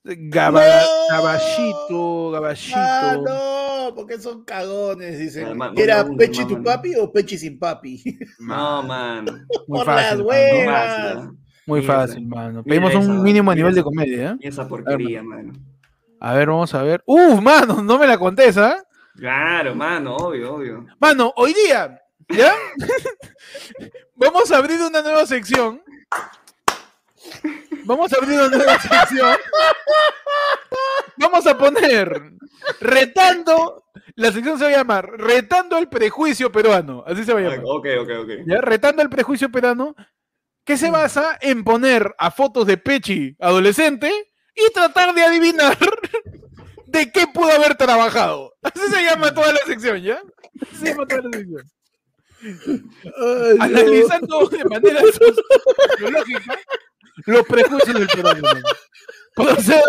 Gaba, 0.05 0.61
No. 0.63 1.17
Gabachito, 1.17 2.31
gabachito. 2.33 2.77
Ah, 2.79 3.17
no, 3.25 3.95
porque 3.95 4.19
son 4.19 4.45
cagones, 4.45 5.19
dicen. 5.19 5.59
¿Era 5.77 6.07
Pechi 6.17 6.45
tu 6.45 6.63
papi 6.63 6.95
o 6.97 7.11
Pechi 7.11 7.39
sin 7.39 7.59
papi? 7.59 8.19
No, 8.39 8.83
man. 8.83 9.25
Muy 9.67 9.79
por 9.79 9.87
fácil, 9.87 10.19
las 10.19 10.27
huevas. 10.27 11.29
Muy 11.67 11.83
fácil, 11.83 12.27
esa- 12.27 12.37
mano. 12.37 12.63
Pedimos 12.63 12.91
esa, 12.91 12.99
un 12.99 13.23
mínimo 13.23 13.51
mira 13.51 13.55
nivel 13.63 13.75
de 13.75 13.83
comedia, 13.83 14.31
¿eh? 14.33 14.37
Esa 14.49 14.69
porquería, 14.69 15.23
mano. 15.23 15.55
A 16.21 16.35
ver, 16.35 16.49
vamos 16.49 16.75
a 16.75 16.83
ver. 16.83 17.03
¡Uf, 17.07 17.41
mano! 17.41 17.83
No 17.83 17.99
me 17.99 18.07
la 18.07 18.19
contés, 18.19 18.59
¿ah? 18.59 18.85
Claro, 19.17 19.75
mano, 19.75 20.17
obvio, 20.17 20.55
obvio. 20.57 20.87
Mano, 21.01 21.33
hoy 21.37 21.55
día, 21.55 21.99
¿ya? 22.29 22.53
Vamos 24.17 24.51
a 24.53 24.59
abrir 24.59 24.81
una 24.81 25.01
nueva 25.03 25.25
sección. 25.27 25.83
Vamos 27.85 28.13
a 28.13 28.17
abrir 28.17 28.41
una 28.41 28.49
nueva 28.49 28.79
sección. 28.81 29.37
Vamos 31.17 31.47
a 31.47 31.57
poner 31.57 32.33
retando. 32.81 33.85
La 34.17 34.33
sección 34.33 34.59
se 34.59 34.65
va 34.65 34.71
a 34.71 34.77
llamar 34.77 35.11
Retando 35.19 35.77
el 35.77 35.89
prejuicio 35.89 36.53
peruano. 36.53 37.05
Así 37.07 37.25
se 37.25 37.33
va 37.33 37.41
a 37.41 37.43
llamar. 37.43 37.61
Ok, 37.65 37.87
ok, 38.01 38.11
ok. 38.23 38.31
¿ya? 38.47 38.61
Retando 38.61 39.03
el 39.03 39.11
prejuicio 39.11 39.51
peruano. 39.51 39.95
Que 40.65 40.79
se 40.79 40.91
basa 40.91 41.39
en 41.43 41.63
poner 41.63 42.15
a 42.19 42.31
fotos 42.31 42.67
de 42.67 42.79
Pechi 42.79 43.37
adolescente 43.39 44.11
y 44.55 44.73
tratar 44.73 45.15
de 45.15 45.23
adivinar 45.23 45.77
de 46.87 47.13
qué 47.13 47.27
pudo 47.27 47.51
haber 47.53 47.75
trabajado. 47.75 48.55
Así 48.63 48.81
se 48.91 49.03
llama 49.03 49.35
toda 49.35 49.53
la 49.53 49.59
sección, 49.67 50.01
¿ya? 50.01 50.23
Así 50.63 50.77
se 50.77 50.87
llama 50.87 51.07
toda 51.07 51.23
la 51.23 51.31
sección. 51.37 51.71
Ay, 52.45 53.57
no. 53.57 53.63
Analizando 53.65 54.47
de 54.49 54.65
manera 54.65 55.01
sociológica 55.01 56.59
los 57.27 57.47
prejuicios 57.47 57.99
del 57.99 58.09
peruano. 58.09 58.41
¿no? 58.41 59.45
Procedo 59.45 59.83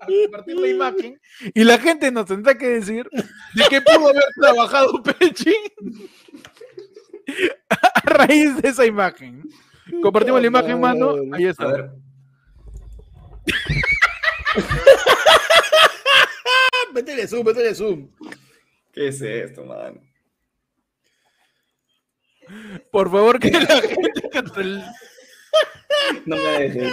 a 0.00 0.06
compartir 0.06 0.56
la 0.56 0.68
imagen 0.68 1.20
y 1.54 1.64
la 1.64 1.78
gente 1.78 2.10
nos 2.10 2.26
tendrá 2.26 2.56
que 2.56 2.66
decir 2.68 3.06
de 3.12 3.64
qué 3.68 3.80
pudo 3.82 4.08
haber 4.08 4.24
trabajado 4.40 5.02
Pechi 5.02 5.54
a 7.68 8.00
raíz 8.04 8.56
de 8.62 8.68
esa 8.68 8.86
imagen. 8.86 9.42
Compartimos 10.02 10.40
la 10.40 10.46
imagen, 10.46 10.80
mano. 10.80 11.16
Ahí 11.32 11.46
A 11.46 11.50
está. 11.50 11.66
ver. 11.66 11.90
Métele 16.94 17.28
zoom, 17.28 17.44
métele 17.44 17.74
zoom. 17.74 18.08
¿Qué 18.92 19.08
es 19.08 19.20
esto, 19.20 19.64
mano? 19.64 20.00
Por 22.90 23.10
favor, 23.10 23.38
que 23.40 23.50
la 23.50 23.66
gente 23.80 24.30
control- 24.32 24.84
No 26.26 26.36
me 26.36 26.58
dejes. 26.60 26.92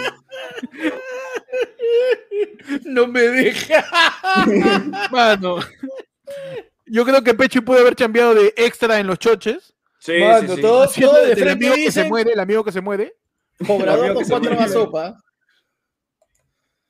No 2.84 3.06
me 3.06 3.20
deja. 3.22 3.84
Mano. 5.10 5.58
Yo 6.86 7.04
creo 7.04 7.22
que 7.22 7.34
Pechi 7.34 7.60
puede 7.60 7.80
haber 7.80 7.96
cambiado 7.96 8.34
de 8.34 8.52
extra 8.56 8.98
en 9.00 9.06
los 9.06 9.18
choches. 9.18 9.74
Sí, 9.98 10.18
Mano, 10.20 10.48
sí, 10.48 10.54
sí. 10.56 10.60
todo- 10.60 10.86
de 10.86 11.26
del 11.28 11.36
frente 11.38 11.66
amigo 11.66 11.74
que 11.74 11.92
se 11.92 12.04
muere, 12.04 12.32
el 12.32 12.40
amigo 12.40 12.64
que 12.64 12.72
se 12.72 12.80
muere. 12.80 13.16
Cobrador 13.66 14.14
con 14.14 14.24
cuatro 14.24 14.54
más 14.56 14.72
sopa. 14.72 15.16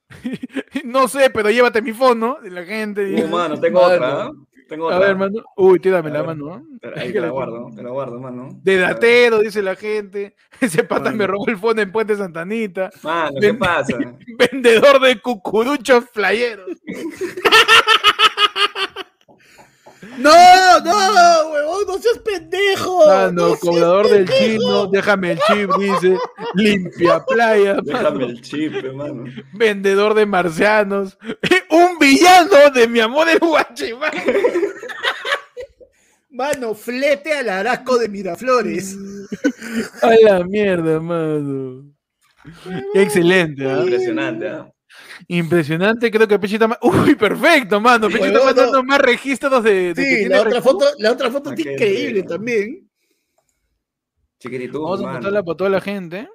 No 0.85 1.09
sé, 1.09 1.29
pero 1.31 1.51
llévate 1.51 1.83
mi 1.83 1.93
fono 1.93 2.39
de 2.43 2.51
la 2.51 2.65
gente. 2.65 3.25
Uh, 3.25 3.29
mano, 3.29 3.59
tengo 3.59 3.81
Mano. 3.83 3.95
otra. 3.95 4.23
¿ah? 4.25 4.31
Tengo 4.75 4.91
A 4.91 4.99
ver, 4.99 5.15
mano. 5.15 5.41
Uy, 5.57 5.79
tírame 5.79 6.11
la 6.11 6.25
mano. 6.25 6.53
¿ah? 6.53 6.61
Ahí 6.97 7.13
te 7.13 7.21
la 7.21 7.29
guardo, 7.29 7.71
te 7.77 7.81
la 7.81 7.91
guardo, 7.91 8.19
mano. 8.19 8.49
De 8.61 8.77
datero, 8.77 9.39
dice 9.39 9.63
la 9.63 9.77
gente. 9.77 10.35
Ese 10.61 10.83
pata 10.83 11.05
Mano. 11.05 11.17
me 11.17 11.27
robó 11.29 11.47
el 11.47 11.57
fono 11.59 11.81
en 11.81 11.93
Puente 11.93 12.17
Santanita. 12.17 12.91
Mano, 13.05 13.37
¿qué 13.41 13.55
pasa? 13.55 13.97
Vendedor 14.51 15.01
de 15.01 15.21
cucuruchos 15.21 16.07
playeros. 16.13 16.67
No, 20.19 20.81
no, 20.81 21.51
huevón, 21.51 21.85
no 21.89 21.99
seas 21.99 22.19
pendejo. 22.19 23.07
Mano, 23.07 23.49
no 23.49 23.57
cobrador 23.57 24.09
del 24.09 24.29
chino, 24.29 24.87
déjame 24.87 25.33
el 25.33 25.39
chip, 25.41 25.71
dice. 25.77 26.17
Limpia 26.55 27.25
playa, 27.25 27.75
mano. 27.75 27.83
Déjame 27.85 28.25
el 28.27 28.41
chip, 28.41 28.75
hermano. 28.75 29.25
vendedor 29.55 30.15
de 30.15 30.27
marcianos. 30.27 31.19
Un 31.71 31.84
villano 32.05 32.71
de 32.75 32.89
mi 32.89 33.01
amor 33.01 33.29
el 33.29 33.39
guachimán. 33.39 34.13
Mano, 36.31 36.75
flete 36.75 37.33
al 37.33 37.49
arasco 37.49 37.97
de 37.99 38.09
Miraflores. 38.09 38.97
A 40.03 40.15
la 40.23 40.45
mierda, 40.45 40.99
mano. 41.01 41.85
Qué 42.93 43.03
excelente, 43.03 43.65
¿ah? 43.71 43.81
Impresionante, 43.83 44.49
¿ah? 44.49 44.71
Impresionante, 45.29 46.11
creo 46.11 46.27
que 46.29 46.39
Pechi 46.39 46.55
está 46.55 46.79
Uy, 46.83 47.15
perfecto, 47.15 47.81
mano. 47.81 48.09
Pechi 48.09 48.25
está 48.25 48.45
mandando 48.45 48.73
no. 48.79 48.83
más 48.85 48.99
registros 48.99 49.63
de, 49.63 49.95
de 49.95 49.95
que 49.95 50.03
Sí, 50.11 50.17
tiene 50.17 50.29
la 50.37 50.43
otra 50.43 50.61
foto, 50.63 50.87
la 50.99 51.13
otra 51.13 51.31
foto 51.31 51.51
está 51.51 51.63
Aquel 51.63 51.73
increíble 51.75 52.23
que- 52.23 52.29
también. 52.29 52.91
Vamos 54.73 55.01
a 55.01 55.03
mano. 55.05 55.13
mostrarla 55.15 55.43
para 55.43 55.57
toda 55.57 55.71
la 55.71 55.81
gente. 55.81 56.29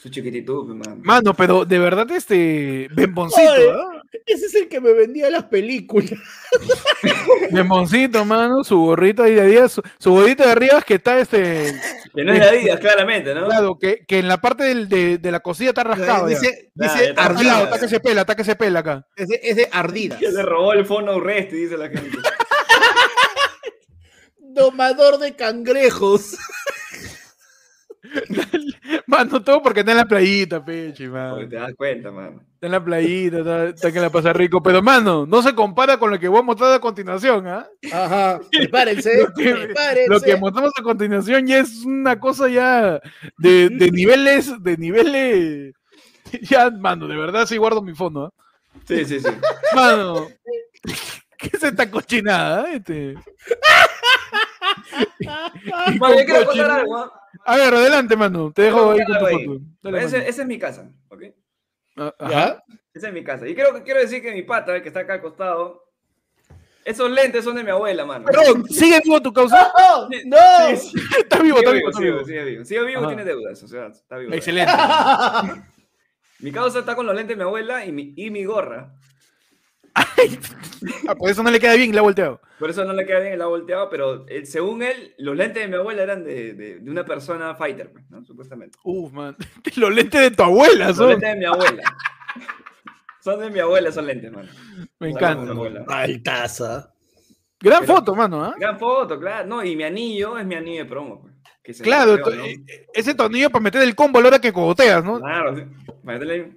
Su 0.00 0.08
chiquititú, 0.10 0.64
mano. 0.64 1.00
Mano, 1.02 1.34
pero 1.34 1.64
de 1.64 1.76
verdad, 1.80 2.08
este. 2.12 2.86
Bemboncito. 2.92 3.42
¿ah? 3.72 4.00
Ese 4.24 4.46
es 4.46 4.54
el 4.54 4.68
que 4.68 4.80
me 4.80 4.92
vendía 4.92 5.28
las 5.28 5.44
películas. 5.46 6.12
Bemboncito, 7.50 8.24
mano. 8.24 8.62
Su 8.62 8.78
gorrito 8.78 9.24
ahí 9.24 9.34
de 9.34 9.40
Adidas. 9.40 9.72
Su, 9.72 9.82
su 9.98 10.12
gorrito 10.12 10.44
de 10.44 10.52
arriba 10.52 10.78
es 10.78 10.84
que 10.84 10.94
está 10.94 11.18
este. 11.18 11.74
Que 12.14 12.22
no 12.22 12.32
es 12.32 12.38
de 12.38 12.46
Adidas, 12.48 12.78
claramente, 12.78 13.34
¿no? 13.34 13.46
Claro, 13.46 13.76
que, 13.76 14.04
que 14.06 14.20
en 14.20 14.28
la 14.28 14.40
parte 14.40 14.62
del- 14.64 14.88
de, 14.88 15.18
de 15.18 15.32
la 15.32 15.40
cosilla 15.40 15.70
está 15.70 15.82
rascado. 15.82 16.28
dice 16.28 16.70
Ya, 16.76 16.86
dice 16.94 17.12
lado, 17.14 17.20
ardidas. 17.34 17.62
está 17.64 17.80
que 17.80 17.88
se 17.88 17.98
pela, 18.00 18.20
está 18.20 18.36
que 18.36 18.44
se 18.44 18.54
pela 18.54 18.78
acá. 18.78 19.06
Es 19.16 19.26
de, 19.26 19.40
es 19.42 19.56
de 19.56 19.68
ardidas. 19.72 20.20
Que 20.20 20.30
le 20.30 20.42
robó 20.44 20.74
el 20.74 20.86
fono 20.86 21.10
a 21.10 21.16
Urresti, 21.16 21.56
dice 21.56 21.76
la 21.76 21.88
gente. 21.88 22.18
Domador 24.38 25.18
de 25.18 25.34
cangrejos. 25.34 26.36
Mano, 29.06 29.42
todo 29.42 29.62
porque 29.62 29.80
está 29.80 29.92
en 29.92 29.98
la 29.98 30.04
playita, 30.06 30.64
peche, 30.64 31.08
mano. 31.08 31.34
Porque 31.34 31.46
te 31.48 31.56
das 31.56 31.74
cuenta, 31.76 32.10
mano. 32.10 32.40
Está 32.54 32.66
en 32.66 32.72
la 32.72 32.84
playita, 32.84 33.38
está, 33.38 33.64
está 33.68 33.92
que 33.92 34.00
la 34.00 34.10
pasa 34.10 34.32
rico. 34.32 34.62
Pero, 34.62 34.82
mano, 34.82 35.26
no 35.26 35.42
se 35.42 35.54
compara 35.54 35.98
con 35.98 36.10
lo 36.10 36.18
que 36.18 36.28
voy 36.28 36.40
a 36.40 36.42
mostrar 36.42 36.72
a 36.74 36.80
continuación, 36.80 37.46
¿ah? 37.48 37.66
Ajá. 37.92 38.40
Prepárense. 38.50 39.22
Lo 39.22 39.32
que- 39.34 39.54
prepárense. 39.66 40.08
Lo 40.10 40.20
que 40.20 40.36
mostramos 40.36 40.72
a 40.78 40.82
continuación 40.82 41.46
ya 41.46 41.58
es 41.58 41.84
una 41.84 42.18
cosa 42.20 42.48
ya 42.48 43.00
de, 43.38 43.68
de 43.70 43.90
niveles, 43.90 44.62
de 44.62 44.76
niveles. 44.76 45.74
Ya, 46.42 46.70
mano, 46.70 47.08
de 47.08 47.16
verdad 47.16 47.46
sí 47.46 47.56
guardo 47.56 47.80
mi 47.82 47.94
fondo, 47.94 48.26
¿ah? 48.26 48.30
Sí, 48.86 49.04
sí, 49.04 49.18
sí. 49.20 49.28
Mano, 49.74 50.28
¿qué 51.38 51.50
es 51.52 51.62
esta 51.62 51.90
cochinada? 51.90 52.70
Este? 52.72 53.14
Mano, 55.98 56.18
yo 56.18 56.24
quiero 56.24 56.46
contar 56.46 56.70
algo, 56.70 56.96
¿ah? 56.98 57.17
A 57.44 57.56
ver, 57.56 57.74
adelante, 57.74 58.16
mano. 58.16 58.52
Te 58.52 58.62
dejo 58.62 58.90
ahí 58.90 58.98
con 59.04 59.18
tu 59.18 59.26
foto. 59.26 59.60
Dale, 59.82 59.98
Ese- 60.04 60.16
mano. 60.18 60.28
Esa 60.28 60.42
es 60.42 60.48
mi 60.48 60.58
casa, 60.58 60.90
¿ok? 61.08 61.22
Ah, 61.96 62.14
ajá. 62.18 62.30
¿Ya? 62.30 62.62
Esa 62.94 63.08
es 63.08 63.14
mi 63.14 63.24
casa. 63.24 63.48
Y 63.48 63.54
quiero, 63.54 63.82
quiero 63.84 64.00
decir 64.00 64.22
que 64.22 64.32
mi 64.32 64.42
pata, 64.42 64.80
que 64.82 64.88
está 64.88 65.00
acá 65.00 65.14
al 65.14 65.20
costado, 65.22 65.84
esos 66.84 67.10
lentes 67.10 67.44
son 67.44 67.54
de 67.56 67.62
mi 67.64 67.70
abuela, 67.70 68.06
mano. 68.06 68.24
Perdón, 68.24 68.64
¿sigue 68.68 69.00
vivo 69.04 69.20
tu 69.20 69.32
causa? 69.32 69.72
¡No! 69.78 70.08
¡No! 70.24 70.76
Sí, 70.76 70.76
sí. 70.76 70.98
Está 71.18 71.42
vivo, 71.42 71.58
está 71.58 71.72
vivo, 71.72 71.92
sigue 71.92 72.10
vivo. 72.10 72.24
sigue 72.24 72.44
vivo. 72.44 72.64
Sigue 72.64 72.84
vivo, 72.84 73.06
tiene 73.06 73.24
deudas, 73.24 73.62
o 73.62 73.68
sea, 73.68 73.86
está 73.88 74.16
vivo. 74.16 74.32
Excelente. 74.32 74.72
Mi 76.40 76.52
causa 76.52 76.78
está 76.78 76.94
con 76.94 77.04
los 77.04 77.14
lentes 77.16 77.36
de 77.36 77.42
mi 77.42 77.46
abuela 77.46 77.84
y 77.84 77.90
mi, 77.90 78.14
y 78.16 78.30
mi 78.30 78.44
gorra. 78.44 78.94
Ah, 81.08 81.14
por 81.16 81.28
eso 81.30 81.42
no 81.42 81.50
le 81.50 81.58
queda 81.58 81.74
bien, 81.74 81.92
la 81.94 82.00
ha 82.00 82.04
volteado. 82.04 82.40
Por 82.58 82.70
eso 82.70 82.84
no 82.84 82.92
le 82.92 83.04
queda 83.06 83.20
bien 83.20 83.32
el 83.32 83.42
ha 83.42 83.46
volteado, 83.46 83.88
pero 83.90 84.26
eh, 84.28 84.46
según 84.46 84.82
él, 84.82 85.14
los 85.18 85.36
lentes 85.36 85.62
de 85.62 85.68
mi 85.68 85.74
abuela 85.76 86.02
eran 86.02 86.24
de, 86.24 86.52
de- 86.54 86.78
de 86.80 86.90
una 86.90 87.04
persona 87.04 87.54
fighter, 87.54 87.90
pues, 87.92 88.08
¿no? 88.10 88.24
Supuestamente. 88.24 88.78
Uf, 88.84 89.12
man. 89.12 89.36
Los 89.76 89.92
lentes 89.94 90.20
de 90.20 90.30
tu 90.30 90.42
abuela 90.42 90.88
Los 90.88 90.96
son. 90.96 91.10
lentes 91.10 91.30
de 91.30 91.36
mi 91.36 91.44
abuela. 91.46 91.82
son 93.20 93.40
de 93.40 93.50
mi 93.50 93.58
abuela, 93.60 93.92
son 93.92 94.06
lentes, 94.06 94.30
mano. 94.32 94.48
Me 95.00 95.10
encanta. 95.10 95.52
Altaza. 95.88 96.92
Gran 97.60 97.80
Pero- 97.80 97.94
foto, 97.96 98.14
mano, 98.14 98.44
¿ah? 98.44 98.54
Gran 98.58 98.78
foto, 98.78 99.18
claro. 99.18 99.46
No, 99.48 99.64
y 99.64 99.74
mi 99.74 99.82
anillo 99.84 100.38
es 100.38 100.46
mi 100.46 100.54
anillo 100.54 100.84
de 100.84 100.88
promo, 100.88 101.22
pues. 101.22 101.34
que 101.62 101.74
se 101.74 101.82
Claro, 101.82 102.16
rompió, 102.16 102.36
¿no? 102.36 102.44
eh, 102.44 102.56
ese 102.94 103.14
tornillo 103.14 103.50
para 103.50 103.62
meter 103.64 103.82
el 103.82 103.94
combo 103.96 104.18
a 104.18 104.22
la 104.22 104.28
hora 104.28 104.40
que 104.40 104.52
cogoteas, 104.52 105.04
¿no? 105.04 105.18
Claro, 105.20 105.56
sí. 105.56 105.62
Meterle- 106.04 106.56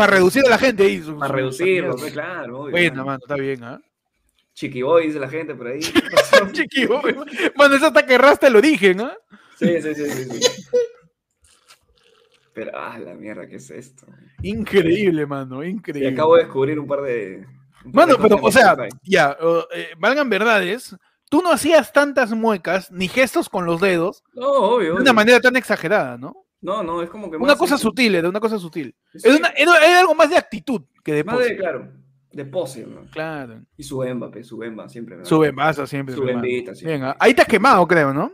Para 0.00 0.12
reducir 0.14 0.42
a 0.46 0.48
la 0.48 0.56
gente 0.58 1.02
su- 1.02 1.18
para 1.18 1.34
reducirlo, 1.34 1.94
pues, 1.94 2.12
claro. 2.14 2.60
obvio, 2.60 2.70
Bueno, 2.70 3.04
mano. 3.04 3.18
está 3.20 3.34
bien, 3.34 3.62
¿ah? 3.64 3.78
Chiqui 4.54 4.80
boy, 4.80 5.08
dice 5.08 5.18
la 5.20 5.28
gente 5.28 5.54
por 5.54 5.66
ahí. 5.66 5.80
Chiqui, 6.52 6.86
boy. 6.86 7.14
Mano, 7.54 7.74
eso 7.74 7.86
hasta 7.88 8.06
que 8.06 8.16
rasta 8.16 8.46
el 8.46 8.56
origen, 8.56 9.02
¿ah? 9.02 9.14
Sí, 9.58 9.68
sí, 9.82 9.94
sí, 9.94 10.06
sí. 10.10 10.24
sí. 10.40 10.62
Pero, 12.54 12.70
ah, 12.74 12.98
la 12.98 13.12
mierda, 13.14 13.46
¿qué 13.46 13.56
es 13.56 13.70
esto? 13.70 14.06
Increíble, 14.42 15.26
mano, 15.26 15.62
Y 15.62 15.68
increíble. 15.68 16.08
acabo 16.10 16.36
de 16.36 16.44
descubrir 16.44 16.78
un 16.80 16.86
par 16.86 17.02
de. 17.02 17.44
un 17.84 17.92
par 17.92 18.06
Mano, 18.06 18.16
de 18.16 18.22
pero, 18.22 18.38
o 18.42 18.50
sea, 18.50 18.76
ya, 19.02 19.36
eh, 19.74 19.88
valgan 19.98 20.28
verdades, 20.30 20.96
tú 21.28 21.42
no 21.42 21.52
hacías 21.52 21.92
tantas 21.92 22.32
muecas 22.32 22.90
ni 22.90 23.06
gestos 23.06 23.48
con 23.50 23.66
los 23.66 23.80
dedos 23.82 24.22
No, 24.34 24.46
obvio. 24.48 24.86
de 24.86 24.90
obvio. 24.92 25.02
una 25.02 25.12
manera 25.12 25.40
tan 25.40 25.56
exagerada, 25.56 26.16
¿no? 26.18 26.34
No, 26.62 26.82
no, 26.82 27.02
es 27.02 27.08
como 27.10 27.30
que. 27.30 27.36
Una 27.36 27.48
más 27.48 27.56
cosa 27.56 27.76
de- 27.76 27.80
sutil, 27.82 28.14
era 28.14 28.28
una 28.28 28.40
cosa 28.40 28.58
sutil. 28.58 28.94
sí, 29.14 29.28
Era, 29.28 29.36
una- 29.36 29.98
algo 30.00 30.14
más 30.14 30.28
de 30.30 30.36
actitud 30.36 30.82
que 31.02 31.14
de 31.14 31.24
Más 31.24 31.36
pose. 31.36 31.48
de, 31.50 31.56
claro, 31.56 31.88
de 32.32 32.44
pose, 32.44 32.86
¿no? 32.86 33.02
Claro. 33.10 33.62
Y 33.76 33.82
su 33.82 34.02
Mbappé, 34.04 34.44
su 34.44 34.62
Emba, 34.62 34.88
siempre. 34.88 35.16
¿no? 35.16 35.24
Sube 35.24 35.52
masa 35.52 35.86
siempre. 35.86 36.14
Su 36.14 36.22
bembita, 36.22 36.74
sí. 36.74 36.84
Venga, 36.84 37.16
ahí 37.18 37.32
te 37.34 37.42
has 37.42 37.48
quemado, 37.48 37.86
creo, 37.86 38.12
¿no? 38.12 38.32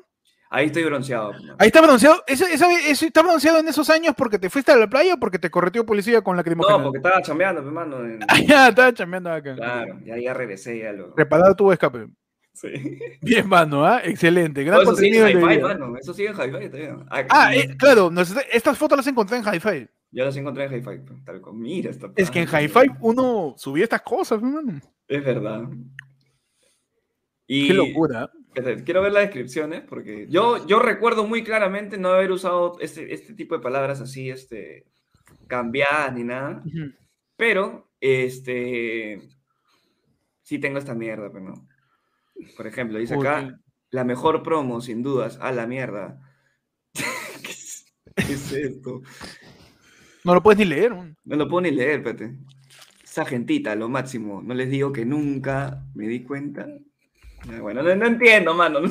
Ahí 0.48 0.66
estoy 0.66 0.84
bronceado. 0.84 1.32
¿no? 1.32 1.56
Ahí 1.58 1.66
está 1.68 1.80
bronceado. 1.82 2.22
¿Eso, 2.26 2.46
eso, 2.46 2.66
eso 2.86 3.04
está 3.06 3.20
bronceado 3.22 3.58
en 3.58 3.66
esos 3.68 3.90
años 3.90 4.14
porque 4.16 4.38
te 4.38 4.48
fuiste 4.48 4.70
a 4.70 4.76
la 4.76 4.88
playa 4.88 5.14
o 5.14 5.18
porque 5.18 5.40
te 5.40 5.50
correteó 5.50 5.84
policía 5.84 6.22
con 6.22 6.36
la 6.36 6.42
No, 6.44 6.82
porque 6.84 6.98
estaba 6.98 7.20
chambeando, 7.20 7.60
hermano. 7.62 8.04
en- 8.04 8.20
Ah, 8.28 8.38
ya, 8.40 8.68
estaba 8.68 8.92
chambeando 8.94 9.30
acá. 9.32 9.54
Claro, 9.56 9.98
ya, 10.04 10.16
ya 10.18 10.32
regresé, 10.34 10.78
ya 10.78 10.92
lo. 10.92 11.14
Preparado 11.14 11.54
tu 11.56 11.72
escape. 11.72 12.06
Sí. 12.56 12.68
Bien, 13.22 13.46
mano, 13.46 13.84
¿ah? 13.84 14.00
Excelente. 14.02 14.64
Gran 14.64 14.80
eso 14.80 14.96
sigue 14.96 15.20
contenido 15.20 15.26
en 15.26 15.48
del 15.48 15.58
hi-fi, 15.58 15.62
mano. 15.62 15.96
Eso 15.98 16.14
sigue 16.14 16.28
en 16.30 16.34
hi-fi 16.34 16.68
todavía. 16.70 16.96
Ah, 17.28 17.54
eh, 17.54 17.76
claro, 17.76 18.10
nos- 18.10 18.34
estas 18.50 18.78
fotos 18.78 18.96
las 18.96 19.06
encontré 19.06 19.36
en 19.36 19.44
Hi-Fi. 19.44 19.88
Ya 20.10 20.24
las 20.24 20.36
encontré 20.38 20.64
en 20.64 20.72
hi-fi. 20.74 20.98
pues, 21.06 21.24
Tal 21.24 21.40
cual. 21.42 21.56
Mira 21.56 21.90
esta 21.90 22.10
Es 22.16 22.30
que 22.30 22.40
en. 22.42 22.48
Hi-Fi 22.48 22.92
uno 23.00 23.54
subía 23.58 23.84
estas 23.84 24.00
cosas. 24.02 24.40
Es 25.06 25.22
verdad. 25.24 25.64
Y 27.46 27.68
Qué 27.68 27.74
locura. 27.74 28.30
espérate, 28.54 28.82
quiero 28.84 29.02
ver 29.02 29.12
las 29.12 29.24
descripciones 29.24 29.82
porque 29.82 30.26
yo, 30.28 30.66
yo 30.66 30.78
recuerdo 30.80 31.26
muy 31.26 31.44
claramente 31.44 31.96
no 31.98 32.08
haber 32.08 32.32
usado 32.32 32.76
este, 32.80 33.12
este 33.14 33.34
tipo 33.34 33.54
de 33.54 33.62
palabras 33.62 34.00
así, 34.00 34.30
este, 34.30 34.86
cambiadas 35.46 36.12
ni 36.14 36.24
nada. 36.24 36.62
Pero, 37.36 37.90
este, 38.00 39.20
sí 40.42 40.58
tengo 40.58 40.78
esta 40.78 40.94
mierda, 40.94 41.30
pero 41.30 41.44
no. 41.44 41.68
Por 42.56 42.66
ejemplo, 42.66 42.98
dice 42.98 43.16
Uy, 43.16 43.26
acá, 43.26 43.58
la 43.90 44.04
mejor 44.04 44.42
promo, 44.42 44.80
sin 44.80 45.02
dudas, 45.02 45.38
a 45.40 45.52
la 45.52 45.66
mierda. 45.66 46.20
¿Qué 46.92 47.50
es, 47.50 47.86
qué 48.16 48.32
es 48.32 48.52
esto? 48.52 49.02
No 50.24 50.34
lo 50.34 50.42
puedes 50.42 50.58
ni 50.58 50.64
leer. 50.64 50.94
man. 50.94 51.16
No 51.24 51.36
lo 51.36 51.48
puedo 51.48 51.62
ni 51.62 51.70
leer, 51.70 52.00
espérate. 52.00 52.36
Esa 53.04 53.24
gentita, 53.24 53.74
lo 53.74 53.88
máximo. 53.88 54.42
No 54.42 54.54
les 54.54 54.68
digo 54.68 54.92
que 54.92 55.04
nunca 55.04 55.82
me 55.94 56.06
di 56.08 56.22
cuenta. 56.22 56.66
Bueno, 57.60 57.82
no, 57.82 57.94
no 57.94 58.06
entiendo, 58.06 58.54
mano. 58.54 58.80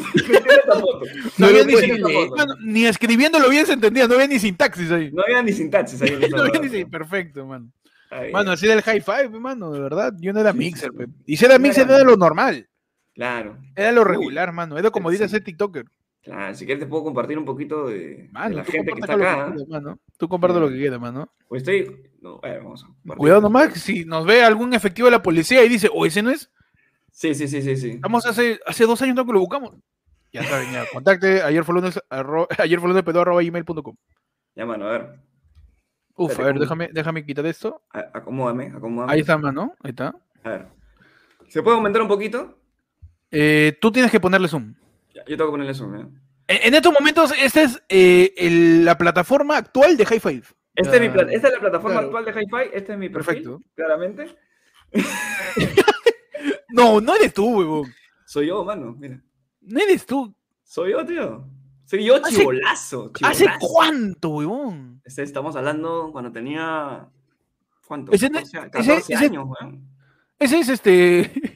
No, 1.37 1.47
había 1.47 1.65
ni, 1.65 1.73
esta 1.73 1.87
leer. 1.87 2.01
foto. 2.01 2.35
mano, 2.37 2.55
ni 2.63 2.85
escribiéndolo 2.85 3.49
bien 3.49 3.65
se 3.65 3.73
entendía, 3.73 4.07
no 4.07 4.13
había 4.15 4.27
ni 4.27 4.39
sintaxis 4.39 4.89
ahí. 4.91 5.11
No 5.11 5.23
había 5.23 5.43
ni 5.43 5.51
sintaxis 5.51 6.01
ahí. 6.01 6.11
No 6.31 6.43
había 6.43 6.61
ni 6.61 6.85
perfecto, 6.85 7.45
mano. 7.45 7.69
Mano, 8.31 8.51
así 8.51 8.65
era 8.65 8.75
el 8.75 8.81
high 8.81 9.01
five, 9.01 9.29
mano, 9.39 9.71
de 9.71 9.79
verdad. 9.81 10.13
Yo 10.19 10.31
no 10.31 10.39
era 10.39 10.53
mixer, 10.53 10.91
pe. 10.93 11.07
Y 11.25 11.35
si 11.35 11.43
era 11.45 11.55
No 11.55 11.63
mixer, 11.63 11.89
era 11.89 12.03
lo 12.03 12.15
normal. 12.15 12.67
Claro. 13.15 13.57
Era 13.75 13.91
lo 13.91 14.01
Uy. 14.01 14.07
regular, 14.09 14.51
mano. 14.53 14.77
Era 14.77 14.91
como 14.91 15.09
Sí. 15.09 15.13
dice 15.17 15.29
ser 15.29 15.43
TikToker. 15.43 15.85
Claro, 16.21 16.53
si 16.55 16.65
quieres 16.65 16.83
te 16.83 16.87
puedo 16.89 17.03
compartir 17.03 17.37
un 17.37 17.45
poquito 17.45 17.87
de, 17.87 18.29
la 18.33 18.63
gente 18.63 18.93
que 18.93 18.99
está 18.99 19.15
que 19.15 19.23
acá. 19.23 19.45
quieras, 19.51 19.67
mano. 19.69 19.99
Tú 20.17 20.27
comparte 20.27 20.59
lo 20.59 20.69
que 20.69 20.75
quieras, 20.77 20.99
mano. 20.99 21.31
Pues 21.47 21.61
estoy. 21.61 22.09
No, 22.19 22.39
a 22.43 22.47
ver, 22.49 22.61
vamos 22.63 22.83
a. 22.83 23.15
Cuidado 23.15 23.41
nomás, 23.41 23.73
si 23.75 24.05
nos 24.05 24.25
ve 24.25 24.43
algún 24.43 24.73
efectivo 24.73 25.05
de 25.05 25.11
la 25.11 25.21
policía 25.21 25.63
y 25.63 25.69
dice, 25.69 25.89
o 25.93 26.05
ese 26.05 26.21
no 26.23 26.31
es, 26.31 26.51
Sí, 27.11 27.33
sí, 27.35 27.47
sí, 27.47 27.61
sí, 27.61 27.77
sí. 27.77 27.89
estamos 27.91 28.25
hace, 28.25 28.59
hace 28.65 28.85
dos 28.85 29.01
años 29.01 29.15
no 29.15 29.25
que 29.25 29.31
lo 29.33 29.39
buscamos. 29.39 29.75
Ya 30.33 30.43
saben, 30.43 30.71
ya, 30.73 30.83
contacte 30.91 31.41
ayer 31.43 31.63
fue 31.63 31.75
lunes, 31.75 31.97
arro- 32.09 32.47
ayer 32.59 32.79
fue 32.79 32.89
lunes 32.89 33.03
pedo 33.03 33.21
arroba 33.21 33.41
gmail.com. 33.41 33.95
Ya, 34.55 34.65
mano, 34.65 34.87
a 34.87 34.91
ver. 34.91 35.19
Uf, 36.17 36.31
Espérate, 36.31 36.49
a 36.49 36.53
ver, 36.53 36.61
déjame, 36.61 36.89
déjame 36.91 37.25
quitar 37.25 37.45
esto. 37.45 37.83
a- 37.93 38.09
Acomódame, 38.15 38.73
acomódame. 38.75 39.13
Ahí 39.13 39.19
está, 39.19 39.37
mano, 39.37 39.75
ahí 39.83 39.91
está. 39.91 40.15
A 40.43 40.49
ver. 40.49 40.67
¿Se 41.49 41.61
puede 41.61 41.77
aumentar 41.77 42.01
un 42.01 42.07
poquito? 42.07 42.57
Eh, 43.37 43.77
tú 43.81 43.91
tienes 43.91 44.11
que 44.11 44.19
ponerle 44.19 44.47
zoom. 44.47 44.73
Ya, 45.13 45.23
yo 45.25 45.35
tengo 45.35 45.47
que 45.47 45.51
ponerle 45.51 45.73
zoom, 45.73 45.95
¿eh? 45.95 46.07
En, 46.47 46.67
en 46.67 46.73
estos 46.75 46.93
momentos, 46.93 47.33
esta 47.37 47.63
es 47.63 47.81
eh, 47.89 48.33
el- 48.37 48.85
la 48.85 48.97
plataforma 48.97 49.57
actual 49.57 49.97
de 49.97 50.05
High 50.05 50.19
Five. 50.21 50.43
Este 50.75 50.95
es 50.95 51.01
mi 51.01 51.07
esta 51.07 51.47
es 51.47 51.53
la 51.53 51.59
plataforma 51.59 51.99
Claro. 52.01 52.17
actual 52.17 52.25
de 52.25 52.41
Hi-Fi. 52.41 52.69
Este 52.73 52.91
es 52.93 52.97
mi 52.99 53.07
perfil, 53.09 53.43
Perfecto. 53.43 53.61
claramente. 53.75 54.35
No, 56.69 56.99
no 56.99 57.15
eres 57.15 57.33
tú, 57.33 57.57
huevón. 57.57 57.93
Soy 58.25 58.47
yo, 58.47 58.63
mano, 58.65 58.93
mira. 58.97 59.21
No 59.61 59.79
eres 59.79 60.05
tú. 60.05 60.35
Soy 60.63 60.91
yo, 60.91 61.05
tío. 61.05 61.47
Soy 61.85 62.03
yo, 62.03 62.15
Hace- 62.17 62.35
chivolazo. 62.37 63.11
¿Hace 63.21 63.45
chivolazo. 63.45 63.67
cuánto, 63.67 64.29
huevón? 64.29 65.01
Este, 65.05 65.23
estamos 65.23 65.55
hablando 65.55 66.09
cuando 66.11 66.31
tenía. 66.31 67.07
¿Cuánto? 67.87 68.11
Ese 68.11 68.29
no- 68.29 68.39
14, 68.39 68.57
ese- 68.57 68.69
14 68.71 69.13
ese- 69.13 69.25
años, 69.25 69.45
weón. 69.47 69.87
Ese 70.37 70.59
es 70.59 70.69
este. 70.69 71.54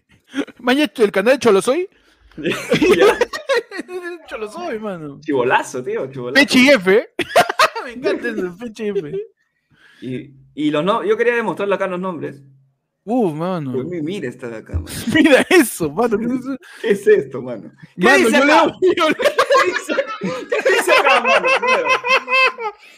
Mañana 0.60 0.92
el 0.96 1.12
canal 1.12 1.34
de 1.34 1.40
Cholosoy. 1.40 1.90
Cholosoy, 4.28 4.80
mano. 4.80 5.20
Chivolazo, 5.22 5.84
tío, 5.84 6.08
chivolazo. 6.12 6.46
PHF. 6.46 6.88
Me 7.86 7.92
encanta 7.94 8.30
eso, 8.30 8.56
PHF. 8.58 9.16
Y, 10.02 10.34
y 10.54 10.72
los 10.72 10.84
no, 10.84 11.04
yo 11.04 11.18
quería 11.18 11.36
demostrarle 11.36 11.76
acá 11.76 11.88
los 11.88 12.00
nombres. 12.00 12.42
Uf, 13.04 13.34
mano. 13.34 13.72
Pues 13.74 13.86
mi- 13.86 14.02
mira 14.02 14.30
esta 14.30 14.48
de 14.50 14.58
acá, 14.58 14.74
mano. 14.74 14.96
Mira 15.16 15.46
eso, 15.50 15.90
mano. 15.90 16.18
¿Qué 16.82 16.92
es 16.92 17.08
esto, 17.08 17.42
mano? 17.42 17.72
¿Qué 17.96 18.04
Mano, 18.06 18.18
dice 18.18 18.32
yo 18.38 18.44
acá? 18.44 18.66
leo- 18.66 18.76
¿Qué 18.82 18.88
dice, 19.66 19.94
¿Qué 20.50 20.70
dice 20.78 20.92
acá, 20.92 21.22
mano? 21.22 21.48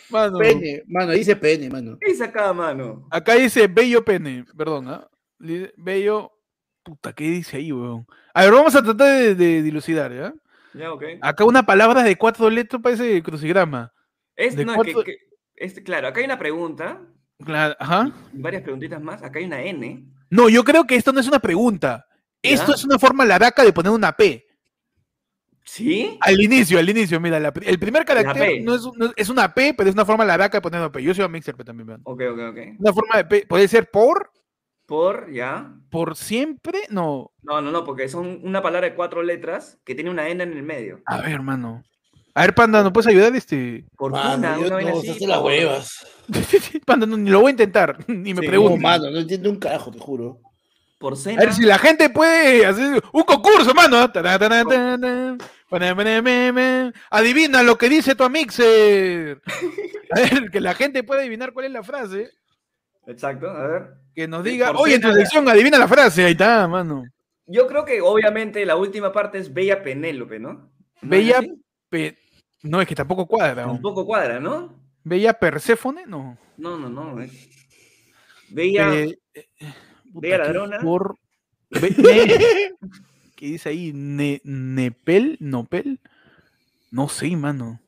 Mano. 0.10 0.38
Pene, 0.40 0.84
mano, 0.88 1.12
dice 1.14 1.36
pene, 1.38 1.70
mano. 1.70 1.98
¿Qué 2.02 2.12
dice 2.12 2.26
acá, 2.26 2.52
mano? 2.52 3.08
Acá 3.10 3.36
dice 3.36 3.68
bello 3.68 4.04
pene. 4.04 4.44
Perdón, 4.58 4.90
¿ah? 4.90 5.08
Bello. 5.78 6.32
Puta, 6.84 7.14
¿qué 7.14 7.26
dice 7.26 7.58
ahí, 7.58 7.72
weón? 7.72 8.08
A 8.34 8.44
ver, 8.44 8.54
vamos 8.54 8.76
a 8.76 8.82
tratar 8.82 9.08
de, 9.08 9.36
de 9.36 9.62
dilucidar, 9.62 10.12
¿ya? 10.14 10.34
Ya, 10.74 10.92
ok. 10.94 11.04
Acá 11.22 11.44
una 11.46 11.64
palabra 11.66 12.02
de 12.04 12.16
cuatro 12.18 12.50
letras 12.50 12.82
parece 12.82 13.22
crucigrama. 13.22 13.94
Es, 14.36 14.56
¿de 14.56 14.66
no, 14.66 14.82
que, 14.82 14.94
que- 15.04 15.18
este, 15.56 15.84
claro, 15.84 16.08
acá 16.08 16.20
hay 16.20 16.26
una 16.26 16.40
pregunta, 16.40 17.02
Claro, 17.44 17.76
ajá. 17.80 18.12
varias 18.34 18.62
preguntitas 18.64 19.02
más. 19.02 19.22
Acá 19.24 19.40
hay 19.40 19.46
una 19.46 19.62
N. 19.64 20.06
No, 20.30 20.48
yo 20.50 20.64
creo 20.64 20.86
que 20.86 20.96
esto 20.96 21.12
no 21.12 21.20
es 21.20 21.28
una 21.28 21.40
pregunta. 21.40 22.06
Esto 22.42 22.74
es 22.74 22.84
una 22.86 22.98
forma 22.98 23.26
laraca 23.26 23.64
de 23.64 23.74
poner 23.74 23.92
una 23.92 24.12
P. 24.16 24.46
¿Sí? 25.64 26.18
Al 26.22 26.42
inicio, 26.42 26.80
al 26.80 26.90
inicio, 26.90 27.20
mira, 27.20 27.40
la 27.40 27.54
el 27.64 27.80
primer 27.80 28.04
carácter 28.04 28.62
no 28.64 28.74
es, 28.76 28.82
no 28.96 29.12
es- 29.16 29.30
una 29.30 29.54
P, 29.54 29.74
pero 29.76 29.90
es 29.90 29.94
una 29.96 30.06
forma 30.06 30.26
laraca 30.26 30.58
de 30.58 30.62
poner 30.62 30.80
una 30.80 30.92
P. 30.92 31.04
Yo 31.04 31.14
soy 31.14 31.26
un 31.26 31.32
mixer 31.32 31.56
P 31.56 31.64
también, 31.64 31.88
vean. 31.88 32.02
Ok, 32.04 32.22
ok, 32.32 32.40
ok. 32.50 32.58
Una 32.80 32.94
forma 32.94 33.18
de 33.18 33.26
P, 33.26 33.46
puede 33.48 33.68
ser 33.68 33.90
por, 33.92 34.32
Por, 34.92 35.32
ya. 35.32 35.72
por 35.90 36.18
siempre, 36.18 36.82
no. 36.90 37.32
No, 37.44 37.62
no, 37.62 37.72
no, 37.72 37.86
porque 37.86 38.10
son 38.10 38.42
una 38.44 38.62
palabra 38.62 38.90
de 38.90 38.94
cuatro 38.96 39.24
letras 39.24 39.80
que 39.86 39.96
tiene 39.96 40.10
una 40.10 40.28
N 40.28 40.44
en 40.44 40.52
el 40.52 40.64
medio. 40.64 41.00
A 41.06 41.22
ver, 41.22 41.32
hermano. 41.32 41.82
A 42.34 42.42
ver, 42.42 42.54
Panda, 42.54 42.84
¿no 42.84 42.92
puedes 42.92 43.08
ayudar? 43.08 43.34
Este... 43.34 43.86
Mano, 43.98 44.60
yo 44.60 44.66
una 44.68 44.76
vaina 44.76 44.92
no, 44.92 44.98
así. 45.00 45.10
hace 45.12 45.28
las 45.28 45.38
por- 45.38 45.48
huevas. 45.48 46.08
Panda, 46.86 47.06
no, 47.06 47.16
ni 47.16 47.30
lo 47.30 47.40
voy 47.40 47.48
a 47.48 47.52
intentar, 47.52 48.00
ni 48.10 48.34
me 48.34 48.42
Sí, 48.42 48.46
No, 48.46 48.50
preguntes. 48.50 48.82
mano, 48.82 49.10
no 49.12 49.20
entiendo 49.20 49.50
un 49.50 49.60
carajo, 49.60 49.92
te 49.92 50.00
juro. 50.00 50.42
Por 51.00 51.14
A 51.14 51.16
cena. 51.16 51.42
ver 51.42 51.54
si 51.54 51.64
la 51.64 51.78
gente 51.80 52.10
puede 52.10 52.66
hacer 52.66 53.02
un 53.14 53.24
concurso, 53.24 53.74
mano. 53.74 54.12
Adivina 57.10 57.64
lo 57.64 57.78
que 57.78 57.88
dice 57.88 58.14
tu 58.16 58.30
mixer. 58.30 59.42
A 60.12 60.20
ver, 60.20 60.52
que 60.52 60.60
la 60.60 60.74
gente 60.74 61.04
pueda 61.04 61.22
adivinar 61.22 61.54
cuál 61.54 61.68
es 61.68 61.72
la 61.72 61.82
frase. 61.84 62.30
Exacto, 63.08 63.50
a 63.50 63.68
ver. 63.68 64.01
Que 64.16 64.28
nos 64.28 64.44
diga, 64.44 64.72
oye, 64.72 64.96
en 64.96 65.02
tu 65.02 65.12
sección, 65.14 65.48
adivina 65.48 65.78
la 65.78 65.88
frase. 65.88 66.26
Ahí 66.26 66.32
está, 66.34 66.68
mano. 66.68 67.04
Yo 67.48 67.68
creo 67.68 67.86
que 67.86 68.02
obviamente 68.02 68.66
la 68.66 68.76
última 68.76 69.12
parte 69.12 69.38
es 69.38 69.54
Bella 69.54 69.82
Penélope, 69.84 70.40
¿no? 70.40 70.54
¿No 70.54 70.62
es 71.02 71.10
Bella? 71.10 71.42
Pe- 71.90 72.18
No, 72.64 72.82
es 72.82 72.88
que 72.88 72.96
tampoco 72.96 73.26
cuadra. 73.26 73.68
Un 73.68 73.82
poco 73.82 74.06
cuadra, 74.06 74.40
¿no? 74.40 74.74
Bella 75.04 75.34
Perséfone, 75.34 76.06
no. 76.06 76.38
No, 76.58 76.78
no, 76.78 76.90
no. 76.90 77.22
eh. 77.22 77.30
Bella. 78.50 78.94
Eh, 78.94 79.18
eh, 79.34 79.46
puta, 80.14 80.20
Bella 80.22 80.38
¿qué 80.38 80.44
ladrona. 80.44 80.80
Por... 80.82 81.16
Be- 81.70 81.90
ne- 81.98 82.72
¿Qué 83.36 83.46
dice 83.48 83.70
ahí? 83.70 83.92
Ne- 83.94 84.42
¿Nepel? 84.44 85.38
¿Nopel? 85.40 86.00
No 86.92 87.08
sé, 87.10 87.36
mano. 87.36 87.80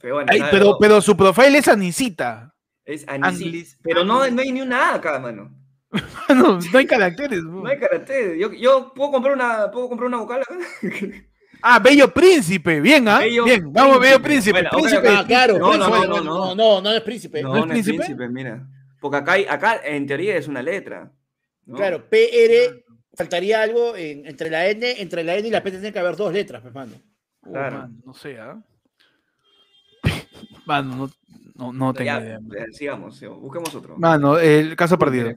pero 0.00 0.14
bueno, 0.16 0.30
Ay, 0.32 0.40
nada, 0.40 0.50
pero, 0.52 0.76
pero 0.78 1.00
su 1.00 1.16
profile 1.16 1.58
es 1.58 1.68
Anisita. 1.68 2.54
Es 2.86 3.06
Anisi. 3.06 3.44
Anglis- 3.44 3.76
Pero 3.82 4.04
no, 4.04 4.26
no 4.30 4.40
hay 4.40 4.52
ni 4.52 4.62
una 4.62 4.90
A 4.90 4.94
acá, 4.94 5.18
mano. 5.18 5.50
No, 6.28 6.58
no 6.58 6.78
hay 6.78 6.86
caracteres. 6.86 7.42
bro. 7.44 7.60
No 7.62 7.68
hay 7.68 7.78
carácter. 7.78 8.36
Yo, 8.36 8.52
yo 8.52 8.92
puedo 8.94 9.12
comprar 9.12 9.34
una, 9.34 9.70
puedo 9.70 9.88
comprar 9.88 10.08
una 10.08 10.18
vocal 10.18 10.40
acá. 10.40 10.56
Ah, 11.62 11.78
Bello 11.78 12.12
Príncipe. 12.12 12.80
Bien, 12.80 13.08
¿ah? 13.08 13.18
Bello 13.20 13.44
Bien, 13.44 13.72
vamos, 13.72 13.98
Bello 13.98 14.20
Príncipe. 14.20 14.58
Príncipe. 14.60 14.78
Bueno, 14.78 15.00
príncipe. 15.00 15.08
Ah, 15.18 15.24
claro. 15.26 15.58
No, 15.58 15.76
no, 15.76 15.86
príncipe, 15.90 16.08
no, 16.08 16.20
no, 16.20 16.22
no, 16.22 16.54
no, 16.54 16.80
no 16.82 16.92
es 16.92 17.00
príncipe. 17.00 17.42
No, 17.42 17.48
es 17.48 17.54
no 17.60 17.64
es 17.64 17.70
príncipe? 17.70 17.96
príncipe, 17.96 18.28
mira. 18.28 18.66
Porque 19.00 19.16
acá, 19.16 19.32
hay- 19.32 19.46
acá 19.48 19.80
en 19.84 20.06
teoría 20.06 20.36
es 20.36 20.48
una 20.48 20.62
letra. 20.62 21.10
¿no? 21.64 21.76
Claro, 21.76 22.08
PR, 22.10 22.84
faltaría 23.14 23.62
algo 23.62 23.96
en- 23.96 24.26
entre 24.26 24.50
la 24.50 24.66
N, 24.68 25.00
entre 25.00 25.24
la 25.24 25.34
N 25.36 25.48
y 25.48 25.50
la 25.50 25.62
P 25.62 25.70
tiene 25.70 25.92
que 25.92 25.98
haber 25.98 26.14
dos 26.16 26.30
letras, 26.32 26.60
pues, 26.60 26.74
mano. 26.74 26.92
Oh, 27.40 27.52
Claro. 27.52 27.78
man, 27.78 28.02
no 28.04 28.12
sé, 28.12 28.38
¿ah? 28.38 28.62
Mano, 30.66 30.94
no, 30.96 31.10
no, 31.56 31.72
no 31.72 31.92
tengo 31.94 32.06
Ya, 32.06 32.20
idea. 32.20 32.36
eh, 32.38 32.66
sigamos, 32.72 33.20
busquemos 33.40 33.74
otro. 33.74 33.96
Mano, 33.98 34.38
el 34.38 34.76
caso 34.76 34.98
perdido. 34.98 35.32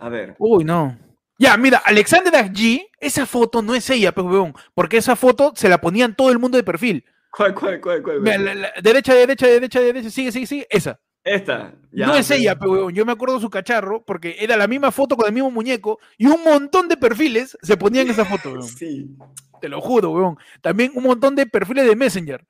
A 0.00 0.08
ver. 0.08 0.34
Uy, 0.38 0.64
no. 0.64 0.98
Ya, 1.38 1.56
mira, 1.56 1.82
Alexandra 1.84 2.46
G, 2.48 2.86
esa 3.00 3.26
foto 3.26 3.60
no 3.62 3.74
es 3.74 3.88
ella, 3.90 4.12
weón, 4.16 4.54
porque 4.74 4.98
esa 4.98 5.16
foto 5.16 5.52
se 5.56 5.68
la 5.68 5.80
ponían 5.80 6.14
todo 6.14 6.30
el 6.30 6.38
mundo 6.38 6.56
de 6.56 6.62
perfil. 6.62 7.04
¿Cuál, 7.36 7.54
cuál, 7.54 7.80
cuál, 7.80 8.02
cuál? 8.02 8.20
Mira, 8.20 8.38
la- 8.38 8.54
la- 8.54 8.72
derecha, 8.82 9.12
derecha, 9.14 9.46
derecha, 9.46 9.80
derecha, 9.80 10.10
sigue, 10.10 10.30
sigue, 10.30 10.46
sigue, 10.46 10.66
esa. 10.70 11.00
Esta. 11.24 11.74
ya, 11.90 12.06
no 12.06 12.14
es 12.14 12.30
ella, 12.30 12.56
weón. 12.60 12.92
Yo 12.94 13.04
me 13.04 13.12
acuerdo 13.12 13.40
su 13.40 13.50
cacharro, 13.50 14.04
porque 14.04 14.36
era 14.38 14.56
la 14.56 14.68
misma 14.68 14.92
foto 14.92 15.16
con 15.16 15.26
el 15.26 15.32
mismo 15.32 15.50
muñeco, 15.50 15.98
y 16.18 16.26
un 16.26 16.44
montón 16.44 16.86
de 16.86 16.96
perfiles 16.96 17.56
se 17.62 17.76
ponían 17.76 18.08
esa 18.08 18.24
foto, 18.24 18.50
weón. 18.52 18.62
Sí. 18.68 19.16
Te 19.60 19.68
lo 19.68 19.80
juro, 19.80 20.10
weón. 20.10 20.36
También 20.60 20.92
un 20.94 21.02
montón 21.02 21.34
de 21.34 21.46
perfiles 21.46 21.86
de 21.86 21.96
Messenger 21.96 22.46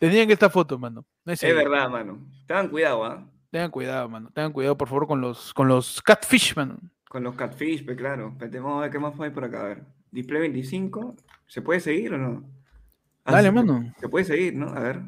tenían 0.00 0.28
esta 0.30 0.50
foto, 0.50 0.76
mano. 0.78 1.04
No 1.24 1.32
es 1.32 1.40
verdad, 1.40 1.88
mano. 1.88 2.18
Tengan 2.46 2.68
cuidado, 2.68 3.04
¿ah? 3.04 3.24
Tengan 3.50 3.70
cuidado, 3.70 4.08
mano. 4.08 4.30
Tengan 4.34 4.52
cuidado, 4.52 4.76
por 4.76 4.88
favor, 4.88 5.06
con 5.06 5.20
los, 5.20 5.54
con 5.54 5.68
los 5.68 6.02
catfish, 6.02 6.56
mano. 6.56 6.78
Con 7.08 7.22
los 7.22 7.34
catfish, 7.36 7.84
pues 7.84 7.96
claro. 7.96 8.28
Espérate, 8.30 8.58
vamos 8.58 8.78
a 8.78 8.82
ver 8.82 8.90
qué 8.90 8.98
más 8.98 9.20
hay 9.20 9.30
por 9.30 9.44
acá. 9.44 9.60
A 9.60 9.64
ver. 9.64 9.84
Display 10.10 10.40
25. 10.40 11.14
¿Se 11.46 11.62
puede 11.62 11.78
seguir 11.80 12.14
o 12.14 12.18
no? 12.18 12.44
Ah, 13.24 13.32
Dale, 13.32 13.48
se 13.48 13.52
mano. 13.52 13.92
Se 14.00 14.08
puede 14.08 14.24
seguir, 14.24 14.54
¿no? 14.56 14.68
A 14.68 14.80
ver. 14.80 15.00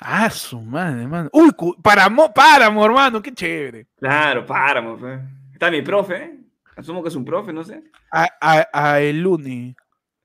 Ah, 0.00 0.30
su 0.30 0.60
madre, 0.60 1.06
mano. 1.06 1.28
Uy, 1.32 1.50
Páramo, 1.82 2.32
Páramo, 2.32 2.84
hermano, 2.84 3.20
qué 3.20 3.32
chévere. 3.32 3.86
Claro, 3.96 4.46
páramo, 4.46 4.96
pues. 4.96 5.20
Está 5.52 5.70
mi 5.70 5.82
profe, 5.82 6.16
¿eh? 6.24 6.40
Asumo 6.76 7.02
que 7.02 7.08
es 7.08 7.16
un 7.16 7.24
profe, 7.24 7.52
no 7.52 7.64
sé. 7.64 7.82
A, 8.12 8.28
a, 8.40 8.68
a 8.72 9.00
el 9.00 9.26
Uni. 9.26 9.74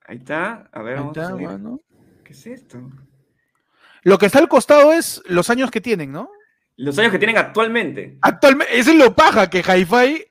Ahí 0.06 0.18
está. 0.18 0.70
A 0.72 0.82
ver, 0.84 0.98
Ahí 0.98 1.00
vamos 1.00 1.18
a 1.18 1.22
está, 1.22 1.32
seguir. 1.34 1.48
mano. 1.48 1.80
¿Qué 2.34 2.40
es 2.40 2.62
esto? 2.62 2.80
Lo 4.02 4.18
que 4.18 4.26
está 4.26 4.40
al 4.40 4.48
costado 4.48 4.92
es 4.92 5.22
los 5.28 5.52
años 5.52 5.70
que 5.70 5.82
tienen, 5.82 6.12
¿no? 6.12 6.32
Los 6.78 6.98
años 6.98 7.12
que 7.12 7.20
tienen 7.20 7.38
actualmente. 7.38 8.18
Actualmente, 8.22 8.80
eso 8.80 8.90
es 8.90 8.98
lo 8.98 9.16
paja, 9.16 9.52
que 9.52 9.60
Hi-Fi, 9.60 10.26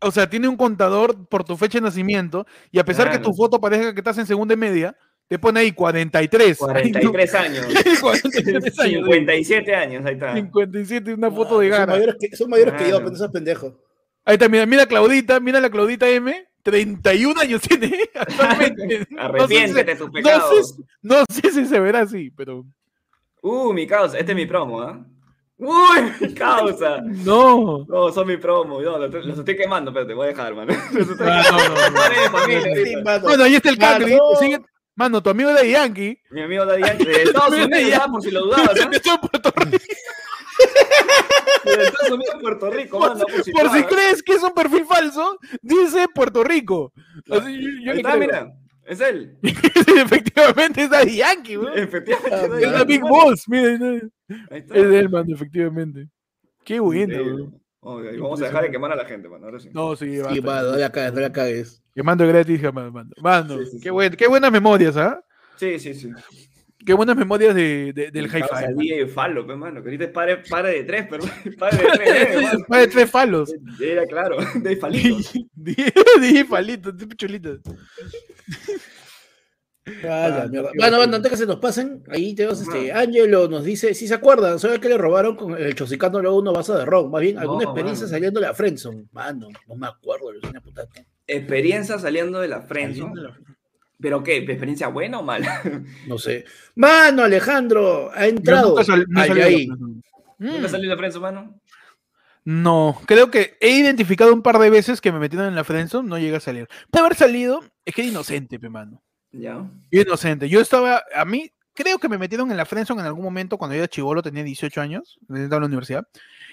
o 0.00 0.12
sea, 0.12 0.30
tiene 0.30 0.46
un 0.46 0.56
contador 0.56 1.28
por 1.28 1.42
tu 1.42 1.56
fecha 1.56 1.78
de 1.78 1.82
nacimiento, 1.82 2.46
y 2.70 2.78
a 2.78 2.84
pesar 2.84 3.10
que 3.10 3.18
tu 3.18 3.32
foto 3.34 3.60
parezca 3.60 3.92
que 3.92 3.98
estás 3.98 4.16
en 4.18 4.26
segunda 4.26 4.54
y 4.54 4.58
media, 4.58 4.96
te 5.26 5.40
pone 5.40 5.58
ahí 5.58 5.72
43. 5.72 6.56
43 6.56 7.34
años. 7.34 7.66
43 8.00 8.78
años. 8.78 9.06
57 9.06 9.74
años, 9.74 10.06
ahí 10.06 10.14
está. 10.14 10.34
57, 10.34 11.14
una 11.14 11.32
foto 11.32 11.58
de 11.58 11.68
son 11.68 11.78
gara. 11.78 11.92
mayores 11.92 12.14
que, 12.20 12.36
son 12.36 12.48
mayores 12.48 12.74
que 12.74 12.90
yo, 12.90 12.98
pero 12.98 13.12
esos 13.12 13.30
pendejos. 13.32 13.74
Ahí 14.24 14.34
está, 14.34 14.48
mira, 14.48 14.66
mira 14.66 14.86
Claudita, 14.86 15.40
mira 15.40 15.58
la 15.58 15.68
Claudita 15.68 16.08
M, 16.08 16.46
31 16.62 17.40
años 17.40 17.60
tiene 17.62 17.98
actualmente. 18.14 19.06
Arrepiéntete 19.18 19.94
de 19.94 19.96
tus 19.96 20.10
no 20.22 20.62
sé, 20.62 20.74
no 21.02 21.24
sé 21.28 21.50
si 21.52 21.66
se 21.66 21.80
verá 21.80 22.00
así, 22.00 22.30
pero 22.30 22.64
Uh, 23.42 23.72
mi 23.72 23.86
caos. 23.86 24.14
Este 24.14 24.32
es 24.32 24.36
mi 24.36 24.46
promo, 24.46 24.82
¿ah? 24.82 25.02
Uy, 25.56 26.34
causa. 26.34 27.00
No. 27.04 27.84
No, 27.88 28.12
son 28.12 28.26
mi 28.26 28.36
promo. 28.36 28.80
No, 28.80 28.98
los, 28.98 29.26
los 29.26 29.38
estoy 29.38 29.56
quemando, 29.56 29.92
pero 29.92 30.06
te 30.06 30.14
voy 30.14 30.26
a 30.26 30.28
dejar, 30.28 30.54
mano. 30.54 30.72
Los 30.92 31.08
estoy 31.08 31.26
Ah, 31.28 31.42
no, 31.50 31.58
no, 31.58 33.18
no. 33.18 33.20
Bueno, 33.20 33.44
ahí 33.44 33.54
está 33.54 33.70
el 33.70 33.78
Mano. 33.78 34.06
Mano, 35.00 35.22
tu 35.22 35.30
amigo 35.30 35.50
de 35.54 35.70
Yankee. 35.70 36.20
Mi 36.30 36.42
amigo 36.42 36.66
Daddy 36.66 36.82
Yankee 36.82 37.04
de 37.06 37.22
Estados 37.22 37.54
Unidos, 37.54 37.88
ya. 37.88 38.04
por 38.06 38.22
si 38.22 38.30
lo 38.30 38.44
dudabas, 38.44 38.78
¿ah? 38.78 38.90
Estoy 38.92 39.12
en 39.14 39.20
Puerto 39.20 39.50
Rico. 39.56 39.78
De 41.64 41.84
Estados 41.84 42.10
Unidos, 42.10 42.34
Puerto 42.38 42.70
Rico, 42.70 43.00
mano, 43.00 43.24
por 43.24 43.42
si 43.42 43.50
Por 43.50 43.70
si 43.70 43.82
crees 43.84 44.22
que 44.22 44.34
es 44.34 44.42
un 44.42 44.52
perfil 44.52 44.84
falso, 44.84 45.38
dice 45.62 46.06
Puerto 46.14 46.44
Rico. 46.44 46.92
Así, 47.30 47.62
yo, 47.62 47.70
yo 47.82 47.92
Ahí 47.92 47.96
está, 47.96 48.10
creo. 48.12 48.20
mira. 48.20 48.52
Es 48.84 49.00
él. 49.00 49.38
efectivamente 49.42 50.82
es 50.82 50.90
Daddy 50.90 51.16
Yankee, 51.16 51.56
weón. 51.56 51.78
Efectivamente. 51.78 52.48
Daddy 52.48 52.64
Es 52.64 52.72
la 52.72 52.84
Big. 52.84 53.00
Boss, 53.00 53.44
mira. 53.48 53.70
Ahí 54.50 54.58
está. 54.58 54.74
Es 54.74 54.86
de 54.86 54.98
él, 54.98 55.08
mano, 55.08 55.34
efectivamente. 55.34 56.08
Qué 56.62 56.78
bueno, 56.78 57.14
Increíble. 57.14 57.59
Vamos 57.82 58.40
a 58.42 58.44
dejar 58.46 58.62
de 58.64 58.70
quemar 58.70 58.92
a 58.92 58.96
la 58.96 59.04
gente, 59.04 59.28
mano. 59.28 59.46
Ahora 59.46 59.58
sí. 59.60 59.70
No, 59.72 59.96
sí, 59.96 60.16
Sí, 60.16 60.18
basta. 60.20 60.40
mano, 60.42 60.70
no 60.72 60.76
la 60.76 60.90
cagues, 60.92 61.12
no 61.14 61.20
la 61.20 61.32
cagues. 61.32 61.82
Que 61.94 62.02
mando 62.02 62.26
gratis. 62.26 62.60
Mano, 63.22 63.58
Sí, 63.58 63.64
sí, 63.66 63.76
qué, 63.78 63.82
sí. 63.84 63.90
buen- 63.90 64.16
qué 64.16 64.26
buenas 64.28 64.52
memorias, 64.52 64.96
¿ah? 64.96 65.22
Sí, 65.56 65.78
sí, 65.78 65.94
sí. 65.94 66.10
Qué 66.86 66.94
buenas 66.94 67.14
memorias 67.14 67.54
de, 67.54 67.92
de- 67.92 68.10
del 68.10 68.24
hi-fi. 68.26 68.40
mano. 68.50 68.76
DJ 68.78 69.06
Falo, 69.08 69.44
pues, 69.44 69.58
mano. 69.58 69.82
Que 69.82 69.88
ahorita 69.88 70.04
es 70.04 70.10
padre, 70.10 70.42
padre 70.48 70.70
de 70.76 70.84
tres, 70.84 71.06
pero 71.10 71.24
padre 71.58 71.76
de 71.78 71.90
tres. 71.96 72.34
mano. 72.42 72.56
Después 72.58 72.80
de 72.80 72.86
tres 72.88 73.10
falos. 73.10 73.54
Era 73.80 74.06
claro, 74.06 74.36
de 74.54 74.76
falitos. 74.76 75.32
DJ 75.54 76.44
Palito, 76.48 76.96
tipo 76.96 77.14
chulito. 77.14 77.58
Mierda. 80.02 80.70
Bueno, 80.76 80.96
bueno, 80.98 81.16
antes 81.16 81.30
que 81.30 81.36
se 81.36 81.46
nos 81.46 81.56
pasen, 81.56 82.02
ahí 82.10 82.34
tenemos 82.34 82.60
este. 82.60 82.92
Angelo 82.92 83.48
nos 83.48 83.64
dice: 83.64 83.94
si 83.94 84.06
se 84.08 84.14
acuerdan, 84.14 84.58
¿sabe 84.58 84.80
que 84.80 84.88
le 84.88 84.98
robaron 84.98 85.36
con 85.36 85.56
el 85.60 85.74
Chosicano 85.74 86.20
luego 86.20 86.38
una 86.38 86.52
base 86.52 86.72
de 86.72 86.84
ron? 86.84 87.10
Más 87.10 87.20
bien, 87.22 87.38
¿alguna 87.38 87.64
No, 87.64 87.70
experiencia 87.70 88.04
mano. 88.06 88.10
saliendo 88.16 88.40
de 88.40 88.46
la 88.46 88.54
Friendson? 88.54 89.08
Mano, 89.12 89.48
no 89.68 89.74
me 89.76 89.86
acuerdo, 89.86 90.32
Lucina. 90.32 90.62
Experiencia 91.26 91.98
saliendo 91.98 92.40
de 92.40 92.48
la 92.48 92.62
Friendzone. 92.62 93.14
De 93.14 93.22
la- 93.28 93.38
¿Pero 94.00 94.22
qué? 94.22 94.38
¿Experiencia 94.38 94.88
buena 94.88 95.18
o 95.18 95.22
mala? 95.22 95.60
No 96.08 96.16
sé. 96.18 96.44
Mano, 96.74 97.22
Alejandro, 97.22 98.10
ha 98.14 98.26
entrado. 98.26 98.70
nunca 98.70 98.84
sal- 98.84 99.04
no 99.08 99.20
Ay, 99.20 99.28
salió 99.28 99.44
ahí. 99.44 99.66
la- 99.66 99.76
¿Nunca 100.38 100.68
Mm. 100.68 100.70
salió 100.70 100.88
la 100.88 100.96
Friendzone, 100.96 101.22
mano? 101.22 101.60
No, 102.42 102.98
creo 103.06 103.30
que 103.30 103.58
he 103.60 103.68
identificado 103.78 104.32
un 104.32 104.40
par 104.42 104.58
de 104.58 104.70
veces 104.70 105.02
que 105.02 105.12
me 105.12 105.18
metieron 105.18 105.46
en 105.48 105.54
la 105.54 105.62
friendzone, 105.62 106.08
no 106.08 106.18
llega 106.18 106.38
a 106.38 106.40
salir. 106.40 106.66
Puede 106.90 107.04
haber 107.04 107.16
salido, 107.18 107.60
es 107.84 107.94
que 107.94 108.00
era 108.00 108.10
inocente, 108.10 108.58
pe 108.58 108.70
mano. 108.70 109.02
Ya. 109.32 109.68
Yo 109.90 110.00
inocente. 110.02 110.48
Yo 110.48 110.60
estaba, 110.60 111.02
a 111.14 111.24
mí, 111.24 111.50
creo 111.74 111.98
que 111.98 112.08
me 112.08 112.18
metieron 112.18 112.50
en 112.50 112.56
la 112.56 112.64
friendzone 112.66 113.00
en 113.00 113.06
algún 113.06 113.24
momento 113.24 113.56
cuando 113.58 113.74
yo 113.74 113.82
era 113.82 113.88
chivolo, 113.88 114.22
tenía 114.22 114.42
18 114.44 114.80
años, 114.80 115.18
estaba 115.22 115.38
en 115.56 115.60
la 115.62 115.66
universidad. 115.66 116.06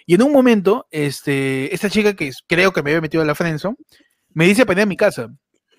Y 0.06 0.16
en 0.16 0.22
un 0.22 0.32
momento, 0.32 0.88
este, 0.92 1.74
esta 1.74 1.90
chica 1.90 2.14
que 2.16 2.32
creo 2.48 2.72
que 2.72 2.82
me 2.84 2.92
había 2.92 3.02
metido 3.02 3.22
en 3.22 3.28
la 3.28 3.36
friendzone, 3.36 3.76
me 4.34 4.46
dice 4.46 4.66
para 4.66 4.80
ir 4.82 4.84
a 4.84 4.88
mi 4.88 4.96
casa. 4.98 5.28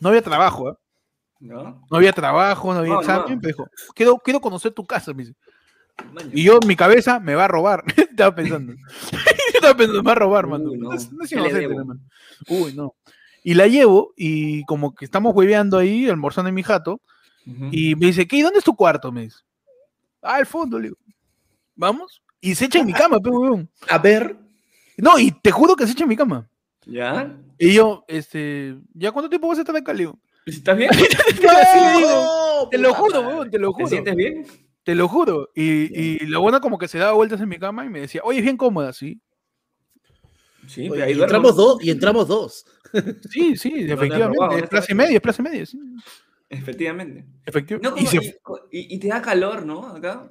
No 0.00 0.08
había 0.10 0.22
trabajo, 0.22 0.68
¿ah? 0.68 0.78
¿No? 1.40 1.86
no 1.88 1.96
había 1.96 2.12
trabajo, 2.12 2.72
no 2.74 2.80
había 2.80 2.94
No, 2.94 3.00
examen, 3.00 3.34
no. 3.36 3.40
pero 3.40 3.48
dijo, 3.56 3.68
quiero, 3.94 4.16
quiero 4.16 4.40
conocer 4.40 4.72
tu 4.72 4.84
casa, 4.84 5.14
me 5.14 5.22
dice. 5.24 5.36
Y 6.32 6.44
yo 6.44 6.58
mi 6.66 6.74
cabeza 6.76 7.20
me 7.20 7.34
va 7.36 7.44
a 7.44 7.48
robar. 7.48 7.84
estaba 7.96 8.34
pensando. 8.34 8.72
estaba 9.54 9.76
pensando, 9.76 10.02
me 10.02 10.06
va 10.06 10.12
a 10.12 10.16
robar, 10.16 10.44
Uy, 10.46 10.50
mano. 10.50 10.64
no. 10.76 10.88
No, 10.90 10.94
es- 10.94 11.12
no 11.12 11.22
es 11.24 11.30
¿Qué 11.30 11.36
le 11.36 11.42
inocente, 11.48 11.74
hermano. 11.76 12.00
Uy, 12.48 12.72
no. 12.74 12.94
Y 13.48 13.54
la 13.54 13.66
llevo 13.66 14.12
y 14.14 14.62
como 14.64 14.94
que 14.94 15.06
estamos 15.06 15.34
hueveando 15.34 15.78
ahí, 15.78 16.06
almorzando 16.06 16.50
en 16.50 16.54
mi 16.54 16.62
jato, 16.62 17.00
y 17.72 17.94
me 17.94 18.08
dice, 18.08 18.28
¿qué? 18.28 18.42
¿Dónde 18.42 18.58
es 18.58 18.64
tu 18.66 18.76
cuarto? 18.76 19.10
Me 19.10 19.22
dice. 19.22 19.38
Ah, 20.20 20.34
al 20.34 20.44
fondo, 20.44 20.78
le 20.78 20.88
digo. 20.88 20.98
¿Vamos? 21.74 22.20
Y 22.42 22.54
se 22.54 22.66
echa 22.66 22.80
en 22.80 22.84
mi 22.84 22.92
cama, 22.92 23.18
pe, 23.20 23.30
huevón. 23.30 23.70
A 23.88 23.96
ver. 23.96 24.36
No, 24.98 25.18
y 25.18 25.30
te 25.30 25.50
juro 25.50 25.76
que 25.76 25.86
se 25.86 25.92
echa 25.92 26.02
en 26.02 26.10
mi 26.10 26.16
cama. 26.16 26.46
¿Ya? 26.84 27.34
Y 27.56 27.72
yo, 27.72 28.04
este, 28.06 28.76
¿ya 28.92 29.12
cuánto 29.12 29.30
tiempo 29.30 29.48
vas 29.48 29.56
a 29.56 29.62
estar 29.62 29.74
acá, 29.74 29.94
le 29.94 30.00
digo? 30.00 30.18
¿Estás 30.44 30.76
bien? 30.76 30.90
Así 30.92 31.00
le 31.80 31.92
digo. 31.96 32.10
¡No! 32.10 32.68
Te 32.68 32.76
lo 32.76 32.92
juro, 32.92 33.20
huevón, 33.22 33.50
te 33.50 33.58
lo 33.58 33.68
¿Te 33.68 33.72
juro. 33.76 33.88
sientes 33.88 34.14
bien? 34.14 34.46
Te 34.82 34.94
lo 34.94 35.08
juro. 35.08 35.48
Y, 35.54 35.98
y 35.98 36.26
la 36.26 36.36
buena 36.36 36.60
como 36.60 36.76
que 36.76 36.86
se 36.86 36.98
daba 36.98 37.12
vueltas 37.12 37.40
en 37.40 37.48
mi 37.48 37.58
cama 37.58 37.86
y 37.86 37.88
me 37.88 38.00
decía, 38.00 38.20
oye, 38.24 38.40
es 38.40 38.44
bien 38.44 38.58
cómoda, 38.58 38.92
¿sí? 38.92 39.22
Sí, 40.68 40.82
Oye, 40.82 40.90
pero 40.90 41.04
ahí 41.04 41.18
y 41.18 41.22
entramos 41.22 41.56
dos, 41.56 41.82
y 41.82 41.90
entramos 41.90 42.28
dos. 42.28 42.66
Sí, 43.30 43.56
sí, 43.56 43.72
has 43.84 43.90
efectivamente. 43.90 44.36
robado, 44.38 44.50
es 44.52 44.56
esta 44.64 44.68
plaza 44.68 44.86
y 44.88 44.94
vez. 44.94 45.06
media, 45.06 45.16
es 45.16 45.22
plaza 45.22 45.42
y 45.42 45.44
media, 45.44 45.66
sí. 45.66 45.78
Efectivamente. 46.50 47.24
Efectivamente. 47.44 47.88
No, 47.90 47.96
y 47.96 48.06
como- 48.06 48.22
se 48.62 48.68
y, 48.72 48.78
y- 48.80 48.94
y 48.96 48.98
te 48.98 49.08
da 49.08 49.20
calor, 49.22 49.66
¿no? 49.66 49.86
Acá. 49.88 50.30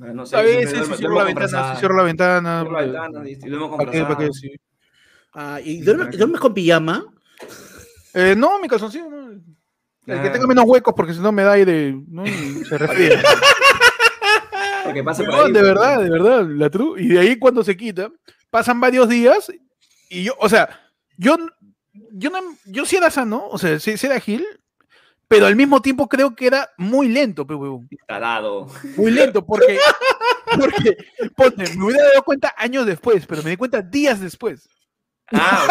Ah, 0.00 0.12
No 0.14 0.24
sé. 0.26 0.36
A 0.36 0.42
veces 0.42 0.72
duermo 0.78 0.96
cierro 0.96 1.14
la 1.16 1.24
ventana, 1.24 1.76
cierro 1.76 1.96
la 1.96 2.02
ventana. 2.04 2.60
Cierro 2.60 2.72
la 2.72 2.80
ventana 2.82 3.28
y 3.28 3.38
con 3.40 3.76
¿Para 3.78 3.90
qué? 3.90 4.02
¿Para 4.02 4.16
qué? 4.16 4.24
frazada. 4.26 4.32
Sí. 4.32 4.52
Ah, 5.34 5.60
¿Y 5.62 5.80
duermes, 5.82 6.16
duermes 6.16 6.40
con 6.40 6.54
pijama? 6.54 7.04
Eh, 8.14 8.34
no, 8.36 8.58
mi 8.60 8.68
calzoncillo, 8.68 9.10
no. 9.10 9.30
El 9.32 9.42
que 10.22 10.28
Ah. 10.28 10.32
tenga 10.32 10.46
menos 10.46 10.64
huecos 10.66 10.94
porque 10.96 11.12
si 11.12 11.20
no 11.20 11.32
me 11.32 11.42
da 11.42 11.52
aire, 11.52 11.94
¿no? 12.08 12.24
Se 12.26 12.78
resfría. 12.78 13.20
Porque 14.84 15.02
pasa 15.04 15.24
por 15.24 15.34
No, 15.34 15.40
ahí. 15.44 15.52
de 15.52 15.58
pues. 15.60 15.62
verdad, 15.74 16.02
de 16.02 16.10
verdad, 16.10 16.46
la 16.48 16.70
true. 16.70 17.02
Y 17.02 17.08
de 17.08 17.18
ahí 17.18 17.36
cuando 17.38 17.62
se 17.62 17.76
quita, 17.76 18.10
pasan 18.50 18.80
varios 18.80 19.08
días 19.08 19.52
y 20.08 20.24
yo, 20.24 20.32
o 20.38 20.48
sea, 20.48 20.68
yo, 21.16 21.36
yo, 22.12 22.30
no, 22.30 22.38
yo 22.66 22.84
sí 22.86 22.96
era 22.96 23.10
sano, 23.10 23.46
o 23.48 23.58
sea, 23.58 23.78
sí, 23.80 23.96
sí 23.96 24.06
era 24.06 24.20
Gil, 24.20 24.46
pero 25.28 25.46
al 25.46 25.56
mismo 25.56 25.80
tiempo 25.82 26.08
creo 26.08 26.34
que 26.34 26.46
era 26.46 26.70
muy 26.78 27.08
lento, 27.08 27.46
pe 27.46 27.54
huevón. 27.54 27.88
Tarado. 28.06 28.66
Muy 28.96 29.10
lento, 29.10 29.44
porque, 29.44 29.78
porque, 30.58 30.96
ponte, 31.36 31.76
me 31.76 31.84
hubiera 31.86 32.04
dado 32.08 32.22
cuenta 32.24 32.54
años 32.56 32.86
después, 32.86 33.26
pero 33.26 33.42
me 33.42 33.50
di 33.50 33.56
cuenta 33.56 33.82
días 33.82 34.20
después. 34.20 34.68
Ah, 35.30 35.66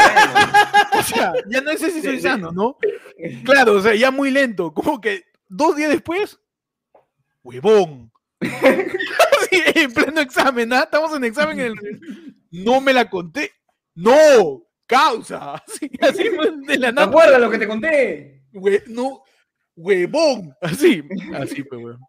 O 1.00 1.02
sea, 1.02 1.34
ya 1.48 1.62
no 1.62 1.72
sé 1.78 1.90
si 1.90 2.02
soy 2.04 2.20
sano, 2.22 2.52
¿no? 2.52 2.78
bueno. 3.18 3.40
Claro, 3.44 3.74
o 3.74 3.82
sea, 3.82 3.96
ya 3.96 4.12
muy 4.12 4.30
lento, 4.30 4.72
como 4.74 5.02
que 5.02 5.24
dos 5.50 5.76
días 5.76 5.90
después, 5.90 6.40
huevón. 7.44 8.12
Sí, 9.50 9.62
en 9.76 9.94
pleno 9.94 10.20
examen, 10.20 10.74
¿ah? 10.74 10.82
Estamos 10.84 11.16
en 11.16 11.24
examen. 11.24 11.58
en 11.60 11.66
el- 11.68 12.36
No 12.52 12.82
me 12.82 12.92
la 12.92 13.10
conté. 13.10 13.54
No, 13.96 14.67
causa. 14.88 15.54
Así, 15.68 15.90
así 16.02 16.24
de 16.68 16.78
la 16.80 16.88
¿Te 16.90 16.94
nada. 16.94 17.08
acuerdas 17.08 17.40
lo 17.42 17.50
que 17.52 17.58
te 17.60 17.68
conté? 17.68 18.44
Hue- 18.54 18.84
no, 18.88 19.22
huevón. 19.76 20.56
Así, 20.62 21.04
así, 21.36 21.64
pues, 21.64 21.82
weón. 21.84 22.00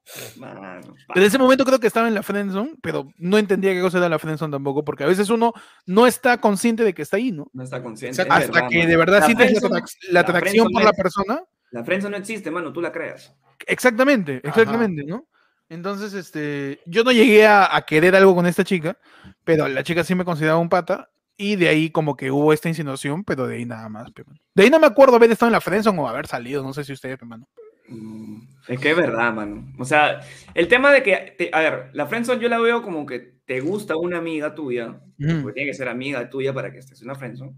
En 1.14 1.22
ese 1.22 1.38
momento 1.38 1.64
creo 1.64 1.78
que 1.78 1.86
estaba 1.86 2.08
en 2.08 2.14
la 2.14 2.22
friendzone, 2.22 2.76
pero 2.82 3.08
no 3.18 3.36
entendía 3.38 3.72
qué 3.74 3.80
cosa 3.80 3.98
era 3.98 4.08
la 4.08 4.18
friendzone 4.18 4.52
tampoco, 4.52 4.84
porque 4.84 5.04
a 5.04 5.08
veces 5.08 5.28
uno 5.30 5.52
no 5.86 6.06
está 6.06 6.38
consciente 6.38 6.84
de 6.84 6.94
que 6.94 7.02
está 7.02 7.16
ahí, 7.16 7.32
¿no? 7.32 7.48
no 7.52 7.62
está 7.62 7.82
consciente. 7.82 8.22
Es 8.22 8.28
Hasta 8.30 8.52
verdad, 8.52 8.68
que 8.70 8.86
de 8.86 8.96
verdad 8.96 9.20
La 9.20 9.26
sientes 9.26 9.52
la, 9.52 9.60
atrac- 9.68 9.96
la 10.08 10.12
la 10.12 10.20
atracción 10.20 10.68
por 10.72 10.84
la 10.84 10.92
persona. 10.92 11.42
La 11.70 11.84
friendzone 11.84 12.12
no 12.12 12.16
existe, 12.18 12.50
mano, 12.50 12.72
tú 12.72 12.80
la 12.80 12.92
creas. 12.92 13.34
Exactamente, 13.66 14.40
Ajá. 14.44 14.48
exactamente, 14.48 15.04
¿no? 15.04 15.26
Entonces, 15.68 16.14
este, 16.14 16.80
yo 16.86 17.04
no 17.04 17.12
llegué 17.12 17.46
a, 17.46 17.76
a 17.76 17.82
querer 17.82 18.16
algo 18.16 18.34
con 18.34 18.46
esta 18.46 18.64
chica, 18.64 18.96
pero 19.44 19.68
la 19.68 19.82
chica 19.82 20.02
sí 20.02 20.14
me 20.14 20.24
consideraba 20.24 20.58
un 20.58 20.70
pata, 20.70 21.10
y 21.38 21.56
de 21.56 21.68
ahí 21.68 21.90
como 21.90 22.16
que 22.16 22.30
hubo 22.30 22.52
esta 22.52 22.68
insinuación, 22.68 23.24
pero 23.24 23.46
de 23.46 23.56
ahí 23.56 23.64
nada 23.64 23.88
más. 23.88 24.12
De 24.54 24.62
ahí 24.64 24.68
no 24.70 24.78
me 24.80 24.86
acuerdo 24.88 25.16
haber 25.16 25.30
estado 25.30 25.48
en 25.48 25.52
la 25.54 25.60
friendzone 25.60 25.98
o 26.00 26.08
haber 26.08 26.26
salido, 26.26 26.62
no 26.62 26.74
sé 26.74 26.84
si 26.84 26.92
ustedes, 26.92 27.16
pe, 27.16 27.24
mano. 27.24 27.48
Mm, 27.88 28.40
Es 28.66 28.78
que 28.80 28.90
es 28.90 28.96
verdad, 28.96 29.32
mano. 29.32 29.72
O 29.78 29.84
sea, 29.84 30.20
el 30.52 30.68
tema 30.68 30.90
de 30.92 31.02
que, 31.02 31.34
te- 31.38 31.50
a 31.52 31.60
ver, 31.60 31.90
la 31.94 32.06
friendzone 32.06 32.42
yo 32.42 32.48
la 32.48 32.58
veo 32.58 32.82
como 32.82 33.06
que 33.06 33.38
te 33.46 33.60
gusta 33.60 33.96
una 33.96 34.18
amiga 34.18 34.54
tuya, 34.54 35.00
Ujú. 35.18 35.42
porque 35.42 35.54
tiene 35.54 35.70
que 35.70 35.74
ser 35.76 35.88
amiga 35.88 36.28
tuya 36.28 36.52
para 36.52 36.70
que 36.72 36.78
estés 36.78 37.00
en 37.00 37.06
una 37.08 37.14
friendzone, 37.18 37.54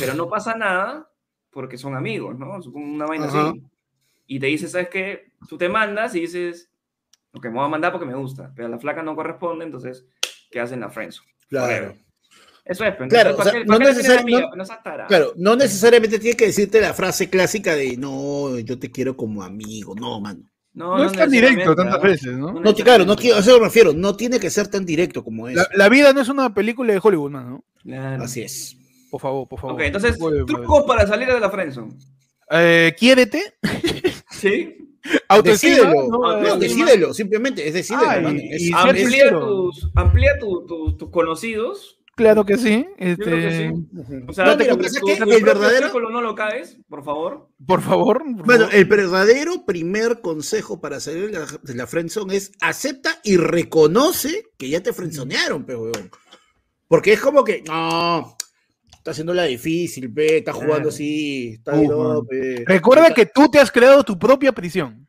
pero 0.00 0.14
no 0.14 0.28
pasa 0.28 0.56
nada 0.56 1.08
porque 1.50 1.76
son 1.78 1.94
amigos, 1.94 2.36
¿no? 2.38 2.58
Una 2.72 3.06
vaina 3.06 3.26
Ajá. 3.26 3.50
así. 3.50 3.62
Y 4.26 4.40
te 4.40 4.46
dice, 4.46 4.68
¿sabes 4.68 4.88
qué? 4.88 5.32
Tú 5.48 5.56
te 5.58 5.68
mandas 5.68 6.14
y 6.14 6.20
dices, 6.22 6.70
lo 7.32 7.40
que 7.40 7.48
me 7.50 7.56
voy 7.56 7.66
a 7.66 7.68
mandar 7.68 7.92
porque 7.92 8.06
me 8.06 8.14
gusta, 8.16 8.52
pero 8.56 8.68
la 8.68 8.78
flaca 8.78 9.02
no 9.02 9.14
corresponde, 9.14 9.64
entonces, 9.66 10.06
¿qué 10.50 10.60
hacen 10.60 10.80
la 10.80 10.88
friendzone? 10.90 11.28
Claro. 11.48 11.94
Eso 12.68 12.84
es, 12.84 12.94
pero 12.96 13.08
Claro, 13.08 13.30
entonces, 13.30 13.62
o 13.62 13.66
¿para 13.66 13.78
sea, 13.78 13.88
no 13.88 14.22
necesari- 14.24 14.40
no- 14.54 14.56
no. 14.56 15.06
Claro, 15.08 15.32
no 15.36 15.56
necesariamente 15.56 16.18
tiene 16.18 16.36
que 16.36 16.46
decirte 16.46 16.80
la 16.82 16.92
frase 16.92 17.30
clásica 17.30 17.74
de 17.74 17.96
no, 17.96 18.58
yo 18.58 18.78
te 18.78 18.90
quiero 18.90 19.16
como 19.16 19.42
amigo. 19.42 19.94
No, 19.94 20.20
mano. 20.20 20.40
No, 20.74 21.02
es 21.02 21.12
tan 21.12 21.30
directo 21.30 21.74
tantas 21.74 22.00
veces, 22.02 22.34
¿no? 22.36 22.52
No, 22.52 22.74
claro, 22.74 23.04
no 23.04 23.16
quiero, 23.16 23.36
a 23.38 23.40
eso 23.40 23.58
me 23.58 23.64
refiero. 23.64 23.92
No 23.94 24.14
tiene 24.14 24.38
que 24.38 24.50
ser 24.50 24.68
tan 24.68 24.84
directo 24.84 25.24
como 25.24 25.48
eso. 25.48 25.56
La, 25.58 25.68
la 25.74 25.88
vida 25.88 26.12
no 26.12 26.20
es 26.20 26.28
una 26.28 26.52
película 26.54 26.92
de 26.92 27.00
Hollywood, 27.02 27.30
¿no? 27.32 27.64
Claro. 27.82 28.22
Así 28.22 28.42
es. 28.42 28.76
Por 29.10 29.20
favor, 29.20 29.48
por 29.48 29.58
favor. 29.58 29.74
Ok, 29.74 29.80
entonces, 29.80 30.18
trucos 30.46 30.84
para 30.86 31.06
salir 31.06 31.26
de 31.32 31.40
la 31.40 31.50
friendzone. 31.50 31.94
Eh, 32.50 32.94
quiérete, 32.98 33.54
¿Sí? 34.30 34.76
autoestima, 35.28 35.74
Decídelo. 35.76 35.94
¿no? 36.10 36.18
No, 36.18 36.26
Autoestima. 36.30 36.84
decídelo, 36.84 37.14
simplemente, 37.14 37.66
es 37.66 37.74
decídelo, 37.74 38.08
Ay, 38.28 38.48
Es- 38.52 38.62
es- 38.62 38.74
Amplía, 38.74 39.30
tus, 39.30 39.90
amplía 39.94 40.38
tu- 40.38 40.66
tu- 40.66 40.96
tus 40.96 41.10
conocidos. 41.10 41.97
Claro 42.18 42.44
que 42.44 42.58
sí. 42.58 42.84
Yo 42.98 43.16
creo 43.16 43.36
que 43.36 43.48
Este, 43.48 43.68
sí. 43.68 44.24
O 44.26 44.32
sea, 44.32 44.46
No, 44.46 44.56
mira, 44.56 44.76
pasa 44.76 45.00
que 45.06 45.12
el 45.12 45.44
verdadero, 45.44 46.10
no 46.10 46.20
lo 46.20 46.34
caes, 46.34 46.76
por 46.88 47.04
favor. 47.04 47.48
Por 47.64 47.80
favor. 47.80 48.18
por 48.18 48.44
bueno, 48.44 48.64
favor. 48.64 48.74
el 48.74 48.84
verdadero 48.86 49.64
primer 49.64 50.20
consejo 50.20 50.80
para 50.80 50.98
salir 50.98 51.30
de 51.30 51.38
la, 51.38 51.46
de 51.62 51.74
la 51.76 51.86
friendzone 51.86 52.34
es 52.34 52.50
acepta 52.60 53.20
y 53.22 53.36
reconoce 53.36 54.46
que 54.58 54.68
ya 54.68 54.82
te 54.82 54.92
friendzonearon, 54.92 55.64
pero 55.64 55.82
weón. 55.82 56.10
Porque 56.88 57.12
es 57.12 57.20
como 57.20 57.44
que, 57.44 57.62
no, 57.68 58.36
está 58.90 59.12
haciéndola 59.12 59.44
difícil, 59.44 60.12
pe, 60.12 60.38
está 60.38 60.52
jugando 60.52 60.88
así, 60.88 61.50
está 61.54 61.76
Uh, 61.76 62.26
pe. 62.26 62.64
Recuerda 62.66 63.14
que 63.14 63.26
tú 63.26 63.48
te 63.48 63.60
has 63.60 63.70
creado 63.70 64.02
tu 64.02 64.18
propia 64.18 64.50
prisión. 64.50 65.06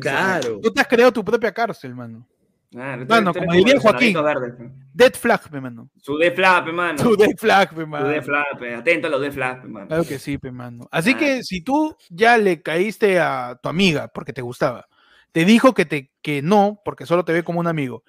Claro. 0.00 0.60
Tú 0.62 0.72
te 0.72 0.80
has 0.80 0.86
creado 0.86 1.12
tu 1.12 1.24
propia 1.24 1.50
cárcel, 1.52 1.92
mano. 1.92 2.28
Eres- 2.74 3.06
tú 3.06 3.32
como 3.34 3.52
diría 3.52 3.74
el 3.74 3.80
Joaquín. 3.80 4.14
pe. 4.14 4.70
Dead 4.94 5.12
flag, 5.14 5.50
pe, 5.50 5.60
mano. 5.60 5.90
Su 5.96 6.16
de 6.16 6.30
flap, 6.32 6.68
mano. 6.68 7.02
Tu 7.02 7.16
dead 7.16 7.36
flag, 7.38 7.74
pe, 7.74 7.80
Su 7.82 7.86
mano. 7.86 8.08
de 8.08 8.22
flap, 8.22 8.58
pe. 8.58 8.74
atento 8.74 9.06
a 9.06 9.10
los 9.10 9.20
de 9.20 9.30
flap, 9.30 9.64
mano. 9.64 9.88
Claro 9.88 10.04
que 10.04 10.18
sí, 10.18 10.38
pe, 10.38 10.50
mano. 10.50 10.88
Así 10.90 11.12
Ah. 11.14 11.18
que 11.18 11.42
si 11.42 11.62
tú 11.62 11.96
ya 12.10 12.38
le 12.38 12.62
caíste 12.62 13.20
a 13.20 13.58
tu 13.62 13.68
amiga 13.68 14.08
porque 14.08 14.32
te 14.32 14.42
gustaba, 14.42 14.86
te 15.32 15.44
dijo 15.44 15.74
que, 15.74 15.84
te, 15.86 16.10
que 16.22 16.42
no, 16.42 16.80
porque 16.84 17.06
solo 17.06 17.24
te 17.24 17.32
ve 17.32 17.42
como 17.42 17.60
un 17.60 17.66
amigo, 17.66 18.04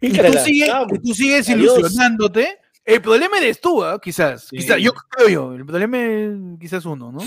y 0.00 0.10
tú, 0.16 0.32
sigues, 0.44 0.68
vamos. 0.68 0.92
y 0.94 1.08
tú 1.08 1.14
sigues 1.14 1.48
Adiós. 1.50 1.78
ilusionándote, 1.78 2.58
el 2.84 3.02
problema 3.02 3.38
eres 3.38 3.60
tú, 3.60 3.84
¿ah? 3.84 3.98
quizás. 4.00 4.44
Sí. 4.48 4.56
quizás. 4.58 4.78
Yo 4.80 4.92
creo 4.92 5.28
yo, 5.28 5.54
el 5.54 5.66
problema 5.66 5.98
es 5.98 6.30
quizás 6.60 6.84
uno, 6.86 7.10
¿no? 7.12 7.20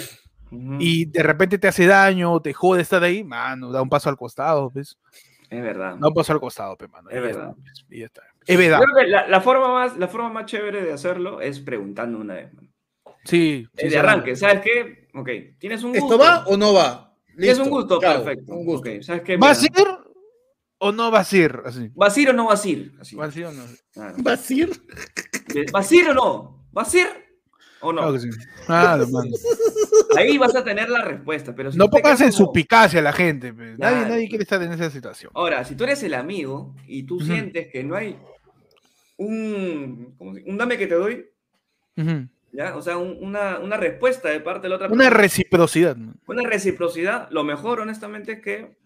Y 0.79 1.05
de 1.05 1.23
repente 1.23 1.57
te 1.57 1.67
hace 1.69 1.85
daño, 1.85 2.41
te 2.41 2.51
jode 2.53 2.81
estar 2.81 3.01
ahí, 3.03 3.23
mano, 3.23 3.71
da 3.71 3.81
un 3.81 3.87
paso 3.89 4.09
al 4.09 4.17
costado, 4.17 4.69
¿ves? 4.73 4.97
Es 5.51 5.61
verdad. 5.61 5.97
Da 5.97 6.07
un 6.07 6.13
paso 6.13 6.31
al 6.31 6.39
costado, 6.39 6.77
pe, 6.77 6.87
mano. 6.87 7.09
Es 7.09 7.21
verdad. 7.21 7.53
pues, 7.61 7.85
y 7.89 7.99
ya 7.99 8.05
está. 8.05 8.23
Es 8.47 8.57
verdad. 8.57 8.79
Yo 8.79 8.85
creo 8.85 9.03
que 9.03 9.11
la, 9.11 9.27
la 9.27 9.41
forma 9.41 9.67
más, 9.67 9.97
la 9.97 10.07
forma 10.07 10.29
más 10.29 10.45
chévere 10.45 10.81
de 10.81 10.93
hacerlo 10.93 11.41
es 11.41 11.59
preguntando 11.59 12.19
una 12.19 12.35
vez, 12.35 12.53
mano. 12.53 12.69
Sí. 13.25 13.67
sí, 13.75 13.89
de 13.89 13.99
arranque, 13.99 14.35
¿sabes 14.37 14.61
qué? 14.61 15.09
Ok, 15.13 15.29
tienes 15.59 15.83
un 15.83 15.91
gusto. 15.91 16.05
¿Esto 16.05 16.17
va 16.17 16.45
o 16.47 16.55
no 16.55 16.73
va? 16.73 17.13
Tienes 17.37 17.59
un 17.59 17.65
Listo, 17.65 17.75
gusto, 17.75 17.99
perfecto. 17.99 18.53
Un 18.53 18.65
gusto. 18.65 18.89
¿sabes 19.03 19.21
qué? 19.23 19.35
¿Vas 19.37 19.61
a 19.61 19.65
ir 19.65 19.87
o 20.77 20.91
no 20.93 21.11
vas 21.11 21.31
a 21.33 21.37
ir? 21.37 21.61
Así. 21.65 21.91
¿Vas 21.93 22.15
a 22.15 22.21
ir 22.21 22.29
o 22.29 22.33
no 22.33 22.45
vas 22.45 22.65
a 22.65 22.69
ir? 22.69 22.93
Así. 22.99 23.15
¿Vas 23.17 23.35
a 23.35 23.39
ir 23.39 23.45
o 23.45 23.51
no? 23.51 23.63
Claro. 23.91 24.15
¿Vas 24.19 24.49
a 24.49 24.53
ir? 24.53 24.71
¿Vas 25.71 25.91
a 25.91 25.95
ir 25.95 26.09
o 26.09 26.13
no? 26.13 26.65
¿Vas 26.71 26.93
a 26.93 26.97
ir 26.97 27.07
o 27.81 27.91
no? 27.93 28.01
Claro 28.01 28.13
que 28.13 28.19
sí. 28.19 28.29
Mano. 28.67 29.05
Ahí 30.17 30.37
vas 30.37 30.53
a 30.55 30.63
tener 30.63 30.89
la 30.89 31.01
respuesta, 31.03 31.55
pero 31.55 31.71
si 31.71 31.77
No 31.77 31.89
pongas 31.89 32.19
en 32.21 32.31
como- 32.31 32.51
picacia 32.51 32.99
a 32.99 33.03
la 33.03 33.13
gente. 33.13 33.53
Nadie, 33.53 33.75
Claro, 33.77 34.09
nadie 34.09 34.27
quiere 34.29 34.43
estar 34.43 34.61
en 34.61 34.71
esa 34.73 34.89
situación. 34.89 35.31
Ahora, 35.35 35.63
si 35.63 35.75
tú 35.75 35.83
eres 35.85 36.03
el 36.03 36.13
amigo 36.13 36.75
y 36.85 37.03
tú 37.03 37.15
Ujú. 37.15 37.25
sientes 37.25 37.67
que 37.71 37.83
no 37.83 37.95
hay 37.95 38.17
un, 39.17 40.15
¿cómo 40.17 40.33
se- 40.35 40.43
un 40.45 40.57
dame 40.57 40.77
que 40.77 40.87
te 40.87 40.95
doy, 40.95 41.25
Ujú. 41.97 42.27
¿ya? 42.51 42.75
O 42.75 42.81
sea, 42.81 42.97
un- 42.97 43.17
una, 43.21 43.59
una 43.59 43.77
respuesta 43.77 44.29
de 44.29 44.39
parte 44.39 44.63
de 44.63 44.69
la 44.69 44.75
otra 44.75 44.87
Una 44.87 44.97
persona, 45.05 45.17
reciprocidad. 45.21 45.95
¿no? 45.95 46.13
una 46.27 46.43
reciprocidad, 46.43 47.27
lo 47.31 47.43
mejor, 47.43 47.79
honestamente, 47.79 48.33
es 48.33 48.41
que 48.41 48.77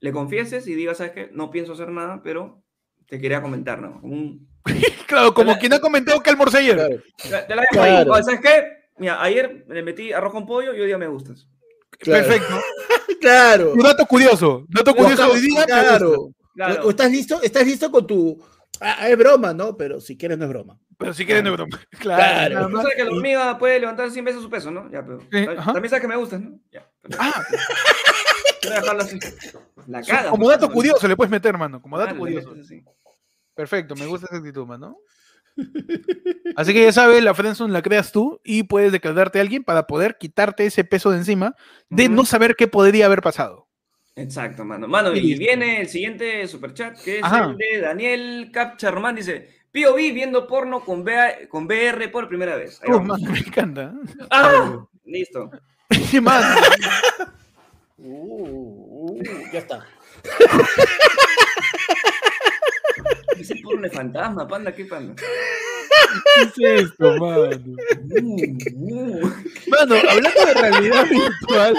le 0.00 0.12
confieses 0.12 0.66
y 0.68 0.74
digas, 0.74 0.98
¿sabes 0.98 1.12
qué? 1.12 1.30
No 1.32 1.50
pienso 1.50 1.72
hacer 1.72 1.90
nada, 1.90 2.22
pero 2.22 2.62
te 3.08 3.18
quería 3.20 3.40
comentar, 3.42 3.80
¿no? 3.80 4.00
Un- 4.02 4.48
Claro, 5.06 5.32
como 5.32 5.52
la- 5.52 5.58
quien 5.58 5.72
ha 5.72 5.80
comentado 5.80 6.20
que 6.20 6.30
almorcé 6.30 6.58
ayer. 6.58 6.76
Claro. 6.76 7.46
Te 7.46 7.54
la 7.56 7.62
dejo 7.62 7.82
ahí. 7.82 8.04
Claro. 8.04 8.22
¿Sabes 8.22 8.40
qué? 8.40 8.64
Mira, 8.98 9.22
ayer 9.22 9.64
le 9.68 9.82
metí 9.82 10.12
arroz 10.12 10.32
con 10.32 10.44
pollo 10.46 10.74
y 10.74 10.80
hoy 10.80 10.86
día 10.86 10.98
me 10.98 11.06
gustas. 11.06 11.48
Claro. 11.98 12.26
Perfecto. 12.28 12.60
Claro. 13.20 13.72
Un 13.72 13.80
dato 13.80 14.06
curioso. 14.06 14.64
Dato 14.68 14.94
curioso 14.94 15.28
hoy 15.32 15.40
día. 15.40 15.64
Claro. 15.66 16.30
Claro. 16.54 16.86
O, 16.86 16.90
estás 16.90 17.10
listo, 17.10 17.42
estás 17.42 17.66
listo 17.66 17.90
con 17.90 18.06
tu. 18.06 18.40
Ah, 18.80 19.08
es 19.08 19.18
broma, 19.18 19.52
¿no? 19.52 19.76
Pero 19.76 20.00
si 20.00 20.16
quieres 20.16 20.38
no 20.38 20.44
es 20.44 20.50
broma. 20.50 20.78
Pero 20.96 21.12
si 21.12 21.24
quieres 21.26 21.42
no 21.42 21.50
es 21.50 21.56
broma. 21.56 21.80
Claro. 21.98 22.68
Más. 22.68 22.82
sabes 22.82 22.96
que 22.96 23.04
la 23.04 23.10
hormiga 23.10 23.58
puede 23.58 23.80
levantar 23.80 24.08
100 24.10 24.24
veces 24.24 24.40
su 24.42 24.48
peso, 24.48 24.70
¿no? 24.70 24.88
Ya, 24.92 25.04
pero. 25.04 25.18
También 25.64 25.88
sabes 25.88 26.00
que 26.00 26.06
me 26.08 26.14
gustas, 26.16 26.40
¿no? 26.40 26.60
Ya. 26.70 26.88
pero 27.02 27.16
Ah, 27.20 27.42
quiero 28.60 28.76
dejarlo 28.76 29.02
así. 29.02 29.18
La 29.88 30.02
caga. 30.02 30.30
como 30.30 30.44
pues, 30.44 30.56
dato 30.56 30.68
¿no? 30.68 30.74
curioso 30.74 31.08
le 31.08 31.16
puedes 31.16 31.30
meter, 31.30 31.58
mano. 31.58 31.82
Como 31.82 31.98
dato 31.98 32.14
Claro, 32.14 32.24
le 32.26 32.40
curioso. 32.42 32.54
Perfecto, 33.58 33.96
me 33.96 34.06
gusta 34.06 34.28
esa 34.30 34.36
actitud, 34.36 34.64
mano. 34.68 34.98
Así 36.54 36.72
que 36.72 36.84
ya 36.84 36.92
sabes, 36.92 37.24
la 37.24 37.34
friendzone 37.34 37.72
la 37.72 37.82
creas 37.82 38.12
tú 38.12 38.40
y 38.44 38.62
puedes 38.62 38.92
declararte 38.92 39.40
a 39.40 39.42
alguien 39.42 39.64
para 39.64 39.88
poder 39.88 40.16
quitarte 40.16 40.64
ese 40.64 40.84
peso 40.84 41.10
de 41.10 41.16
encima 41.18 41.56
de 41.90 42.08
no 42.08 42.24
saber 42.24 42.54
qué 42.54 42.68
podría 42.68 43.06
haber 43.06 43.20
pasado. 43.20 43.66
Exacto, 44.14 44.64
mano. 44.64 44.86
Mano, 44.86 45.12
Y 45.12 45.36
viene 45.36 45.80
el 45.80 45.88
siguiente 45.88 46.46
superchat, 46.46 47.02
que 47.02 47.18
es 47.18 47.24
Ajá. 47.24 47.46
el 47.46 47.56
de 47.56 47.80
Daniel 47.80 48.50
Capcharman. 48.52 49.16
Dice: 49.16 49.48
POV 49.72 49.96
viendo 50.14 50.46
porno 50.46 50.84
con, 50.84 51.02
BA 51.02 51.48
con 51.48 51.64
VR 51.66 52.10
por 52.10 52.28
primera 52.28 52.54
vez. 52.54 52.80
Ahí 52.84 52.92
vamos. 52.92 53.18
mano, 53.20 53.32
me 53.32 53.40
encanta. 53.40 53.92
¡Ah! 54.30 54.86
Listo. 55.04 55.50
¿Qué 56.12 56.20
más? 56.20 56.60
Uh, 57.96 59.18
uh, 59.18 59.22
ya 59.52 59.58
está. 59.58 59.84
Ese 63.38 63.56
porno 63.62 63.82
de 63.82 63.90
fantasma, 63.90 64.46
panda, 64.48 64.74
¿qué 64.74 64.84
panda? 64.84 65.14
¿Qué 66.56 66.74
es 66.76 66.82
esto, 66.84 67.14
mano? 67.16 67.50
Mano, 69.68 69.94
hablando 70.08 70.44
de 70.46 70.54
realidad 70.54 71.06
virtual, 71.08 71.76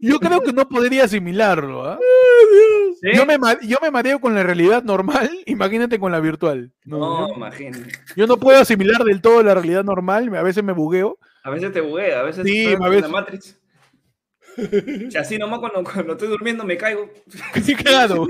yo 0.00 0.18
creo 0.20 0.40
que 0.42 0.52
no 0.52 0.68
podría 0.68 1.04
asimilarlo. 1.04 1.84
¿ah? 1.88 1.98
¿Sí? 3.00 3.10
Yo, 3.14 3.26
me, 3.26 3.38
ma- 3.38 3.58
yo 3.62 3.78
me 3.82 3.90
mareo 3.90 4.20
con 4.20 4.34
la 4.34 4.42
realidad 4.42 4.82
normal, 4.82 5.30
imagínate 5.46 5.98
con 5.98 6.12
la 6.12 6.20
virtual. 6.20 6.72
No, 6.84 7.28
imagínate. 7.34 7.92
yo 8.16 8.26
no 8.26 8.36
puedo 8.36 8.60
asimilar 8.60 9.02
del 9.04 9.20
todo 9.20 9.42
la 9.42 9.54
realidad 9.54 9.84
normal, 9.84 10.34
a 10.36 10.42
veces 10.42 10.62
me 10.64 10.72
bugueo. 10.72 11.18
A 11.44 11.50
veces 11.50 11.72
te 11.72 11.80
buguea, 11.80 12.20
a 12.20 12.22
veces 12.24 12.44
Sí, 12.44 12.66
estás 12.66 12.80
a 12.82 12.84
en 12.86 12.90
veces- 12.90 13.02
la 13.02 13.08
Matrix. 13.08 13.60
Y 15.10 15.16
así 15.16 15.38
nomás 15.38 15.60
cuando, 15.60 15.84
cuando 15.84 16.12
estoy 16.12 16.28
durmiendo 16.28 16.64
me 16.64 16.76
caigo. 16.76 17.10
Sí, 17.62 17.74
claro. 17.74 18.26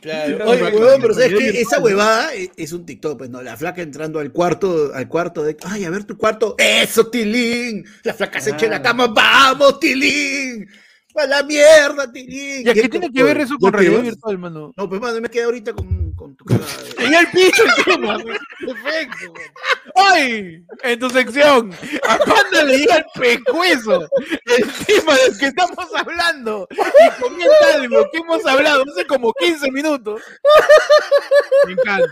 Claro. 0.00 0.48
Oye, 0.48 0.62
huevón, 0.62 1.00
pero 1.02 1.14
¿sabes 1.14 1.30
virtual, 1.30 1.56
Esa 1.56 1.78
¿no? 1.78 1.84
huevada 1.84 2.34
es, 2.34 2.50
es 2.56 2.72
un 2.72 2.86
TikTok, 2.86 3.18
pues, 3.18 3.30
¿no? 3.30 3.42
La 3.42 3.56
flaca 3.56 3.82
entrando 3.82 4.18
al 4.18 4.32
cuarto, 4.32 4.92
al 4.94 5.08
cuarto 5.08 5.42
de. 5.42 5.56
Ay, 5.64 5.84
a 5.84 5.90
ver 5.90 6.04
tu 6.04 6.16
cuarto. 6.16 6.54
¡Eso, 6.58 7.08
Tilín! 7.08 7.84
La 8.02 8.14
flaca 8.14 8.40
se 8.40 8.50
echa 8.50 8.64
en 8.64 8.72
la 8.72 8.82
cama. 8.82 9.08
¡Vamos, 9.08 9.78
Tilín! 9.78 10.66
¡A 11.16 11.26
la 11.26 11.42
mierda, 11.42 12.10
Tilín! 12.10 12.66
¿Y 12.66 12.70
a 12.70 12.74
qué 12.74 12.82
¿Qué 12.82 12.88
tiene 12.88 13.12
que 13.12 13.22
ver 13.22 13.38
eso 13.38 13.54
¿Ya 13.54 13.58
con 13.58 13.72
realidad 13.72 14.02
virtual, 14.02 14.38
mano? 14.38 14.72
No, 14.76 14.88
pues, 14.88 15.00
mano, 15.00 15.20
me 15.20 15.28
quedé 15.28 15.44
ahorita 15.44 15.72
con, 15.72 16.12
con 16.12 16.36
tu 16.36 16.44
cara. 16.44 16.60
Tenía 16.96 17.20
el 17.20 17.30
piso 17.30 17.64
el 17.64 17.84
tema. 17.84 18.18
Perfecto. 18.18 19.32
¡Ay! 19.96 20.64
En 20.82 20.98
tu 20.98 21.10
sección, 21.10 21.72
a 22.08 22.18
Panda 22.18 22.64
le 22.64 22.78
llega 22.78 22.96
el 22.96 23.04
pescuezo 23.14 24.08
el 24.46 24.72
tema 24.86 25.16
del 25.16 25.38
que 25.38 25.46
estamos 25.46 25.86
hablando 25.96 26.68
y 26.70 27.20
comenta 27.20 27.74
algo 27.74 28.06
que 28.12 28.18
hemos 28.18 28.46
hablado 28.46 28.84
hace 28.90 29.06
como 29.06 29.32
15 29.34 29.70
minutos. 29.72 30.22
Me 31.66 31.72
encanta. 31.72 32.06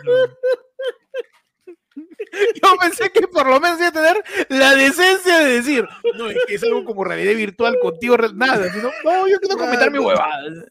Yo 2.62 2.76
pensé 2.80 3.10
que 3.10 3.26
por 3.26 3.46
lo 3.46 3.60
menos 3.60 3.78
iba 3.78 3.88
a 3.88 3.92
tener 3.92 4.24
la 4.48 4.74
decencia 4.74 5.38
de 5.38 5.52
decir, 5.54 5.86
no, 6.14 6.30
es 6.30 6.36
que 6.46 6.54
es 6.54 6.62
algo 6.62 6.84
como 6.84 7.04
realidad 7.04 7.34
virtual 7.34 7.78
contigo, 7.80 8.16
nada, 8.34 8.72
sino, 8.72 8.90
no, 9.04 9.28
yo 9.28 9.38
quiero 9.38 9.56
comentar 9.56 9.90
mi 9.90 9.98
huevada. 9.98 10.42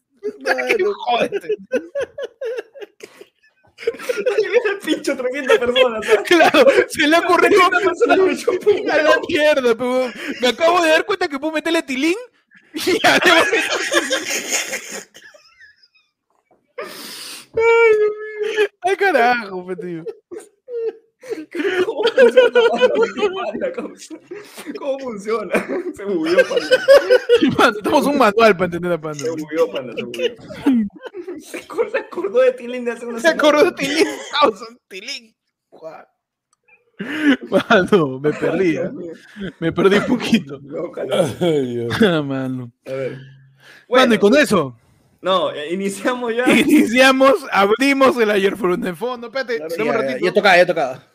El 3.78 4.78
pincho 4.84 5.16
300 5.16 5.58
personas. 5.58 6.04
¿sabes? 6.04 6.22
Claro, 6.26 6.66
se 6.88 7.06
le 7.06 8.36
chupó 8.36 8.70
un 8.70 8.90
A 8.90 9.02
la 9.02 9.20
mierda, 9.28 9.74
pero 9.76 10.10
me 10.40 10.48
acabo 10.48 10.82
de 10.82 10.90
dar 10.90 11.04
cuenta 11.06 11.28
que 11.28 11.38
puedo 11.38 11.52
meterle 11.52 11.82
tilín 11.82 12.16
y 12.74 13.00
ya 13.02 13.18
debo 13.24 13.36
Ay, 18.82 18.96
carajo, 18.96 19.66
pe, 19.66 19.76
tío. 19.76 20.04
¿Cómo 21.84 22.02
funciona? 22.04 23.72
¿Cómo 24.78 24.98
funciona? 24.98 25.66
Se 25.94 26.04
bugueó, 26.04 26.38
panda. 26.48 27.76
Estamos 27.78 28.06
un 28.06 28.18
manual 28.18 28.52
para 28.56 28.64
entender 28.66 28.92
a 28.92 29.00
Panda. 29.00 29.18
Se 29.18 29.30
bugueó, 29.30 29.70
panda, 29.70 29.92
se 29.96 30.02
bugueó. 30.04 30.34
Se 31.38 31.66
acor- 31.66 31.90
se 31.90 31.98
acordó 31.98 32.40
de 32.40 32.52
Tilín 32.52 32.84
de 32.84 32.92
hace 32.92 33.06
una 33.06 33.20
Se 33.20 33.28
acordó 33.28 33.64
de 33.64 33.72
tilín, 33.72 34.06
causa, 34.40 34.64
tilín. 34.88 35.34
Mano, 37.48 38.18
me 38.20 38.32
perdí, 38.32 38.76
¿eh? 38.76 38.90
me 39.60 39.72
perdí 39.72 39.96
un 39.98 40.06
poquito. 40.06 40.60
Calor. 40.94 41.26
Ah, 42.02 42.22
Mano. 42.22 42.72
A 42.86 42.90
ver. 42.92 43.12
Mano, 43.12 43.22
Bueno, 43.88 44.14
y 44.14 44.18
con 44.18 44.36
eso 44.36 44.76
no, 45.20 45.52
eh, 45.52 45.72
iniciamos 45.72 46.34
ya. 46.34 46.48
iniciamos, 46.58 47.34
abrimos 47.52 48.16
el 48.18 48.30
ayer 48.30 48.56
for 48.56 48.76
de 48.78 48.94
fondo. 48.94 49.28
Espérate, 49.28 49.62
un 49.62 49.68
Ya, 49.68 49.84
ya, 49.84 49.92
ratito. 49.92 50.24
ya 50.26 50.32
tocaba, 50.32 50.56
ya 50.56 50.66
tocaba. 50.66 51.07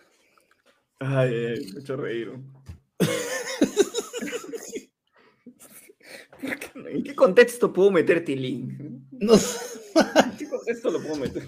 Ay, 1.05 1.29
ay, 1.29 1.71
me 1.71 1.77
he 1.77 1.79
hecho 1.79 1.95
reír. 1.97 2.31
¿En 6.85 7.03
qué 7.03 7.15
contexto 7.15 7.71
puedo 7.71 7.91
meter 7.91 8.23
Tilín? 8.25 9.07
No, 9.11 9.33
¿En 9.35 10.37
qué 10.37 10.49
contexto 10.49 10.91
lo 10.91 11.01
puedo 11.01 11.15
meter? 11.15 11.43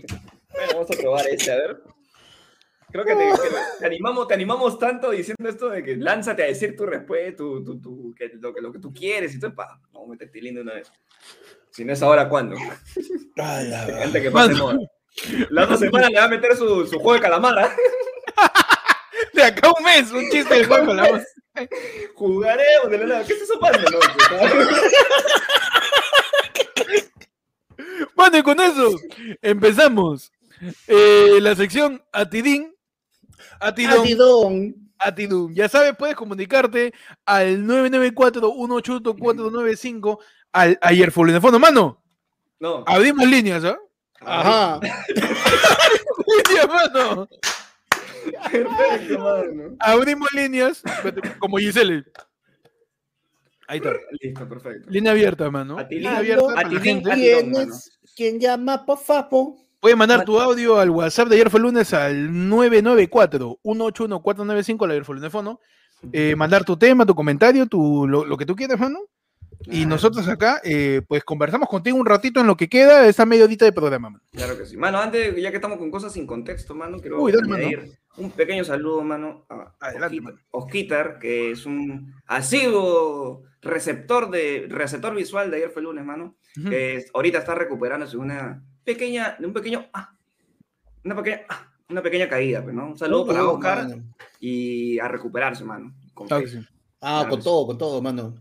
Bueno, 0.52 0.74
vamos 0.74 0.92
a 0.92 0.98
probar 1.02 1.28
este, 1.28 1.52
a 1.52 1.56
ver. 1.56 1.84
Creo 2.92 3.04
que 3.04 3.14
te, 3.16 3.26
que 3.26 3.50
te 3.80 3.86
animamos, 3.86 4.28
te 4.28 4.34
animamos 4.36 4.80
tanto 4.80 5.12
diciendo 5.12 5.50
esto 5.50 5.70
de 5.70 5.84
que 5.84 5.98
lánzate 5.98 6.44
a 6.44 6.48
decir 6.48 6.78
tu 6.78 6.86
respuesta, 6.86 7.36
tu, 7.38 7.64
tu, 7.64 7.82
tu- 7.82 8.16
que, 8.16 8.32
lo, 8.40 8.54
que, 8.54 8.62
lo 8.62 8.72
que 8.72 8.80
tú 8.80 8.94
quieres 8.94 9.36
y 9.36 9.40
todo. 9.40 9.54
Pa, 9.54 9.82
vamos 9.92 10.10
a 10.10 10.12
meter 10.12 10.32
Tilín 10.32 10.56
de 10.56 10.62
una 10.62 10.76
vez. 10.76 10.90
Si 11.72 11.84
no 11.84 11.92
es 11.92 12.02
ahora, 12.02 12.30
¿cuándo? 12.30 12.56
Ay, 13.36 13.68
la 13.68 13.86
verdad. 13.86 14.04
Antes 14.04 14.22
que 14.22 14.32
pase 14.32 14.54
moda. 14.54 14.78
La 15.50 15.64
otra 15.66 15.78
semana 15.78 16.10
le 16.10 16.18
va 16.18 16.26
a 16.26 16.30
meter 16.30 16.56
su, 16.56 16.86
su 16.88 17.00
juego 17.00 17.14
de 17.16 17.20
calamara. 17.22 17.76
De 19.36 19.44
acá 19.44 19.72
un 19.78 19.84
mes, 19.84 20.12
un 20.12 20.30
chiste 20.30 20.54
del 20.54 20.68
juego 20.68 20.86
con 20.88 20.98
la 20.98 21.10
voz. 21.10 21.22
Jugaremos 22.16 22.92
de 22.92 22.98
la 23.00 23.06
nada. 23.06 23.24
¿Qué 23.26 23.34
es 23.34 23.42
eso, 23.42 23.60
de 23.60 23.92
noche? 23.92 24.08
Bueno, 28.16 28.38
y 28.38 28.44
con 28.44 28.60
eso 28.62 28.92
empezamos 29.42 30.32
eh, 30.88 31.38
la 31.42 31.56
sección 31.56 32.02
Atidín. 32.12 32.74
Atidón. 33.60 34.00
Atidón. 34.00 34.76
Atidum. 34.98 35.54
Ya 35.54 35.68
sabes, 35.70 35.94
puedes 35.98 36.16
comunicarte 36.16 36.94
al 37.26 37.64
994-181-495 37.66 40.18
al 40.54 40.78
ayer 40.82 41.12
full 41.12 41.30
de 41.32 41.42
fondo. 41.42 41.60
Mano, 41.60 42.02
No. 42.60 42.84
abrimos 42.88 43.28
líneas, 43.28 43.64
¿ah? 43.66 43.78
Ajá. 44.22 44.80
Líneas, 46.48 46.68
mano. 46.68 47.28
Perfecto, 48.52 49.20
mano. 49.20 49.76
Abrimos 49.80 50.30
líneas, 50.34 50.82
como 51.40 51.58
Gisele. 51.58 52.04
Ahí 53.68 53.78
está. 53.78 53.94
Listo, 54.22 54.48
perfecto. 54.48 54.90
Línea 54.90 55.12
abierta, 55.12 55.50
mano. 55.50 55.78
Línea 55.90 56.18
abierta 56.18 56.54
para 56.54 56.70
la 56.70 56.80
gente. 56.80 57.10
¿Quién 57.12 57.52
mano. 57.52 57.74
es? 57.74 58.00
¿Quién 58.16 58.40
llama 58.40 58.86
por 58.86 59.00
favor? 59.00 59.56
Puedes 59.80 59.98
mandar 59.98 60.26
tu 60.26 60.40
audio 60.40 60.80
al 60.80 60.90
WhatsApp 60.90 61.28
de 61.28 61.36
ayer 61.36 61.50
fue 61.50 61.60
lunes 61.60 61.94
al 61.94 62.30
994-181-495 62.30 64.84
al 64.84 64.92
ayer 64.92 65.06
fue 65.06 65.16
lunes 65.16 65.32
fono. 65.32 65.60
Eh, 66.12 66.36
mandar 66.36 66.64
tu 66.64 66.78
tema, 66.78 67.06
tu 67.06 67.16
comentario, 67.16 67.66
tu, 67.68 68.08
lo, 68.08 68.26
lo 68.26 68.38
que 68.38 68.46
tú 68.46 68.56
quieras, 68.56 68.80
mano. 68.80 69.00
Y 69.68 69.86
nosotros 69.86 70.28
acá, 70.28 70.62
eh, 70.64 71.02
pues 71.08 71.24
conversamos 71.24 71.68
contigo 71.68 71.98
un 71.98 72.06
ratito 72.06 72.40
en 72.40 72.48
lo 72.48 72.56
que 72.56 72.70
queda 72.70 73.02
de 73.02 73.10
esa 73.10 73.26
media 73.26 73.46
horita 73.46 73.66
de 73.66 73.72
programa, 73.72 74.10
mano. 74.10 74.24
Claro 74.32 74.58
que 74.58 74.66
sí. 74.66 74.78
Mano, 74.78 75.00
antes, 75.00 75.36
ya 75.36 75.50
que 75.50 75.58
estamos 75.58 75.78
con 75.78 75.90
cosas 75.90 76.14
sin 76.14 76.28
contexto, 76.28 76.76
mano, 76.76 77.00
quiero 77.00 77.22
Uy, 77.22 77.32
dale, 77.32 77.54
añadir 77.54 77.98
un 78.18 78.32
pequeño 78.32 78.64
saludo, 78.64 79.02
mano, 79.04 79.46
a 79.50 79.76
Adelante, 79.80 80.22
Osquitar- 80.52 81.20
que 81.20 81.52
es 81.52 81.66
un 81.66 82.14
asiduo 82.28 83.44
receptor 83.62 84.30
de 84.30 84.68
receptor 84.70 85.16
visual 85.16 85.50
de 85.52 85.58
ayer 85.58 85.70
fue 85.72 85.82
lunes, 85.82 86.06
mano, 86.06 86.38
que 86.70 87.04
ahorita 87.14 87.40
está 87.40 87.56
recuperándose 87.56 88.16
una 88.18 88.64
pequeña, 88.84 89.36
de 89.40 89.48
un 89.48 89.54
pequeño, 89.54 89.86
ah, 89.94 90.16
una 91.04 91.16
pequeña, 91.16 91.42
ah, 91.50 91.72
una 91.90 92.02
pequeña 92.02 92.30
caída, 92.30 92.64
pues, 92.64 92.74
¿no? 92.76 92.88
Un 92.88 92.98
saludo 92.98 93.28
para 93.28 93.44
Oh, 93.46 93.54
Oscar 93.56 93.88
mano. 93.90 94.04
y 94.40 94.98
a 95.00 95.08
recuperarse, 95.08 95.64
mano. 95.64 95.94
Con 96.14 96.28
Claro 96.28 96.48
sí. 96.48 96.60
Ah, 97.02 97.20
Claro, 97.20 97.30
con 97.30 97.40
sí. 97.42 97.44
todo, 97.44 97.68
con 97.68 97.78
todo, 97.78 98.02
mano. 98.02 98.36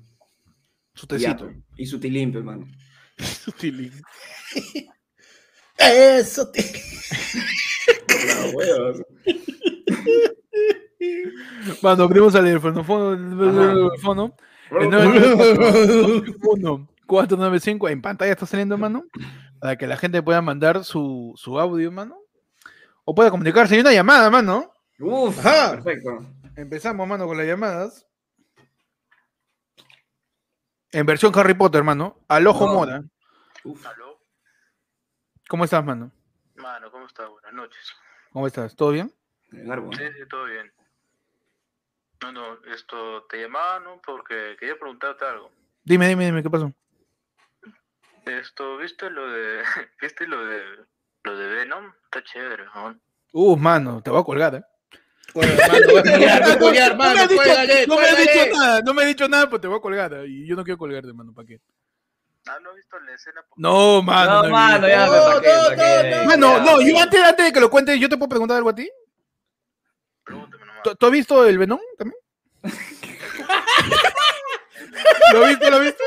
Su 0.95 1.07
tecito. 1.09 1.51
y 1.77 1.87
su 1.87 1.99
tilimpio, 1.99 2.43
mano. 2.45 2.67
Su. 3.19 3.51
Eso 5.79 6.51
te... 6.51 6.63
Mano, 11.83 12.05
abrimos 12.05 12.35
al 12.35 12.45
teléfono. 12.45 12.83
teléfono. 12.83 14.35
El 14.71 14.89
994-1-495 17.07 17.91
en 17.91 18.01
pantalla 18.03 18.33
está 18.33 18.47
saliendo, 18.47 18.79
mano. 18.79 19.05
Para 19.61 19.77
que 19.77 19.87
la 19.87 19.97
gente 19.97 20.23
pueda 20.23 20.41
mandar 20.43 20.85
su, 20.85 21.33
su 21.37 21.59
audio, 21.61 21.91
mano. 21.93 22.17
O 23.05 23.15
pueda 23.15 23.31
comunicarse. 23.31 23.75
Hay 23.75 23.81
una 23.83 23.93
llamada, 23.93 24.31
mano. 24.31 24.73
Uf, 24.99 25.39
Ajá. 25.45 25.73
perfecto. 25.73 26.25
Empezamos, 26.57 27.07
mano, 27.07 27.27
con 27.27 27.37
las 27.37 27.47
llamadas. 27.47 28.07
En 30.93 31.05
versión 31.07 31.33
Harry 31.37 31.55
Potter, 31.55 31.83
mano. 31.85 32.17
Al 32.29 32.47
ojo 32.47 32.67
No. 32.67 32.75
mora. 32.75 33.03
Uf. 33.65 33.85
Aló, 33.87 34.03
¿Cómo 35.55 35.62
estás, 35.66 35.85
mano? 35.85 36.10
mano, 36.56 36.90
¿cómo 36.90 37.06
estás? 37.06 37.28
Buenas 37.31 37.52
noches. 37.52 37.93
¿Cómo 38.32 38.48
estás? 38.48 38.74
¿Todo 38.74 38.90
bien? 38.90 39.14
Sí, 39.52 39.56
sí, 39.60 40.28
todo 40.28 40.47
bien. 40.47 40.72
No, 42.20 42.32
no, 42.32 42.59
esto 42.74 43.22
te 43.31 43.40
llamaba, 43.40 43.78
¿no? 43.78 44.02
Porque 44.05 44.56
quería 44.59 44.76
preguntarte 44.76 45.24
algo. 45.24 45.52
Dime, 45.85 46.09
dime, 46.09 46.24
dime, 46.26 46.43
¿qué 46.43 46.51
pasó? 46.51 46.72
Esto, 48.26 48.78
¿viste 48.78 49.09
lo 49.10 49.31
de, 49.31 49.62
viste 50.02 50.26
lo 50.26 50.44
de, 50.44 50.60
lo 51.22 51.39
de 51.39 51.47
Venom? 51.47 51.93
Está 52.02 52.24
chévere, 52.24 52.64
¿no? 52.74 52.98
Uh, 53.32 53.56
mano, 53.56 54.02
te 54.02 54.10
voy 54.10 54.22
a 54.22 54.24
colgar, 54.24 54.56
¿eh? 54.56 54.64
Bueno, 55.35 55.52
hermano, 55.52 55.86
voy 55.89 55.98
a 55.98 56.02
colgar, 56.02 56.43
voy 56.43 56.51
a 56.51 56.59
colgar, 56.59 56.97
No 56.97 56.97
me 56.97 57.05
mano, 57.05 57.20
has 57.20 57.28
dicho- 57.28 57.43
cuélgale, 57.44 57.86
no 57.86 57.94
me 57.97 58.09
has 58.09 58.18
dicho 58.18 58.59
nada, 58.59 58.81
no 58.85 58.93
me 58.94 59.02
has 59.02 59.09
dicho 59.09 59.28
nada, 59.28 59.48
pues 59.48 59.62
te 59.62 59.68
voy 59.68 59.78
a 59.78 59.81
colgar. 59.81 60.14
¿eh? 60.14 60.26
Y 60.26 60.48
yo 60.48 60.56
no 60.56 60.64
quiero 60.64 60.78
colgarte, 60.78 61.12
mano, 61.12 61.32
¿para 61.32 61.47
qué? 61.47 61.60
Ah, 62.47 62.59
¿no 62.62 62.71
has 62.71 62.77
visto 62.77 62.99
la 63.01 63.15
escena? 63.15 63.43
No, 63.57 64.03
mano. 64.03 64.31
No, 64.31 64.43
no, 64.45 64.51
mano, 64.51 64.79
no. 64.81 64.89
ya, 64.89 65.07
No, 65.07 65.12
¿para 65.12 65.41
qué? 65.41 65.49
no, 65.49 65.71
no, 65.71 66.19
no. 66.19 66.25
Mano, 66.27 66.57
Ya, 66.59 66.65
no, 66.65 66.83
yo 66.83 66.99
antes, 67.01 67.25
antes 67.25 67.47
de 67.47 67.53
que 67.53 67.61
lo 67.61 67.71
cuentes, 67.71 67.99
¿yo 67.99 68.09
te 68.09 68.16
puedo 68.19 68.29
preguntar 68.29 68.59
algo 68.59 68.69
a 68.71 68.75
ti? 68.75 68.89
Pregúntame 70.25 70.66
nomás. 70.66 70.83
¿Tú, 70.99 71.07
has 71.07 71.12
visto 71.12 71.47
el 71.47 71.57
Venom 71.59 71.81
también? 71.99 72.19
¿Lo 75.33 75.47
viste, 75.47 75.71
lo 75.71 75.81
viste? 75.81 76.03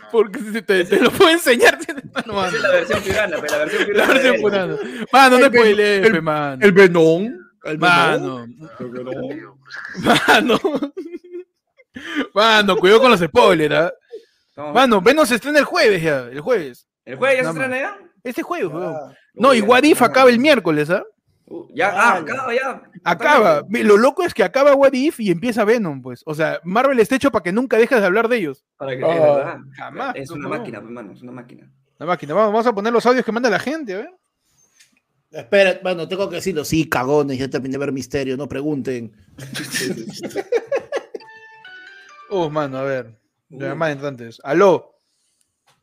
No. 0.00 0.08
Porque 0.10 0.38
si 0.40 0.62
te, 0.62 0.84
te 0.84 1.00
lo 1.00 1.10
puedo 1.10 1.30
enseñar. 1.30 1.78
Mano, 2.14 2.34
mano. 2.34 2.56
Es 2.56 2.62
la 2.62 2.70
versión 2.70 3.02
pirana, 3.02 3.36
pero 3.40 3.52
la 3.52 3.58
versión 3.64 3.80
La 3.80 3.86
pirana. 3.86 4.12
versión 4.12 4.32
de- 4.36 4.40
purana. 4.42 4.76
Mano, 5.12 5.38
no 5.38 5.44
El 5.46 5.50
Ven- 5.50 5.60
spoilees, 5.62 6.06
el- 6.06 6.22
mano. 6.22 6.58
El 6.64 6.72
Venom. 6.72 7.34
El 7.64 7.78
Mano, 7.78 8.46
pues, 8.78 10.26
mano. 10.28 10.58
Mano, 12.34 12.76
cuidado 12.76 13.00
con 13.00 13.10
los 13.10 13.20
spoilers, 13.20 13.74
¿ah? 13.74 13.92
Estamos- 14.58 14.74
Mano, 14.74 15.00
Venom 15.00 15.24
se 15.24 15.36
estrena 15.36 15.60
el 15.60 15.64
jueves 15.64 16.02
ya, 16.02 16.22
el 16.24 16.40
jueves. 16.40 16.88
¿El 17.04 17.14
jueves 17.16 17.36
ya 17.36 17.42
se 17.42 17.46
No, 17.58 17.64
estrena 17.64 17.78
ya? 17.80 17.98
Este 18.24 18.42
jueves. 18.42 18.70
Ah, 18.74 19.12
No, 19.34 19.54
y 19.54 19.62
Uy, 19.62 19.68
What 19.68 19.84
If 19.84 20.00
ya, 20.00 20.06
acaba 20.06 20.30
el 20.30 20.34
ya. 20.36 20.42
miércoles, 20.42 20.90
¿ah? 20.90 21.04
Uh, 21.46 21.66
ya, 21.72 21.88
Ah, 21.90 22.14
ah, 22.14 22.16
acaba 22.18 22.52
ya. 22.54 22.82
Acaba. 23.04 23.62
Lo 23.70 23.96
loco 23.96 24.24
es 24.24 24.34
que 24.34 24.42
acaba 24.42 24.74
What 24.74 24.92
If 24.94 25.20
y 25.20 25.30
empieza 25.30 25.64
Venom, 25.64 26.02
pues. 26.02 26.22
O 26.26 26.34
sea, 26.34 26.60
Marvel 26.64 26.98
está 26.98 27.14
hecho 27.14 27.30
para 27.30 27.44
que 27.44 27.52
nunca 27.52 27.76
dejes 27.78 28.00
de 28.00 28.06
hablar 28.06 28.26
de 28.28 28.36
ellos. 28.36 28.64
Para 28.76 28.96
que, 28.96 29.04
verdad. 29.04 29.58
jamás, 29.76 30.14
Es 30.16 30.28
una 30.30 30.42
no. 30.42 30.48
máquina, 30.50 30.78
hermano, 30.78 31.12
es 31.12 31.22
una 31.22 31.32
máquina. 31.32 31.70
La 31.98 32.06
máquina. 32.06 32.34
Vamos, 32.34 32.52
vamos 32.52 32.66
a 32.66 32.74
poner 32.74 32.92
los 32.92 33.06
audios 33.06 33.24
que 33.24 33.32
manda 33.32 33.48
la 33.48 33.60
gente, 33.60 33.94
a 33.94 33.98
ver. 33.98 34.10
Espera, 35.30 35.78
bueno, 35.84 36.08
tengo 36.08 36.28
que 36.28 36.36
decirlo. 36.36 36.64
Sí, 36.64 36.88
cagones, 36.88 37.38
ya 37.38 37.48
terminé 37.48 37.72
de 37.72 37.78
ver 37.78 37.92
Misterio, 37.92 38.36
no 38.36 38.48
pregunten. 38.48 39.12
Oh, 42.30 42.50
mano, 42.50 42.78
a 42.78 42.82
ver. 42.82 43.16
Uy. 43.50 43.60
La 43.60 43.68
llamada 43.68 43.92
entrantes. 43.92 44.40
Aló. 44.44 45.00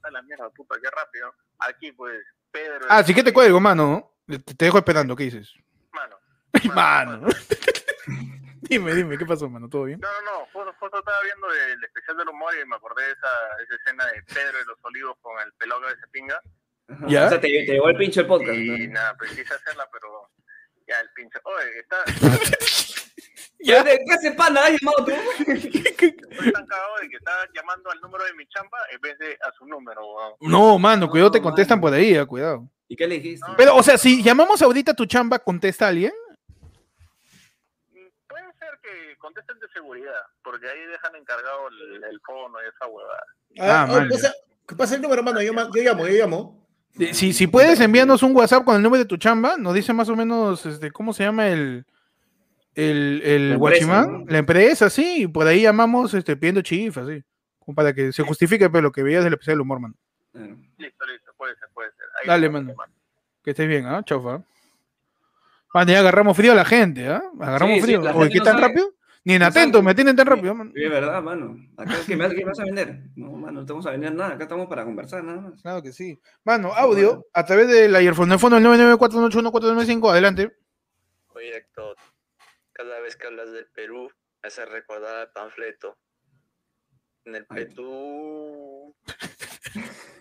a 0.03 0.11
la 0.11 0.21
mierda, 0.21 0.49
puta, 0.49 0.75
qué 0.81 0.89
rápido. 0.89 1.33
Aquí, 1.59 1.91
pues, 1.91 2.23
Pedro. 2.51 2.85
Ah, 2.89 3.03
sí 3.03 3.13
que 3.13 3.23
te 3.23 3.33
cuelgo, 3.33 3.59
mano. 3.59 4.11
Te, 4.27 4.39
te 4.39 4.65
dejo 4.65 4.77
esperando, 4.77 5.15
¿qué 5.15 5.25
dices? 5.25 5.53
Mano. 5.91 6.17
Mano. 6.73 7.27
dime, 8.69 8.93
dime, 8.93 9.17
¿qué 9.17 9.25
pasó, 9.25 9.49
mano? 9.49 9.69
¿Todo 9.69 9.85
bien? 9.85 9.99
No, 9.99 10.07
no, 10.21 10.39
no, 10.39 10.45
justo, 10.51 10.73
justo 10.79 10.99
estaba 10.99 11.17
viendo 11.23 11.47
el 11.51 11.83
especial 11.83 12.17
del 12.17 12.29
humor 12.29 12.53
y 12.55 12.67
me 12.67 12.75
acordé 12.75 13.03
de 13.05 13.11
esa, 13.11 13.27
esa 13.63 13.75
escena 13.75 14.05
de 14.05 14.23
Pedro 14.23 14.57
de 14.57 14.65
los 14.65 14.77
Olivos 14.83 15.17
con 15.21 15.39
el 15.41 15.53
pelado 15.53 15.81
de 15.81 15.93
ese 15.93 16.07
pinga. 16.11 16.39
¿Ya? 17.07 17.25
O 17.25 17.29
sea, 17.29 17.41
te, 17.41 17.47
te 17.47 17.73
llegó 17.73 17.89
el 17.89 17.97
pinche 17.97 18.21
el 18.21 18.27
podcast. 18.27 18.57
Y 18.57 18.87
¿no? 18.87 18.93
nada, 18.93 19.15
pues 19.17 19.31
quise 19.31 19.53
hacerla, 19.53 19.89
pero 19.91 20.29
ya 20.87 20.99
el 20.99 21.09
pinche. 21.11 21.39
Oye, 21.43 21.79
está, 21.79 21.97
¿Ya? 23.59 23.83
¿Qué 23.83 23.99
qué 24.05 24.13
hace 24.13 24.31
pana? 24.33 24.61
¿Has 24.61 24.71
llamado 24.79 25.05
tú? 25.05 25.11
estoy 25.11 26.51
tan 26.51 26.65
cagado 26.67 26.95
de 27.01 27.09
que 27.09 27.15
estaba 27.17 27.37
llamando 27.53 27.89
al 27.91 27.99
número 28.01 28.23
de 28.25 28.33
mi 28.33 28.45
chamba 28.47 28.77
en 28.91 29.01
vez 29.01 29.17
de 29.17 29.33
a 29.41 29.51
su 29.57 29.65
número, 29.65 30.01
weón. 30.05 30.33
No, 30.41 30.77
mano, 30.77 31.09
cuidado, 31.09 31.31
te 31.31 31.39
No, 31.39 31.43
contestan 31.45 31.81
por 31.81 31.93
ahí, 31.93 32.15
ah, 32.15 32.25
cuidado. 32.25 32.67
¿Y 32.87 32.95
qué 32.95 33.07
le 33.07 33.15
dijiste? 33.15 33.45
Pero, 33.57 33.75
o 33.75 33.81
sea, 33.81 33.97
si 33.97 34.21
llamamos 34.21 34.61
ahorita 34.61 34.91
a 34.91 34.95
tu 34.95 35.05
chamba, 35.05 35.39
¿contesta 35.39 35.87
alguien? 35.87 36.13
Mm, 37.91 38.07
Puede 38.27 38.45
ser 38.59 38.79
que 38.83 39.17
contesten 39.17 39.59
de 39.59 39.67
seguridad, 39.73 40.21
porque 40.43 40.67
ahí 40.69 40.85
dejan 40.87 41.15
encargado 41.15 41.67
el, 41.69 42.03
el 42.03 42.19
fono 42.21 42.57
y 42.63 42.67
esa 42.69 42.87
huevada. 42.87 43.23
Ah, 43.59 43.83
Ah, 43.83 43.87
mal, 43.87 44.11
o 44.11 44.17
sea, 44.17 44.31
¿qué 44.67 44.75
pasa 44.75 44.95
el 44.95 45.01
número, 45.01 45.19
hermano? 45.21 45.41
Yo, 45.41 45.53
yo 45.53 45.81
llamo, 45.83 46.05
yo 46.07 46.13
llamo. 46.13 46.67
Eh, 46.99 47.13
Si, 47.13 47.33
si 47.33 47.47
puedes 47.47 47.79
enviarnos 47.79 48.21
un 48.21 48.35
WhatsApp 48.35 48.63
con 48.65 48.75
el 48.75 48.81
nombre 48.83 48.99
de 48.99 49.05
tu 49.05 49.17
chamba, 49.17 49.55
nos 49.57 49.73
dice 49.73 49.91
más 49.93 50.09
o 50.09 50.15
menos, 50.15 50.65
este, 50.65 50.91
¿cómo 50.91 51.13
se 51.13 51.23
llama 51.23 51.47
el, 51.47 51.85
el, 52.75 53.21
el 53.23 53.49
La 53.49 53.55
empresa, 53.55 53.57
guachimán? 53.57 54.11
¿no? 54.11 54.25
La 54.31 54.37
empresa, 54.37 54.89
sí, 54.89 55.27
por 55.27 55.47
ahí 55.47 55.61
llamamos 55.63 56.13
este, 56.13 56.35
pidiendo 56.35 56.61
chifas, 56.61 57.07
así. 57.07 57.23
Como 57.59 57.75
para 57.75 57.93
que 57.93 58.11
se 58.11 58.21
justifique 58.23 58.69
pues, 58.69 58.83
lo 58.83 58.91
que 58.91 59.01
veías 59.03 59.23
del 59.23 59.37
del 59.43 59.61
humor, 59.61 59.79
mano. 59.79 59.95
Bueno, 60.33 60.57
Listo, 60.77 61.05
listo, 61.05 61.31
puede 61.37 61.55
ser, 61.55 61.69
puede 61.73 61.89
ser. 61.91 62.05
Ahí 62.21 62.27
Dale, 62.27 62.49
mano. 62.49 62.73
Que 63.43 63.51
estés 63.51 63.67
bien, 63.67 63.85
¿ah? 63.85 64.03
Chaufa. 64.05 64.43
Mano, 65.73 65.91
ya 65.91 65.99
agarramos 65.99 66.37
frío 66.37 66.51
a 66.51 66.55
la 66.55 66.65
gente, 66.65 67.07
¿ah? 67.07 67.23
Agarramos 67.39 67.75
Sí, 67.75 67.81
sí, 67.81 67.85
frío. 67.87 68.01
la 68.01 68.15
Oye, 68.15 68.29
¿qué 68.29 68.37
no 68.39 68.43
tan 68.43 68.53
sabe. 68.55 68.67
rápido? 68.67 68.91
Ni 69.23 69.33
en 69.33 69.39
No 69.39 69.45
atento, 69.47 69.77
sabe. 69.79 69.85
me 69.87 69.95
tienen 69.95 70.15
tan 70.15 70.27
rápido, 70.27 70.53
mano. 70.53 70.71
Sí, 70.75 70.83
es 70.83 70.89
verdad, 70.89 71.21
mano. 71.23 71.57
Acá, 71.77 71.95
¿qué, 72.05 72.15
me, 72.15 72.29
¿Qué 72.29 72.35
me 72.37 72.43
vas 72.45 72.59
a 72.59 72.63
vender? 72.65 73.01
No, 73.15 73.31
mano, 73.31 73.61
no 73.61 73.65
te 73.65 73.73
vamos 73.73 73.85
a 73.87 73.91
vender 73.91 74.13
nada. 74.13 74.33
Acá 74.35 74.43
estamos 74.43 74.67
para 74.67 74.85
conversar, 74.85 75.23
nada 75.23 75.41
más. 75.41 75.61
Claro 75.61 75.81
que 75.81 75.91
sí. 75.91 76.19
Mano, 76.43 76.71
audio, 76.73 77.07
bueno. 77.07 77.23
a 77.33 77.43
través 77.45 77.67
del 77.67 77.95
earphone 77.95 78.29
del 78.29 78.39
fondo 78.39 78.55
del 78.59 78.65
994181495, 78.99 80.11
adelante. 80.11 80.55
Oye, 81.29 81.57
Héctor, 81.57 81.95
cada 82.75 82.99
vez 82.99 83.15
que 83.15 83.27
hablas 83.27 83.51
del 83.51 83.67
Perú, 83.67 84.09
me 84.43 84.47
hace 84.47 84.65
recordar 84.65 85.15
al 85.15 85.31
panfleto. 85.31 85.97
En 87.23 87.35
el. 87.35 87.45
Perú. 87.45 88.93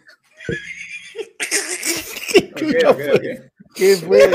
chucha 2.56 2.90
ok, 2.90 2.96
fue? 2.96 3.12
ok. 3.14 3.22
¿Qué 3.74 3.96
fue? 3.96 4.30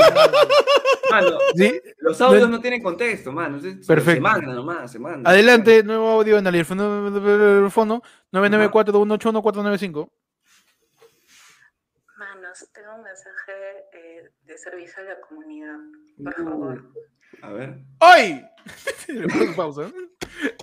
mano? 1.10 1.38
Sí, 1.56 1.80
los 1.98 2.20
audios 2.20 2.50
no 2.50 2.60
tienen 2.60 2.82
contexto, 2.82 3.32
mano. 3.32 3.58
Perfecto. 3.58 4.12
Se 4.12 4.20
manda 4.20 4.52
nomás, 4.52 4.92
se 4.92 4.98
manda. 4.98 5.30
adelante, 5.30 5.82
nuevo 5.82 6.10
audio 6.10 6.36
en 6.36 6.46
el 6.46 6.52
teléfono 6.52 7.10
994-181-495. 8.32 10.10
Manos, 12.18 12.68
tengo 12.74 12.94
un 12.96 13.02
mensaje 13.02 13.52
eh, 13.94 14.30
de 14.42 14.58
servicio 14.58 15.02
a 15.02 15.06
la 15.06 15.20
comunidad. 15.22 15.78
Por 16.22 16.34
favor. 16.34 16.92
A 17.42 17.50
ver. 17.52 17.78
¡Hoy! 18.00 18.44
Le 19.08 19.28
pongo 19.28 19.56
pausa. 19.56 19.82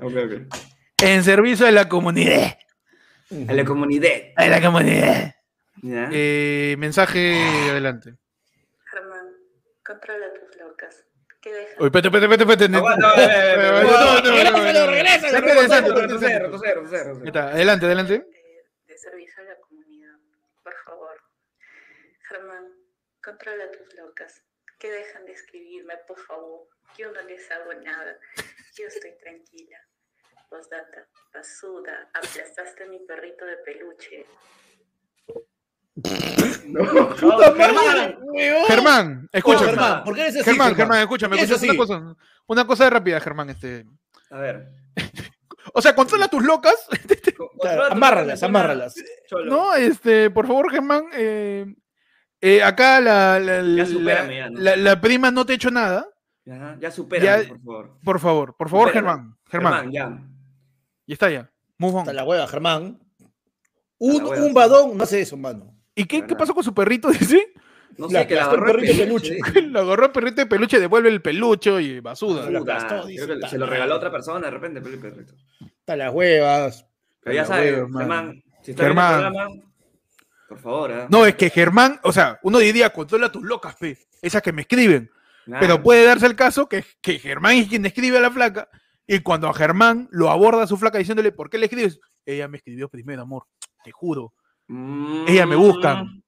Ok, 0.02 0.14
ok. 0.26 0.56
En 1.04 1.24
servicio 1.24 1.68
a 1.68 1.72
la 1.72 1.88
comunidad. 1.90 2.58
A 3.48 3.54
la 3.54 3.66
comunidad. 3.66 4.12
A 4.36 4.48
la 4.48 4.62
comunidad. 4.62 5.36
¿Ya? 5.84 6.10
Eh, 6.12 6.76
mensaje 6.80 7.40
adelante. 7.70 8.16
Germán, 8.90 9.28
controla 9.86 10.26
tus 10.34 10.58
locas. 10.60 11.06
¿Qué 11.42 11.52
dejas? 11.54 11.76
Uy, 11.80 11.86
espérate, 11.88 12.08
espérate, 12.08 12.44
espérate, 12.44 12.64
espérate. 12.66 12.78
Aguanta, 12.78 13.10
a 13.12 13.16
ver, 13.16 13.30
a 13.30 13.36
ver, 13.36 13.66
a 13.66 13.72
ver, 13.74 13.84
No, 13.84 13.92
no, 13.92 14.22
no, 14.22 14.86
no, 14.88 14.92
retroceder. 16.02 17.26
está, 17.26 17.44
Adelante, 17.50 17.86
adelante. 17.86 18.14
de, 18.14 18.66
de 18.88 18.98
servicio 18.98 19.44
a 19.44 19.46
la 19.46 19.56
comunidad. 19.68 20.16
Por 20.64 20.74
favor. 20.84 21.22
Germán, 22.28 22.64
controla 23.24 23.66
tus 23.72 23.94
locas. 24.00 24.44
Que 24.80 24.92
dejan 24.92 25.26
de 25.26 25.32
escribirme, 25.34 25.96
por 26.08 26.20
favor. 26.20 26.68
Yo 26.98 27.12
no 27.12 27.22
les 27.24 27.50
hago 27.52 27.74
nada. 27.74 28.18
Yo 28.76 28.88
estoy 28.88 29.12
tranquila. 29.20 29.78
Postdata, 30.50 31.08
basuda, 31.34 32.10
aplastaste 32.14 32.84
a 32.84 32.88
mi 32.88 33.00
perrito 33.00 33.46
de 33.46 33.58
peluche. 33.58 34.26
Germán, 37.58 38.20
Germán, 38.68 39.30
escúchame. 39.32 39.66
Germán, 39.72 40.04
¿por 40.04 40.16
qué 40.16 40.22
eres 40.22 40.36
así, 40.36 40.44
Germán, 40.46 40.76
Germán, 40.76 41.00
escúchame. 41.02 41.38
¿Por 41.38 41.48
qué 41.48 41.54
escúchame 41.54 41.72
una 41.72 41.78
cosa, 41.78 42.16
una 42.48 42.68
cosa 42.68 42.90
rápida, 42.90 43.20
Germán. 43.20 43.50
Este. 43.50 43.86
A 44.30 44.40
ver. 44.40 44.68
O 45.74 45.82
sea, 45.82 45.94
controla 45.94 46.28
tus 46.30 46.44
locas. 46.44 46.76
Claro, 47.60 47.86
amárralas, 47.92 48.42
amárralas. 48.42 48.96
Cholo. 49.28 49.46
No, 49.52 49.76
este, 49.76 50.30
por 50.30 50.48
favor, 50.48 50.72
Germán. 50.72 51.06
eh, 51.14 51.66
eh, 52.42 52.62
acá 52.64 53.00
la, 53.02 53.40
la, 53.40 53.62
la- 53.62 53.86
supérame, 53.86 54.36
ya, 54.38 54.50
¿no? 54.50 54.60
la- 54.60 54.76
la 54.76 55.02
prima 55.02 55.32
no 55.32 55.46
te 55.46 55.54
ha 55.54 55.56
hecho 55.56 55.72
nada. 55.72 56.08
Ya, 56.46 56.78
ya 56.80 56.92
supérame, 56.92 57.44
Ya- 57.44 57.50
por 57.50 57.60
favor. 57.60 57.98
Por 58.04 58.20
favor, 58.20 58.56
por 58.58 58.70
favor, 58.70 58.88
Supérame. 58.90 59.10
Germán. 59.10 59.38
Germán. 59.50 59.74
Germán, 59.74 59.92
ya. 59.92 60.24
Y 61.06 61.14
está 61.14 61.30
ya. 61.30 61.50
Move 61.78 61.94
on. 61.94 62.00
Hasta 62.02 62.14
la 62.14 62.24
hueva, 62.24 62.48
Germán. 62.48 63.00
Un, 64.00 64.24
hueva, 64.24 64.46
un 64.46 64.54
badón 64.54 64.98
no 64.98 65.04
hace 65.04 65.22
eso, 65.22 65.36
mano. 65.38 65.74
¿Y 65.96 66.06
qué, 66.06 66.26
qué 66.26 66.36
pasó 66.36 66.54
con 66.54 66.64
su 66.64 66.74
perrito? 66.74 67.10
Dice. 67.12 67.54
No 67.98 68.08
sé, 68.10 68.28
que 68.28 68.36
la 68.36 68.44
agarró 68.46 68.68
el 68.68 68.74
perrito 68.76 68.94
de 68.94 69.00
peluche. 69.06 69.38
peluche. 69.44 69.62
Lo 69.72 69.80
agarró 69.80 70.06
el 70.06 70.12
perrito 70.12 70.36
de 70.42 70.46
peluche, 70.46 70.80
devuelve 70.80 71.10
el 71.10 71.22
peluche 71.22 71.82
y 71.82 72.00
basuda. 72.00 72.48
Lo 72.50 72.64
creo 72.64 73.06
dice, 73.08 73.26
que 73.26 73.38
"Ta 73.40 73.48
se 73.50 73.58
lo 73.58 73.66
madre". 73.66 73.76
regaló 73.78 73.94
a 73.96 73.98
otra 73.98 74.12
persona 74.12 74.46
de 74.46 74.52
repente, 74.52 74.80
el 74.88 75.00
perrito. 75.00 75.34
Hasta 75.80 75.96
las 75.96 76.14
huevas. 76.14 76.86
Pero 77.24 77.36
ya 77.36 77.46
sabes. 77.46 77.74
Germán, 77.76 78.44
si 78.62 78.72
está 78.72 78.84
Germán. 78.84 79.34
Por 80.48 80.60
favor, 80.60 80.92
¿eh? 80.92 81.06
No, 81.10 81.26
es 81.26 81.36
que 81.36 81.50
Germán, 81.50 82.00
o 82.04 82.12
sea, 82.12 82.40
uno 82.44 82.60
diría, 82.60 82.92
controla 82.92 83.32
tus 83.32 83.44
locas, 83.44 83.76
pe, 83.76 83.98
esas 84.22 84.42
que 84.42 84.52
me 84.54 84.62
escriben. 84.62 85.10
Pero 85.60 85.82
puede 85.82 86.04
darse 86.06 86.26
el 86.26 86.36
caso 86.36 86.68
que, 86.68 86.84
que 87.02 87.20
Germán 87.20 87.54
es 87.56 87.68
quien 87.70 87.86
escribe 87.86 88.18
a 88.18 88.22
la 88.22 88.30
flaca 88.32 88.68
y 89.06 89.20
cuando 89.20 89.48
a 89.48 89.54
Germán 89.54 90.10
lo 90.12 90.30
aborda 90.30 90.64
a 90.64 90.68
su 90.68 90.76
flaca 90.78 90.98
diciéndole, 90.98 91.32
¿por 91.32 91.50
qué 91.50 91.58
le 91.58 91.68
escribes? 91.68 92.00
Ella 92.26 92.50
me 92.50 92.58
escribió 92.58 92.90
primero, 92.90 93.22
amor, 93.22 93.44
te 93.84 93.92
juro. 93.92 94.34
Mm, 94.68 95.24
Ella 95.28 95.46
me 95.46 95.56
buscan. 95.56 96.22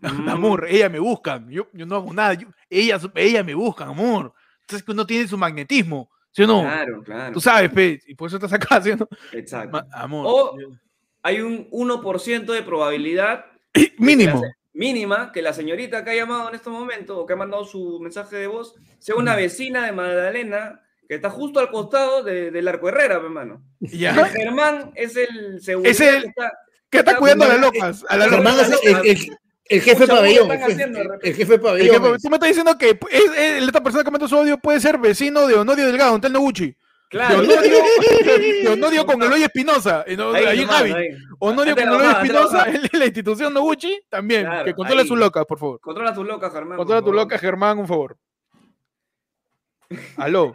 mm. 0.00 0.28
Amor, 0.30 0.66
ella 0.68 0.88
me 0.88 0.98
buscan. 0.98 1.48
Yo, 1.50 1.68
yo 1.74 1.84
no 1.84 1.96
hago 1.96 2.12
nada. 2.14 2.32
yo- 2.34 2.48
ella, 2.70 2.98
ella 3.16 3.42
me 3.44 3.54
buscan, 3.54 3.88
amor. 3.88 4.32
Entonces 4.62 4.82
que 4.82 4.92
uno 4.92 5.06
tiene 5.06 5.28
su 5.28 5.36
magnetismo, 5.36 6.10
¿sí 6.30 6.42
o 6.44 6.46
no? 6.46 6.62
Claro, 6.62 7.02
claro. 7.02 7.32
Tú 7.34 7.40
sabes, 7.42 7.70
pe, 7.70 8.00
y 8.06 8.14
por 8.14 8.28
eso 8.28 8.36
estás 8.36 8.52
acá, 8.54 8.80
¿sí 8.80 8.92
o 8.92 8.96
no? 8.96 9.08
Exacto. 9.32 9.70
Ma- 9.72 9.86
amor. 9.92 10.24
O- 10.26 10.56
Hay 11.22 11.40
un 11.42 11.68
1% 11.70 12.52
de 12.52 12.62
probabilidad 12.62 13.44
Mínimo. 13.98 14.42
la 14.42 14.52
mínima 14.72 15.30
que 15.32 15.40
la 15.42 15.52
señorita 15.52 16.02
que 16.04 16.10
ha 16.10 16.14
llamado 16.16 16.48
en 16.48 16.56
este 16.56 16.68
momento 16.70 17.18
o 17.20 17.26
que 17.26 17.32
ha 17.32 17.36
mandado 17.36 17.64
su 17.64 18.00
mensaje 18.00 18.36
de 18.36 18.46
voz 18.48 18.74
sea 18.98 19.14
una 19.14 19.36
vecina 19.36 19.86
de 19.86 19.92
Magdalena 19.92 20.80
que 21.08 21.14
está 21.16 21.30
justo 21.30 21.60
al 21.60 21.70
costado 21.70 22.22
de- 22.24 22.50
del 22.50 22.66
Arco 22.66 22.88
Herrera, 22.88 23.18
mi 23.20 23.26
hermano. 23.26 23.62
¿Ya? 23.80 24.14
Germán 24.26 24.90
es 24.94 25.16
el 25.16 25.60
seguridad 25.62 25.90
Es 25.92 26.00
el- 26.00 26.22
que 26.22 26.28
está- 26.28 26.52
Que 26.90 26.98
está 26.98 27.10
Está 27.12 27.20
cuidando 27.20 27.44
a 27.44 27.48
las 27.48 27.60
locas. 27.60 28.04
A 28.08 28.16
las 28.16 28.30
Germán 28.30 28.54
es 28.60 28.70
el, 28.82 28.96
el- 28.96 29.36
el- 29.68 29.80
jefe 29.82 30.06
pabellón. 30.06 30.50
están 30.52 30.70
El, 30.70 31.34
jefe- 31.34 31.46
que- 31.54 31.58
pabellón. 31.58 32.18
tú 32.22 32.28
me 32.30 32.36
estás 32.36 32.48
diciendo 32.48 32.78
que 32.78 32.90
es, 32.90 33.22
es- 33.36 33.62
esta 33.64 33.82
persona 33.82 34.04
que 34.04 34.10
mandó 34.12 34.28
su 34.28 34.36
audio 34.36 34.58
puede 34.58 34.80
ser 34.80 34.98
vecino 34.98 35.46
de 35.46 35.54
Honorio 35.54 35.86
Delgado, 35.86 36.14
en 36.14 36.20
Tel 36.20 36.32
Noguchi. 36.32 36.74
De 37.14 37.20
Claro. 37.20 37.42
De 37.42 38.68
Honorio 38.72 39.06
con 39.06 39.22
Eloy 39.22 39.42
Espinosa. 39.44 40.04
Ahí, 40.04 40.64
Javi. 40.66 40.92
con 41.38 41.56
Eloy 41.60 42.06
Espinosa 42.08 42.68
en 42.68 42.80
la 42.98 43.04
institución 43.04 43.54
Noguchi 43.54 44.00
también. 44.08 44.42
Claro, 44.46 44.64
que 44.64 44.74
controla 44.74 45.02
ahí. 45.02 45.08
sus 45.08 45.16
locas, 45.18 45.44
por 45.46 45.58
favor. 45.60 45.80
Controla 45.80 46.12
tus 46.12 46.26
locas, 46.26 46.52
Germán. 46.52 46.76
Controla 46.76 47.00
por 47.00 47.04
tu 47.12 47.12
favor. 47.16 47.24
loca, 47.24 47.38
Germán, 47.38 47.78
un 47.78 47.86
favor. 47.86 48.18
Aló. 50.16 50.54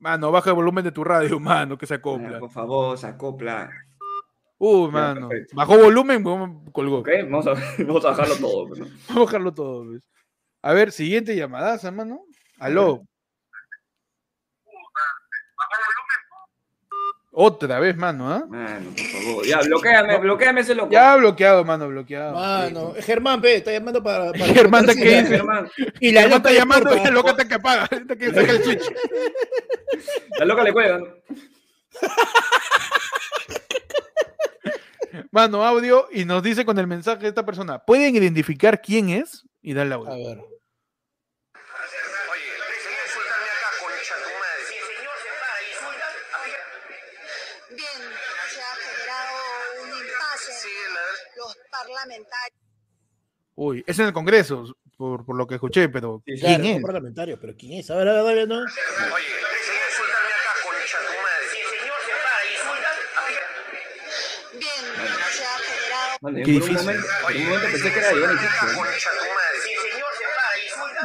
Mano, 0.00 0.30
baja 0.30 0.50
el 0.50 0.56
volumen 0.56 0.84
de 0.84 0.92
tu 0.92 1.04
radio, 1.04 1.38
mano, 1.40 1.76
que 1.76 1.86
se 1.86 1.94
Ah, 1.94 1.96
acopla. 1.98 2.38
Por 2.38 2.50
favor, 2.50 2.96
se 2.96 3.06
acopla. 3.06 3.70
Uh, 4.58 4.90
mano. 4.90 5.28
perfecto. 5.28 5.56
Bajó 5.56 5.76
volumen, 5.78 6.22
colgó. 6.72 6.98
Ok, 7.00 7.08
vamos 7.24 7.46
a, 7.46 7.52
vamos 7.84 8.04
a 8.04 8.10
bajarlo 8.10 8.36
todo. 8.36 8.68
pues, 8.68 8.80
¿no? 8.80 8.86
Vamos 9.08 9.16
a 9.16 9.20
bajarlo 9.24 9.52
todo. 9.54 9.84
pues. 9.90 10.08
A 10.62 10.72
ver, 10.72 10.90
siguiente 10.92 11.36
llamadaza, 11.36 11.90
mano. 11.90 12.20
Aló. 12.58 13.02
Otra 17.38 17.78
vez, 17.80 17.94
mano, 17.98 18.32
¿ah? 18.32 18.46
Mano, 18.48 18.90
por 18.96 19.04
favor. 19.06 19.44
Ya, 19.46 19.58
bloqueame, 19.60 20.16
bloqueame 20.20 20.60
ese 20.62 20.74
loco. 20.74 20.90
Ya 20.90 21.16
bloqueado, 21.16 21.66
mano, 21.66 21.86
bloqueado. 21.88 22.34
Mano, 22.34 22.94
Germán, 22.98 23.42
pe, 23.42 23.56
está 23.56 23.72
llamando 23.72 24.02
para. 24.02 24.32
para 24.32 24.46
Germán, 24.54 24.86
¿te 24.86 24.94
Sí, 24.94 25.02
qué 25.02 25.10
la- 25.10 25.20
dice? 25.20 25.36
Germán. 25.36 25.70
Y 26.00 26.12
la 26.12 26.20
Germán 26.22 26.30
loca 26.30 26.36
está 26.36 26.50
le 26.50 26.56
llamando 26.58 26.96
y 26.96 27.00
el 27.06 27.12
loco 27.14 27.28
está 27.28 27.46
que 27.46 27.54
apaga. 27.54 27.88
Está 27.90 28.16
que 28.16 28.26
saca 28.32 28.52
el 28.52 28.64
switch. 28.64 28.84
La 30.38 30.46
loca 30.46 30.62
le 30.64 30.72
cuelga. 30.72 30.98
¿no? 30.98 31.06
Mano, 35.30 35.64
audio 35.64 36.08
y 36.10 36.24
nos 36.24 36.42
dice 36.42 36.64
con 36.64 36.78
el 36.78 36.86
mensaje 36.86 37.20
de 37.22 37.28
esta 37.28 37.44
persona. 37.44 37.78
¿Pueden 37.80 38.16
identificar 38.16 38.80
quién 38.80 39.10
es? 39.10 39.44
Y 39.62 39.74
darle 39.74 39.94
A 39.94 39.98
audio. 39.98 40.10
ver. 40.12 40.38
Oye, 40.38 40.46
debería 42.52 43.00
insultarme 43.04 43.48
acá, 43.56 43.68
concha 43.80 44.14
tu 44.24 44.30
madre. 44.40 44.62
Sí, 44.68 44.74
señor, 44.76 45.16
se 45.20 45.30
para 45.40 45.56
y 45.60 45.62
insulta. 45.72 46.06
Bien, 47.70 47.98
se 48.52 48.60
ha 48.60 48.74
generado 48.76 49.36
un 49.82 49.88
impasse. 49.88 50.52
Sí, 50.62 50.74
la 50.94 51.02
Los 52.06 52.26
parlamentarios. 52.26 52.60
Uy, 53.58 53.84
es 53.86 53.98
en 53.98 54.06
el 54.06 54.12
Congreso, 54.12 54.76
por, 54.98 55.24
por 55.24 55.36
lo 55.36 55.46
que 55.46 55.54
escuché, 55.54 55.88
pero 55.88 56.22
Sí, 56.26 56.32
¿quién 56.38 56.60
Claro, 56.60 56.76
es? 56.76 56.82
parlamentario, 56.82 57.38
pero 57.40 57.54
¿quién 57.56 57.72
es? 57.80 57.90
A 57.90 57.96
ver, 57.96 58.08
a 58.08 58.22
ver, 58.22 58.24
dale, 58.24 58.46
¿no? 58.46 58.64
Oye, 66.22 66.38
yo 66.40 66.44
Qué 66.44 66.52
por 66.58 66.62
un 66.62 66.68
difícil. 66.68 66.76
momento, 66.76 67.06
por 67.22 67.32
un 67.36 67.44
momento 67.44 67.66
pensé 67.70 67.92
que 67.92 67.98
era 67.98 68.12
Giovanni 68.12 68.32
insulta. 68.32 68.66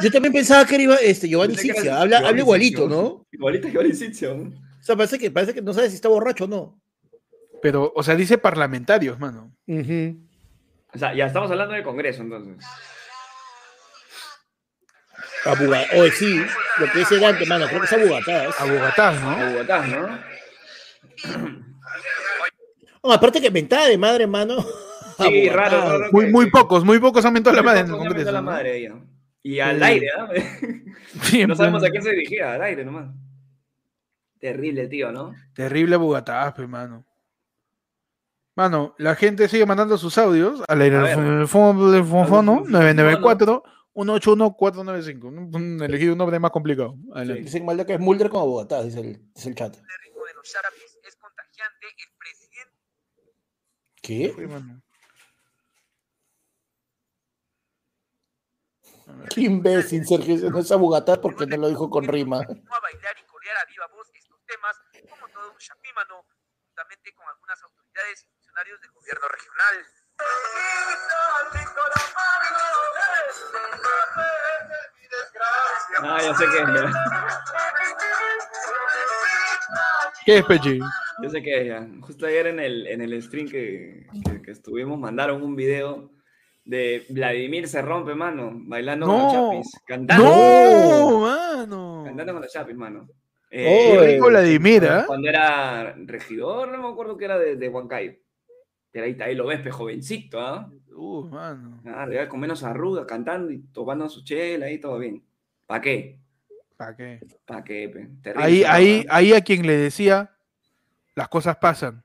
Yo 0.02 0.10
también 0.10 0.32
pensaba 0.32 0.66
que 0.66 0.74
era 0.82 0.94
este, 0.96 1.28
Giovanni 1.28 1.54
Sixia. 1.54 2.00
Habla, 2.00 2.16
Giovanni 2.18 2.28
habla 2.28 2.40
igualito. 2.40 2.88
¿no? 2.88 3.26
Igualito 3.32 3.68
que 3.68 3.72
Giovanni 3.72 3.92
¿no? 4.50 4.58
O 4.80 4.82
sea, 4.82 4.96
parece 4.96 5.18
que, 5.18 5.30
parece 5.30 5.54
que 5.54 5.62
no 5.62 5.72
sabes 5.72 5.90
si 5.90 5.96
está 5.96 6.08
borracho 6.08 6.44
o 6.44 6.48
no. 6.48 6.80
Pero, 7.60 7.92
o 7.94 8.02
sea, 8.02 8.16
dice 8.16 8.38
parlamentarios, 8.38 9.18
mano. 9.20 9.54
Ujú. 9.68 10.18
O 10.94 10.98
sea, 10.98 11.14
ya 11.14 11.26
estamos 11.26 11.50
hablando 11.50 11.74
del 11.74 11.82
Congreso, 11.84 12.22
entonces. 12.22 12.64
Abuga- 15.44 15.86
Oye, 15.96 16.10
sí, 16.12 16.40
lo 16.78 16.90
que 16.92 16.98
dice 17.00 17.18
Dante, 17.18 17.46
mano, 17.46 17.66
creo 17.66 17.80
que 17.80 17.86
es 17.86 17.92
abogatadas. 17.92 18.60
Abogatás, 18.60 19.20
¿no? 19.20 19.30
A 19.30 19.50
Bogotá, 19.50 19.86
¿no? 19.86 20.18
No, 23.04 23.12
aparte 23.12 23.40
que 23.40 23.50
mentada 23.50 23.88
de 23.88 23.98
madre, 23.98 24.26
mano. 24.26 24.64
Sí, 25.18 25.48
raro, 25.48 25.80
raro. 25.80 26.12
Muy, 26.12 26.26
muy 26.30 26.50
pocos, 26.50 26.84
muy 26.84 26.98
pocos 26.98 27.24
han 27.24 27.32
mentado 27.32 27.56
la 27.56 27.62
madre 27.62 27.80
en 27.80 27.86
el 27.86 27.92
Congreso. 27.92 28.30
la 28.32 28.42
madre. 28.42 28.88
Y 29.42 29.58
al 29.60 29.76
Sí. 29.78 29.84
aire, 29.84 30.06
¿no? 30.16 30.28
Sí, 31.22 31.40
en 31.42 31.48
No 31.48 31.54
sabemos 31.56 31.84
a 31.84 31.90
quién 31.90 32.02
se 32.02 32.10
dirigía, 32.10 32.54
al 32.54 32.62
aire 32.62 32.84
nomás. 32.84 33.10
Terrible, 34.38 34.86
tío, 34.88 35.10
¿no? 35.12 35.34
Terrible 35.54 35.94
abogatás, 35.96 36.52
pues, 36.54 36.68
Mano, 38.54 38.94
la 38.98 39.14
gente 39.14 39.48
sigue 39.48 39.64
mandando 39.64 39.96
sus 39.96 40.18
audios 40.18 40.62
a 40.68 40.74
la 40.74 40.84
teléfono 40.84 42.64
994 42.68 43.62
181-495. 43.94 45.84
Elegí 45.84 46.08
un 46.08 46.18
nombre 46.18 46.38
más 46.38 46.50
complicado. 46.50 46.94
Dicen 47.40 47.64
mal 47.64 47.84
que 47.84 47.94
es 47.94 48.00
Mulder 48.00 48.30
como 48.30 48.46
Bogotá, 48.46 48.82
dice 48.82 49.00
el, 49.00 49.32
dice 49.34 49.48
el 49.50 49.54
chat. 49.54 49.76
¿Qué? 54.00 54.34
Qué 59.30 59.40
imbécil, 59.42 60.06
Sergio. 60.06 60.50
No 60.50 60.58
es 60.58 60.72
a 60.72 60.76
Bogotá 60.76 61.20
porque 61.20 61.46
no 61.46 61.56
lo 61.56 61.68
dijo 61.68 61.88
con 61.90 62.04
rima. 62.04 62.38
a 62.38 62.46
bailar 62.46 63.16
y 63.18 63.26
corear 63.26 63.56
a 63.58 63.64
viva 63.66 63.86
voz 63.88 64.10
estos 64.14 64.40
temas, 64.46 64.76
como 65.08 65.28
todo 65.28 65.52
un 65.52 65.58
chapímano, 65.58 66.24
juntamente 66.66 67.12
con 67.14 67.28
algunas 67.28 67.62
autoridades 67.62 68.26
funcionarios 68.72 68.80
del 68.80 68.90
gobierno 68.92 69.28
regional. 69.28 69.74
Ah, 76.04 76.18
ya 76.22 76.34
sé 76.34 76.44
qué 76.46 76.58
es. 76.58 76.68
Ya, 76.68 76.92
¿Qué 80.24 80.38
es, 80.38 80.44
Pechi? 80.44 80.78
ya 81.22 81.30
sé 81.30 81.42
qué 81.42 81.60
es. 81.60 81.66
Ya. 81.66 81.86
Justo 82.00 82.26
ayer 82.26 82.46
en 82.48 82.60
el, 82.60 82.86
en 82.86 83.00
el 83.00 83.22
stream 83.22 83.48
que, 83.48 84.06
que, 84.24 84.42
que 84.42 84.50
estuvimos 84.50 84.98
mandaron 84.98 85.42
un 85.42 85.56
video 85.56 86.10
de 86.64 87.06
Vladimir 87.08 87.68
se 87.68 87.82
rompe, 87.82 88.14
mano, 88.14 88.52
bailando 88.54 89.06
con 89.06 89.18
los 89.18 89.32
chapis. 89.32 89.82
Cantando. 89.84 90.24
¡No, 90.24 91.20
mano! 91.20 92.02
Cantando 92.06 92.32
con 92.34 92.42
los 92.42 92.52
chapis, 92.52 92.76
mano. 92.76 93.08
Rico 93.50 94.28
Vladimir. 94.28 94.88
Cuando 95.06 95.28
era 95.28 95.94
regidor, 96.06 96.68
no 96.68 96.78
me 96.78 96.88
acuerdo 96.88 97.18
que 97.18 97.24
era 97.26 97.38
de, 97.38 97.56
de 97.56 97.68
Huancayo. 97.68 98.14
Pero 98.92 99.06
ahí, 99.06 99.16
ahí 99.20 99.34
lo 99.34 99.46
ves, 99.46 99.60
pe, 99.60 99.70
jovencito, 99.70 100.40
¿ah? 100.40 100.70
Uh, 100.94 101.24
mano. 101.24 101.80
Ya 102.12 102.28
con 102.28 102.38
menos 102.40 102.62
arruga, 102.62 103.06
cantando 103.06 103.50
y 103.50 103.58
tomando 103.72 104.08
su 104.08 104.22
chela 104.22 104.66
ahí, 104.66 104.78
todo 104.78 104.98
bien. 104.98 105.22
¿Para 105.66 105.80
qué? 105.80 106.18
¿Para 106.76 106.94
qué? 106.94 107.20
¿Para 107.46 107.64
qué? 107.64 107.88
pe? 107.88 108.08
Terrible 108.22 108.44
Ahí, 108.44 108.64
ahí, 108.64 109.06
ahí 109.08 109.32
a 109.32 109.40
quien 109.40 109.66
le 109.66 109.76
decía, 109.76 110.30
las 111.14 111.28
cosas 111.28 111.56
pasan. 111.56 112.04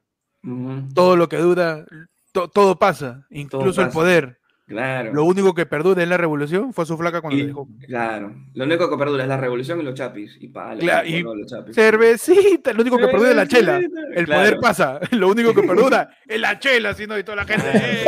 Todo 0.94 1.18
lo 1.18 1.28
que 1.28 1.38
dura, 1.38 1.86
to- 2.32 2.48
todo 2.48 2.80
pasa, 2.80 3.26
incluso 3.30 3.82
el 3.82 3.88
pasa. 3.88 4.00
poder. 4.00 4.40
Claro. 4.68 5.14
Lo 5.14 5.24
único 5.24 5.54
que 5.56 5.66
perdura 5.66 6.04
en 6.04 6.10
la 6.10 6.18
revolución 6.18 6.74
fue 6.74 6.86
su 6.86 6.98
flaca 6.98 7.22
cuando 7.22 7.40
Y- 7.40 7.46
dijo. 7.48 7.70
Claro. 7.88 8.36
Lo 8.54 8.66
único 8.66 8.90
que 8.90 8.98
perdura 8.98 9.24
es 9.24 9.30
la 9.30 9.38
revolución 9.38 9.80
y 9.80 9.84
los 9.84 9.94
chapis. 9.94 10.36
Y 10.42 10.50
pala, 10.50 10.78
Claro, 10.80 11.08
y 11.08 11.22
los 11.24 11.48
chapis. 11.48 11.74
Cervecita, 11.74 12.74
lo 12.74 12.82
único 12.82 12.98
que 12.98 13.08
perdura 13.08 13.30
es 13.30 13.36
la 13.38 13.48
chela. 13.48 13.78
El 13.80 14.26
Claro. 14.26 14.42
poder 14.42 14.58
pasa. 14.60 15.00
Lo 15.12 15.30
único 15.30 15.54
que 15.54 15.64
perdura 15.64 16.10
es 16.28 16.40
la 16.42 16.60
chela, 16.60 16.94
si 16.94 17.08
no, 17.08 17.18
y 17.18 17.24
toda 17.24 17.38
la 17.38 17.46
gente. 17.46 17.66
¡eh! 17.74 18.06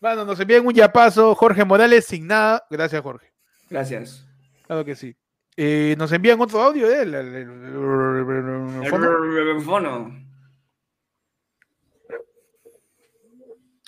Mano, 0.00 0.24
nos 0.24 0.40
envían 0.40 0.66
un 0.66 0.74
yapazo, 0.74 1.34
Jorge 1.36 1.64
Morales, 1.64 2.04
sin 2.06 2.26
nada. 2.26 2.64
Gracias, 2.70 3.00
Jorge. 3.02 3.32
Gracias. 3.70 4.26
Claro 4.66 4.84
que 4.84 4.96
sí. 4.96 5.14
Eh, 5.56 5.94
nos 5.96 6.10
envían 6.12 6.40
otro 6.40 6.60
audio 6.60 6.88
de 6.88 7.02
él. 7.02 7.14
el- 7.14 7.34
el- 7.34 7.50
el-. 8.86 8.86
El 9.56 9.60
fono. 9.62 10.10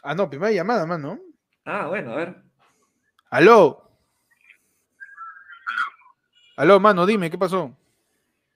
Ah, 0.06 0.14
no, 0.14 0.28
primera 0.28 0.52
llamada, 0.52 0.84
mano. 0.84 1.18
Ah, 1.64 1.86
bueno, 1.88 2.12
a 2.12 2.16
ver. 2.16 2.36
Aló. 3.30 3.90
Aló, 6.56 6.78
mano, 6.78 7.06
dime, 7.06 7.30
¿qué 7.30 7.38
pasó? 7.38 7.74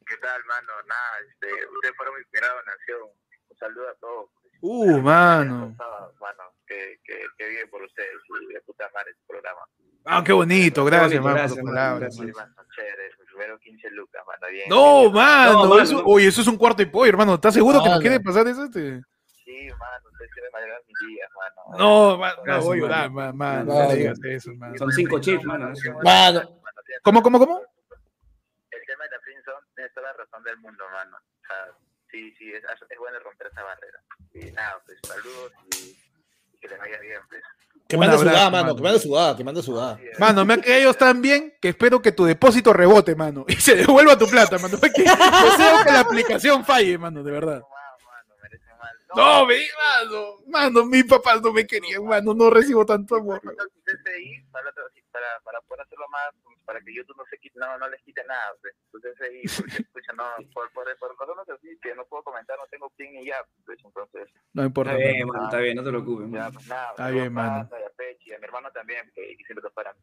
¿Qué 0.06 0.16
tal, 0.18 0.44
mano? 0.44 0.72
Nada, 0.86 1.18
este, 1.26 1.46
ustedes 1.74 1.96
fueron 1.96 2.14
mi 2.18 2.24
primera 2.30 2.52
donación. 2.54 3.00
Un 3.48 3.56
saludo 3.56 3.88
a 3.88 3.94
todos. 3.94 4.30
Uh, 4.60 4.98
mano. 5.00 5.74
Mano, 6.20 6.42
que, 6.66 7.00
que, 7.04 7.14
que 7.38 7.48
bien 7.48 7.70
por 7.70 7.82
ustedes 7.82 8.10
y 8.42 8.52
de 8.52 8.60
puta 8.62 8.88
madre 8.94 9.12
este 9.12 9.22
programa. 9.26 9.60
Ah, 10.04 10.22
qué 10.24 10.32
bonito, 10.32 10.84
gracias, 10.84 11.20
bonito, 11.20 11.24
mano, 11.24 11.36
gracias, 11.38 11.64
mano, 11.64 11.74
palabras, 11.74 12.16
gracias. 12.18 12.36
mano. 12.36 12.54
Chévere. 12.74 13.10
Mis 13.18 13.26
primeros 13.28 13.60
15 13.60 13.90
lucas, 13.90 14.22
mano, 14.26 14.52
bien. 14.52 14.68
No, 14.68 15.00
bien. 15.02 15.12
mano, 15.14 15.52
No, 15.52 15.68
mano, 15.68 15.80
eso- 15.80 16.02
oye, 16.04 16.26
eso 16.28 16.40
es 16.42 16.46
un 16.46 16.56
cuarto 16.56 16.82
y 16.82 16.86
pollo, 16.86 17.08
hermano. 17.08 17.34
¿Estás 17.34 17.54
seguro 17.54 17.82
que 17.82 17.88
nos 17.88 18.00
quiere 18.00 18.20
pasar 18.20 18.46
eso? 18.48 18.64
Este? 18.64 19.00
Sí, 19.48 19.66
mano, 19.78 20.08
ustedes 20.12 20.30
quieren 20.34 20.50
alegrar 20.54 20.82
mis 20.86 20.96
días, 21.08 21.30
mano. 21.34 21.78
No, 21.78 22.18
ma- 22.18 22.34
no, 22.44 22.60
voy 22.60 22.78
a 22.78 22.80
mano. 22.82 22.86
llorar, 22.86 23.10
ma- 23.10 23.32
mano. 23.32 23.64
No, 23.64 23.74
Mano. 23.78 23.92
digas 23.94 24.18
eso, 24.24 24.50
mano. 24.54 24.74
Son 24.76 24.92
cinco 24.92 25.18
chips, 25.20 25.42
mano. 25.44 25.72
Mano. 26.04 26.60
¿Cómo, 27.02 27.22
cómo, 27.22 27.38
cómo? 27.38 27.62
El 28.70 28.80
tema 28.86 29.04
de 29.04 29.10
la 29.10 29.20
friendzone 29.22 29.66
tiene 29.74 29.88
toda 29.94 30.12
la 30.12 30.18
razón 30.18 30.42
del 30.44 30.58
mundo, 30.58 30.84
mano. 30.92 31.16
O 31.16 31.46
sea, 31.46 31.72
sí, 32.10 32.34
sí, 32.36 32.52
es, 32.52 32.62
es 32.62 32.98
bueno 32.98 33.18
romper 33.20 33.46
esa 33.46 33.62
barrera. 33.62 33.98
Y 34.34 34.52
nada, 34.52 34.82
pues 34.84 34.98
saludos 35.02 35.52
y, 35.80 35.96
y 36.52 36.58
que 36.60 36.68
les 36.68 36.78
vaya 36.78 36.98
bien, 37.00 37.20
pues. 37.30 37.42
Que 37.88 37.96
mande 37.96 38.18
sudada, 38.18 38.50
mano. 38.50 38.76
Que 38.76 38.82
mande 38.82 38.98
sudada, 38.98 39.34
que 39.34 39.44
mande 39.44 39.62
sudada. 39.62 39.98
Mano, 40.18 40.44
me 40.44 40.54
ha 40.54 40.60
caído 40.60 40.76
ellos 40.78 40.98
tan 40.98 41.22
bien 41.22 41.56
que 41.58 41.70
espero 41.70 42.02
que 42.02 42.12
tu 42.12 42.26
depósito 42.26 42.74
rebote, 42.74 43.14
mano. 43.16 43.46
Y 43.48 43.54
se 43.54 43.76
devuelva 43.76 44.18
tu 44.18 44.26
plata, 44.28 44.58
mano. 44.58 44.76
Porque 44.80 45.04
deseo 45.04 45.84
que 45.86 45.90
la 45.92 46.00
aplicación 46.00 46.66
falle, 46.66 46.98
mano, 46.98 47.22
de 47.22 47.32
verdad. 47.32 47.62
mal, 47.62 47.96
mano, 48.04 48.34
merecen 48.42 48.76
mal. 48.78 48.94
No, 49.16 49.46
mi 49.46 49.54
mano. 49.56 50.36
Mano, 50.46 50.84
mis 50.84 51.04
papás 51.04 51.40
no 51.42 51.52
me 51.52 51.66
querían, 51.66 52.04
mano. 52.04 52.34
No 52.34 52.50
recibo 52.50 52.84
tanto 52.84 53.16
amor. 53.16 53.40
CCI, 53.40 54.44
para, 54.50 54.70
para, 55.10 55.40
para 55.44 55.60
poder 55.62 55.80
hacerlo 55.82 56.06
más, 56.10 56.28
para 56.66 56.80
que 56.82 56.94
YouTube 56.94 57.16
no, 57.16 57.24
se 57.30 57.38
quite, 57.38 57.58
no, 57.58 57.78
no 57.78 57.88
les 57.88 58.02
quite 58.02 58.22
nada, 58.26 58.52
pues. 58.60 58.74
Entonces, 58.92 59.14
CCI, 59.18 59.62
porque, 59.62 59.82
escucha, 59.82 60.12
no, 60.12 60.24
por, 60.52 60.70
por, 60.72 60.84
por 60.98 61.16
cosas 61.16 61.48
así 61.56 61.78
que 61.80 61.94
no 61.94 62.04
puedo 62.04 62.22
comentar, 62.22 62.58
no 62.58 62.66
tengo 62.70 62.90
pin 62.90 63.12
ni 63.14 63.24
ya, 63.26 63.36
pues, 63.64 63.78
entonces, 63.82 64.28
No 64.52 64.64
importa. 64.64 64.92
Está 64.92 65.02
bien, 65.08 65.26
mano. 65.26 65.44
está 65.44 65.58
bien, 65.58 65.76
no 65.76 65.82
te 65.84 65.88
preocupes, 65.90 66.30
ya, 66.30 66.50
pues 66.50 66.66
nada. 66.68 66.90
Está 66.90 67.10
bien, 67.10 67.32
mano. 67.32 67.68
Y 67.70 67.82
a 67.84 67.90
Pechi, 67.96 68.34
a 68.34 68.38
mi 68.38 68.44
hermano 68.44 68.70
también, 68.72 69.10
que 69.14 69.36
siempre 69.46 69.62
lo 69.62 69.70
paran. 69.72 69.94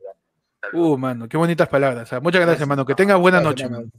Uh, 0.74 0.98
mano, 0.98 1.30
qué 1.30 1.38
bonitas 1.38 1.68
palabras. 1.70 2.12
ah. 2.12 2.20
Muchas 2.20 2.42
gracias, 2.42 2.68
mano. 2.68 2.86
Que 2.88 2.96
tengas 2.96 3.20
buena 3.20 3.40
noche, 3.40 3.68
Gracias, 3.68 3.72
mano. 3.72 3.92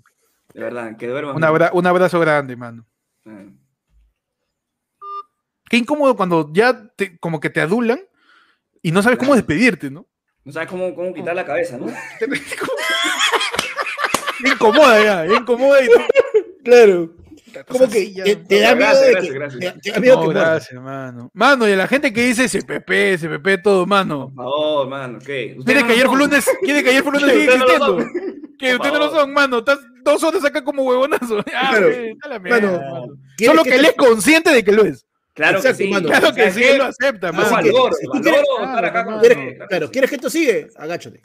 De 0.53 0.61
verdad, 0.63 0.97
que 0.97 1.07
duerman. 1.07 1.37
Un, 1.37 1.45
abra- 1.45 1.71
un 1.73 1.87
abrazo 1.87 2.19
grande, 2.19 2.57
mano. 2.57 2.85
bien. 3.25 3.61
Qué 5.69 5.77
incómodo 5.77 6.17
cuando 6.17 6.51
ya 6.53 6.89
te- 6.97 7.19
como 7.19 7.41
que 7.41 7.51
te 7.51 7.61
adulan 7.61 8.01
y 8.83 8.93
no 8.93 9.03
sabes 9.03 9.19
cómo 9.19 9.35
despedirte, 9.35 9.91
¿no? 9.91 10.07
No 10.45 10.53
sabes 10.53 10.69
cómo, 10.69 10.95
cómo 10.95 11.13
quitar 11.13 11.35
la 11.35 11.45
cabeza, 11.45 11.77
¿no? 11.77 11.87
Te 14.43 14.51
incomoda 14.51 15.03
ya, 15.03 15.27
ya 15.27 15.35
incomoda 15.39 15.83
y. 15.83 15.89
Claro. 16.63 17.11
Como 17.69 17.89
que 17.89 18.13
ya. 18.13 18.23
te, 18.25 18.37
te 18.37 18.61
da 18.61 18.75
miedo 18.75 18.91
gracias, 18.91 19.07
de 19.07 19.13
gracias, 19.13 19.33
que. 19.33 19.39
gracias. 19.39 19.75
te- 19.75 19.81
te 19.81 19.91
da 19.93 20.01
miedo 20.01 20.17
No, 20.17 20.29
que 20.29 20.35
gracias, 20.35 20.83
mano. 20.83 21.31
Mano, 21.33 21.67
y 21.69 21.73
a 21.73 21.77
la 21.77 21.89
gente 21.89 22.13
que 22.13 22.27
dice 22.27 22.49
CPP, 22.49 23.17
CPP, 23.19 23.63
todo, 23.63 23.87
mano. 23.87 24.27
Por 24.27 24.35
favor, 24.45 24.89
mano, 24.89 25.19
¿qué? 25.25 25.55
Ustedes 25.59 25.65
Quiere 25.65 25.81
no 25.81 25.87
que 25.87 25.93
ayer 25.95 26.07
fue 26.07 26.19
lunes, 26.19 26.45
quiere 26.63 26.83
que 26.85 26.91
ayer 26.91 27.03
fue 27.03 27.13
lunes 27.13 27.29
lo 27.35 27.43
existiendo. 27.43 27.87
son. 27.87 28.13
Que 28.59 28.75
ustedes 28.75 28.93
no 28.93 28.99
lo 28.99 29.11
son, 29.11 29.33
mano. 29.33 29.59
Estás 29.59 29.79
dos 30.05 30.23
horas 30.23 30.45
acá 30.45 30.63
como 30.63 30.83
huevonazo. 30.85 31.39
Ya, 31.39 31.45
Claro. 31.71 31.87
güey, 31.89 32.11
está 32.11 32.29
la 32.29 32.39
mierda, 32.39 32.61
Mano, 32.61 32.73
mano. 33.01 33.07
¿quieres 33.39 33.57
Solo 33.57 33.65
que 33.65 33.75
él 33.77 33.83
te- 33.83 33.89
es 33.89 33.97
consciente 33.97 34.51
de 34.51 34.63
que 34.65 34.73
lo 34.73 34.85
es. 34.85 35.06
Claro 35.37 35.59
Exacto, 35.59 35.79
que 35.79 35.85
sí. 35.85 35.91
mano. 35.91 36.09
Claro 36.09 36.35
que 36.35 36.41
¿Sabes 36.41 36.55
sí, 36.55 36.65
él 36.65 36.79
lo 36.79 36.85
acepta, 36.85 37.31
mano. 37.31 37.51
Valoro, 37.51 37.95
si 37.95 38.07
tú 38.07 38.21
quieres- 38.23 38.41
estar 38.41 38.85
acá 38.87 39.05
con 39.05 39.19
Claro, 39.21 39.21
¿Quieres- 39.21 39.55
claro 39.55 39.69
Claro, 39.69 39.87
que 39.87 39.93
¿quieres 39.93 40.11
que 40.11 40.17
esto 40.17 40.31
sigue? 40.31 40.69
Agáchate. 40.77 41.21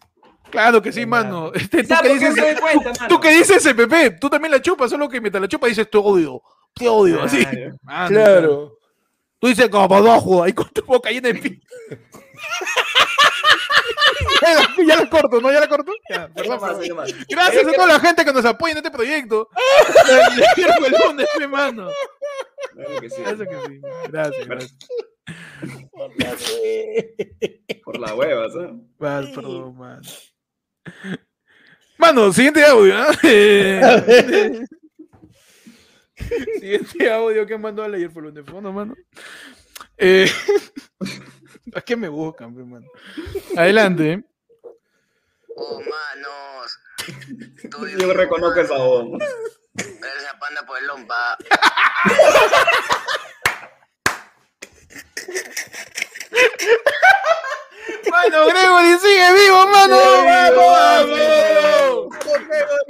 Claro 0.49 0.81
que 0.81 0.91
sí, 0.91 1.05
mano. 1.05 1.51
Este, 1.55 1.81
tú, 1.83 1.87
¿Sabes 1.95 2.19
que 2.19 2.29
dices, 2.29 2.59
cuenta, 2.59 2.91
mano? 2.99 3.07
tú 3.07 3.19
que 3.21 3.29
dices 3.29 3.63
CPP, 3.63 4.19
tú 4.19 4.29
también 4.29 4.51
la 4.51 4.61
chupas, 4.61 4.89
solo 4.89 5.07
que 5.07 5.21
mientras 5.21 5.41
la 5.41 5.47
chupas 5.47 5.69
dices 5.69 5.89
te 5.89 5.97
odio, 5.97 6.41
te 6.75 6.89
odio, 6.89 7.23
así. 7.23 7.45
Claro. 8.09 8.77
Tú 9.39 9.47
dices 9.47 9.69
como 9.69 9.95
abajo, 9.95 10.43
ahí 10.43 10.51
con 10.53 10.67
tu 10.69 10.83
boca 10.85 11.09
llena 11.09 11.29
de. 11.29 11.59
ya, 14.41 14.53
la, 14.53 14.75
ya 14.87 14.95
la 15.03 15.09
corto, 15.09 15.41
¿no? 15.41 15.51
Ya 15.51 15.59
la 15.59 15.67
corto. 15.67 15.91
Ya, 16.09 16.27
perdón. 16.29 16.59
Gracias 17.29 17.67
a 17.67 17.71
toda 17.71 17.87
la 17.87 17.99
gente 17.99 18.25
que 18.25 18.33
nos 18.33 18.45
apoya 18.45 18.71
en 18.71 18.77
este 18.77 18.91
proyecto. 18.91 19.49
El 20.57 20.91
lunes, 20.91 21.27
mi 21.39 21.47
mano. 21.47 21.89
Claro 22.73 23.01
que 23.01 23.09
sí. 23.09 23.21
Gracias 23.21 23.47
que 23.47 23.55
sí. 23.67 23.81
Gracias, 24.09 24.47
gracias. 24.47 24.77
Por 27.83 27.99
la 27.99 28.15
hueva, 28.15 28.49
¿sabes? 28.51 28.71
Vas, 28.97 29.27
perdón, 29.27 29.77
mano. 29.77 30.01
Mano, 31.97 32.33
siguiente 32.33 32.65
audio, 32.65 32.97
¿ah? 32.97 33.15
Eh, 33.23 34.65
Siguiente 36.59 37.11
audio 37.11 37.45
que 37.45 37.57
mandó 37.57 37.83
a 37.83 37.87
leer 37.87 38.11
por 38.11 38.25
el 38.25 38.33
teléfono, 38.33 38.71
mano. 38.71 38.95
Eh, 39.97 40.29
¿A 41.75 41.81
qué 41.81 41.95
me 41.95 42.09
buscan, 42.09 42.55
pe, 42.55 42.63
mano? 42.63 42.87
Adelante. 43.57 44.23
Oh, 45.55 45.79
manos. 45.79 46.79
Estoy 47.63 47.99
Yo 47.99 48.13
reconozco 48.13 48.61
mano. 48.61 49.17
esa. 49.17 49.91
Gracias, 49.99 50.35
panda, 50.39 50.65
por 50.65 50.77
el 50.79 50.87
lompa. 50.87 51.37
Mano, 58.09 58.47
Gregory 58.47 58.99
sigue 58.99 59.33
vivo, 59.33 59.67
mano. 59.67 59.95
Vamos, 59.97 60.55
vamos. 61.07 62.17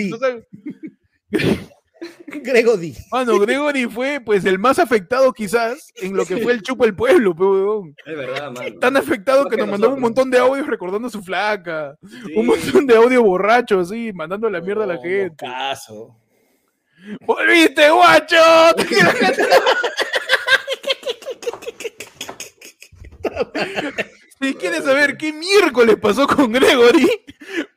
Gregory. 2.27 2.97
Mano, 3.11 3.39
Gregory 3.39 3.87
fue 3.87 4.21
pues 4.21 4.45
el 4.45 4.59
más 4.59 4.79
afectado 4.79 5.33
quizás 5.33 5.93
en 5.97 6.17
lo 6.17 6.25
que 6.25 6.37
fue 6.39 6.53
el 6.53 6.63
chupo 6.63 6.85
del 6.85 6.95
pueblo, 6.95 7.35
pe, 7.35 7.43
huevón. 7.43 7.95
Es 8.05 8.17
verdad, 8.17 8.53
mano. 8.53 8.79
Tan 8.79 8.97
afectado 8.97 9.45
que 9.45 9.57
que 9.57 9.63
nos 9.63 9.71
mandó 9.71 9.95
un 9.95 10.01
montón 10.01 10.31
de 10.31 10.39
audios 10.39 10.67
recordando 10.67 11.09
a 11.09 11.11
su 11.11 11.23
flaca. 11.23 11.97
Sí. 12.07 12.35
Un 12.37 12.47
montón 12.47 12.87
de 12.87 12.97
audio 12.97 13.23
borracho, 13.23 13.81
así, 13.81 14.13
mandando 14.13 14.49
la 14.49 14.61
mierda 14.61 14.85
a 14.85 14.89
la 14.89 14.99
gente. 14.99 15.37
Caso. 15.45 16.17
¡Volviste, 17.21 17.91
guacho! 17.91 18.37
Si 24.41 24.55
quieres 24.55 24.85
saber 24.85 25.17
qué 25.17 25.33
miércoles 25.33 25.97
pasó 26.01 26.27
con 26.27 26.53
Gregory, 26.53 27.09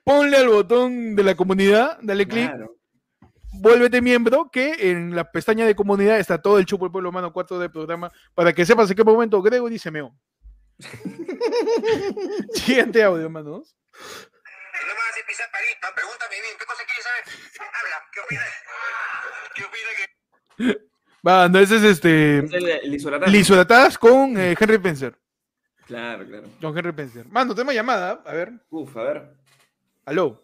ponle 0.03 0.37
al 0.37 0.47
botón 0.47 1.15
de 1.15 1.23
la 1.23 1.35
comunidad, 1.35 1.97
dale 2.01 2.27
clic, 2.27 2.49
Claro. 2.49 2.75
Vuélvete 3.61 4.01
miembro, 4.01 4.49
que 4.51 4.91
en 4.91 5.15
la 5.15 5.31
pestaña 5.31 5.65
de 5.65 5.75
comunidad 5.75 6.17
está 6.19 6.41
todo 6.41 6.57
el 6.57 6.65
chupo 6.65 6.85
del 6.85 6.91
pueblo 6.91 7.09
humano 7.09 7.31
4 7.31 7.59
del 7.59 7.69
programa, 7.71 8.11
para 8.33 8.51
que 8.53 8.65
sepas 8.65 8.89
en 8.89 8.97
qué 8.97 9.03
momento 9.03 9.41
Gregory 9.41 9.77
se 9.77 9.91
meó. 9.91 10.13
Siguiente 12.53 13.03
audio, 13.03 13.29
manos. 13.29 13.75
No 13.93 14.93
me 14.95 15.01
haces 15.09 15.23
pisar 15.27 15.47
palito, 15.51 15.87
pregúntame 15.95 16.35
bien, 16.41 16.55
¿qué 16.57 16.65
cosa 16.65 16.83
quieres 16.85 17.03
saber? 17.03 17.23
Habla, 17.79 17.97
¿qué 18.11 18.19
opinas? 18.21 18.49
¿Qué 19.55 19.63
opinas 19.63 19.93
que 19.97 20.91
Va, 21.27 21.47
no, 21.47 21.59
ese 21.59 21.75
es 21.75 21.83
este. 21.83 22.39
Es 22.39 22.53
el, 22.53 22.67
el. 22.67 23.31
Lisuratadas 23.31 23.95
con 23.95 24.35
eh, 24.39 24.55
Henry 24.59 24.75
Spencer. 24.77 25.15
Claro, 25.85 26.25
claro. 26.25 26.47
Con 26.59 26.75
Henry 26.75 26.89
Spencer. 26.89 27.27
Mano, 27.27 27.53
tenemos 27.53 27.75
llamada, 27.75 28.23
a 28.25 28.33
ver. 28.33 28.53
Uf, 28.71 28.97
a 28.97 29.03
ver. 29.03 29.33
Aló. 30.05 30.41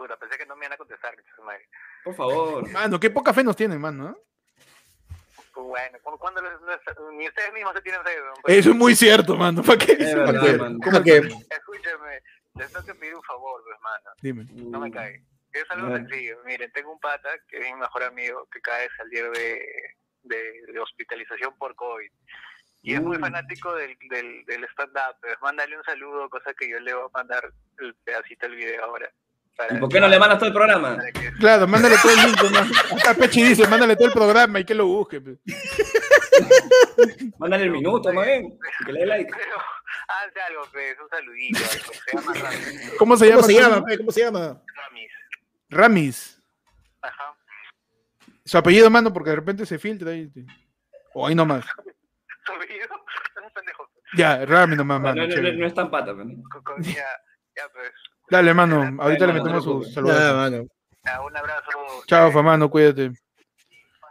Puta, 0.00 0.16
pensé 0.16 0.38
que 0.38 0.46
no 0.46 0.56
me 0.56 0.64
iban 0.64 0.72
a 0.72 0.76
contestar. 0.78 1.14
Por 2.02 2.14
favor. 2.14 2.66
Mano, 2.72 2.98
qué 2.98 3.10
poca 3.10 3.34
fe 3.34 3.44
nos 3.44 3.54
tienen, 3.54 3.78
mano. 3.78 4.16
Pues 5.52 5.66
bueno, 5.66 5.98
¿cu- 6.02 6.16
¿cuándo 6.18 6.40
les- 6.40 6.52
les- 6.62 6.96
ni 7.18 7.28
ustedes 7.28 7.52
mismos 7.52 7.74
se 7.74 7.82
tienen 7.82 8.02
fe? 8.02 8.10
Pues, 8.42 8.56
Eso 8.56 8.70
es 8.70 8.76
muy 8.76 8.94
cierto, 8.96 9.36
mano. 9.36 9.62
¿Para 9.62 9.76
qué? 9.76 9.92
Es 9.92 10.14
verdad, 10.14 10.56
mano. 10.56 10.78
Que 10.80 10.88
Escúchame, 11.50 12.20
les 12.54 12.72
tengo 12.72 12.86
que 12.86 12.94
pedir 12.94 13.14
un 13.14 13.22
favor, 13.24 13.62
pues, 13.62 13.76
mano. 13.82 14.10
Dime. 14.22 14.46
No 14.70 14.80
me 14.80 14.90
cae. 14.90 15.22
Es 15.52 15.64
algo 15.70 15.94
sencillo. 15.94 16.38
Miren, 16.46 16.72
tengo 16.72 16.92
un 16.92 17.00
pata 17.00 17.28
que 17.48 17.58
es 17.58 17.64
mi 17.74 17.74
mejor 17.80 18.04
amigo 18.04 18.46
que 18.50 18.60
acaba 18.60 18.78
de 18.78 18.88
salir 18.96 19.30
de, 19.32 19.66
de, 20.22 20.62
de 20.72 20.78
hospitalización 20.80 21.54
por 21.58 21.74
COVID. 21.74 22.10
Y 22.82 22.94
es 22.94 23.02
muy 23.02 23.18
fanático 23.18 23.74
del, 23.74 23.94
del, 24.08 24.44
del 24.46 24.64
stand-up. 24.72 25.16
Pues 25.20 25.36
mándale 25.42 25.76
un 25.76 25.84
saludo, 25.84 26.30
cosa 26.30 26.54
que 26.54 26.70
yo 26.70 26.80
le 26.80 26.94
voy 26.94 27.04
a 27.04 27.18
mandar 27.18 27.52
el 27.80 27.94
pedacito 27.96 28.46
del 28.46 28.56
video 28.56 28.84
ahora. 28.84 29.12
¿Y 29.70 29.76
por 29.78 29.88
qué 29.90 30.00
no 30.00 30.08
le 30.08 30.18
mandas 30.18 30.38
todo 30.38 30.48
el 30.48 30.54
programa? 30.54 30.96
Claro, 31.38 31.66
mándale 31.68 31.96
todo 32.00 32.12
el 32.12 32.18
link. 32.26 32.98
Acá 32.98 33.14
Pechi 33.14 33.42
dice, 33.42 33.66
mándale 33.68 33.94
todo 33.94 34.06
el 34.08 34.12
programa 34.14 34.58
y 34.60 34.64
que 34.64 34.74
lo 34.74 34.86
busque. 34.86 35.20
pues. 35.20 35.38
Mándale 37.38 37.64
el 37.64 37.70
minuto, 37.70 38.10
bien. 38.12 38.58
y 38.80 38.84
Que 38.84 38.92
le 38.92 39.00
dé 39.00 39.06
like. 39.06 39.30
Hazte 40.08 40.40
algo, 40.42 40.62
pues, 40.72 40.96
un 41.00 41.08
saludito, 41.08 41.58
algo, 41.58 41.92
se 41.92 42.16
llama 42.16 42.34
Ramis. 42.34 42.92
¿Cómo 42.98 43.16
se 43.16 43.26
llama? 43.28 43.36
¿Cómo 43.42 43.46
se 43.48 43.54
llama? 43.60 43.84
¿Cómo 43.98 44.12
se 44.12 44.20
llama? 44.20 44.62
Ramis. 44.74 45.12
Ramis. 45.68 46.42
Ajá. 47.02 47.34
Su 48.44 48.58
apellido, 48.58 48.90
mano, 48.90 49.12
porque 49.12 49.30
de 49.30 49.36
repente 49.36 49.66
se 49.66 49.78
filtra 49.78 50.10
ahí. 50.10 50.30
O 51.14 51.26
ahí 51.26 51.34
nomás. 51.34 51.64
¿Su 52.46 52.52
apellido? 52.52 52.86
Es 53.36 53.44
un 53.46 53.52
pendejo. 53.52 53.88
Ya, 54.16 54.44
Ramis 54.44 54.76
nomás, 54.78 55.00
No, 55.00 55.04
mano. 55.08 55.22
no, 55.22 55.28
no, 55.28 55.34
chévere. 55.34 55.56
no 55.56 55.66
es 55.66 55.74
tan 55.74 55.90
pata, 55.90 56.12
pero. 56.16 56.28
Con- 56.50 56.62
con- 56.64 56.82
ya, 56.82 57.06
ya, 57.56 57.68
pues. 57.72 57.92
Dale, 58.30 58.54
mano. 58.54 58.96
Ahorita 59.02 59.26
le 59.26 59.32
metemos 59.34 59.66
no 59.66 59.80
te 59.80 59.86
su 59.86 59.92
saludo. 59.92 60.12
mano. 60.34 60.64
Ya, 61.04 61.20
un 61.22 61.36
abrazo. 61.36 61.62
Chao, 62.06 62.30
fa, 62.30 62.42
mano, 62.42 62.70
cuídate. 62.70 63.10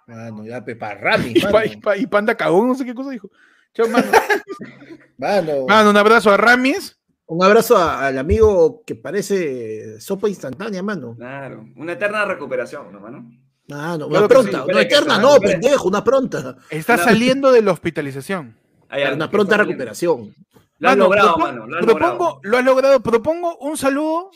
Mano, 0.08 0.44
ya, 0.46 0.64
Pepa 0.66 0.96
Rami. 0.96 1.34
Y, 1.36 1.42
Mano. 1.42 1.52
pa- 1.52 1.66
y 1.66 1.78
pa- 1.78 1.98
y 1.98 2.08
panda 2.08 2.36
cagón, 2.36 2.68
no 2.68 2.76
sé 2.76 2.84
qué 2.84 2.94
cosa 2.96 3.12
dijo. 3.12 3.30
Chao, 3.74 3.88
mano. 3.88 4.08
Mano. 5.18 5.66
Mano, 5.68 5.90
un 5.92 5.98
abrazo 5.98 6.32
a 6.32 6.38
Ramis. 6.38 6.98
Un 7.28 7.44
abrazo 7.44 7.78
a- 7.78 8.08
al 8.08 8.18
amigo 8.18 8.82
que 8.86 8.96
parece 8.96 10.00
sopa 10.02 10.28
instantánea, 10.30 10.82
mano. 10.82 11.16
Claro. 11.16 11.66
Una 11.76 11.94
eterna 11.94 12.26
recuperación, 12.26 12.92
¿no, 12.92 13.00
mano? 13.00 13.30
Mano, 13.68 14.08
Claro 14.08 14.26
una 14.26 14.28
pronta, 14.28 14.52
sí, 14.64 14.68
no 14.68 14.74
que 14.74 14.82
eterna, 14.82 15.20
no, 15.20 15.38
pendejo, 15.40 15.88
una 15.88 16.04
pronta. 16.04 16.56
Está 16.72 16.98
No. 16.98 17.04
saliendo 17.04 17.52
de 17.52 17.62
la 17.62 17.72
hospitalización. 17.72 18.58
Hay 18.90 19.04
Una 19.14 19.30
pronta 19.30 19.58
recuperación. 19.58 20.34
Lo 20.80 20.90
has 20.90 20.96
Mano, 20.98 21.04
logrado, 21.06 21.36
propo- 21.36 21.40
mano. 21.46 21.68
Lo 21.68 21.78
has 21.78 21.86
propongo, 21.86 22.08
logrado. 22.26 22.40
lo 22.44 22.58
has 22.58 22.64
logrado. 22.66 23.00
Propongo 23.02 23.58
un 23.58 23.78
saludo 23.78 24.32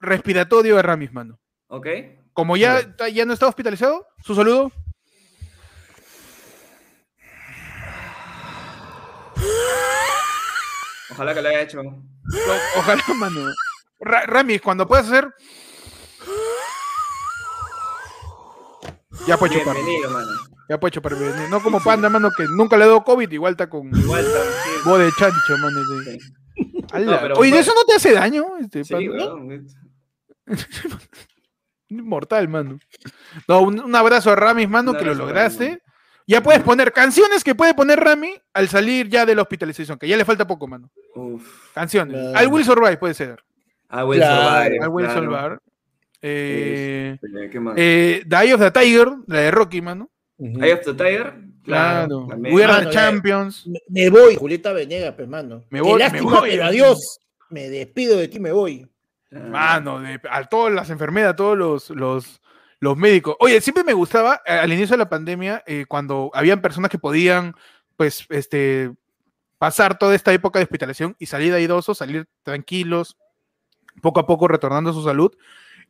respiratorio 0.00 0.78
a 0.78 0.82
Ramis, 0.82 1.12
mano. 1.12 1.38
¿Ok? 1.68 1.86
Como 2.32 2.56
ya, 2.56 2.80
ya 3.12 3.24
no 3.26 3.32
está 3.32 3.46
hospitalizado, 3.48 4.06
su 4.24 4.34
saludo. 4.34 4.70
Ojalá 11.10 11.34
que 11.34 11.42
lo 11.42 11.48
haya 11.48 11.62
hecho. 11.62 11.80
Ojalá, 12.76 13.02
mano. 13.16 13.40
Ra- 13.98 14.26
Ramis, 14.26 14.60
cuando 14.62 14.86
puedas 14.86 15.06
hacer. 15.06 15.28
Ya 19.26 19.36
puede 19.36 19.58
chupar. 19.58 19.74
Bienvenido, 19.74 20.10
mano. 20.10 20.28
Ya 20.70 20.78
puede 20.78 20.92
chupar. 20.92 21.16
bienvenido. 21.18 21.48
No 21.48 21.60
como 21.60 21.80
panda, 21.82 22.08
mano, 22.08 22.30
que 22.30 22.44
nunca 22.44 22.76
le 22.76 22.84
dio 22.84 23.02
COVID, 23.02 23.28
igual 23.32 23.54
está 23.54 23.68
con 23.68 23.88
Igual 23.88 24.24
está. 24.24 24.38
Sí, 24.40 24.70
voz 24.88 24.98
de 25.00 25.10
chancho, 25.18 25.58
mano. 25.58 25.80
sí. 26.04 26.18
No, 27.04 27.18
pero 27.20 27.34
Oye, 27.38 27.58
¿eso 27.58 27.72
no 27.74 27.84
te 27.84 27.94
hace 27.94 28.12
daño? 28.12 28.56
Este, 28.60 28.84
sí, 28.84 28.92
panda? 28.94 29.34
weón. 29.34 29.66
Mortal, 31.90 32.46
mano. 32.48 32.78
No, 33.48 33.62
un, 33.62 33.80
un 33.80 33.94
abrazo 33.96 34.30
a 34.30 34.36
Ramis, 34.36 34.68
mano, 34.68 34.92
Un 34.92 34.96
que 34.98 35.04
lo 35.04 35.10
a 35.10 35.14
lograste. 35.16 35.82
Ya 36.28 36.40
puedes 36.40 36.62
poner 36.62 36.92
canciones 36.92 37.42
que 37.42 37.56
puede 37.56 37.74
poner 37.74 37.98
Rami 37.98 38.40
al 38.54 38.68
salir 38.68 39.08
ya 39.08 39.26
de 39.26 39.34
la 39.34 39.42
hospitalización, 39.42 39.98
que 39.98 40.06
ya 40.06 40.16
le 40.16 40.24
falta 40.24 40.46
poco, 40.46 40.68
mano. 40.68 40.88
Uf. 41.16 41.72
Canciones. 41.74 42.14
Claro. 42.16 42.38
Al 42.38 42.46
Will 42.46 42.64
Survive 42.64 42.96
puede 42.98 43.14
ser. 43.14 43.42
I 43.90 44.02
will 44.04 44.20
Claro, 44.20 44.62
survive. 44.62 44.78
Al 44.84 44.88
Will 44.90 45.06
claro. 45.06 45.20
Survive. 45.20 45.58
Eh, 46.22 47.18
Este, 47.20 47.50
¿Qué 47.50 47.58
más? 47.58 47.74
eh, 47.76 48.22
The 48.28 48.36
Eye 48.36 48.54
of 48.54 48.60
the 48.60 48.70
Tiger, 48.70 49.08
la 49.26 49.40
de 49.40 49.50
Rocky, 49.50 49.82
mano. 49.82 50.08
Eye 50.40 50.72
of 50.72 50.80
the 50.84 50.94
Tiger. 50.94 51.34
Claro. 51.64 52.26
Claro. 52.26 52.40
We 52.52 52.64
are 52.64 52.72
Mano, 52.72 52.88
the 52.88 52.94
Champions. 52.94 53.66
Me, 53.66 53.78
me 53.88 54.08
voy, 54.10 54.34
Julieta 54.36 54.72
Venegas, 54.72 55.14
pues, 55.14 55.28
mano. 55.28 55.62
Me 55.70 55.78
Qué 55.78 55.82
voy, 55.82 55.92
me 55.94 55.98
lástima, 55.98 56.40
voy. 56.40 56.50
pero 56.50 56.64
adiós. 56.64 57.20
Me 57.50 57.68
despido 57.68 58.16
de 58.16 58.28
ti, 58.28 58.40
me 58.40 58.52
voy. 58.52 58.86
Ah, 59.32 59.38
Mano, 59.38 60.00
de- 60.00 60.20
a 60.30 60.44
todas 60.44 60.72
las 60.72 60.88
enfermeras, 60.90 61.32
a 61.32 61.36
todos 61.36 61.56
los, 61.58 61.90
los, 61.90 62.40
los 62.80 62.96
médicos. 62.96 63.36
Oye, 63.40 63.60
siempre 63.60 63.84
me 63.84 63.92
gustaba 63.92 64.40
eh, 64.46 64.52
al 64.52 64.72
inicio 64.72 64.94
de 64.94 64.98
la 64.98 65.08
pandemia, 65.08 65.62
eh, 65.66 65.84
cuando 65.86 66.30
habían 66.34 66.60
personas 66.62 66.90
que 66.90 66.98
podían, 66.98 67.54
pues, 67.96 68.24
este, 68.30 68.90
pasar 69.58 69.98
toda 69.98 70.14
esta 70.14 70.32
época 70.32 70.58
de 70.58 70.64
hospitalización 70.64 71.14
y 71.18 71.26
salir 71.26 71.52
airosos, 71.52 71.98
salir 71.98 72.26
tranquilos, 72.42 73.16
poco 74.00 74.20
a 74.20 74.26
poco 74.26 74.48
retornando 74.48 74.90
a 74.90 74.94
su 74.94 75.04
salud, 75.04 75.32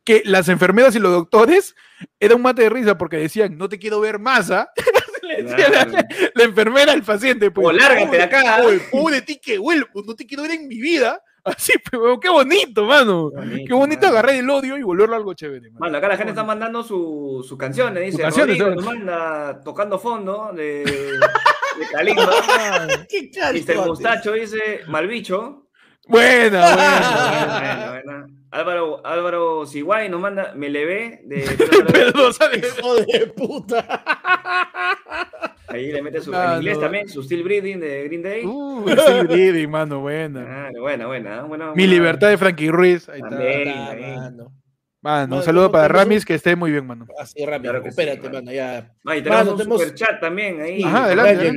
que 0.04 0.22
las 0.24 0.48
enfermeras 0.48 0.94
y 0.96 0.98
los 0.98 1.12
doctores 1.12 1.74
era 2.18 2.34
un 2.34 2.42
mate 2.42 2.62
de 2.62 2.70
risa 2.70 2.96
porque 2.98 3.16
decían, 3.16 3.56
no 3.58 3.68
te 3.68 3.78
quiero 3.78 4.00
ver 4.00 4.18
más, 4.18 4.50
¿ah? 4.50 4.68
Le 5.22 5.42
decía 5.42 5.68
la, 5.68 5.86
Claro. 5.86 6.08
la 6.34 6.44
enfermera 6.44 6.92
al 6.92 7.02
paciente, 7.02 7.50
pues. 7.50 7.66
O 7.66 7.72
lárgate 7.72 8.16
de 8.16 8.22
acá. 8.22 8.56
¿ah? 8.56 8.62
Pobre 8.90 9.16
de 9.16 9.22
ti 9.22 9.38
que 9.38 9.58
vuelvo, 9.58 9.86
no 10.04 10.14
te 10.14 10.26
quiero 10.26 10.42
ver 10.42 10.52
en 10.52 10.66
mi 10.66 10.80
vida. 10.80 11.22
Así, 11.44 11.72
pero 11.90 12.20
qué 12.20 12.28
bonito, 12.28 12.84
mano. 12.84 13.30
Qué 13.66 13.72
bonito 13.72 14.06
agarrar 14.06 14.34
el 14.34 14.50
odio 14.50 14.76
y 14.76 14.82
volverlo 14.82 15.16
algo 15.16 15.32
chévere, 15.34 15.70
mano. 15.70 15.78
Mano, 15.80 15.98
acá 15.98 16.08
la 16.08 16.16
gente 16.16 16.30
está 16.32 16.44
mandando 16.44 16.82
sus 16.82 17.46
su 17.46 17.56
canciones, 17.56 18.04
dice. 18.04 18.16
Sus 18.24 18.36
canciones, 18.36 18.58
nos 18.58 18.84
manda 18.84 19.60
tocando 19.62 19.98
fondo 19.98 20.50
de, 20.54 20.84
de 20.84 21.16
caro, 22.14 23.52
Mr. 23.54 23.86
Mustacho 23.86 24.32
dice 24.32 24.80
Malbicho. 24.88 25.68
Buena, 26.08 26.74
buena. 26.74 27.60
Buena, 27.60 27.90
buena. 27.90 28.26
Álvaro, 28.52 29.00
Álvaro 29.06 29.64
Siguay 29.66 30.08
nos 30.08 30.20
manda 30.20 30.52
Me 30.56 30.68
levé 30.68 31.20
de 31.24 31.44
Pero, 31.92 32.32
¿sabes? 32.32 32.74
Hijo 32.78 32.96
de 32.96 33.26
puta. 33.28 34.02
Ahí 35.68 35.92
le 35.92 36.02
mete 36.02 36.20
su 36.20 36.34
Ah, 36.34 36.52
en 36.54 36.56
inglés 36.58 36.76
no. 36.78 36.80
también, 36.82 37.08
su 37.08 37.22
Still 37.22 37.44
Breathing 37.44 37.78
de 37.78 38.04
Green 38.08 38.22
Day. 38.22 38.44
Uh, 38.44 38.88
sí, 38.88 39.26
Didi, 39.34 39.66
mano, 39.68 40.00
buena. 40.00 40.66
Ah, 40.66 40.70
buena, 40.80 41.06
buena. 41.06 41.42
buena 41.42 41.72
Mi 41.76 41.86
libertad 41.86 42.28
de 42.28 42.38
Frankie 42.38 42.70
Ruiz. 42.72 43.08
Ahí 43.08 43.18
está. 43.20 43.30
También. 43.30 43.68
Ah, 43.68 43.90
ahí. 43.92 44.16
mano. 44.16 44.52
Mano, 45.02 45.36
un 45.36 45.42
saludo 45.44 45.70
para 45.70 45.86
Ramis, 45.88 46.24
que 46.26 46.34
esté 46.34 46.56
muy 46.56 46.72
bien, 46.72 46.86
mano. 46.86 47.06
Así 47.18 47.46
rápido, 47.46 47.72
Claro 47.72 47.84
que 47.84 47.92
sí, 47.92 48.04
mano. 48.22 48.32
mano, 48.34 48.52
ya. 48.52 48.92
Ah, 49.06 49.16
y 49.16 49.22
tenemos 49.22 49.38
Mano, 49.44 49.52
un 49.52 49.58
tenemos- 49.58 49.80
super 49.80 49.94
chat 49.94 50.20
también 50.20 50.60
ahí. 50.60 50.82
Ajá, 50.82 51.04
adelante. 51.04 51.52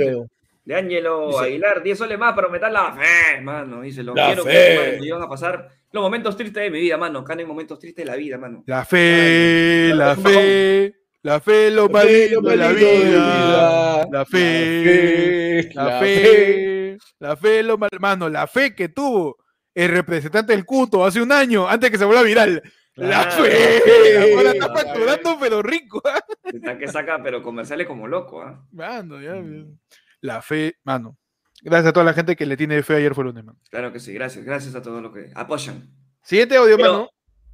De 0.66 0.76
Ángelo 0.76 1.28
Dice- 1.28 1.44
Aguilar, 1.44 1.84
10 1.84 1.98
soles 1.98 2.18
más 2.18 2.34
para 2.34 2.48
aumentar 2.48 2.72
la 2.72 2.94
fe, 2.94 3.42
mano. 3.42 3.82
Dice, 3.82 4.02
lo 4.04 4.14
La 4.16 4.28
quiero 4.28 4.44
fe. 4.46 5.00
que 5.02 5.12
van 5.12 5.22
a 5.24 5.28
pasar 5.30 5.68
los 5.92 6.02
momentos 6.02 6.38
tristes 6.38 6.64
de 6.64 6.70
mi 6.72 6.80
vida, 6.80 6.98
mano. 6.98 7.20
Acá 7.20 7.36
no 7.36 7.42
hay 7.42 7.46
momentos 7.48 7.78
tristes 7.80 8.06
de 8.06 8.10
la 8.12 8.16
vida, 8.18 8.38
mano. 8.38 8.64
La 8.66 8.86
fe, 8.86 9.92
la 9.94 10.16
fe, 10.16 10.96
la 11.22 11.40
fe, 11.42 11.70
lo 11.72 11.90
más 11.90 12.06
lindo 12.06 12.42
de 12.50 12.56
la 12.56 12.72
vida. 12.72 14.08
La 14.10 14.26
fe, 14.26 15.70
la 15.74 16.00
fe, 16.00 16.98
la 17.20 17.36
fe, 17.38 17.64
lo 17.64 17.78
mal, 17.78 17.90
mano, 18.00 18.30
la 18.30 18.48
fe 18.48 18.74
que 18.76 18.90
tuvo 18.90 19.38
el 19.76 19.90
representante 19.90 20.54
del 20.54 20.66
Cuto 20.66 21.04
hace 21.06 21.22
un 21.22 21.32
año, 21.32 21.68
antes 21.68 21.90
que 21.92 21.98
se 21.98 22.06
vuelva 22.06 22.24
viral. 22.24 22.62
La 22.96 23.28
Claro. 23.28 23.44
fe, 23.44 24.34
ahora 24.36 24.52
está 24.52 24.68
La 24.68 24.74
fe. 24.76 24.84
facturando, 24.86 25.38
pero 25.40 25.62
rico. 25.64 26.02
¿ah? 26.06 26.24
Está 26.44 26.78
que 26.78 26.88
saca, 26.88 27.22
pero 27.24 27.42
comerciales 27.42 27.88
como 27.88 28.08
loco, 28.08 28.42
¿ah? 28.44 28.64
Mano, 28.72 29.20
ya, 29.20 29.34
la 30.24 30.42
fe, 30.42 30.78
mano. 30.84 31.18
Gracias 31.62 31.90
a 31.90 31.94
toda 31.94 32.06
la 32.06 32.14
gente 32.14 32.36
que 32.36 32.46
le 32.46 32.58
tiene 32.58 32.82
fe 32.82 32.96
ayer 32.96 33.14
fue 33.14 33.26
lunes, 33.26 33.44
mano. 33.44 33.60
Claro 33.70 33.92
que 33.92 34.00
sí, 34.00 34.14
gracias, 34.14 34.44
gracias 34.46 34.74
a 34.76 34.82
todos 34.82 35.02
los 35.02 35.14
que 35.14 35.30
apoyan. 35.36 35.90
Siguiente 36.24 36.56
audio, 36.58 36.78
Pero- 36.78 36.92
mano. 36.94 37.10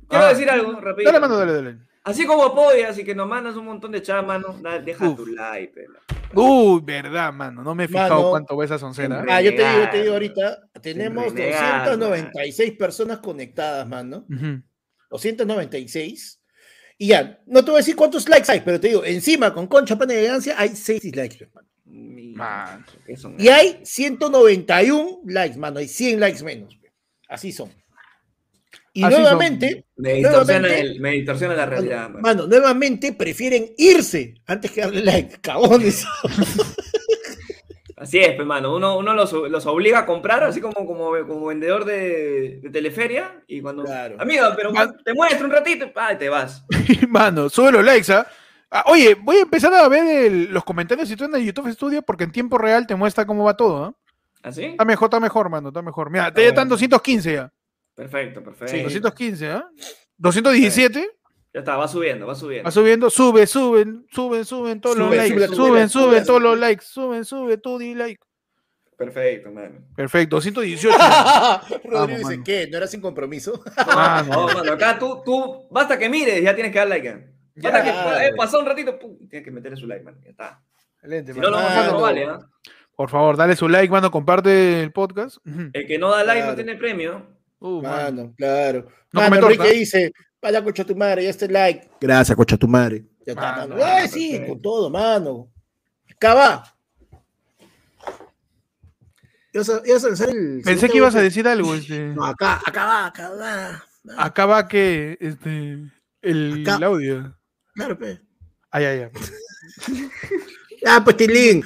Quiero 0.08 0.26
Ah. 0.26 0.30
decir 0.30 0.50
algo, 0.50 0.80
rapidito. 0.80 1.12
Dale, 1.12 1.20
mano, 1.20 1.38
dale, 1.38 1.54
dale. 1.54 1.78
Así 2.04 2.26
como 2.26 2.44
apoyas 2.46 2.98
y 2.98 3.04
que 3.04 3.14
nos 3.14 3.28
mandas 3.28 3.56
un 3.56 3.66
montón 3.66 3.92
de 3.92 4.02
chat, 4.02 4.26
mano, 4.26 4.58
da- 4.62 4.80
deja 4.80 5.08
Uf. 5.10 5.18
tu 5.18 5.26
like, 5.28 5.74
pe, 5.74 5.86
mano. 5.88 6.00
Uy, 6.34 6.82
verdad, 6.84 7.34
mano. 7.34 7.64
No 7.64 7.76
me 7.76 7.84
he 7.86 7.88
fijado 7.88 8.16
Mano, 8.16 8.30
cuánto 8.30 8.56
va 8.58 8.66
esa 8.66 8.80
soncera. 8.80 9.26
Ah, 9.28 9.42
yo 9.42 9.52
te 9.56 9.58
digo, 9.68 9.84
yo 9.84 9.90
te 9.90 10.02
digo 10.02 10.14
ahorita, 10.14 10.58
tenemos 10.82 11.26
renegado, 11.26 11.98
296 11.98 12.72
personas 12.74 13.18
conectadas, 13.20 13.88
mano. 13.88 14.26
Ujú. 14.30 14.62
296. 15.12 16.42
Y 16.98 17.08
ya, 17.08 17.40
no 17.46 17.64
te 17.64 17.72
voy 17.72 17.78
a 17.78 17.82
decir 17.82 17.96
cuántos 17.96 18.28
likes 18.28 18.52
hay, 18.52 18.60
pero 18.62 18.80
te 18.80 18.90
digo, 18.90 19.06
encima 19.06 19.54
con 19.54 19.68
Concha 19.68 19.96
Pana 19.98 20.14
de 20.14 20.20
Elegancia 20.20 20.56
hay 20.58 20.70
6 20.76 21.02
dislikes, 21.02 21.44
hermano. 21.46 21.69
Man. 22.40 22.86
¿qué 23.06 23.16
son? 23.18 23.36
Y 23.40 23.48
hay 23.50 23.80
191 23.84 25.22
likes, 25.26 25.58
mano. 25.58 25.80
Hay 25.80 25.88
100 25.88 26.20
likes 26.20 26.44
menos. 26.44 26.78
Así 27.28 27.52
son. 27.52 27.70
Y 28.94 29.04
Así 29.04 29.14
son. 29.14 29.22
nuevamente, 29.22 29.86
Me 29.98 30.14
distorsiona, 30.16 30.60
nuevamente- 30.68 30.80
el- 30.94 31.00
me 31.00 31.12
distorsiona 31.12 31.54
la 31.56 31.66
realidad, 31.68 32.10
mano. 32.10 32.20
mano, 32.22 32.48
nuevamente 32.48 33.14
prefieren 33.14 33.72
irse 33.78 34.34
antes 34.48 34.72
que 34.72 34.82
darle 34.82 35.04
like. 35.04 35.40
Cagones. 35.42 36.06
Así 37.96 38.18
es, 38.18 38.30
pe, 38.36 38.46
mano. 38.46 38.74
Uno, 38.76 38.98
uno 38.98 39.14
los, 39.14 39.32
los 39.34 39.66
obliga 39.66 40.00
a 40.00 40.06
comprar, 40.06 40.42
así 40.46 40.62
como, 40.62 40.74
como, 40.86 41.12
como 41.28 41.46
vendedor 41.48 41.84
de, 41.84 42.60
de 42.64 42.70
teleferia. 42.70 43.44
Y 43.46 43.60
cuando. 43.62 43.84
Claro. 43.84 44.16
Amiga, 44.20 44.54
pero 44.56 44.72
Man- 44.72 44.96
te 45.04 45.14
muestro 45.14 45.46
un 45.46 45.52
ratito 45.52 45.92
te 46.18 46.30
vas. 46.30 46.64
Mano, 47.10 47.50
sube 47.50 47.74
los 47.74 47.84
likes, 47.84 48.12
¿ah? 48.14 48.26
Ah, 48.72 48.84
oye, 48.88 49.16
voy 49.16 49.38
a 49.38 49.42
empezar 49.42 49.74
a 49.74 49.88
ver 49.88 50.26
el- 50.26 50.54
los 50.54 50.64
comentarios 50.64 51.10
y 51.10 51.16
tú 51.16 51.26
en 51.26 51.36
el 51.36 51.44
YouTube 51.46 51.72
Studio 51.74 52.02
porque 52.04 52.24
en 52.26 52.32
tiempo 52.32 52.58
real 52.58 52.86
te 52.86 52.96
muestra 52.96 53.26
cómo 53.26 53.44
va 53.44 53.58
todo, 53.58 53.86
¿ah? 53.86 53.94
¿Así? 54.44 54.64
Está 54.66 54.86
mejor, 54.86 55.08
está 55.08 55.20
mejor, 55.20 55.50
mano, 55.50 55.70
está 55.70 55.82
mejor. 55.82 56.10
Mira, 56.12 56.28
Está 56.28 56.40
ya 56.42 56.48
están 56.50 56.66
bueno. 56.68 56.76
215 56.76 57.34
ya. 57.34 57.52
Perfecto, 57.96 58.44
perfecto. 58.44 58.72
Sí. 58.74 58.84
215, 58.84 59.48
¿ah? 59.52 59.66
217, 60.18 61.10
Ya 61.54 61.60
está, 61.60 61.76
va 61.78 61.88
subiendo, 61.88 62.28
va 62.28 62.36
subiendo. 62.36 62.66
va 62.68 62.72
subiendo, 62.72 63.10
sube, 63.10 63.48
suben, 63.48 64.06
suben, 64.12 64.46
suben 64.46 64.80
todos 64.80 64.98
los 64.98 65.08
Sube, 65.08 65.18
likes, 65.18 65.34
sube, 65.36 65.48
suben, 65.48 65.58
sube, 65.58 65.90
suben, 65.90 65.90
sube, 65.90 66.22
todos 66.26 66.40
sube. 66.40 66.50
los 66.50 66.60
likes, 66.60 66.86
suben, 66.86 67.26
sube, 67.26 67.58
tú 67.58 67.78
di 67.80 67.96
like. 67.96 68.20
Perfecto, 68.96 69.50
mano. 69.52 69.76
Perfecto, 69.96 70.36
218. 70.36 70.90
Rodrigo 71.86 72.18
dice, 72.20 72.24
mano. 72.32 72.44
¿qué? 72.46 72.68
¿No 72.70 72.78
era 72.78 72.88
sin 72.88 73.02
compromiso? 73.02 73.64
Ah, 73.78 74.24
No, 74.28 74.48
no. 74.48 74.54
mano, 74.54 74.74
acá 74.74 75.00
tú, 75.00 75.22
tú, 75.26 75.68
basta 75.72 75.98
que 75.98 76.08
mires, 76.10 76.42
ya 76.44 76.54
tienes 76.54 76.72
que 76.72 76.80
dar 76.80 76.88
like. 76.88 77.39
¿Eh? 77.68 77.72
Que 77.84 78.28
eh, 78.28 78.32
pasó 78.38 78.60
un 78.60 78.66
ratito, 78.66 78.98
pum, 78.98 79.18
tienes 79.30 79.44
que 79.46 79.52
meterle 79.52 79.78
su 79.78 79.88
like, 79.88 80.04
man. 80.04 80.20
Ya 80.24 80.30
está. 80.32 80.62
Excelente, 80.96 81.34
Si 81.34 81.40
no, 81.40 81.50
mano. 81.52 81.58
lo 81.58 81.64
vamos 81.64 81.72
a 81.72 81.80
hacer, 81.80 81.86
no 81.94 82.00
Mano. 82.00 82.02
vale, 82.04 82.26
¿ah? 82.26 82.40
Por 82.96 83.10
favor, 83.10 83.38
dale 83.38 83.56
su 83.56 83.70
like, 83.70 83.90
mano, 83.92 84.12
comparte 84.12 84.82
el 84.84 84.92
podcast. 84.92 85.38
El 85.74 85.88
que 85.88 85.98
no 85.98 86.10
da 86.10 86.24
like 86.24 86.40
Claro. 86.42 86.52
no 86.52 86.56
tiene 86.56 86.76
premio. 86.76 87.28
Uh, 87.60 87.82
mano. 87.82 87.98
Mano, 88.24 88.34
claro. 88.38 88.88
No 89.14 89.22
mano, 89.22 89.36
Enrique 89.38 89.58
torta. 89.58 89.72
dice, 89.74 90.14
vaya 90.42 90.64
cocha 90.64 90.84
tu 90.86 90.96
madre, 90.96 91.24
ya 91.24 91.30
está 91.30 91.46
el 91.46 91.54
like. 91.54 91.90
Gracias, 92.02 92.36
cocha 92.36 92.58
tu 92.58 92.68
madre. 92.68 93.06
Ya 93.26 93.34
está, 93.34 93.52
Mano, 93.56 93.76
mano. 93.76 93.86
Ay, 93.86 94.08
sí, 94.08 94.30
perfecto. 94.32 94.54
con 94.54 94.62
todo, 94.62 94.90
mano. 94.90 95.50
Cava. 96.18 96.64
¿Ibas 99.54 99.70
a, 99.70 99.82
ibas 99.86 100.04
a 100.04 100.08
lanzar 100.10 100.30
el 100.30 100.62
Pensé 100.64 100.90
que 100.90 100.98
ibas 100.98 101.16
a 101.16 101.22
decir 101.22 101.48
algo, 101.48 101.74
este. 101.74 102.00
No, 102.10 102.26
acá, 102.26 102.62
acá 102.66 102.86
va, 102.86 103.06
acá 103.08 103.30
va. 103.30 103.84
Acá 104.18 104.46
va 104.46 104.68
que 104.68 105.18
este 105.20 105.80
el, 106.22 106.62
Acá. 106.62 106.76
el 106.78 106.84
audio. 106.84 107.36
Claro, 107.80 107.96
pe. 107.98 108.20
Ay, 108.72 108.84
ay, 108.86 109.00
ay. 109.04 109.10
Ya, 110.84 111.02
pues, 111.02 111.16
Tilín. 111.16 111.64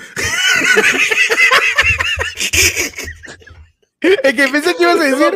Es 4.01 4.33
que 4.35 4.47
pensé 4.49 4.75
que 4.75 4.83
ibas 4.83 4.99
a 4.99 5.03
decir, 5.05 5.35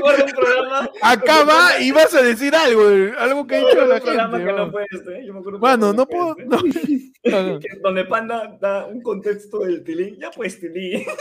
acá 1.02 1.44
va 1.46 1.80
y 1.80 1.92
vas 1.92 2.14
a 2.14 2.22
decir 2.22 2.54
algo, 2.54 2.84
algo 3.18 3.48
que 3.48 3.56
ha 3.56 3.60
dicho 3.60 3.86
la 3.88 4.00
gente. 4.00 4.38
que 4.38 4.44
no 4.54 4.66
¿no? 4.68 4.72
fue 4.72 4.86
este. 4.92 5.26
Yo 5.26 5.34
me 5.34 5.40
acuerdo 5.40 5.52
de 5.52 5.56
un 5.56 5.62
Mano, 5.62 5.94
no 5.94 6.06
programa 6.06 6.36
puedo. 6.36 6.64
no. 7.54 7.60
que- 7.60 7.70
Donde 7.82 8.06
Panda 8.06 8.56
da 8.62 8.86
un 8.86 9.02
contexto 9.02 9.62
del 9.62 9.84
tilín. 9.84 10.18
Ya 10.20 10.30
pues, 10.30 10.60
tilín. 10.60 11.04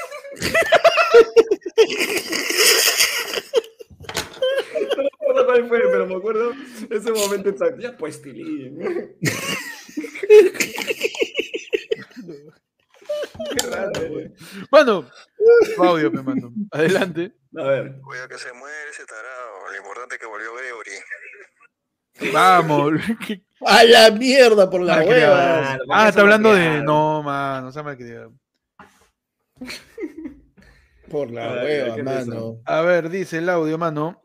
No 5.36 5.44
me 5.44 5.52
acuerdo 5.52 5.68
cuál 5.68 5.68
fue, 5.68 5.90
pero 5.90 6.06
me 6.06 6.14
acuerdo 6.16 6.52
ese 6.90 7.12
momento 7.12 7.48
exacto. 7.50 7.80
Ya 7.80 7.96
pues, 7.96 8.20
tilín. 8.22 8.78
Qué 13.50 13.66
raro, 13.70 14.08
güey. 14.10 14.32
Mano, 14.70 15.08
audio, 15.78 16.10
me 16.10 16.22
mando. 16.22 16.50
Adelante. 16.70 17.32
A 17.56 17.62
ver. 17.64 18.00
Cuidado 18.02 18.28
que 18.28 18.38
se 18.38 18.52
muere 18.52 18.90
ese 18.90 19.04
tarado. 19.04 19.70
Lo 19.70 19.76
importante 19.76 20.14
es 20.16 20.20
que 20.20 20.26
volvió 20.26 20.48
Gregory. 20.54 22.32
Vamos. 22.32 22.92
¿Qué- 23.26 23.42
A 23.66 23.84
la 23.84 24.10
mierda 24.10 24.68
por 24.68 24.82
la 24.82 25.02
hueva. 25.02 25.78
Ah, 25.90 26.00
eso 26.02 26.08
está 26.10 26.20
hablando 26.20 26.52
de. 26.54 26.82
No, 26.82 27.22
mano, 27.22 27.72
se 27.72 27.82
me 27.82 27.96
querido. 27.96 28.34
Por 31.10 31.30
la 31.30 31.52
hueva, 31.54 31.94
¿qué 31.94 32.00
es 32.00 32.04
mano. 32.04 32.60
A 32.66 32.82
ver, 32.82 33.08
dice 33.08 33.38
el 33.38 33.48
audio, 33.48 33.78
mano. 33.78 34.22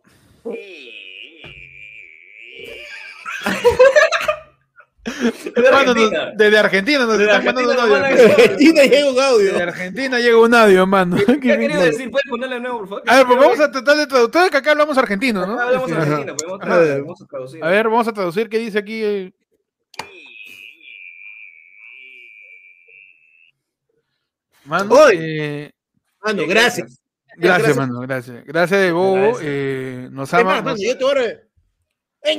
Es 5.04 5.44
de 5.56 5.62
Mano, 5.72 5.78
Argentina. 5.92 6.32
desde 6.36 6.58
Argentina 6.60 7.00
nos 7.06 7.18
Desde 7.18 7.32
están 7.32 7.46
mandando 7.46 7.72
un 7.72 7.80
Argentina 7.80 8.02
audio. 8.02 8.02
nos 8.02 8.10
De 8.20 8.22
mandan- 8.22 8.42
Argentina 8.42 8.84
llega 8.84 9.10
un 9.12 9.20
audio. 9.20 9.46
Desde 9.52 9.64
Argentina 9.64 10.20
llega 10.20 10.38
un 10.38 10.54
audio, 10.56 10.88
mano. 10.88 11.18
¿Qué 11.42 11.52
ha 11.52 11.58
querido 11.58 11.82
decir? 11.82 12.12
¿Puedes 12.12 12.30
ponerle 12.30 12.60
nuevo, 12.60 12.80
por 12.80 12.88
favor? 12.90 13.04
A 13.08 13.16
ver, 13.18 13.26
pues 13.28 13.40
vamos 13.40 13.60
a 13.60 13.72
tratar 13.72 13.98
de 13.98 14.08
traducir, 14.08 14.52
que 14.52 14.58
acá 14.58 14.72
hablamos 14.72 14.98
argentino, 14.98 15.46
¿no? 15.46 15.54
Acá 15.54 15.64
hablamos 15.64 15.92
argentino, 15.92 16.36
podemos 16.36 16.62
A 16.62 16.66
traducir, 16.66 16.94
ver. 16.94 17.02
vamos 17.02 17.22
a 17.22 17.26
traducir. 17.26 17.64
A 17.64 17.68
ver, 17.70 17.90
vamos 17.90 18.08
a 18.08 18.14
traducir 18.14 18.50
qué 18.50 18.58
dice 18.60 18.78
aquí. 18.80 19.02
eh. 19.04 19.34
Mano, 24.66 24.96
eh, 25.12 25.72
Mano, 26.24 26.44
gracias. 26.48 27.00
gracias, 27.36 27.38
Gracias. 27.38 27.78
mano, 27.78 28.00
gracias. 28.02 28.46
Gracias 28.46 28.80
de 28.82 28.92
Bobo, 28.92 29.40
eh, 29.42 30.08
nos 30.12 30.34
ama. 30.34 30.44
más, 30.44 30.56
mano, 30.64 30.72
nos- 30.72 30.82
yo 30.82 30.98
te 30.98 31.04
ahora. 32.24 32.36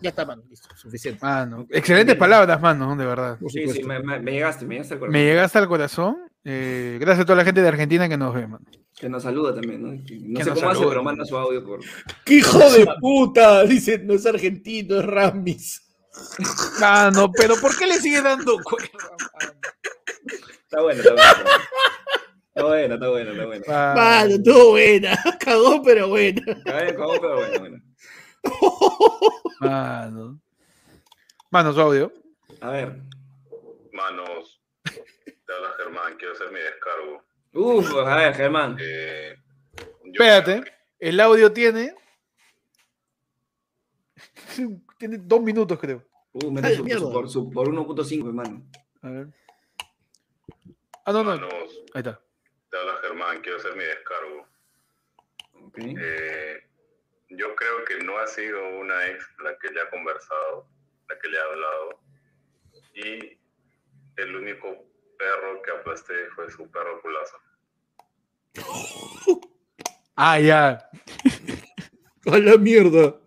Ya 0.00 0.08
está, 0.08 0.24
mano, 0.24 0.42
listo, 0.50 0.68
suficiente. 0.74 1.24
Mano, 1.24 1.64
excelentes 1.70 2.16
palabras, 2.16 2.60
mano, 2.60 2.96
de 2.96 3.06
verdad. 3.06 3.38
Sí, 3.42 3.46
sí, 3.50 3.60
supuesto. 3.68 3.86
me, 3.86 4.00
me- 4.00 4.18
me 4.18 4.32
llegaste, 4.32 4.64
me 4.66 4.74
llegaste 4.74 4.94
al 4.94 4.98
corazón. 5.00 5.12
Me 5.12 5.24
llegaste 5.24 5.58
al 5.58 5.68
corazón. 5.68 6.16
eh, 6.44 6.96
gracias 7.00 7.22
a 7.22 7.24
toda 7.26 7.36
la 7.36 7.44
gente 7.44 7.62
de 7.62 7.68
Argentina 7.68 8.08
que 8.08 8.16
nos 8.16 8.34
ve, 8.34 8.46
mano. 8.48 8.64
Que 8.98 9.08
nos 9.08 9.22
saluda 9.22 9.54
también, 9.54 9.80
¿no? 9.82 9.92
No 9.92 10.38
Que 10.38 10.44
sé 10.44 10.50
cómo 10.50 10.70
hace, 10.70 10.84
pero 10.86 11.02
manda 11.04 11.24
su 11.24 11.36
audio 11.36 11.64
por. 11.64 11.80
¡Qué 12.24 12.34
hijo 12.34 12.58
de 12.58 12.86
puta! 13.00 13.62
Dice, 13.64 13.98
no 13.98 14.14
es 14.14 14.26
argentino, 14.26 14.98
es 14.98 15.04
Ramis. 15.04 15.82
Mano, 16.80 17.30
pero 17.32 17.54
¿por 17.60 17.76
qué 17.78 17.86
le 17.86 17.98
sigue 17.98 18.20
dando 18.20 18.58
cuerda, 18.62 18.88
Está 20.64 20.82
bueno, 20.82 21.00
está 21.00 21.12
bueno. 21.14 21.22
Está 21.24 21.42
bueno, 21.44 21.50
está 22.54 22.66
bueno, 22.66 22.94
está 22.94 23.08
bueno. 23.08 23.34
mano? 23.34 23.94
Mano, 23.94 24.34
estuvo 24.34 24.70
buena. 24.70 25.16
Cagó, 25.40 25.82
pero 25.82 26.08
buena. 26.08 26.42
Está 26.46 26.86
cagó, 26.94 27.12
pero 27.20 27.36
bueno, 27.36 27.58
bueno. 27.60 27.82
Mano. 29.60 30.40
Mano, 31.50 31.72
su 31.72 31.80
audio. 31.80 32.12
A 32.60 32.70
ver. 32.70 33.00
Manos, 33.92 34.60
te 34.84 35.52
habla 35.52 35.74
Germán, 35.76 36.16
quiero 36.16 36.32
hacer 36.32 36.50
mi 36.50 36.60
descargo. 36.60 37.22
Uf, 37.54 37.94
a 38.06 38.16
ver, 38.16 38.34
Germán. 38.34 38.76
Eh, 38.80 39.36
Espérate, 40.04 40.64
el 40.98 41.20
audio 41.20 41.52
tiene. 41.52 41.94
tiene 44.98 45.18
dos 45.18 45.42
minutos, 45.42 45.78
creo. 45.78 46.02
Uh, 46.32 46.50
me 46.50 46.60
Ay, 46.66 46.76
su, 46.76 47.12
por, 47.12 47.28
su- 47.28 47.50
por 47.50 47.68
1.5, 47.68 48.26
hermano. 48.26 48.62
A 49.02 49.10
ver. 49.10 49.28
Ah, 51.04 51.12
no, 51.12 51.22
no. 51.22 51.32
Ahí 51.36 51.98
está. 51.98 52.20
Te 52.72 52.78
habla 52.78 52.96
Germán, 53.02 53.42
quiero 53.42 53.58
hacer 53.58 53.76
mi 53.76 53.84
descargo. 53.84 54.48
Ok. 55.52 55.78
Eh, 55.78 56.66
yo 57.28 57.54
creo 57.54 57.84
que 57.84 58.02
no 58.02 58.18
ha 58.18 58.26
sido 58.26 58.66
una 58.78 59.08
ex 59.08 59.28
la 59.44 59.56
que 59.58 59.68
le 59.68 59.82
ha 59.82 59.90
conversado, 59.90 60.66
la 61.08 61.18
que 61.18 61.28
le 61.28 61.38
ha 61.38 61.44
hablado. 61.44 62.00
Y 62.94 63.38
el 64.16 64.36
único 64.36 64.86
perro 65.18 65.60
que 65.62 65.70
aplasté 65.70 66.30
fue 66.34 66.50
su 66.50 66.68
perro 66.70 67.00
culazo. 67.02 67.36
Ah, 70.14 70.38
ya. 70.38 70.90
A 72.26 72.38
la 72.38 72.58
mierda. 72.58 73.18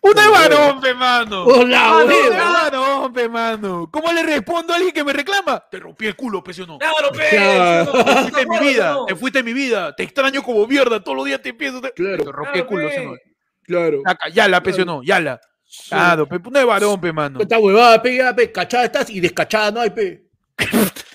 ¡Una 0.00 0.22
de 0.22 0.28
varón, 0.28 0.80
pe, 0.80 0.94
mano! 0.94 1.44
¡Hola, 1.44 1.80
¡Mano, 1.90 2.06
de 2.06 2.14
hueva! 2.14 2.52
varón, 2.52 3.12
pe, 3.12 3.28
mano! 3.28 3.88
¿Cómo 3.92 4.12
le 4.12 4.22
respondo 4.22 4.72
a 4.72 4.76
alguien 4.76 4.92
que 4.92 5.04
me 5.04 5.12
reclama? 5.12 5.62
Te 5.70 5.78
rompí 5.78 6.06
el 6.06 6.16
culo, 6.16 6.42
pe, 6.42 6.52
¿sí 6.52 6.62
o 6.62 6.66
no? 6.66 6.78
¡Claro, 6.78 7.12
pe! 7.12 7.28
Claro. 7.30 7.92
Te 7.92 8.14
fuiste 8.14 8.40
de 8.40 8.46
mi 8.46 8.58
vida, 8.58 8.96
te 9.06 9.14
fuiste 9.16 9.38
de 9.38 9.42
mi 9.44 9.52
vida, 9.52 9.94
te 9.94 10.02
extraño 10.02 10.42
como 10.42 10.66
mierda, 10.66 11.00
todos 11.02 11.16
los 11.16 11.26
días 11.26 11.40
te 11.40 11.54
pienso. 11.54 11.80
Te, 11.80 11.92
Claro. 11.92 12.24
te 12.24 12.32
rompí 12.32 12.58
el 12.58 12.66
culo, 12.66 12.90
¿sí 12.90 12.98
o 12.98 13.04
no? 13.10 13.14
Claro. 13.62 14.02
Saca, 14.04 14.28
yala, 14.28 14.62
pe, 14.62 14.72
¿sí 14.72 14.80
o 14.82 14.84
no? 14.84 15.02
Yala. 15.02 15.40
Claro, 15.88 16.26
pe, 16.28 16.38
una 16.44 16.58
de 16.60 16.64
varón, 16.64 17.00
pe, 17.00 17.12
mano. 17.12 17.40
Esta 17.40 17.58
huevada, 17.58 18.02
pe, 18.02 18.16
ya, 18.16 18.34
pe, 18.34 18.50
cachada 18.50 18.84
estás 18.84 19.10
y 19.10 19.20
descachada 19.20 19.70
no 19.70 19.80
hay, 19.80 19.90
pe. 19.90 20.24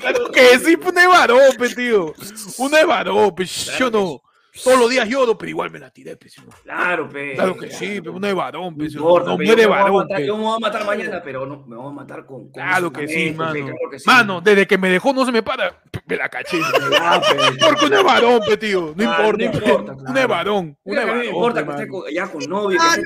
Claro 0.00 0.30
que 0.30 0.58
sí, 0.60 0.76
una 0.76 1.00
de 1.02 1.06
varón, 1.08 1.40
pe, 1.58 1.68
tío. 1.70 2.14
Una 2.58 2.78
de 2.78 2.84
varón, 2.84 3.34
pe, 3.34 3.46
¿sí 3.46 3.82
o 3.82 3.90
no? 3.90 4.22
Todos 4.64 4.78
los 4.78 4.90
días 4.90 5.08
lloro, 5.08 5.36
pero 5.38 5.50
igual 5.50 5.70
me 5.70 5.78
la 5.78 5.90
tiré, 5.90 6.16
pe, 6.16 6.28
¿sí 6.28 6.40
o 6.40 6.44
no? 6.44 6.50
Claro, 6.62 7.08
pe. 7.08 7.34
Claro 7.34 7.56
que 7.56 7.70
sí, 7.70 8.00
pero 8.00 8.12
uno 8.14 8.26
de 8.26 8.32
varón, 8.34 8.74
No 8.76 8.78
pe, 8.84 8.90
¿sí 8.90 8.96
o 8.96 9.00
importa, 9.00 9.30
no 9.30 9.36
muere 9.36 9.50
yo 9.50 9.56
me 9.56 9.66
voy 9.66 9.74
a 9.76 9.82
varón, 9.82 9.96
matar-. 10.08 10.22
Yo 10.22 10.36
me 10.36 10.42
voy 10.44 10.56
a 10.56 10.58
matar 10.58 10.84
mañana, 10.86 11.22
pero 11.24 11.46
no, 11.46 11.64
me 11.66 11.76
voy 11.76 11.88
a 11.88 11.94
matar 11.94 12.26
con. 12.26 12.44
con 12.44 12.52
Claro 12.52 12.92
que 12.92 13.06
sí, 13.08 13.32
mano. 13.32 13.52
claro 13.52 13.76
que 13.90 13.98
sí. 13.98 14.04
Mano, 14.06 14.40
desde 14.40 14.66
que 14.66 14.78
me 14.78 14.88
dejó 14.90 15.12
no 15.12 15.24
se 15.26 15.32
me 15.32 15.42
para. 15.42 15.82
Me 16.06 16.16
la 16.16 16.28
caché. 16.28 16.60
Ah, 17.00 17.20
pe. 17.20 17.36
Porque 17.66 17.86
uno 17.86 17.98
es 17.98 18.04
varón, 18.04 18.40
pe, 18.46 18.56
tío. 18.56 18.94
No 18.96 19.10
Ah, 19.10 19.16
importa. 19.18 19.36
no 19.38 19.44
importa, 19.44 19.92
Uno 19.92 20.04
claro. 20.04 20.18
es 20.20 20.28
varón. 20.28 20.78
Uno 20.84 21.00
es 21.00 21.06
varón. 21.06 21.24
importa 21.24 21.60
pe, 21.66 21.66
que 21.66 21.82
esté 21.96 22.14
ya 22.14 22.26
con 22.28 22.44
novio, 22.48 22.78
Ah, 22.80 22.96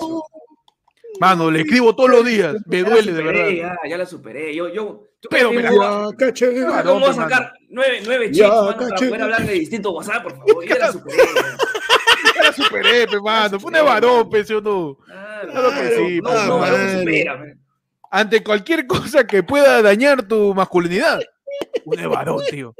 No, 0.00 0.22
mano, 1.20 1.44
no 1.44 1.50
le 1.50 1.60
escribo 1.62 1.94
todos 1.96 2.10
los 2.10 2.24
días. 2.24 2.56
Me 2.66 2.82
duele, 2.82 3.12
de 3.12 3.22
verdad. 3.22 3.76
Ya, 3.88 3.98
la 3.98 4.06
superé. 4.06 4.54
Yo, 4.54 4.68
yo, 4.72 4.84
¿tú 4.84 5.07
Pero 5.30 5.52
me 5.52 5.62
la- 5.62 5.70
Ya, 5.72 6.16
caché. 6.16 6.46
¿tú 6.46 6.52
crees 6.52 6.64
que 6.64 6.70
varón, 6.70 7.00
voy 7.00 7.10
a 7.10 7.12
sacar 7.12 7.52
nueve, 7.70 8.00
nueve 8.04 8.28
Ya, 8.32 8.44
chicos, 8.44 8.64
mano, 8.66 8.76
para 8.78 8.96
poder 8.96 9.22
hablar 9.22 9.46
de 9.46 9.52
distintos 9.52 9.92
WhatsApp, 9.92 10.22
por 10.22 10.36
favor? 10.36 10.64
Ya 10.68 10.78
la 10.78 10.92
superé. 10.92 11.16
Ya 12.36 12.42
la 12.42 12.52
superé, 12.52 13.06
pe, 13.08 13.20
mano. 13.20 13.60
Fue 13.60 13.80
un 13.80 13.86
varón, 13.86 14.30
pe, 14.30 14.44
¿sí 14.44 14.54
o 14.54 14.60
no? 14.60 14.96
Claro, 15.04 15.50
Claro 15.52 15.70
que 15.70 15.96
sí, 15.96 16.20
No, 16.20 16.32
no, 16.46 16.58
no, 16.66 16.98
supera, 17.00 17.42
pe. 17.42 17.56
Ante 18.10 18.42
cualquier 18.42 18.86
cosa 18.86 19.26
que 19.26 19.42
pueda 19.42 19.82
dañar 19.82 20.22
tu 20.22 20.54
masculinidad. 20.54 21.20
Un 21.84 22.10
varón, 22.10 22.40
tío. 22.50 22.74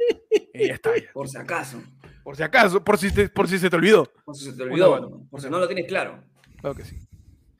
Y 0.53 0.67
ya 0.67 0.73
está. 0.75 0.95
ya. 0.95 1.11
Por 1.13 1.27
si 1.29 1.37
acaso. 1.37 1.81
Por 2.23 2.35
si 2.35 2.43
acaso, 2.43 2.83
por 2.83 2.97
si, 2.97 3.13
te- 3.13 3.29
por 3.29 3.47
si 3.47 3.59
se 3.59 3.69
te 3.69 3.75
olvidó. 3.75 4.11
Por 4.25 4.35
si 4.35 4.45
se 4.45 4.53
te 4.53 4.63
olvidó, 4.63 4.91
Una 4.93 5.01
mano, 5.01 5.27
por 5.29 5.41
si 5.41 5.49
no 5.49 5.59
lo 5.59 5.67
tienes 5.67 5.87
claro. 5.87 6.23
Claro 6.61 6.75
que 6.75 6.83
sí. 6.83 6.97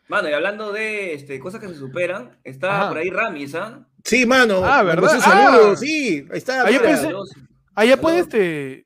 Mano, 0.07 0.29
y 0.29 0.33
hablando 0.33 0.71
de 0.71 1.13
este, 1.13 1.39
cosas 1.39 1.59
que 1.61 1.67
se 1.67 1.75
superan, 1.75 2.37
está 2.43 2.77
Ajá. 2.81 2.87
por 2.89 2.97
ahí 2.97 3.09
Ramis, 3.09 3.53
¿ah? 3.55 3.87
Sí, 4.03 4.25
mano. 4.25 4.61
Ah, 4.63 4.83
¿verdad? 4.83 5.15
Su 5.15 5.21
saludo, 5.21 5.71
Ah. 5.71 5.75
sí. 5.75 6.25
Ahí 6.31 6.37
está. 6.37 6.61
Ah, 6.63 6.71
yo 6.71 6.79
mira. 6.79 6.91
pensé- 6.91 7.01
Saludos, 7.03 7.31
Ah, 7.75 7.81
Saludos. 7.81 7.99
puede 7.99 8.19
este. 8.19 8.85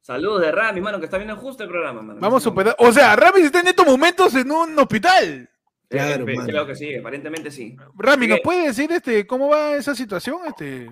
saludos 0.00 0.40
de 0.42 0.52
Ramis, 0.52 0.82
mano, 0.82 0.98
que 0.98 1.06
está 1.06 1.16
viendo 1.18 1.36
justo 1.36 1.62
el 1.64 1.68
programa, 1.70 2.02
mano. 2.02 2.20
Vamos 2.20 2.42
a 2.42 2.44
superar. 2.44 2.76
O 2.78 2.92
sea, 2.92 3.16
Rami 3.16 3.40
está 3.40 3.60
en 3.60 3.68
estos 3.68 3.86
momentos 3.86 4.34
en 4.34 4.50
un 4.50 4.78
hospital. 4.78 5.48
Claro, 5.88 6.26
Eh. 6.28 6.36
Creo 6.46 6.66
que 6.66 6.74
sí, 6.74 6.94
aparentemente 6.94 7.50
sí. 7.50 7.76
Rami, 7.96 8.26
¿nos 8.26 8.38
Sí. 8.38 8.42
puede 8.44 8.66
decir 8.66 8.90
este 8.92 9.26
cómo 9.26 9.48
va 9.48 9.76
esa 9.76 9.94
situación? 9.94 10.38
Este. 10.46 10.90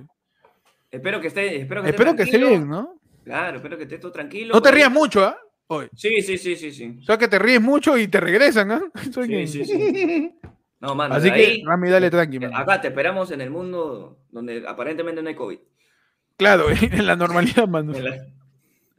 Espero 0.91 1.20
que 1.20 1.29
esté, 1.29 1.57
espero 1.57 1.83
que 1.83 1.89
Espero 1.91 2.15
que 2.16 2.23
esté 2.24 2.39
bien, 2.39 2.69
¿no? 2.69 3.01
Claro, 3.24 3.57
espero 3.57 3.77
que 3.77 3.85
esté 3.85 3.99
todo 3.99 4.12
tranquilo. 4.12 4.55
No 4.55 4.61
te 4.62 4.70
rías 4.70 4.91
mucho, 4.91 5.24
¿ah? 5.24 5.39
Oye, 5.69 5.89
Sí, 5.97 6.20
sí, 6.23 6.37
sí, 6.37 6.55
sí, 6.57 6.70
sí. 6.73 6.99
o 7.01 7.05
sea 7.05 7.16
que 7.16 7.29
te 7.29 7.39
ríes 7.39 7.61
mucho 7.62 7.97
y 7.97 8.09
te 8.09 8.20
regresan, 8.20 8.70
¿ah? 8.73 8.83
Sí, 9.15 9.29
que- 9.29 9.47
sí, 9.47 9.65
sí. 9.65 10.35
No, 10.83 10.95
mano, 10.97 11.15
Así 11.15 11.29
que, 11.31 11.35
ahí, 11.47 11.63
Rami, 11.65 11.89
dale 11.89 12.11
tranqui, 12.11 12.41
mano. 12.41 12.57
acá 12.59 12.81
te 12.81 12.89
esperamos 12.89 13.31
en 13.31 13.41
el 13.41 13.51
mundo 13.51 14.19
donde 14.31 14.65
aparentemente 14.67 15.23
no 15.23 15.29
hay 15.29 15.35
COVID. 15.37 15.59
Claro, 16.37 16.67
en 16.71 17.07
la 17.07 17.15
normalidad, 17.17 17.69
mano. 17.69 17.95
En 17.95 18.05
la- 18.05 18.17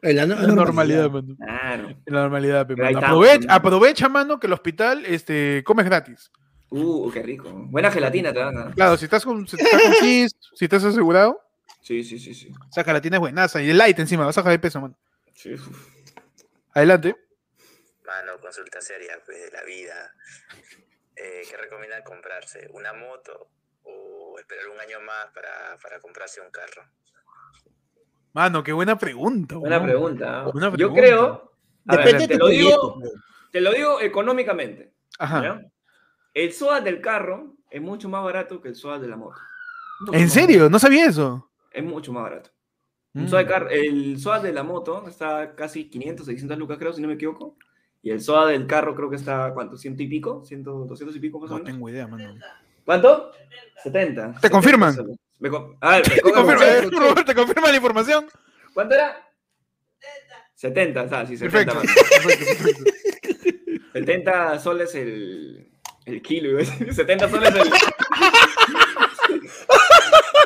En 0.02 0.16
la, 0.16 0.24
En 0.24 0.30
la 0.30 0.38
normalidad, 0.48 1.10
mano. 1.10 1.36
Claro. 1.38 1.90
En 1.90 2.14
la 2.14 2.22
normalidad, 2.22 2.66
pe, 2.68 2.76
mano. 2.78 3.00
Aprovecha, 3.00 3.40
mano. 3.48 3.54
aprovecha, 3.54 4.10
mano, 4.10 4.40
que 4.40 4.48
el 4.48 4.54
hospital 4.54 5.06
este, 5.06 5.62
comes 5.66 5.86
gratis. 5.86 6.32
Uh, 6.70 7.12
qué 7.12 7.22
rico. 7.22 7.52
Buena 7.54 7.92
gelatina 7.92 8.34
te 8.34 8.40
dan. 8.40 8.72
Claro, 8.74 8.98
si 8.98 9.06
estás 9.06 9.24
con, 9.26 9.46
si 9.48 9.56
estás 9.58 9.72
con 9.72 9.94
si 10.56 10.66
estás 10.66 10.84
asegurado, 10.86 11.40
Sí, 11.82 12.02
sí, 12.04 12.18
sí, 12.18 12.34
sí. 12.34 12.50
esa 12.72 12.84
gelatina 12.86 13.18
es 13.18 13.22
buenaza. 13.22 13.62
Y 13.62 13.70
el 13.70 13.78
light 13.78 14.00
encima, 14.00 14.26
vas 14.26 14.38
a 14.38 14.42
bajar 14.42 14.54
de 14.54 14.60
peso, 14.60 14.80
mano. 14.82 14.98
Sí. 15.34 15.54
Adelante. 16.74 17.16
Mano, 18.06 18.40
consulta 18.42 18.82
seria 18.82 19.14
pues, 19.26 19.38
de 19.46 19.52
la 19.52 19.64
vida. 19.64 20.14
Eh, 21.24 21.41
¿Qué 21.50 21.56
recomiendan 21.56 22.04
comprarse? 22.04 22.68
¿Una 22.74 22.91
moto 22.91 23.48
o 23.84 24.38
esperar 24.38 24.68
un 24.68 24.78
año 24.78 25.00
más 25.00 25.28
para, 25.34 25.78
para 25.82 26.02
comprarse 26.02 26.41
un 26.41 26.52
carro? 26.52 26.84
Mano, 28.34 28.62
qué 28.62 28.74
buena 28.74 28.98
pregunta. 28.98 29.56
Buena 29.56 29.82
pregunta. 29.82 30.52
Yo 30.76 30.91
creo. 30.91 31.54
A 31.88 31.95
ver, 31.95 32.06
Depende 32.06 32.28
de 32.28 32.34
te 32.34 32.38
lo 32.38 32.48
digo, 32.48 33.00
te 33.52 33.62
lo 33.62 33.72
digo 33.72 34.02
económicamente. 34.02 34.94
Ajá. 35.18 35.62
El 36.34 36.52
SOAT 36.52 36.84
del 36.84 37.00
carro 37.00 37.56
es 37.70 37.82
mucho 37.82 38.10
más 38.10 38.22
barato 38.24 38.60
que 38.60 38.68
el 38.70 38.76
SOAT 38.76 39.02
de 39.02 39.08
la 39.08 39.16
moto. 39.16 39.40
Mucho 40.02 40.20
¿En 40.20 40.30
serio? 40.30 40.70
No 40.70 40.78
sabía 40.78 41.06
eso. 41.06 41.50
Es 41.72 41.84
mucho 41.86 42.12
más 42.12 42.24
barato. 42.24 42.50
Mm. 43.14 43.28
El 43.70 44.20
SOAT 44.20 44.44
de 44.44 44.52
la 44.52 44.64
moto 44.64 45.08
está 45.08 45.56
casi 45.56 45.90
500, 45.90 46.26
600 46.26 46.58
lucas, 46.58 46.78
creo, 46.78 46.91
si 46.91 47.02
no 47.02 47.08
me 47.08 47.14
equivoco. 47.14 47.56
Y 48.04 48.12
el 48.12 48.22
SOAT 48.22 48.50
del 48.50 48.68
carro 48.68 48.94
creo 48.96 49.10
que 49.10 49.16
está, 49.16 49.52
¿cuánto? 49.54 49.78
¿Ciento 49.78 50.04
y 50.04 50.08
pico? 50.08 50.44
¿Ciento, 50.46 50.72
200 50.86 51.16
y 51.16 51.20
pico 51.20 51.40
más 51.40 51.50
o 51.50 51.54
No 51.54 51.60
menos? 51.64 51.74
tengo 51.74 51.90
idea, 51.90 52.06
mano. 52.06 52.36
¿Cuánto? 52.86 53.32
70. 53.82 54.22
¿Te 54.28 54.34
70 54.34 54.50
confirman? 54.50 54.96
Me 55.40 55.50
con- 55.50 55.78
A 55.80 55.92
ver, 55.92 56.04
me 56.10 56.16
¿Te 56.22 56.32
confirma, 56.34 56.66
eh, 56.68 56.82
Robert, 56.92 57.26
¿te 57.26 57.34
confirma 57.34 57.70
la 57.70 57.76
información? 57.78 58.26
¿Cuánto 58.74 58.96
era? 58.96 59.16
70, 60.56 61.08
ah, 61.12 61.26
sí, 61.26 61.38
70. 61.38 61.74
Perfecto. 61.74 61.76
más. 61.76 61.86
perfecto, 62.26 62.64
perfecto. 62.64 62.92
70 63.94 64.60
soles 64.60 64.96
el, 64.96 65.72
el 66.06 66.22
kilo, 66.22 66.50
iba 66.50 66.60
a 66.60 66.64
decir. 66.64 66.94
70 66.94 67.30
soles 67.30 67.56
el. 67.56 67.64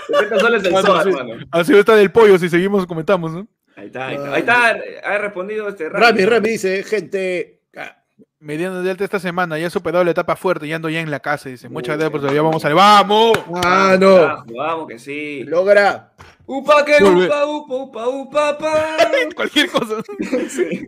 70 0.08 0.40
soles 0.40 0.64
el 0.64 0.72
Mano, 0.74 0.88
SOAT, 0.88 1.04
sí. 1.04 1.12
Así 1.52 1.72
va 1.72 1.78
a 1.78 1.80
estar 1.82 1.98
el 1.98 2.12
pollo 2.12 2.38
si 2.38 2.50
seguimos 2.50 2.86
comentamos, 2.86 3.32
¿no? 3.34 3.48
Ahí 3.78 3.86
está, 3.88 4.08
ahí 4.08 4.16
está. 4.16 4.34
Ahí 4.34 4.40
está, 4.40 4.78
ha 5.04 5.18
respondido 5.20 5.70
este 5.70 5.88
Rami, 5.90 6.26
Rami 6.26 6.50
dice, 6.50 6.84
gente. 6.84 7.62
ah, 7.78 7.96
Mediano 8.40 8.82
de 8.84 8.92
alta 8.92 9.04
esta 9.04 9.20
semana, 9.20 9.58
ya 9.58 9.68
he 9.68 9.70
superado 9.70 10.04
la 10.04 10.12
etapa 10.12 10.36
fuerte, 10.36 10.68
ya 10.68 10.76
ando 10.76 10.90
ya 10.90 11.00
en 11.00 11.10
la 11.12 11.20
casa. 11.20 11.50
Dice, 11.50 11.70
muchas 11.70 11.96
gracias 11.98 12.12
por 12.12 12.22
su 12.28 12.36
ya 12.36 12.42
vamos 12.42 12.64
a 12.66 12.74
¡Vamos! 12.74 13.38
Ah, 13.64 13.96
no. 14.00 14.44
Vamos 14.56 14.88
que 14.88 15.00
sí. 15.00 15.44
Logra. 15.44 16.12
Upa 16.46 16.84
que 16.86 16.98
Volve. 17.04 17.26
upa, 17.28 17.46
upa, 17.46 17.76
upa, 17.76 18.08
upa, 18.10 18.58
pa. 18.58 18.98
Cualquier 19.36 19.70
cosa. 19.70 19.96
Sí. 20.50 20.86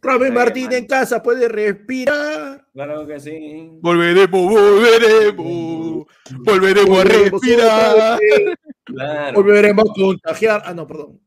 Rami 0.00 0.30
Martín 0.30 0.72
en 0.72 0.86
casa 0.86 1.22
puede 1.22 1.48
respirar. 1.48 2.64
Claro 2.72 3.06
que 3.06 3.18
sí. 3.20 3.70
Volveremos, 3.80 4.30
volveremos. 4.50 6.06
Volveremos 6.44 6.98
a 6.98 7.02
Volveremos 7.02 7.04
respirar. 7.42 7.94
otra 7.94 8.16
vez, 8.18 8.54
Claro. 8.84 9.34
Volveremos 9.34 9.84
a 9.90 9.92
contagiar. 9.94 10.62
Ah, 10.64 10.72
no, 10.74 10.86
perdón. 10.86 11.20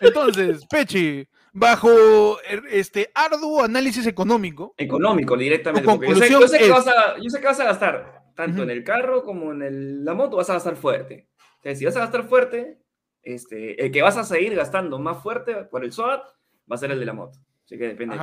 Entonces, 0.00 0.64
Pechi, 0.66 1.26
bajo 1.52 2.40
er, 2.42 2.62
este 2.70 3.10
arduo 3.14 3.62
análisis 3.62 4.06
económico, 4.06 4.74
Económico 4.76 5.36
directamente. 5.36 5.86
Porque 5.88 6.08
yo 6.08 6.14
sé, 6.14 6.28
conclusión 6.32 6.40
yo 6.42 6.48
sé 6.48 6.58
que 6.58 6.64
es- 6.64 6.70
vas 6.70 6.86
a, 6.86 7.16
yo 7.18 7.30
sé 7.30 7.40
que 7.40 7.46
vas 7.46 7.60
a 7.60 7.64
gastar, 7.64 8.22
tanto 8.34 8.62
en 8.62 8.70
el 8.70 8.84
carro 8.84 9.22
como 9.22 9.52
en 9.52 9.62
el- 9.62 10.04
la 10.04 10.14
moto, 10.14 10.36
vas 10.36 10.50
a 10.50 10.54
gastar 10.54 10.76
fuerte. 10.76 11.28
Entonces, 11.56 11.78
si 11.78 11.84
vas 11.84 11.96
a 11.96 12.00
gastar 12.00 12.28
fuerte, 12.28 12.78
este, 13.22 13.82
el 13.84 13.90
que 13.90 14.02
vas 14.02 14.16
a 14.16 14.24
seguir 14.24 14.54
gastando 14.54 14.98
más 14.98 15.22
fuerte 15.22 15.54
por 15.64 15.84
el 15.84 15.92
SOAT 15.92 16.22
va 16.70 16.76
a 16.76 16.78
ser 16.78 16.90
el 16.92 17.00
de 17.00 17.06
la 17.06 17.12
moto. 17.12 17.38
Así 17.64 17.76
que 17.78 17.88
depende. 17.88 18.16
de 18.16 18.22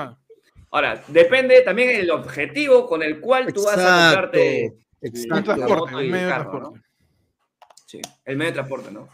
Ahora, 0.72 1.03
depende 1.07 1.61
también 1.61 1.90
el 1.90 2.10
objetivo 2.10 2.88
con 2.88 3.03
el 3.03 3.20
cual 3.20 3.52
tú 3.53 3.64
vas 3.65 3.78
a 3.78 4.07
comprarte 4.10 4.65
un 4.65 4.76
y 5.99 6.02
el 6.06 6.11
medio 6.11 6.26
de 6.26 6.32
carro, 6.32 6.52
transporte. 6.52 6.82
Sí, 7.86 8.02
el 8.26 8.38
medio 8.38 8.52
de 8.52 8.56
transporte, 8.56 8.91
¿no? 8.91 9.07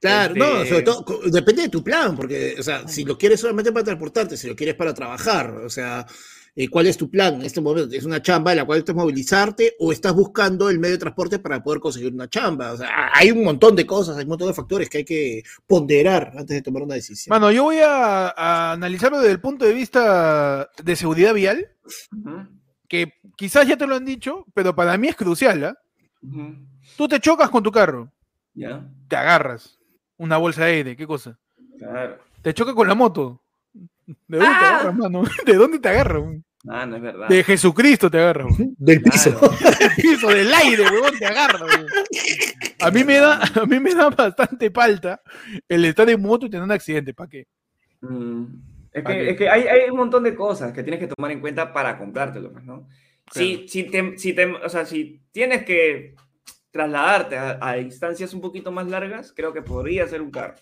Claro, 0.00 0.34
Este- 0.34 0.38
no, 0.38 0.64
sobre 0.66 0.82
todo, 0.82 1.04
depende 1.30 1.62
de 1.62 1.68
tu 1.70 1.82
plan, 1.82 2.14
porque, 2.14 2.56
o 2.58 2.62
sea, 2.62 2.86
si 2.86 3.04
lo 3.04 3.16
quieres 3.16 3.40
solamente 3.40 3.72
para 3.72 3.84
transportarte, 3.84 4.36
si 4.36 4.46
lo 4.48 4.54
quieres 4.54 4.74
para 4.74 4.92
trabajar, 4.92 5.50
o 5.64 5.70
sea, 5.70 6.06
eh, 6.56 6.68
¿cuál 6.68 6.86
es 6.86 6.96
tu 6.98 7.10
plan 7.10 7.36
en 7.36 7.42
este 7.42 7.60
momento? 7.62 7.96
¿Es 7.96 8.04
una 8.04 8.20
chamba 8.20 8.52
en 8.52 8.58
la 8.58 8.64
cual 8.66 8.78
estás 8.80 8.94
movilizarte 8.94 9.74
o 9.80 9.92
estás 9.92 10.12
buscando 10.14 10.68
el 10.68 10.78
medio 10.78 10.94
de 10.96 10.98
transporte 11.00 11.38
para 11.38 11.62
poder 11.62 11.80
conseguir 11.80 12.12
una 12.12 12.28
chamba? 12.28 12.72
O 12.72 12.76
sea, 12.76 13.10
hay 13.14 13.30
un 13.30 13.42
montón 13.42 13.74
de 13.74 13.86
cosas, 13.86 14.16
hay 14.18 14.24
un 14.24 14.28
montón 14.28 14.48
de 14.48 14.54
factores 14.54 14.88
que 14.90 14.98
hay 14.98 15.04
que 15.04 15.42
ponderar 15.66 16.32
antes 16.36 16.54
de 16.54 16.62
tomar 16.62 16.82
una 16.82 16.94
decisión. 16.96 17.34
Mano, 17.34 17.50
yo 17.50 17.64
voy 17.64 17.78
a, 17.78 18.28
a 18.28 18.72
analizarlo 18.72 19.18
desde 19.18 19.32
el 19.32 19.40
punto 19.40 19.64
de 19.64 19.72
vista 19.72 20.68
de 20.82 20.96
seguridad 20.96 21.32
vial, 21.34 21.66
que 22.88 23.14
quizás 23.36 23.66
ya 23.66 23.76
te 23.76 23.86
lo 23.86 23.94
han 23.96 24.04
dicho, 24.04 24.44
pero 24.54 24.74
para 24.76 24.96
mí 24.98 25.08
es 25.08 25.16
crucial. 25.16 25.64
¿ah? 25.64 25.78
ujú. 26.22 26.56
Tú 26.96 27.08
te 27.08 27.18
chocas 27.18 27.48
con 27.50 27.62
tu 27.62 27.72
carro, 27.72 28.12
Ya, 28.54 28.86
te 29.08 29.16
agarras 29.16 29.78
una 30.16 30.36
bolsa 30.36 30.64
de 30.64 30.72
aire, 30.72 30.96
¿qué 30.96 31.06
cosa? 31.06 31.38
claro. 31.78 32.18
Te 32.42 32.52
choca 32.52 32.74
con 32.74 32.86
la 32.86 32.94
moto. 32.94 33.40
¿De 33.72 34.36
dónde 34.36 34.46
te 34.46 34.64
¡Ah! 34.64 34.68
agarras, 34.78 34.94
mano? 34.96 35.22
¿De 35.46 35.54
dónde 35.54 35.78
te 35.78 35.88
agarras? 35.88 36.22
Ah, 36.68 36.84
no 36.86 36.96
es 36.96 37.02
verdad. 37.02 37.28
De 37.28 37.42
Jesucristo 37.42 38.10
te 38.10 38.18
agarras. 38.18 38.46
Del 38.78 39.02
piso. 39.02 39.38
Claro. 39.38 39.54
Del 39.80 39.90
piso, 39.96 40.28
del 40.28 40.52
aire, 40.52 40.82
weón, 40.90 41.18
te 41.18 41.26
agarras. 41.26 41.62
weón. 41.62 41.86
A 42.80 42.90
mí 42.90 43.02
me 43.04 43.16
da, 43.16 43.40
a 43.42 43.64
mí 43.66 43.80
me 43.80 43.94
da 43.94 44.10
bastante 44.10 44.70
palta 44.70 45.20
el 45.68 45.84
estar 45.86 46.08
en 46.10 46.20
moto 46.20 46.44
y 46.46 46.50
tener 46.50 46.64
un 46.64 46.72
accidente, 46.72 47.14
¿para 47.14 47.30
qué? 47.30 47.46
Mm, 48.02 48.44
Es 48.92 49.02
¿Para 49.02 49.16
que, 49.16 49.24
qué? 49.24 49.30
es 49.30 49.36
que 49.38 49.48
hay, 49.48 49.62
hay 49.62 49.90
un 49.90 49.96
montón 49.96 50.22
de 50.24 50.34
cosas 50.34 50.72
que 50.74 50.82
tienes 50.82 51.00
que 51.00 51.06
tomar 51.08 51.30
en 51.30 51.40
cuenta 51.40 51.72
para 51.72 51.96
comprártelo, 51.98 52.52
pues, 52.52 52.64
¿no? 52.64 52.86
Si, 53.32 53.66
si, 53.68 53.84
te, 53.84 54.18
si, 54.18 54.34
te- 54.34 54.44
o 54.52 54.68
sea, 54.68 54.84
si 54.84 55.22
tienes 55.32 55.64
que 55.64 56.14
trasladarte 56.74 57.38
a, 57.38 57.56
a 57.60 57.74
distancias 57.74 58.34
un 58.34 58.40
poquito 58.40 58.72
más 58.72 58.88
largas, 58.88 59.32
creo 59.34 59.52
que 59.52 59.62
podría 59.62 60.08
ser 60.08 60.20
un 60.20 60.32
carro, 60.32 60.56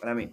para 0.00 0.12
mí. 0.12 0.28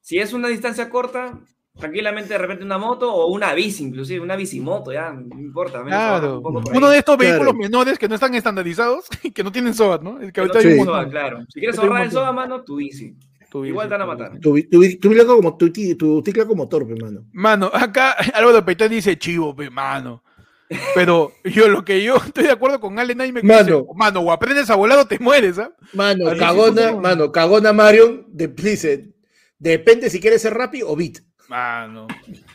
Si 0.00 0.18
es 0.18 0.32
una 0.32 0.48
distancia 0.48 0.90
corta, 0.90 1.38
Tranquilamente, 1.78 2.34
de 2.34 2.38
repente 2.38 2.64
una 2.64 2.78
moto 2.78 3.10
o 3.14 3.32
una 3.32 3.54
bici, 3.54 3.84
inclusive, 3.84 4.20
una 4.20 4.34
bicimoto, 4.34 4.92
ya, 4.92 5.12
no 5.12 5.38
importa. 5.38 5.82
Claro. 5.84 6.40
un 6.40 6.64
Uno 6.76 6.90
de 6.90 6.98
estos 6.98 7.16
Claro. 7.16 7.30
vehículos 7.30 7.54
menores 7.54 7.96
que 7.96 8.08
no 8.08 8.16
están 8.16 8.34
estandarizados 8.34 9.06
y 9.22 9.30
que 9.30 9.44
no 9.44 9.52
tienen 9.52 9.72
SOAT, 9.72 10.02
¿no? 10.02 10.20
El 10.20 10.32
que 10.32 10.44
no 10.44 10.52
hay 10.52 10.78
un 10.78 11.10
claro. 11.10 11.44
Si 11.48 11.60
quieres 11.60 11.78
un 11.78 11.84
ahorrar 11.84 12.02
el 12.02 12.08
montón. 12.08 12.24
SOA, 12.24 12.32
mano, 12.32 12.64
tu 12.64 12.76
bici. 12.76 13.14
Tu 13.50 13.64
Igual 13.64 13.88
te 13.88 13.92
van 13.92 14.02
a 14.02 14.06
matar. 14.06 14.38
Tu, 14.40 14.62
tu, 14.68 14.80
tu 14.98 15.72
tu, 15.96 16.22
tu 16.22 16.46
como 16.46 16.68
torpe, 16.68 16.94
mano. 16.96 17.24
Mano, 17.32 17.70
acá 17.72 18.12
Álvaro 18.34 18.64
Peitán 18.64 18.90
dice 18.90 19.16
chivo, 19.16 19.54
pe, 19.54 19.70
mano. 19.70 20.22
Pero 20.94 21.32
yo 21.44 21.68
lo 21.68 21.84
que 21.84 22.02
yo 22.02 22.16
estoy 22.16 22.44
de 22.44 22.52
acuerdo 22.52 22.78
con 22.80 22.98
Allen 22.98 23.20
Aime 23.20 23.40
que 23.40 23.46
Mano. 23.46 23.62
dice, 23.80 23.84
mano, 23.96 24.20
o 24.20 24.30
aprendes 24.32 24.70
a 24.70 24.76
volar 24.76 24.98
o 24.98 25.06
te 25.06 25.18
mueres, 25.18 25.58
¿ah? 25.58 25.72
Mano, 25.94 26.28
Así 26.28 26.38
cagona, 26.38 26.88
sí, 26.90 26.94
mano, 26.96 27.32
cagona 27.32 27.72
Marion, 27.72 28.24
de, 28.28 28.46
dice, 28.48 29.10
depende 29.58 30.08
si 30.10 30.20
quieres 30.20 30.42
ser 30.42 30.54
rápido 30.54 30.88
o 30.88 30.96
beat. 30.96 31.18
Mano, 31.48 32.06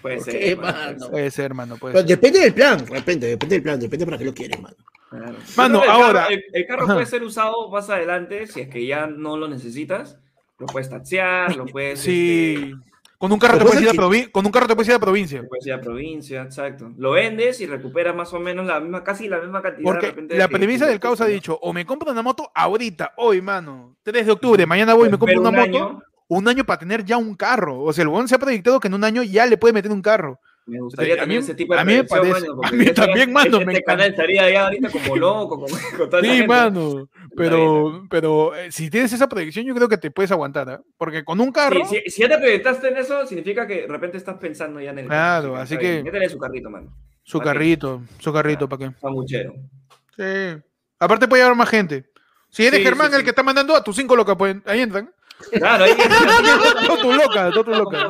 Puede 0.01 0.15
¿Por 0.17 0.25
ser. 0.25 0.39
qué, 0.39 0.55
mano, 0.55 0.71
puede 0.71 0.85
mano? 0.85 0.99
ser. 0.99 1.11
puede 1.11 1.31
ser, 1.31 1.53
mano, 1.53 1.77
puede 1.77 1.93
Pero 1.95 2.07
ser. 2.07 2.17
depende 2.17 2.39
del 2.39 2.53
plan, 2.53 2.85
depende, 2.85 3.27
depende 3.27 3.55
del 3.55 3.63
plan, 3.63 3.79
depende 3.79 4.05
para 4.05 4.17
qué 4.17 4.25
lo 4.25 4.33
quieres, 4.33 4.61
mano. 4.61 4.75
Claro. 5.09 5.35
Mano, 5.57 5.83
el 5.83 5.89
ahora- 5.89 6.21
carro- 6.23 6.33
el, 6.33 6.43
el 6.53 6.65
carro 6.65 6.83
Ajá. 6.85 6.93
puede 6.93 7.05
ser 7.05 7.23
usado 7.23 7.69
más 7.69 7.89
adelante 7.89 8.47
si 8.47 8.61
es 8.61 8.69
que 8.69 8.85
ya 8.85 9.07
no 9.07 9.35
lo 9.37 9.47
necesitas. 9.49 10.17
Lo 10.57 10.67
puedes 10.67 10.89
taxear, 10.89 11.53
lo 11.57 11.65
puedes. 11.65 11.99
Sí. 11.99 12.55
este, 12.73 12.94
Con 13.17 13.31
un 13.31 13.39
carro 13.39 13.57
te 13.57 13.63
puedes 13.65 13.81
ir 13.81 13.89
a 13.89 13.93
provi- 13.93 14.29
con 14.31 14.45
un 14.45 14.51
carro 14.51 14.67
te 14.67 14.75
puedes 14.75 14.89
ir 14.89 14.95
a 14.95 14.99
provincia. 14.99 15.43
puedes 15.47 15.65
ir 15.65 15.73
a 15.73 15.79
provincia, 15.81 16.41
exacto. 16.43 16.91
Lo 16.97 17.11
vendes 17.11 17.61
y 17.61 17.65
recuperas 17.65 18.15
más 18.15 18.33
o 18.33 18.39
menos 18.39 18.65
la 18.65 18.79
misma, 18.79 19.03
casi 19.03 19.27
la 19.29 19.39
misma 19.39 19.61
cantidad. 19.61 19.79
de 19.79 19.83
Porque 19.83 20.07
repente 20.07 20.37
la 20.37 20.47
que- 20.47 20.53
premisa 20.55 20.85
que- 20.85 20.91
del 20.91 20.99
caos 20.99 21.21
ha 21.21 21.25
dicho, 21.25 21.57
o 21.61 21.71
me 21.73 21.85
compro 21.85 22.11
una 22.11 22.21
moto 22.21 22.51
ahorita, 22.53 23.13
hoy, 23.17 23.41
mano, 23.41 23.95
3 24.03 24.25
de 24.25 24.31
octubre, 24.33 24.65
mañana 24.65 24.93
voy 24.93 25.07
y 25.07 25.11
me 25.11 25.17
compro 25.17 25.39
una 25.39 25.49
un 25.49 25.55
moto, 25.55 25.65
año, 25.65 26.01
un 26.27 26.47
año 26.47 26.65
para 26.65 26.79
tener 26.79 27.05
ya 27.05 27.17
un 27.17 27.35
carro. 27.35 27.81
O 27.81 27.93
sea, 27.93 28.01
el 28.03 28.09
buen 28.09 28.27
se 28.27 28.35
ha 28.35 28.39
proyectado 28.39 28.79
que 28.79 28.87
en 28.89 28.93
un 28.95 29.03
año 29.03 29.23
ya 29.23 29.45
le 29.45 29.57
puede 29.57 29.73
meter 29.73 29.91
un 29.91 30.01
carro. 30.01 30.39
Me 30.67 30.79
gustaría 30.79 31.13
a 31.13 31.17
tener 31.17 31.27
mí- 31.29 31.35
ese 31.43 31.53
tipo 31.53 31.75
de 31.75 31.79
a 31.81 31.85
mí 31.85 31.93
me 31.93 32.03
parece- 32.05 32.31
mano, 32.41 32.55
porque 32.55 32.67
a 32.69 32.71
mí 32.77 32.85
este- 32.85 32.93
también, 33.01 33.31
mano, 33.33 33.51
este, 33.57 33.65
me 33.65 33.73
este 33.73 33.83
canal 33.83 34.09
estaría 34.09 34.49
ya 34.49 34.63
ahorita 34.65 34.89
como 34.89 35.15
loco, 35.17 35.59
con, 35.59 35.69
con 35.99 36.09
toda 36.09 36.21
Sí, 36.23 36.27
gente. 36.29 36.47
mano. 36.47 37.09
Pero, 37.37 38.07
pero 38.09 38.55
eh, 38.55 38.71
si 38.71 38.89
tienes 38.89 39.13
esa 39.13 39.27
proyección, 39.29 39.65
yo 39.65 39.75
creo 39.75 39.87
que 39.89 39.97
te 39.97 40.09
puedes 40.09 40.31
aguantar, 40.31 40.69
¿ah? 40.69 40.81
Porque 40.97 41.23
con 41.23 41.39
un 41.39 41.51
carro. 41.51 41.85
Sí, 41.85 41.99
si, 42.05 42.09
si 42.11 42.21
ya 42.23 42.29
te 42.29 42.37
proyectaste 42.39 42.87
en 42.87 42.97
eso, 42.97 43.25
significa 43.27 43.67
que 43.67 43.81
de 43.81 43.87
repente 43.87 44.17
estás 44.17 44.37
pensando 44.37 44.79
ya 44.79 44.89
en 44.91 44.99
el. 44.99 45.05
Claro, 45.07 45.51
carro, 45.51 45.61
así 45.63 45.77
que- 45.77 46.01
Métele 46.03 46.29
su 46.29 46.39
carrito, 46.39 46.69
mano. 46.69 46.95
Su 47.23 47.39
carrito, 47.39 48.01
su 48.19 48.31
carrito, 48.33 48.67
¿para 48.69 48.87
qué? 48.89 48.95
Samuchero. 48.99 49.53
Sí. 50.17 50.23
Aparte 50.99 51.27
puede 51.27 51.43
llevar 51.43 51.57
más 51.57 51.69
gente. 51.69 52.05
Si 52.49 52.65
eres 52.65 52.79
Sí, 52.79 52.85
Germán 52.85 53.09
sí, 53.11 53.17
el 53.17 53.23
que 53.23 53.31
está 53.31 53.43
mandando, 53.43 53.75
a 53.75 53.83
tus 53.83 53.95
cinco 53.97 54.15
locas 54.15 54.35
pueden, 54.37 54.63
ahí 54.65 54.79
entran. 54.81 55.11
Claro, 55.51 55.83
ahí 55.83 55.91
Todas 56.87 57.01
tus 57.01 57.15
locas, 57.17 57.51
todas 57.53 57.65
tus 57.65 57.77
locas. 57.77 58.03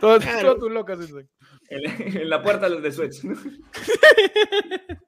Todas, 0.00 0.58
tus 0.58 0.70
locas 0.72 0.98
entran. 1.00 1.28
En, 1.70 2.16
en 2.18 2.28
la 2.28 2.42
puerta 2.42 2.68
de 2.68 2.92
Suez. 2.92 3.22
De 3.22 3.30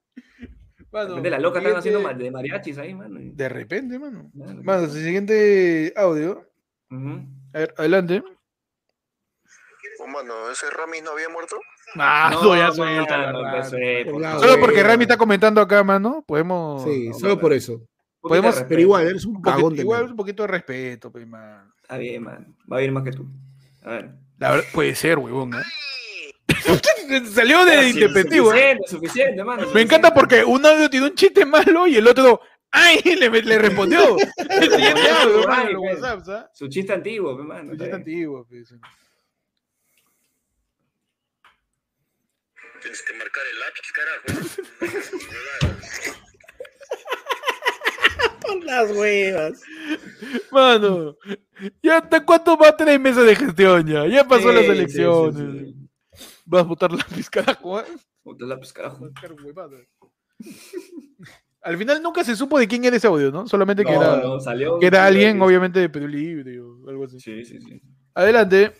Mano, 0.93 1.09
repente 1.09 1.31
las 1.31 1.41
locas 1.43 1.63
están 1.63 1.79
haciendo 1.79 2.01
siguiente- 2.01 2.19
ma- 2.19 2.25
de 2.25 2.31
mariachis 2.31 2.79
ahí, 2.79 2.95
mano. 2.95 3.19
De 3.23 3.49
repente, 3.49 3.99
mano. 3.99 4.31
Claro. 4.35 4.63
Mano, 4.63 4.89
siguiente 4.89 5.93
audio. 5.97 6.47
Ujú. 6.91 7.27
A 7.55 7.59
ver, 7.59 7.75
adelante. 7.79 8.23
Oh, 10.01 10.07
mano, 10.07 10.51
¿ese 10.51 10.69
Rami 10.71 11.01
no 11.03 11.13
había 11.13 11.29
muerto? 11.29 11.57
Ah, 11.97 12.31
No, 12.33 12.57
ya 12.57 12.71
suelta, 12.73 13.33
no, 13.33 13.41
favor. 13.63 13.65
Solo 14.41 14.61
porque 14.61 14.75
bueno. 14.77 14.89
Rami 14.89 15.03
está 15.05 15.17
comentando 15.17 15.61
acá, 15.61 15.83
mano, 15.85 16.25
podemos. 16.27 16.83
Sí, 16.85 17.09
no, 17.09 17.15
solo 17.19 17.35
no, 17.37 17.41
por 17.41 17.53
eso. 17.53 17.81
Podemos- 18.21 18.55
de. 18.57 18.65
Pero 18.67 18.81
igual, 18.83 19.07
eres 19.07 19.25
un 19.25 19.37
un 19.37 19.43
poquito- 19.43 19.57
cagón 19.57 19.75
de 19.77 19.81
igual 19.83 20.05
un 20.11 20.17
poquito 20.17 20.43
de 20.43 20.47
respeto, 20.49 21.11
pues, 21.11 21.27
man. 21.27 21.73
Está 21.81 21.97
bien, 21.99 22.23
man. 22.23 22.55
Va 22.71 22.79
a 22.79 22.83
ir 22.83 22.93
más 22.93 23.03
que 23.05 23.13
tú. 23.13 23.27
A 23.83 23.91
ver. 23.93 24.11
La 24.39 24.51
verdad, 24.51 24.65
puede 24.75 24.95
ser, 24.95 25.19
huevón. 25.19 25.55
¿eh? 25.55 25.63
Salió 27.35 27.65
de. 27.65 27.89
¿eh? 27.89 27.93
Suficiente, 27.93 28.89
suficiente, 28.89 29.45
mano. 29.45 29.69
Me 29.73 29.83
encanta 29.83 30.09
suficiente. 30.09 30.13
porque 30.13 30.45
un 30.45 30.65
audio 30.65 30.89
tiene 30.91 31.07
un 31.07 31.15
chiste 31.15 31.45
malo 31.45 31.87
y 31.87 31.97
el 31.97 32.07
otro, 32.09 32.41
¡ay! 32.71 33.01
Le, 33.19 33.29
le 33.31 33.59
respondió. 33.59 34.17
El 34.37 34.71
siguiente 34.71 35.11
audio, 35.11 35.43
pues. 35.81 36.01
Su 36.55 36.69
chiste 36.69 36.93
antiguo, 36.93 37.37
pe, 37.37 37.43
mano. 37.43 37.65
Un 37.65 37.73
está 37.73 37.85
chiste 37.85 37.97
antiguo, 37.97 38.47
pues. 38.49 38.75
Tienes 42.81 43.03
que 43.03 43.13
marcar 43.15 43.43
el 43.53 43.61
lápiz, 43.61 43.93
carajo. 43.93 44.25
Por 48.41 48.65
las 48.65 48.91
huevas. 48.91 49.61
Mano, 50.51 51.17
ya 51.83 51.99
hasta 51.99 52.25
cuánto 52.25 52.57
va 52.57 52.77
tres 52.77 52.99
meses 52.99 53.25
de 53.25 53.37
gestión 53.37 53.87
ya. 53.87 54.07
Ya 54.09 54.27
pasó 54.27 54.49
Sí, 54.51 54.55
las 54.57 54.65
sí, 54.65 54.71
elecciones. 54.71 55.37
sí, 55.37 55.75
sí. 55.75 55.82
Vas 56.45 56.61
a 56.63 56.65
votar 56.65 56.93
la 56.93 57.05
carajo, 57.31 57.81
¿eh? 57.81 57.85
Puta 58.23 58.45
lápiz, 58.47 58.73
carajo. 58.73 59.09
Al 61.63 61.79
final 61.79 62.03
nunca 62.03 62.25
se 62.25 62.35
supo 62.35 62.59
de 62.59 62.67
quién 62.67 62.85
era 62.85 62.97
ese 62.97 63.07
audio, 63.07 63.31
¿no? 63.31 63.47
Solamente 63.47 63.85
que 63.85 63.93
No, 63.93 64.03
era, 64.03 64.17
no, 64.17 64.41
salió. 64.41 64.81
que 64.81 64.87
era 64.87 65.05
salió 65.05 65.09
alguien, 65.09 65.39
de- 65.39 65.45
obviamente, 65.45 65.79
de 65.79 65.89
Perú 65.89 66.09
Libre 66.09 66.61
o 66.61 66.89
algo 66.89 67.05
así. 67.05 67.21
Sí, 67.21 67.45
sí, 67.45 67.61
sí. 67.61 67.81
Adelante. 68.15 68.75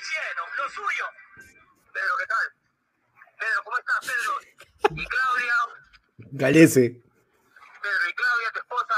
hicieron 0.00 0.48
lo 0.56 0.68
suyo. 0.70 1.04
Pedro, 1.92 2.14
¿qué 2.18 2.26
tal? 2.26 2.46
Pedro, 3.38 3.62
¿cómo 3.64 3.76
estás, 3.78 4.00
Pedro? 4.00 4.32
Y 5.02 5.06
Claudia, 5.06 5.54
Galese. 6.32 6.90
Pedro 7.82 8.08
y 8.10 8.14
Claudia, 8.14 8.50
tu 8.52 8.58
esposa. 8.60 8.94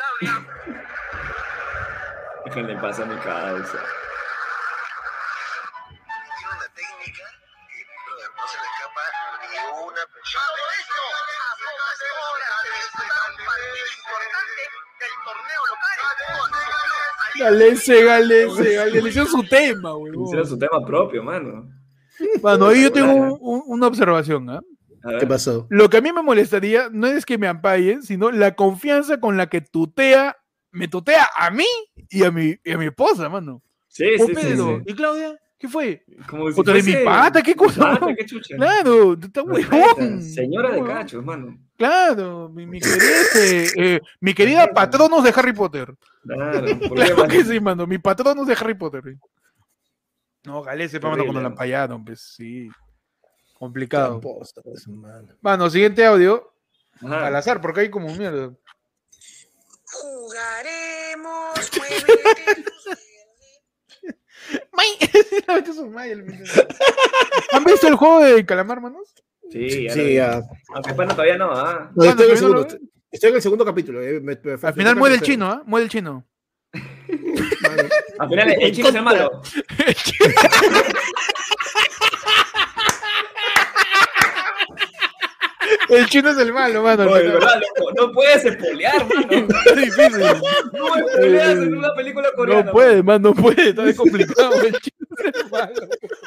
Claudia. 0.00 0.34
Déjenle 2.44 2.74
pasar 2.80 3.06
mi 3.06 3.16
cabeza. 3.16 3.78
Tiene 5.88 6.52
una 6.56 6.68
técnica 6.74 7.24
que, 7.68 7.78
brother, 8.06 8.30
no 8.36 8.44
se 8.48 8.56
le 8.58 8.66
escapa 8.72 9.02
ni 9.40 9.48
una 9.84 10.04
persona. 10.14 10.48
Todo 10.56 10.66
esto 10.80 11.02
a 11.20 11.52
pocas 11.60 12.00
horas 12.16 12.60
de 12.64 12.70
disputar 12.80 13.22
un 13.28 13.36
partido 13.44 13.86
importante 13.98 14.62
del 15.00 15.14
torneo 15.26 15.62
local. 15.70 15.96
Galese, 17.38 17.96
Galese, 18.04 18.68
Galese. 18.74 19.00
Le 19.02 19.08
hicieron 19.08 19.30
su 19.30 19.42
tema, 19.44 19.90
Hicieron 19.90 20.00
huevón. 20.00 20.46
su 20.46 20.58
tema 20.58 20.78
propio, 20.86 21.22
mano. 21.22 21.52
Mano, 22.42 22.66
ahí 22.68 22.82
yo 22.82 22.92
tengo 22.92 23.12
un- 23.12 23.38
un- 23.40 23.62
una 23.66 23.86
observación, 23.86 24.48
¿ah? 24.50 24.60
Ver. 24.60 24.79
¿Qué 25.18 25.26
pasó? 25.26 25.66
Lo 25.70 25.88
que 25.88 25.98
a 25.98 26.00
mí 26.00 26.12
me 26.12 26.22
molestaría 26.22 26.88
no 26.90 27.06
es 27.06 27.24
que 27.24 27.38
me 27.38 27.48
ampallen, 27.48 28.02
sino 28.02 28.30
la 28.30 28.54
confianza 28.54 29.18
con 29.20 29.36
la 29.36 29.48
que 29.48 29.60
tutea, 29.60 30.36
me 30.72 30.88
tutea 30.88 31.28
a 31.36 31.50
mí 31.50 31.66
y 32.10 32.24
a 32.24 32.30
mi, 32.30 32.56
y 32.64 32.72
a 32.72 32.78
mi 32.78 32.86
esposa, 32.86 33.28
mano. 33.28 33.62
Sí, 33.88 34.04
sí, 34.18 34.26
sí, 34.26 34.32
Pedro, 34.34 34.82
sí. 34.84 34.92
¿y 34.92 34.94
Claudia? 34.94 35.38
¿Qué 35.58 35.68
fue? 35.68 36.02
Como 36.26 36.50
si 36.50 36.62
de 36.62 36.82
mi 36.82 37.04
pata, 37.04 37.42
¿qué 37.42 37.54
cosa? 37.54 37.98
Pata, 37.98 38.14
qué 38.16 38.24
chucha. 38.24 38.56
Claro, 38.56 39.14
huevón. 39.44 40.22
Señora 40.22 40.70
de 40.70 40.80
Huevón. 40.80 40.94
cachos, 40.96 41.22
mano. 41.22 41.58
Claro, 41.76 42.48
mi, 42.48 42.64
mi 42.66 42.80
querida, 42.80 43.20
este, 43.20 43.94
eh, 43.96 44.00
mi 44.20 44.32
querida 44.32 44.68
patronos 44.68 45.22
de 45.22 45.32
Harry 45.36 45.52
Potter. 45.52 45.94
Claro, 46.22 46.60
¿por 46.60 46.78
qué, 46.78 46.88
Claro 47.14 47.28
que 47.28 47.44
sí, 47.44 47.60
mano, 47.60 47.86
mi 47.86 47.98
patronos 47.98 48.46
de 48.46 48.54
Harry 48.54 48.74
Potter. 48.74 49.02
No, 50.44 50.62
Galese, 50.62 50.98
mano, 50.98 51.16
cuando 51.16 51.24
la 51.24 51.30
Horrible. 51.30 51.48
empallaron, 51.48 52.04
pues 52.04 52.20
sí. 52.20 52.70
Complicado. 53.60 54.18
Posta, 54.22 54.62
pues, 54.62 54.86
siguiente 55.68 56.02
audio. 56.06 56.50
Ajá. 57.02 57.26
Al 57.26 57.36
azar, 57.36 57.60
porque 57.60 57.80
hay 57.80 57.90
como 57.90 58.08
mierda. 58.14 58.54
Jugaremos. 59.84 61.50
¿Han 67.52 67.64
visto 67.64 67.86
el 67.86 67.94
juego 67.96 68.20
de 68.20 68.46
calamar, 68.46 68.80
manos? 68.80 69.12
Sí, 69.50 69.84
ya. 69.84 69.92
Sí, 69.92 69.98
lo 69.98 70.04
vi. 70.06 70.14
ya. 70.14 70.42
Aunque 70.74 70.94
pana 70.94 71.12
todavía 71.12 71.36
no, 71.36 71.50
ah. 71.52 71.90
No, 71.94 72.04
estoy, 72.04 72.24
en 72.26 72.30
el 72.32 72.38
segundo, 72.38 72.62
lo 72.62 72.66
ve. 72.68 72.78
estoy 73.10 73.28
en 73.30 73.36
el 73.36 73.42
segundo 73.42 73.64
capítulo. 73.66 74.00
eh, 74.02 74.20
me- 74.20 74.38
me- 74.42 74.52
Al 74.52 74.58
final 74.58 74.74
toca 74.76 74.94
muere 74.94 75.14
el 75.16 75.20
chino, 75.20 75.46
¿ah? 75.50 75.62
Muere 75.66 75.84
el 75.84 75.90
chino. 75.90 76.26
Al 78.18 78.28
final 78.28 78.52
el, 78.58 78.72
chino 78.74 78.88
es 78.88 79.02
malo. 79.02 79.42
El 85.90 86.06
chino 86.06 86.30
es 86.30 86.38
el 86.38 86.52
malo, 86.52 86.82
mano. 86.82 87.04
No, 87.04 87.14
de 87.14 87.20
final. 87.20 87.34
verdad, 87.38 87.60
loco, 87.76 87.92
no 87.96 88.12
puedes 88.12 88.44
espolear, 88.44 89.06
mano. 89.06 89.48
Es 89.66 89.76
difícil. 89.76 90.20
No 90.72 90.96
espoleas 90.96 91.50
en 91.58 91.76
una 91.76 91.94
película 91.94 92.28
coreana. 92.36 92.62
No 92.64 92.72
puede, 92.72 93.02
man, 93.02 93.22
no 93.22 93.34
puede. 93.34 93.68
Está 93.70 93.94
complicado. 93.94 94.54
El 94.62 94.72
chino 94.80 95.06
es 95.18 95.34
el 95.34 95.50
malo. 95.50 95.74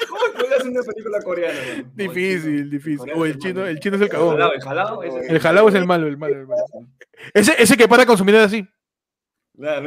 ¿Cómo 0.10 0.26
espoleas 0.27 0.61
en 0.61 0.68
una 0.69 0.81
película 0.84 1.22
coreana? 1.22 1.91
Difícil, 1.94 2.69
difícil. 2.69 3.11
O 3.15 3.26
es 3.26 3.34
el 3.34 3.40
chino, 3.40 3.65
el 3.65 3.80
chino 3.80 3.95
es 3.95 4.02
el 4.02 4.06
El 4.07 4.11
cagón. 4.11 4.41
el 4.41 4.61
jalao, 4.61 5.03
ese- 5.03 5.27
El 5.34 5.40
jalao 5.40 5.69
es 5.69 5.76
el 5.76 5.85
malo, 5.85 6.07
el 6.07 6.18
malo, 6.18 6.35
el 6.35 6.48
malo. 6.48 6.64
Ese, 7.34 7.56
ese 7.61 7.77
que 7.77 7.88
para 7.88 8.06
con 8.06 8.18
su 8.18 8.26
mirada 8.26 8.45
así. 8.45 8.68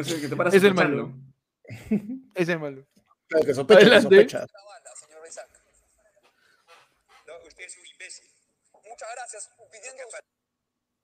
Sé, 0.04 0.20
que 0.20 0.28
te 0.28 0.36
paras 0.36 0.54
Es 0.54 0.62
el 0.64 0.74
malo. 0.74 1.12
Es 2.34 2.48
el 2.48 2.58
malo. 2.60 2.86
Claro, 3.28 3.44
que 3.44 3.54
sospecha, 3.54 3.80
que 3.80 3.86
Adelante. 3.86 4.02
sospecha. 4.16 4.38
banda, 4.38 4.90
señor 4.94 5.26
Isaac. 5.28 5.48
No, 7.26 7.32
usted 7.46 7.64
es 7.64 7.76
un 7.78 7.86
imbécil. 7.86 8.24
Muchas 8.88 9.08
gracias. 9.16 9.50
Pidiendo 9.56 9.75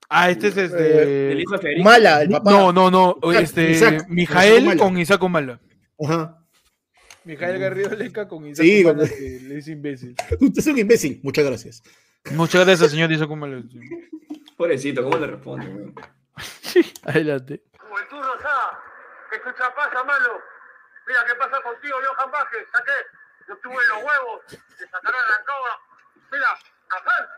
Ah, 0.09 0.31
este 0.31 0.49
es 0.49 0.57
este. 0.57 1.33
El 1.33 1.41
hijo 1.41 1.53
de 1.53 1.59
Federico. 1.59 1.85
Mala, 1.85 2.23
el 2.23 2.29
papá. 2.31 2.51
No, 2.51 2.73
no, 2.73 2.91
no. 2.91 3.33
Este. 3.33 3.71
Isaac, 3.71 4.05
Mijael 4.09 4.65
Isaac 4.65 4.79
con 4.79 4.99
Isaac 4.99 5.23
Mala. 5.23 5.61
Ajá. 6.05 6.39
Mijael 7.25 7.59
Garrido 7.59 7.91
Leca 7.97 8.29
con 8.29 8.47
Isaac 8.47 8.67
Sí, 8.67 8.85
Mala, 8.85 8.99
con- 8.99 9.09
que 9.09 9.39
le 9.43 9.55
dice 9.57 9.71
imbécil. 9.73 10.15
Usted 10.41 10.59
es 10.59 10.67
un 10.67 10.79
imbécil. 10.79 11.21
Muchas 11.23 11.45
gracias. 11.47 11.83
Muchas 12.33 12.65
gracias, 12.67 12.91
señor 12.91 13.11
Isaac 13.11 13.31
Mala. 13.31 13.63
Pobrecito, 14.57 15.03
¿cómo 15.03 15.17
le 15.17 15.27
responde, 15.29 15.67
weón? 15.67 15.95
Adelante. 17.05 17.63
Juventud 17.79 18.19
Rosada, 18.23 18.79
escucha 19.33 19.75
pasa, 19.75 20.05
mano. 20.05 20.29
Mira 21.07 21.21
qué 21.27 21.35
pasa 21.35 21.61
contigo, 21.63 21.97
Johan 22.07 22.31
Vázquez. 22.31 22.61
Saqué, 22.73 22.93
yo 23.49 23.57
tuve 23.59 23.75
los 23.89 23.99
huevos, 24.05 24.41
te 24.49 24.87
sacaron 24.89 25.21
la 25.29 25.45
coba. 25.45 25.73
Mira, 26.31 26.47
acá, 26.89 27.29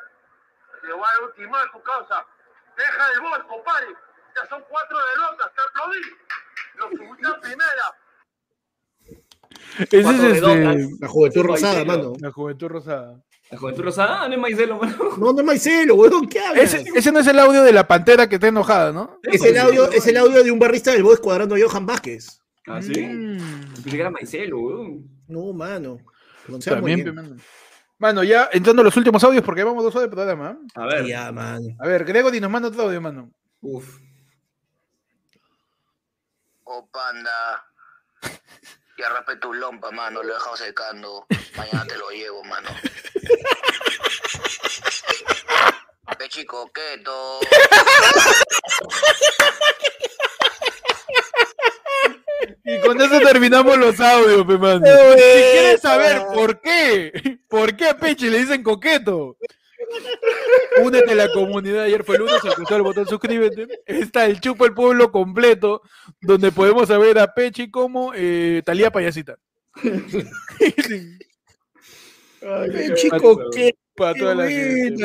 te 0.85 0.93
voy 0.93 1.03
a 1.03 1.21
dar 1.21 1.29
ultimar 1.29 1.73
tu 1.73 1.83
causa. 1.83 2.27
Deja 2.77 3.13
el 3.15 3.21
bol, 3.21 3.47
compadre. 3.47 3.87
Ya 4.35 4.49
son 4.49 4.63
cuatro 4.69 4.97
derrotas, 5.15 5.53
te 5.55 5.61
aplaudí. 5.63 6.01
Lo 6.77 6.91
subí 6.91 7.27
a 7.27 7.41
primera. 7.41 7.87
Ese 9.79 9.99
es 10.01 10.37
este. 10.37 10.97
La 11.01 11.09
juventud 11.09 11.43
rosada, 11.43 11.85
mano. 11.85 12.13
La 12.21 12.33
juventud 12.33 12.69
rosada. 12.69 13.23
La 13.51 13.59
juventud 13.59 13.85
rosada, 13.85 14.23
ah, 14.23 14.29
no 14.29 14.35
es 14.35 14.41
maicelo, 14.41 14.79
mano. 14.79 14.97
No, 15.19 15.33
no 15.33 15.41
es 15.41 15.47
Maicelo, 15.47 15.95
weón. 15.95 16.27
¿Qué 16.29 16.41
hablas? 16.41 16.75
Ese, 16.75 16.91
ese 16.95 17.13
no 17.13 17.21
es 17.21 17.27
el 17.27 17.39
audio 17.39 17.63
de 17.63 17.73
la 17.73 17.87
pantera 17.87 18.29
que 18.29 18.37
está 18.37 18.49
enojada, 18.49 18.91
¿no? 18.91 19.21
Es 19.23 19.45
el 19.45 19.59
audio, 19.59 19.91
es 19.93 20.07
el 20.07 20.17
audio 20.17 20.43
de 20.43 20.51
un 20.51 20.59
barrista 20.59 20.93
del 20.93 21.03
Boys 21.03 21.21
cuadrando 21.21 21.55
a 21.55 21.59
Johan 21.61 21.87
Vázquez. 21.87 22.41
Ah, 22.67 22.81
sí. 22.81 22.99
Mm. 23.01 23.75
Pensé 23.75 23.91
que 23.91 24.01
era 24.01 24.11
maicelo, 24.11 24.59
weón. 24.59 25.05
No, 25.29 25.53
mano. 25.53 25.99
También, 26.65 27.15
mano. 27.15 27.37
Mano, 27.99 28.23
ya 28.25 28.49
entrando 28.53 28.83
a 28.83 28.85
los 28.85 28.97
últimos 28.97 29.23
audios, 29.25 29.45
porque 29.45 29.65
vamos 29.65 29.85
dos 29.85 29.95
horas 29.95 30.11
de 30.11 30.15
programa. 30.15 30.51
¿eh? 30.51 30.57
A 30.75 30.87
ver. 30.87 31.07
Ya. 31.07 31.29
A 31.29 31.87
ver, 31.87 32.05
Gregory 32.05 32.41
nos 32.41 32.51
manda 32.51 32.69
otro 32.69 32.83
audio, 32.83 33.01
mano. 33.01 33.31
Uf. 33.61 33.99
Oh, 36.65 36.87
panda. 36.91 37.65
Ya 38.97 39.09
raspé 39.09 39.35
tu 39.39 39.53
lompa, 39.53 39.91
mano. 39.91 40.23
Lo 40.23 40.31
he 40.31 40.35
dejado 40.35 40.57
secando. 40.57 41.27
Mañana 41.57 41.85
te 41.85 41.99
lo 41.99 42.11
llevo, 42.11 42.45
mano. 42.45 42.69
Pechi 46.17 46.47
coqueto. 46.47 47.41
Y 52.65 52.81
con 52.81 53.01
eso 53.01 53.21
terminamos 53.21 53.77
los 53.79 54.01
audios, 54.01 54.47
pe, 54.47 54.59
mano. 54.59 54.87
Si 54.87 55.23
quieres 55.23 55.81
saber 55.81 56.23
por 56.33 56.61
qué, 56.61 57.39
por 57.49 57.77
qué 57.77 57.89
a 57.89 57.97
Peche 57.97 58.31
le 58.31 58.39
dicen 58.39 58.63
coqueto, 58.63 59.37
únete 60.83 61.13
a 61.13 61.15
la 61.15 61.33
comunidad. 61.33 61.85
Ayer 61.85 62.05
fue 62.05 62.19
lunes, 62.19 62.45
alcanzó 62.45 62.77
el 62.77 62.83
botón 62.83 63.07
suscríbete. 63.07 63.67
Está 63.87 64.27
el 64.27 64.41
chupo 64.41 64.67
el 64.67 64.75
pueblo 64.75 65.13
completo, 65.13 65.83
donde 66.21 66.53
podemos 66.53 66.89
saber 66.89 67.19
a 67.19 67.35
Peche 67.35 67.71
como 67.71 68.13
eh, 68.15 68.63
Talía 68.65 68.91
Payasita. 68.91 69.37
Ay, 72.47 72.95
chico, 72.95 73.51
qué, 73.51 73.75
Para 73.97 74.15
toda 74.15 74.35
la 74.35 74.49
gente. 74.49 75.05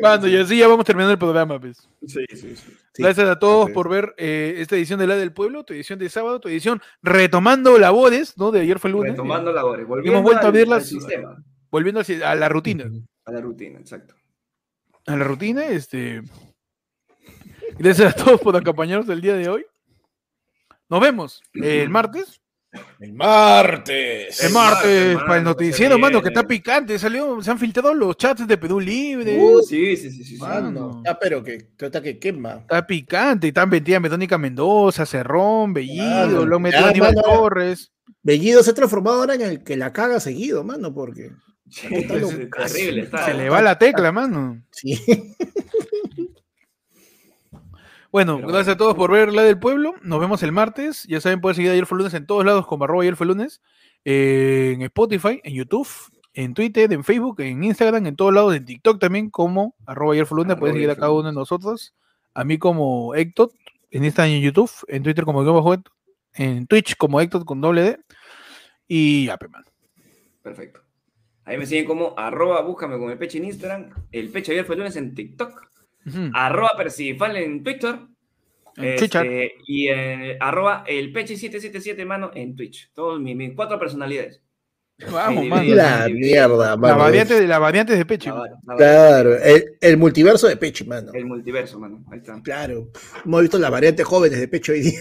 Mano, 0.00 0.26
y 0.26 0.36
así 0.36 0.58
ya 0.58 0.66
vamos 0.66 0.84
terminando 0.84 1.12
el 1.12 1.18
programa, 1.18 1.60
pues. 1.60 1.88
Sí, 2.06 2.24
sí, 2.34 2.56
sí. 2.56 2.72
Gracias 2.98 3.28
a 3.28 3.38
todos 3.38 3.70
por 3.70 3.88
ver 3.88 4.12
eh, 4.18 4.56
esta 4.58 4.74
edición 4.76 4.98
de 4.98 5.06
La 5.06 5.16
del 5.16 5.32
Pueblo, 5.32 5.64
tu 5.64 5.72
edición 5.72 5.98
de 6.00 6.08
sábado, 6.08 6.40
tu 6.40 6.48
edición 6.48 6.82
retomando 7.00 7.78
labores, 7.78 8.36
¿no? 8.36 8.50
De 8.50 8.60
ayer 8.60 8.78
fue 8.80 8.90
lunes. 8.90 9.12
Retomando 9.12 9.50
eh, 9.52 9.54
labores. 9.54 9.86
Volviendo 9.86 10.20
vuelto 10.20 10.38
a 10.38 10.40
al- 10.42 10.46
abrir 10.48 10.62
al 10.64 10.68
las- 10.70 10.88
sistema. 10.88 11.42
volviendo 11.70 12.00
a 12.24 12.34
la 12.34 12.48
rutina. 12.48 12.90
A 13.24 13.32
la 13.32 13.40
rutina, 13.40 13.78
exacto. 13.78 14.14
A 15.06 15.16
la 15.16 15.24
rutina, 15.24 15.64
este. 15.68 16.22
Gracias 17.78 18.12
a 18.12 18.24
todos 18.24 18.40
por 18.40 18.56
acompañarnos 18.56 19.08
el 19.08 19.20
día 19.20 19.34
de 19.34 19.48
hoy. 19.48 19.64
Nos 20.88 21.00
vemos 21.00 21.40
el 21.54 21.88
martes. 21.90 22.41
El 23.00 23.12
martes. 23.12 24.40
El 24.40 24.46
El 24.46 24.52
martes, 24.54 25.14
para 25.16 25.24
el 25.24 25.28
mano, 25.28 25.42
noticiero, 25.50 25.98
mano, 25.98 26.22
que 26.22 26.28
está 26.28 26.46
picante. 26.46 26.98
Salió, 26.98 27.42
se 27.42 27.50
han 27.50 27.58
filtrado 27.58 27.92
los 27.92 28.16
chats 28.16 28.46
de 28.48 28.56
Perú 28.56 28.80
Libre. 28.80 29.36
Uh, 29.38 29.60
sí, 29.62 29.96
sí, 29.96 30.10
sí, 30.10 30.24
sí. 30.24 30.36
sí. 30.36 30.38
Mano. 30.38 31.02
Ah, 31.06 31.18
pero 31.20 31.42
que 31.42 31.58
trata 31.76 32.00
que 32.00 32.18
quema. 32.18 32.54
Está 32.60 32.86
picante. 32.86 33.48
Están 33.48 33.68
metidas 33.68 34.00
Metónica 34.00 34.38
Mendoza, 34.38 35.04
Cerrón, 35.04 35.74
Bellido, 35.74 36.04
Claro. 36.04 36.46
lo 36.46 36.70
Ya, 36.70 36.88
Aníbal. 36.88 37.14
Torres. 37.14 37.92
Bellido 38.22 38.62
se 38.62 38.70
ha 38.70 38.74
transformado 38.74 39.20
ahora 39.20 39.34
en 39.34 39.42
el 39.42 39.62
que 39.64 39.76
la 39.76 39.92
caga 39.92 40.18
seguido, 40.20 40.64
mano, 40.64 40.94
porque. 40.94 41.30
Sí, 41.68 41.88
Está 41.90 42.14
es 42.16 42.72
terrible, 42.72 43.02
está. 43.02 43.24
Se 43.26 43.34
le 43.34 43.48
va 43.50 43.60
la 43.62 43.78
tecla, 43.78 44.12
mano. 44.12 44.62
Sí. 44.70 44.98
Bueno, 48.12 48.36
Pero 48.36 48.48
gracias 48.48 48.74
a 48.74 48.76
todos 48.76 48.94
por 48.94 49.10
ver 49.10 49.32
la 49.32 49.42
del 49.42 49.58
pueblo. 49.58 49.94
Nos 50.02 50.20
vemos 50.20 50.42
el 50.42 50.52
martes. 50.52 51.04
Ya 51.08 51.20
saben, 51.20 51.40
pueden 51.40 51.56
seguir 51.56 51.70
ayer 51.70 51.86
fue 51.86 51.96
lunes 51.96 52.12
en 52.12 52.26
todos 52.26 52.44
lados 52.44 52.66
como 52.66 52.84
arroba 52.84 53.02
ayer 53.02 53.16
fue 53.16 53.26
lunes. 53.26 53.62
eh, 54.04 54.72
en 54.74 54.82
Spotify, 54.82 55.40
en 55.42 55.54
YouTube, 55.54 55.88
en 56.34 56.52
Twitter, 56.54 56.92
en 56.92 57.04
Facebook, 57.04 57.40
en 57.40 57.64
Instagram, 57.64 58.06
en 58.06 58.16
todos 58.16 58.34
lados, 58.34 58.54
en 58.54 58.64
TikTok 58.64 59.00
también 59.00 59.30
como 59.30 59.74
arroba 59.86 60.12
ayer 60.12 60.26
fue 60.26 60.36
lunes. 60.36 60.56
Pueden 60.56 60.74
seguir 60.74 60.90
a 60.90 60.96
cada 60.96 61.10
uno 61.10 61.28
de 61.28 61.32
nosotros. 61.34 61.94
A 62.34 62.44
mí 62.44 62.58
como 62.58 63.14
Hector, 63.14 63.50
en 63.90 64.04
Instagram 64.04 64.32
y 64.32 64.36
en 64.36 64.42
YouTube, 64.42 64.70
en 64.88 65.02
Twitter 65.02 65.24
como 65.24 65.42
Hector, 65.42 65.92
en 66.34 66.66
Twitch 66.66 66.96
como 66.96 67.18
Hector 67.18 67.44
con 67.46 67.62
doble 67.62 67.82
D. 67.82 67.98
Y 68.88 69.26
ya. 69.26 69.38
Perfecto. 70.42 70.80
Ahí 71.44 71.56
me 71.56 71.66
siguen 71.66 71.86
como 71.86 72.14
arroba, 72.18 72.60
búscame 72.60 72.98
con 72.98 73.10
el 73.10 73.18
peche 73.18 73.38
en 73.38 73.46
Instagram, 73.46 73.90
el 74.12 74.28
peche 74.28 74.52
ayer 74.52 74.64
fue 74.64 74.76
lunes 74.76 74.94
en 74.96 75.14
TikTok, 75.14 75.71
Ujú. 76.06 76.30
arroba 76.34 76.70
percifal 76.76 77.36
en 77.36 77.62
Twitter, 77.62 77.96
este, 78.76 79.52
y 79.66 79.88
eh, 79.88 80.36
arroba 80.40 80.84
el 80.86 81.12
peche 81.12 81.36
777 81.36 82.04
mano 82.04 82.30
en 82.34 82.56
Twitch. 82.56 82.90
Todos 82.94 83.20
mis, 83.20 83.36
mis 83.36 83.54
cuatro 83.54 83.78
personalidades. 83.78 84.40
Vamos, 85.10 85.44
mano. 85.46 85.74
La 85.74 86.08
mierda, 86.08 86.70
La 86.70 86.76
mano. 86.76 86.98
variante 86.98 87.40
de, 87.40 87.46
la 87.48 87.58
variante 87.58 87.96
de 87.96 88.06
Peche. 88.06 88.30
La 88.30 88.46
la. 88.66 88.76
Claro, 88.76 89.34
el, 89.36 89.76
el 89.80 89.96
multiverso 89.96 90.46
de 90.46 90.56
Pechi, 90.56 90.84
mano. 90.84 91.10
El 91.12 91.24
multiverso, 91.26 91.80
mano. 91.80 92.04
Ahí 92.12 92.18
está. 92.18 92.40
Claro. 92.42 92.88
Hemos 93.24 93.40
visto 93.40 93.58
la 93.58 93.68
variante 93.70 94.04
jóvenes 94.04 94.38
de 94.38 94.46
Pecho 94.48 94.70
hoy 94.72 94.80
día. 94.82 95.00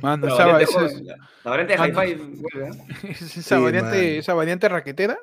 Mano, 0.00 0.26
La 0.26 0.34
esa, 0.34 0.46
variante, 0.46 0.64
esa- 0.64 0.80
joven, 0.80 1.06
la- 1.06 1.16
la 1.44 1.50
variante 1.50 1.76
de. 1.76 1.88
Hi-Fi 1.88 2.12
¿eh? 2.12 2.70
esa 3.20 3.56
Sí, 3.56 3.62
variante, 3.62 4.18
esa 4.18 4.34
variante 4.34 4.68
raquetera. 4.68 5.18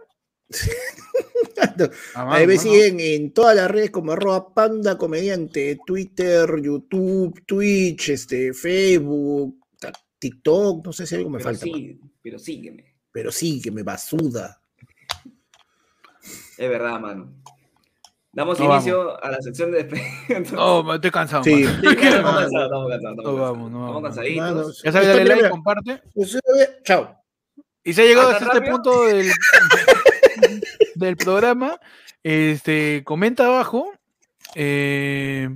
Ah, 2.16 2.36
Ahí 2.36 2.48
me 2.48 2.58
siguen 2.58 3.00
en 3.00 3.32
todas 3.34 3.56
las 3.56 3.70
redes 3.70 3.92
como 3.92 4.12
arroba 4.12 4.54
panda 4.54 4.98
comediante, 4.98 5.80
Twitter, 5.86 6.62
YouTube, 6.62 7.44
Twitch, 7.46 8.10
este, 8.10 8.54
Facebook, 8.54 9.58
TikTok, 10.20 10.86
no 10.86 10.94
sé 10.94 11.06
si 11.06 11.16
algo 11.16 11.30
me 11.30 11.38
Pero 11.40 11.50
falta. 11.50 11.66
sí, 11.66 12.00
pero 12.22 12.40
sígueme. 12.40 12.96
Pero 13.12 13.32
sí, 13.32 13.62
que 13.62 13.72
me 13.72 13.84
basuda. 13.84 14.62
Es 16.58 16.70
verdad, 16.70 17.00
mano. 17.00 17.34
Damos 18.32 18.60
No 18.60 18.74
inicio 18.74 19.24
a 19.24 19.30
la 19.30 19.38
sección 19.42 19.72
de 19.72 19.84
despedida. 19.84 20.40
No, 20.56 20.82
man, 20.82 20.96
estoy 20.96 21.12
cansado. 21.12 21.44
Sí. 21.44 21.64
estamos 21.64 21.96
cansados, 21.96 22.64
estamos 22.64 22.90
cansados. 22.90 23.24
No 23.24 23.36
vamos, 23.36 23.72
no 23.72 23.80
vamos. 23.80 23.94
Mano, 23.94 24.02
cansaditos. 24.02 24.82
Ya 24.84 24.92
sabes, 24.92 25.08
dale 25.08 25.26
like, 25.26 25.50
comparte. 25.50 26.02
Chao. 26.84 27.16
Y 27.84 27.94
se 27.94 28.02
ha 28.02 28.06
llegado 28.06 28.30
¿Ah, 28.30 28.38
hasta 28.38 28.58
este 28.58 28.72
punto 28.72 29.04
del, 29.04 29.30
del 31.04 31.18
programa. 31.18 31.80
Este, 32.24 33.04
comenta 33.04 33.46
abajo. 33.48 33.92
Eh, 34.56 35.50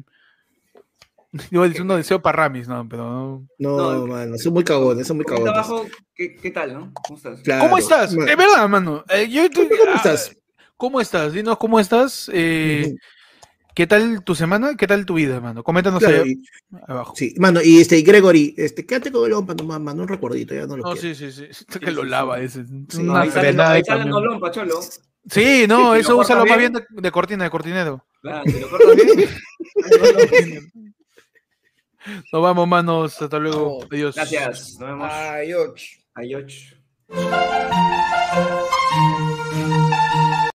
decir 1.31 1.81
uno 1.81 1.95
deseo 1.97 2.21
para 2.21 2.43
Ramis, 2.43 2.67
no, 2.67 2.87
pero 2.87 3.03
no. 3.03 3.47
No, 3.59 3.77
No, 3.99 4.07
mano, 4.07 4.37
son 4.37 4.53
muy 4.53 4.63
cagones, 4.63 5.07
son 5.07 5.17
muy 5.17 5.25
Comenta 5.25 5.51
cagones. 5.53 5.69
abajo, 5.69 5.87
¿qué, 6.15 6.35
¿qué 6.35 6.51
tal, 6.51 6.73
no? 6.73 6.91
¿Cómo 6.93 7.17
estás? 7.17 7.41
Claro. 7.41 7.63
¿Cómo 7.63 7.77
estás? 7.77 8.11
Es 8.13 8.37
verdad, 8.37 8.67
mano. 8.69 9.03
Eh, 9.09 9.27
yo 9.29 9.43
¿Cómo 9.53 9.69
ah, 9.89 9.95
estás? 9.97 10.35
¿Cómo 10.77 11.01
estás? 11.01 11.33
Dinos 11.33 11.57
cómo 11.57 11.79
estás. 11.79 12.29
Eh. 12.33 12.95
¿Qué 13.75 13.85
tal 13.85 14.23
tu 14.23 14.33
semana? 14.33 14.75
¿Qué 14.75 14.87
tal 14.87 15.05
tu 15.05 15.13
vida, 15.13 15.39
mano? 15.39 15.63
Coméntanos 15.63 15.99
Claro, 15.99 16.23
ahí 16.23 16.31
y- 16.31 16.43
abajo. 16.87 17.13
sí, 17.15 17.35
mano, 17.37 17.61
y 17.63 17.79
este, 17.79 17.95
y 17.99 18.01
Gregory, 18.01 18.55
este, 18.57 18.83
quédate 18.87 19.11
con 19.11 19.23
el 19.27 19.33
hombre, 19.33 19.55
nomás, 19.55 19.79
mano, 19.79 20.01
un 20.01 20.07
recuerdito, 20.07 20.55
ya 20.55 20.65
no 20.65 20.77
lo 20.77 20.83
No, 20.83 20.93
quiero. 20.93 21.15
sí, 21.15 21.31
sí, 21.31 21.31
sí. 21.53 21.65
que 21.79 21.85
Sí, 21.85 21.91
lo 21.93 22.01
sí, 22.01 22.07
lava 22.09 22.39
sí. 22.39 22.45
ese. 22.45 22.61
Es 22.61 22.67
Sí, 22.89 23.07
ahí 23.13 23.29
sale, 23.29 23.61
ahí 23.61 23.83
sale 23.83 24.11
pacholo. 24.41 24.79
Sí, 25.29 25.65
no, 25.67 25.95
eso 25.95 26.13
lo 26.13 26.19
úsalo 26.19 26.45
más 26.45 26.57
bien 26.57 26.73
de, 26.73 26.85
de 26.89 27.11
cortina, 27.11 27.43
de 27.43 27.49
cortinero. 27.49 28.05
Claro, 28.21 28.43
si 28.45 28.59
lo 28.59 28.69
cortas 28.69 28.95
bien. 28.95 29.29
Nos 32.31 32.41
vamos, 32.41 32.67
manos. 32.67 33.21
Hasta 33.21 33.37
luego. 33.37 33.83
Adiós. 33.91 34.15
Gracias. 34.15 34.77
Nos 34.79 34.89
vemos. 34.89 35.11
Ay, 35.11 35.53
och. 35.53 35.75
Adiós. 36.15 36.73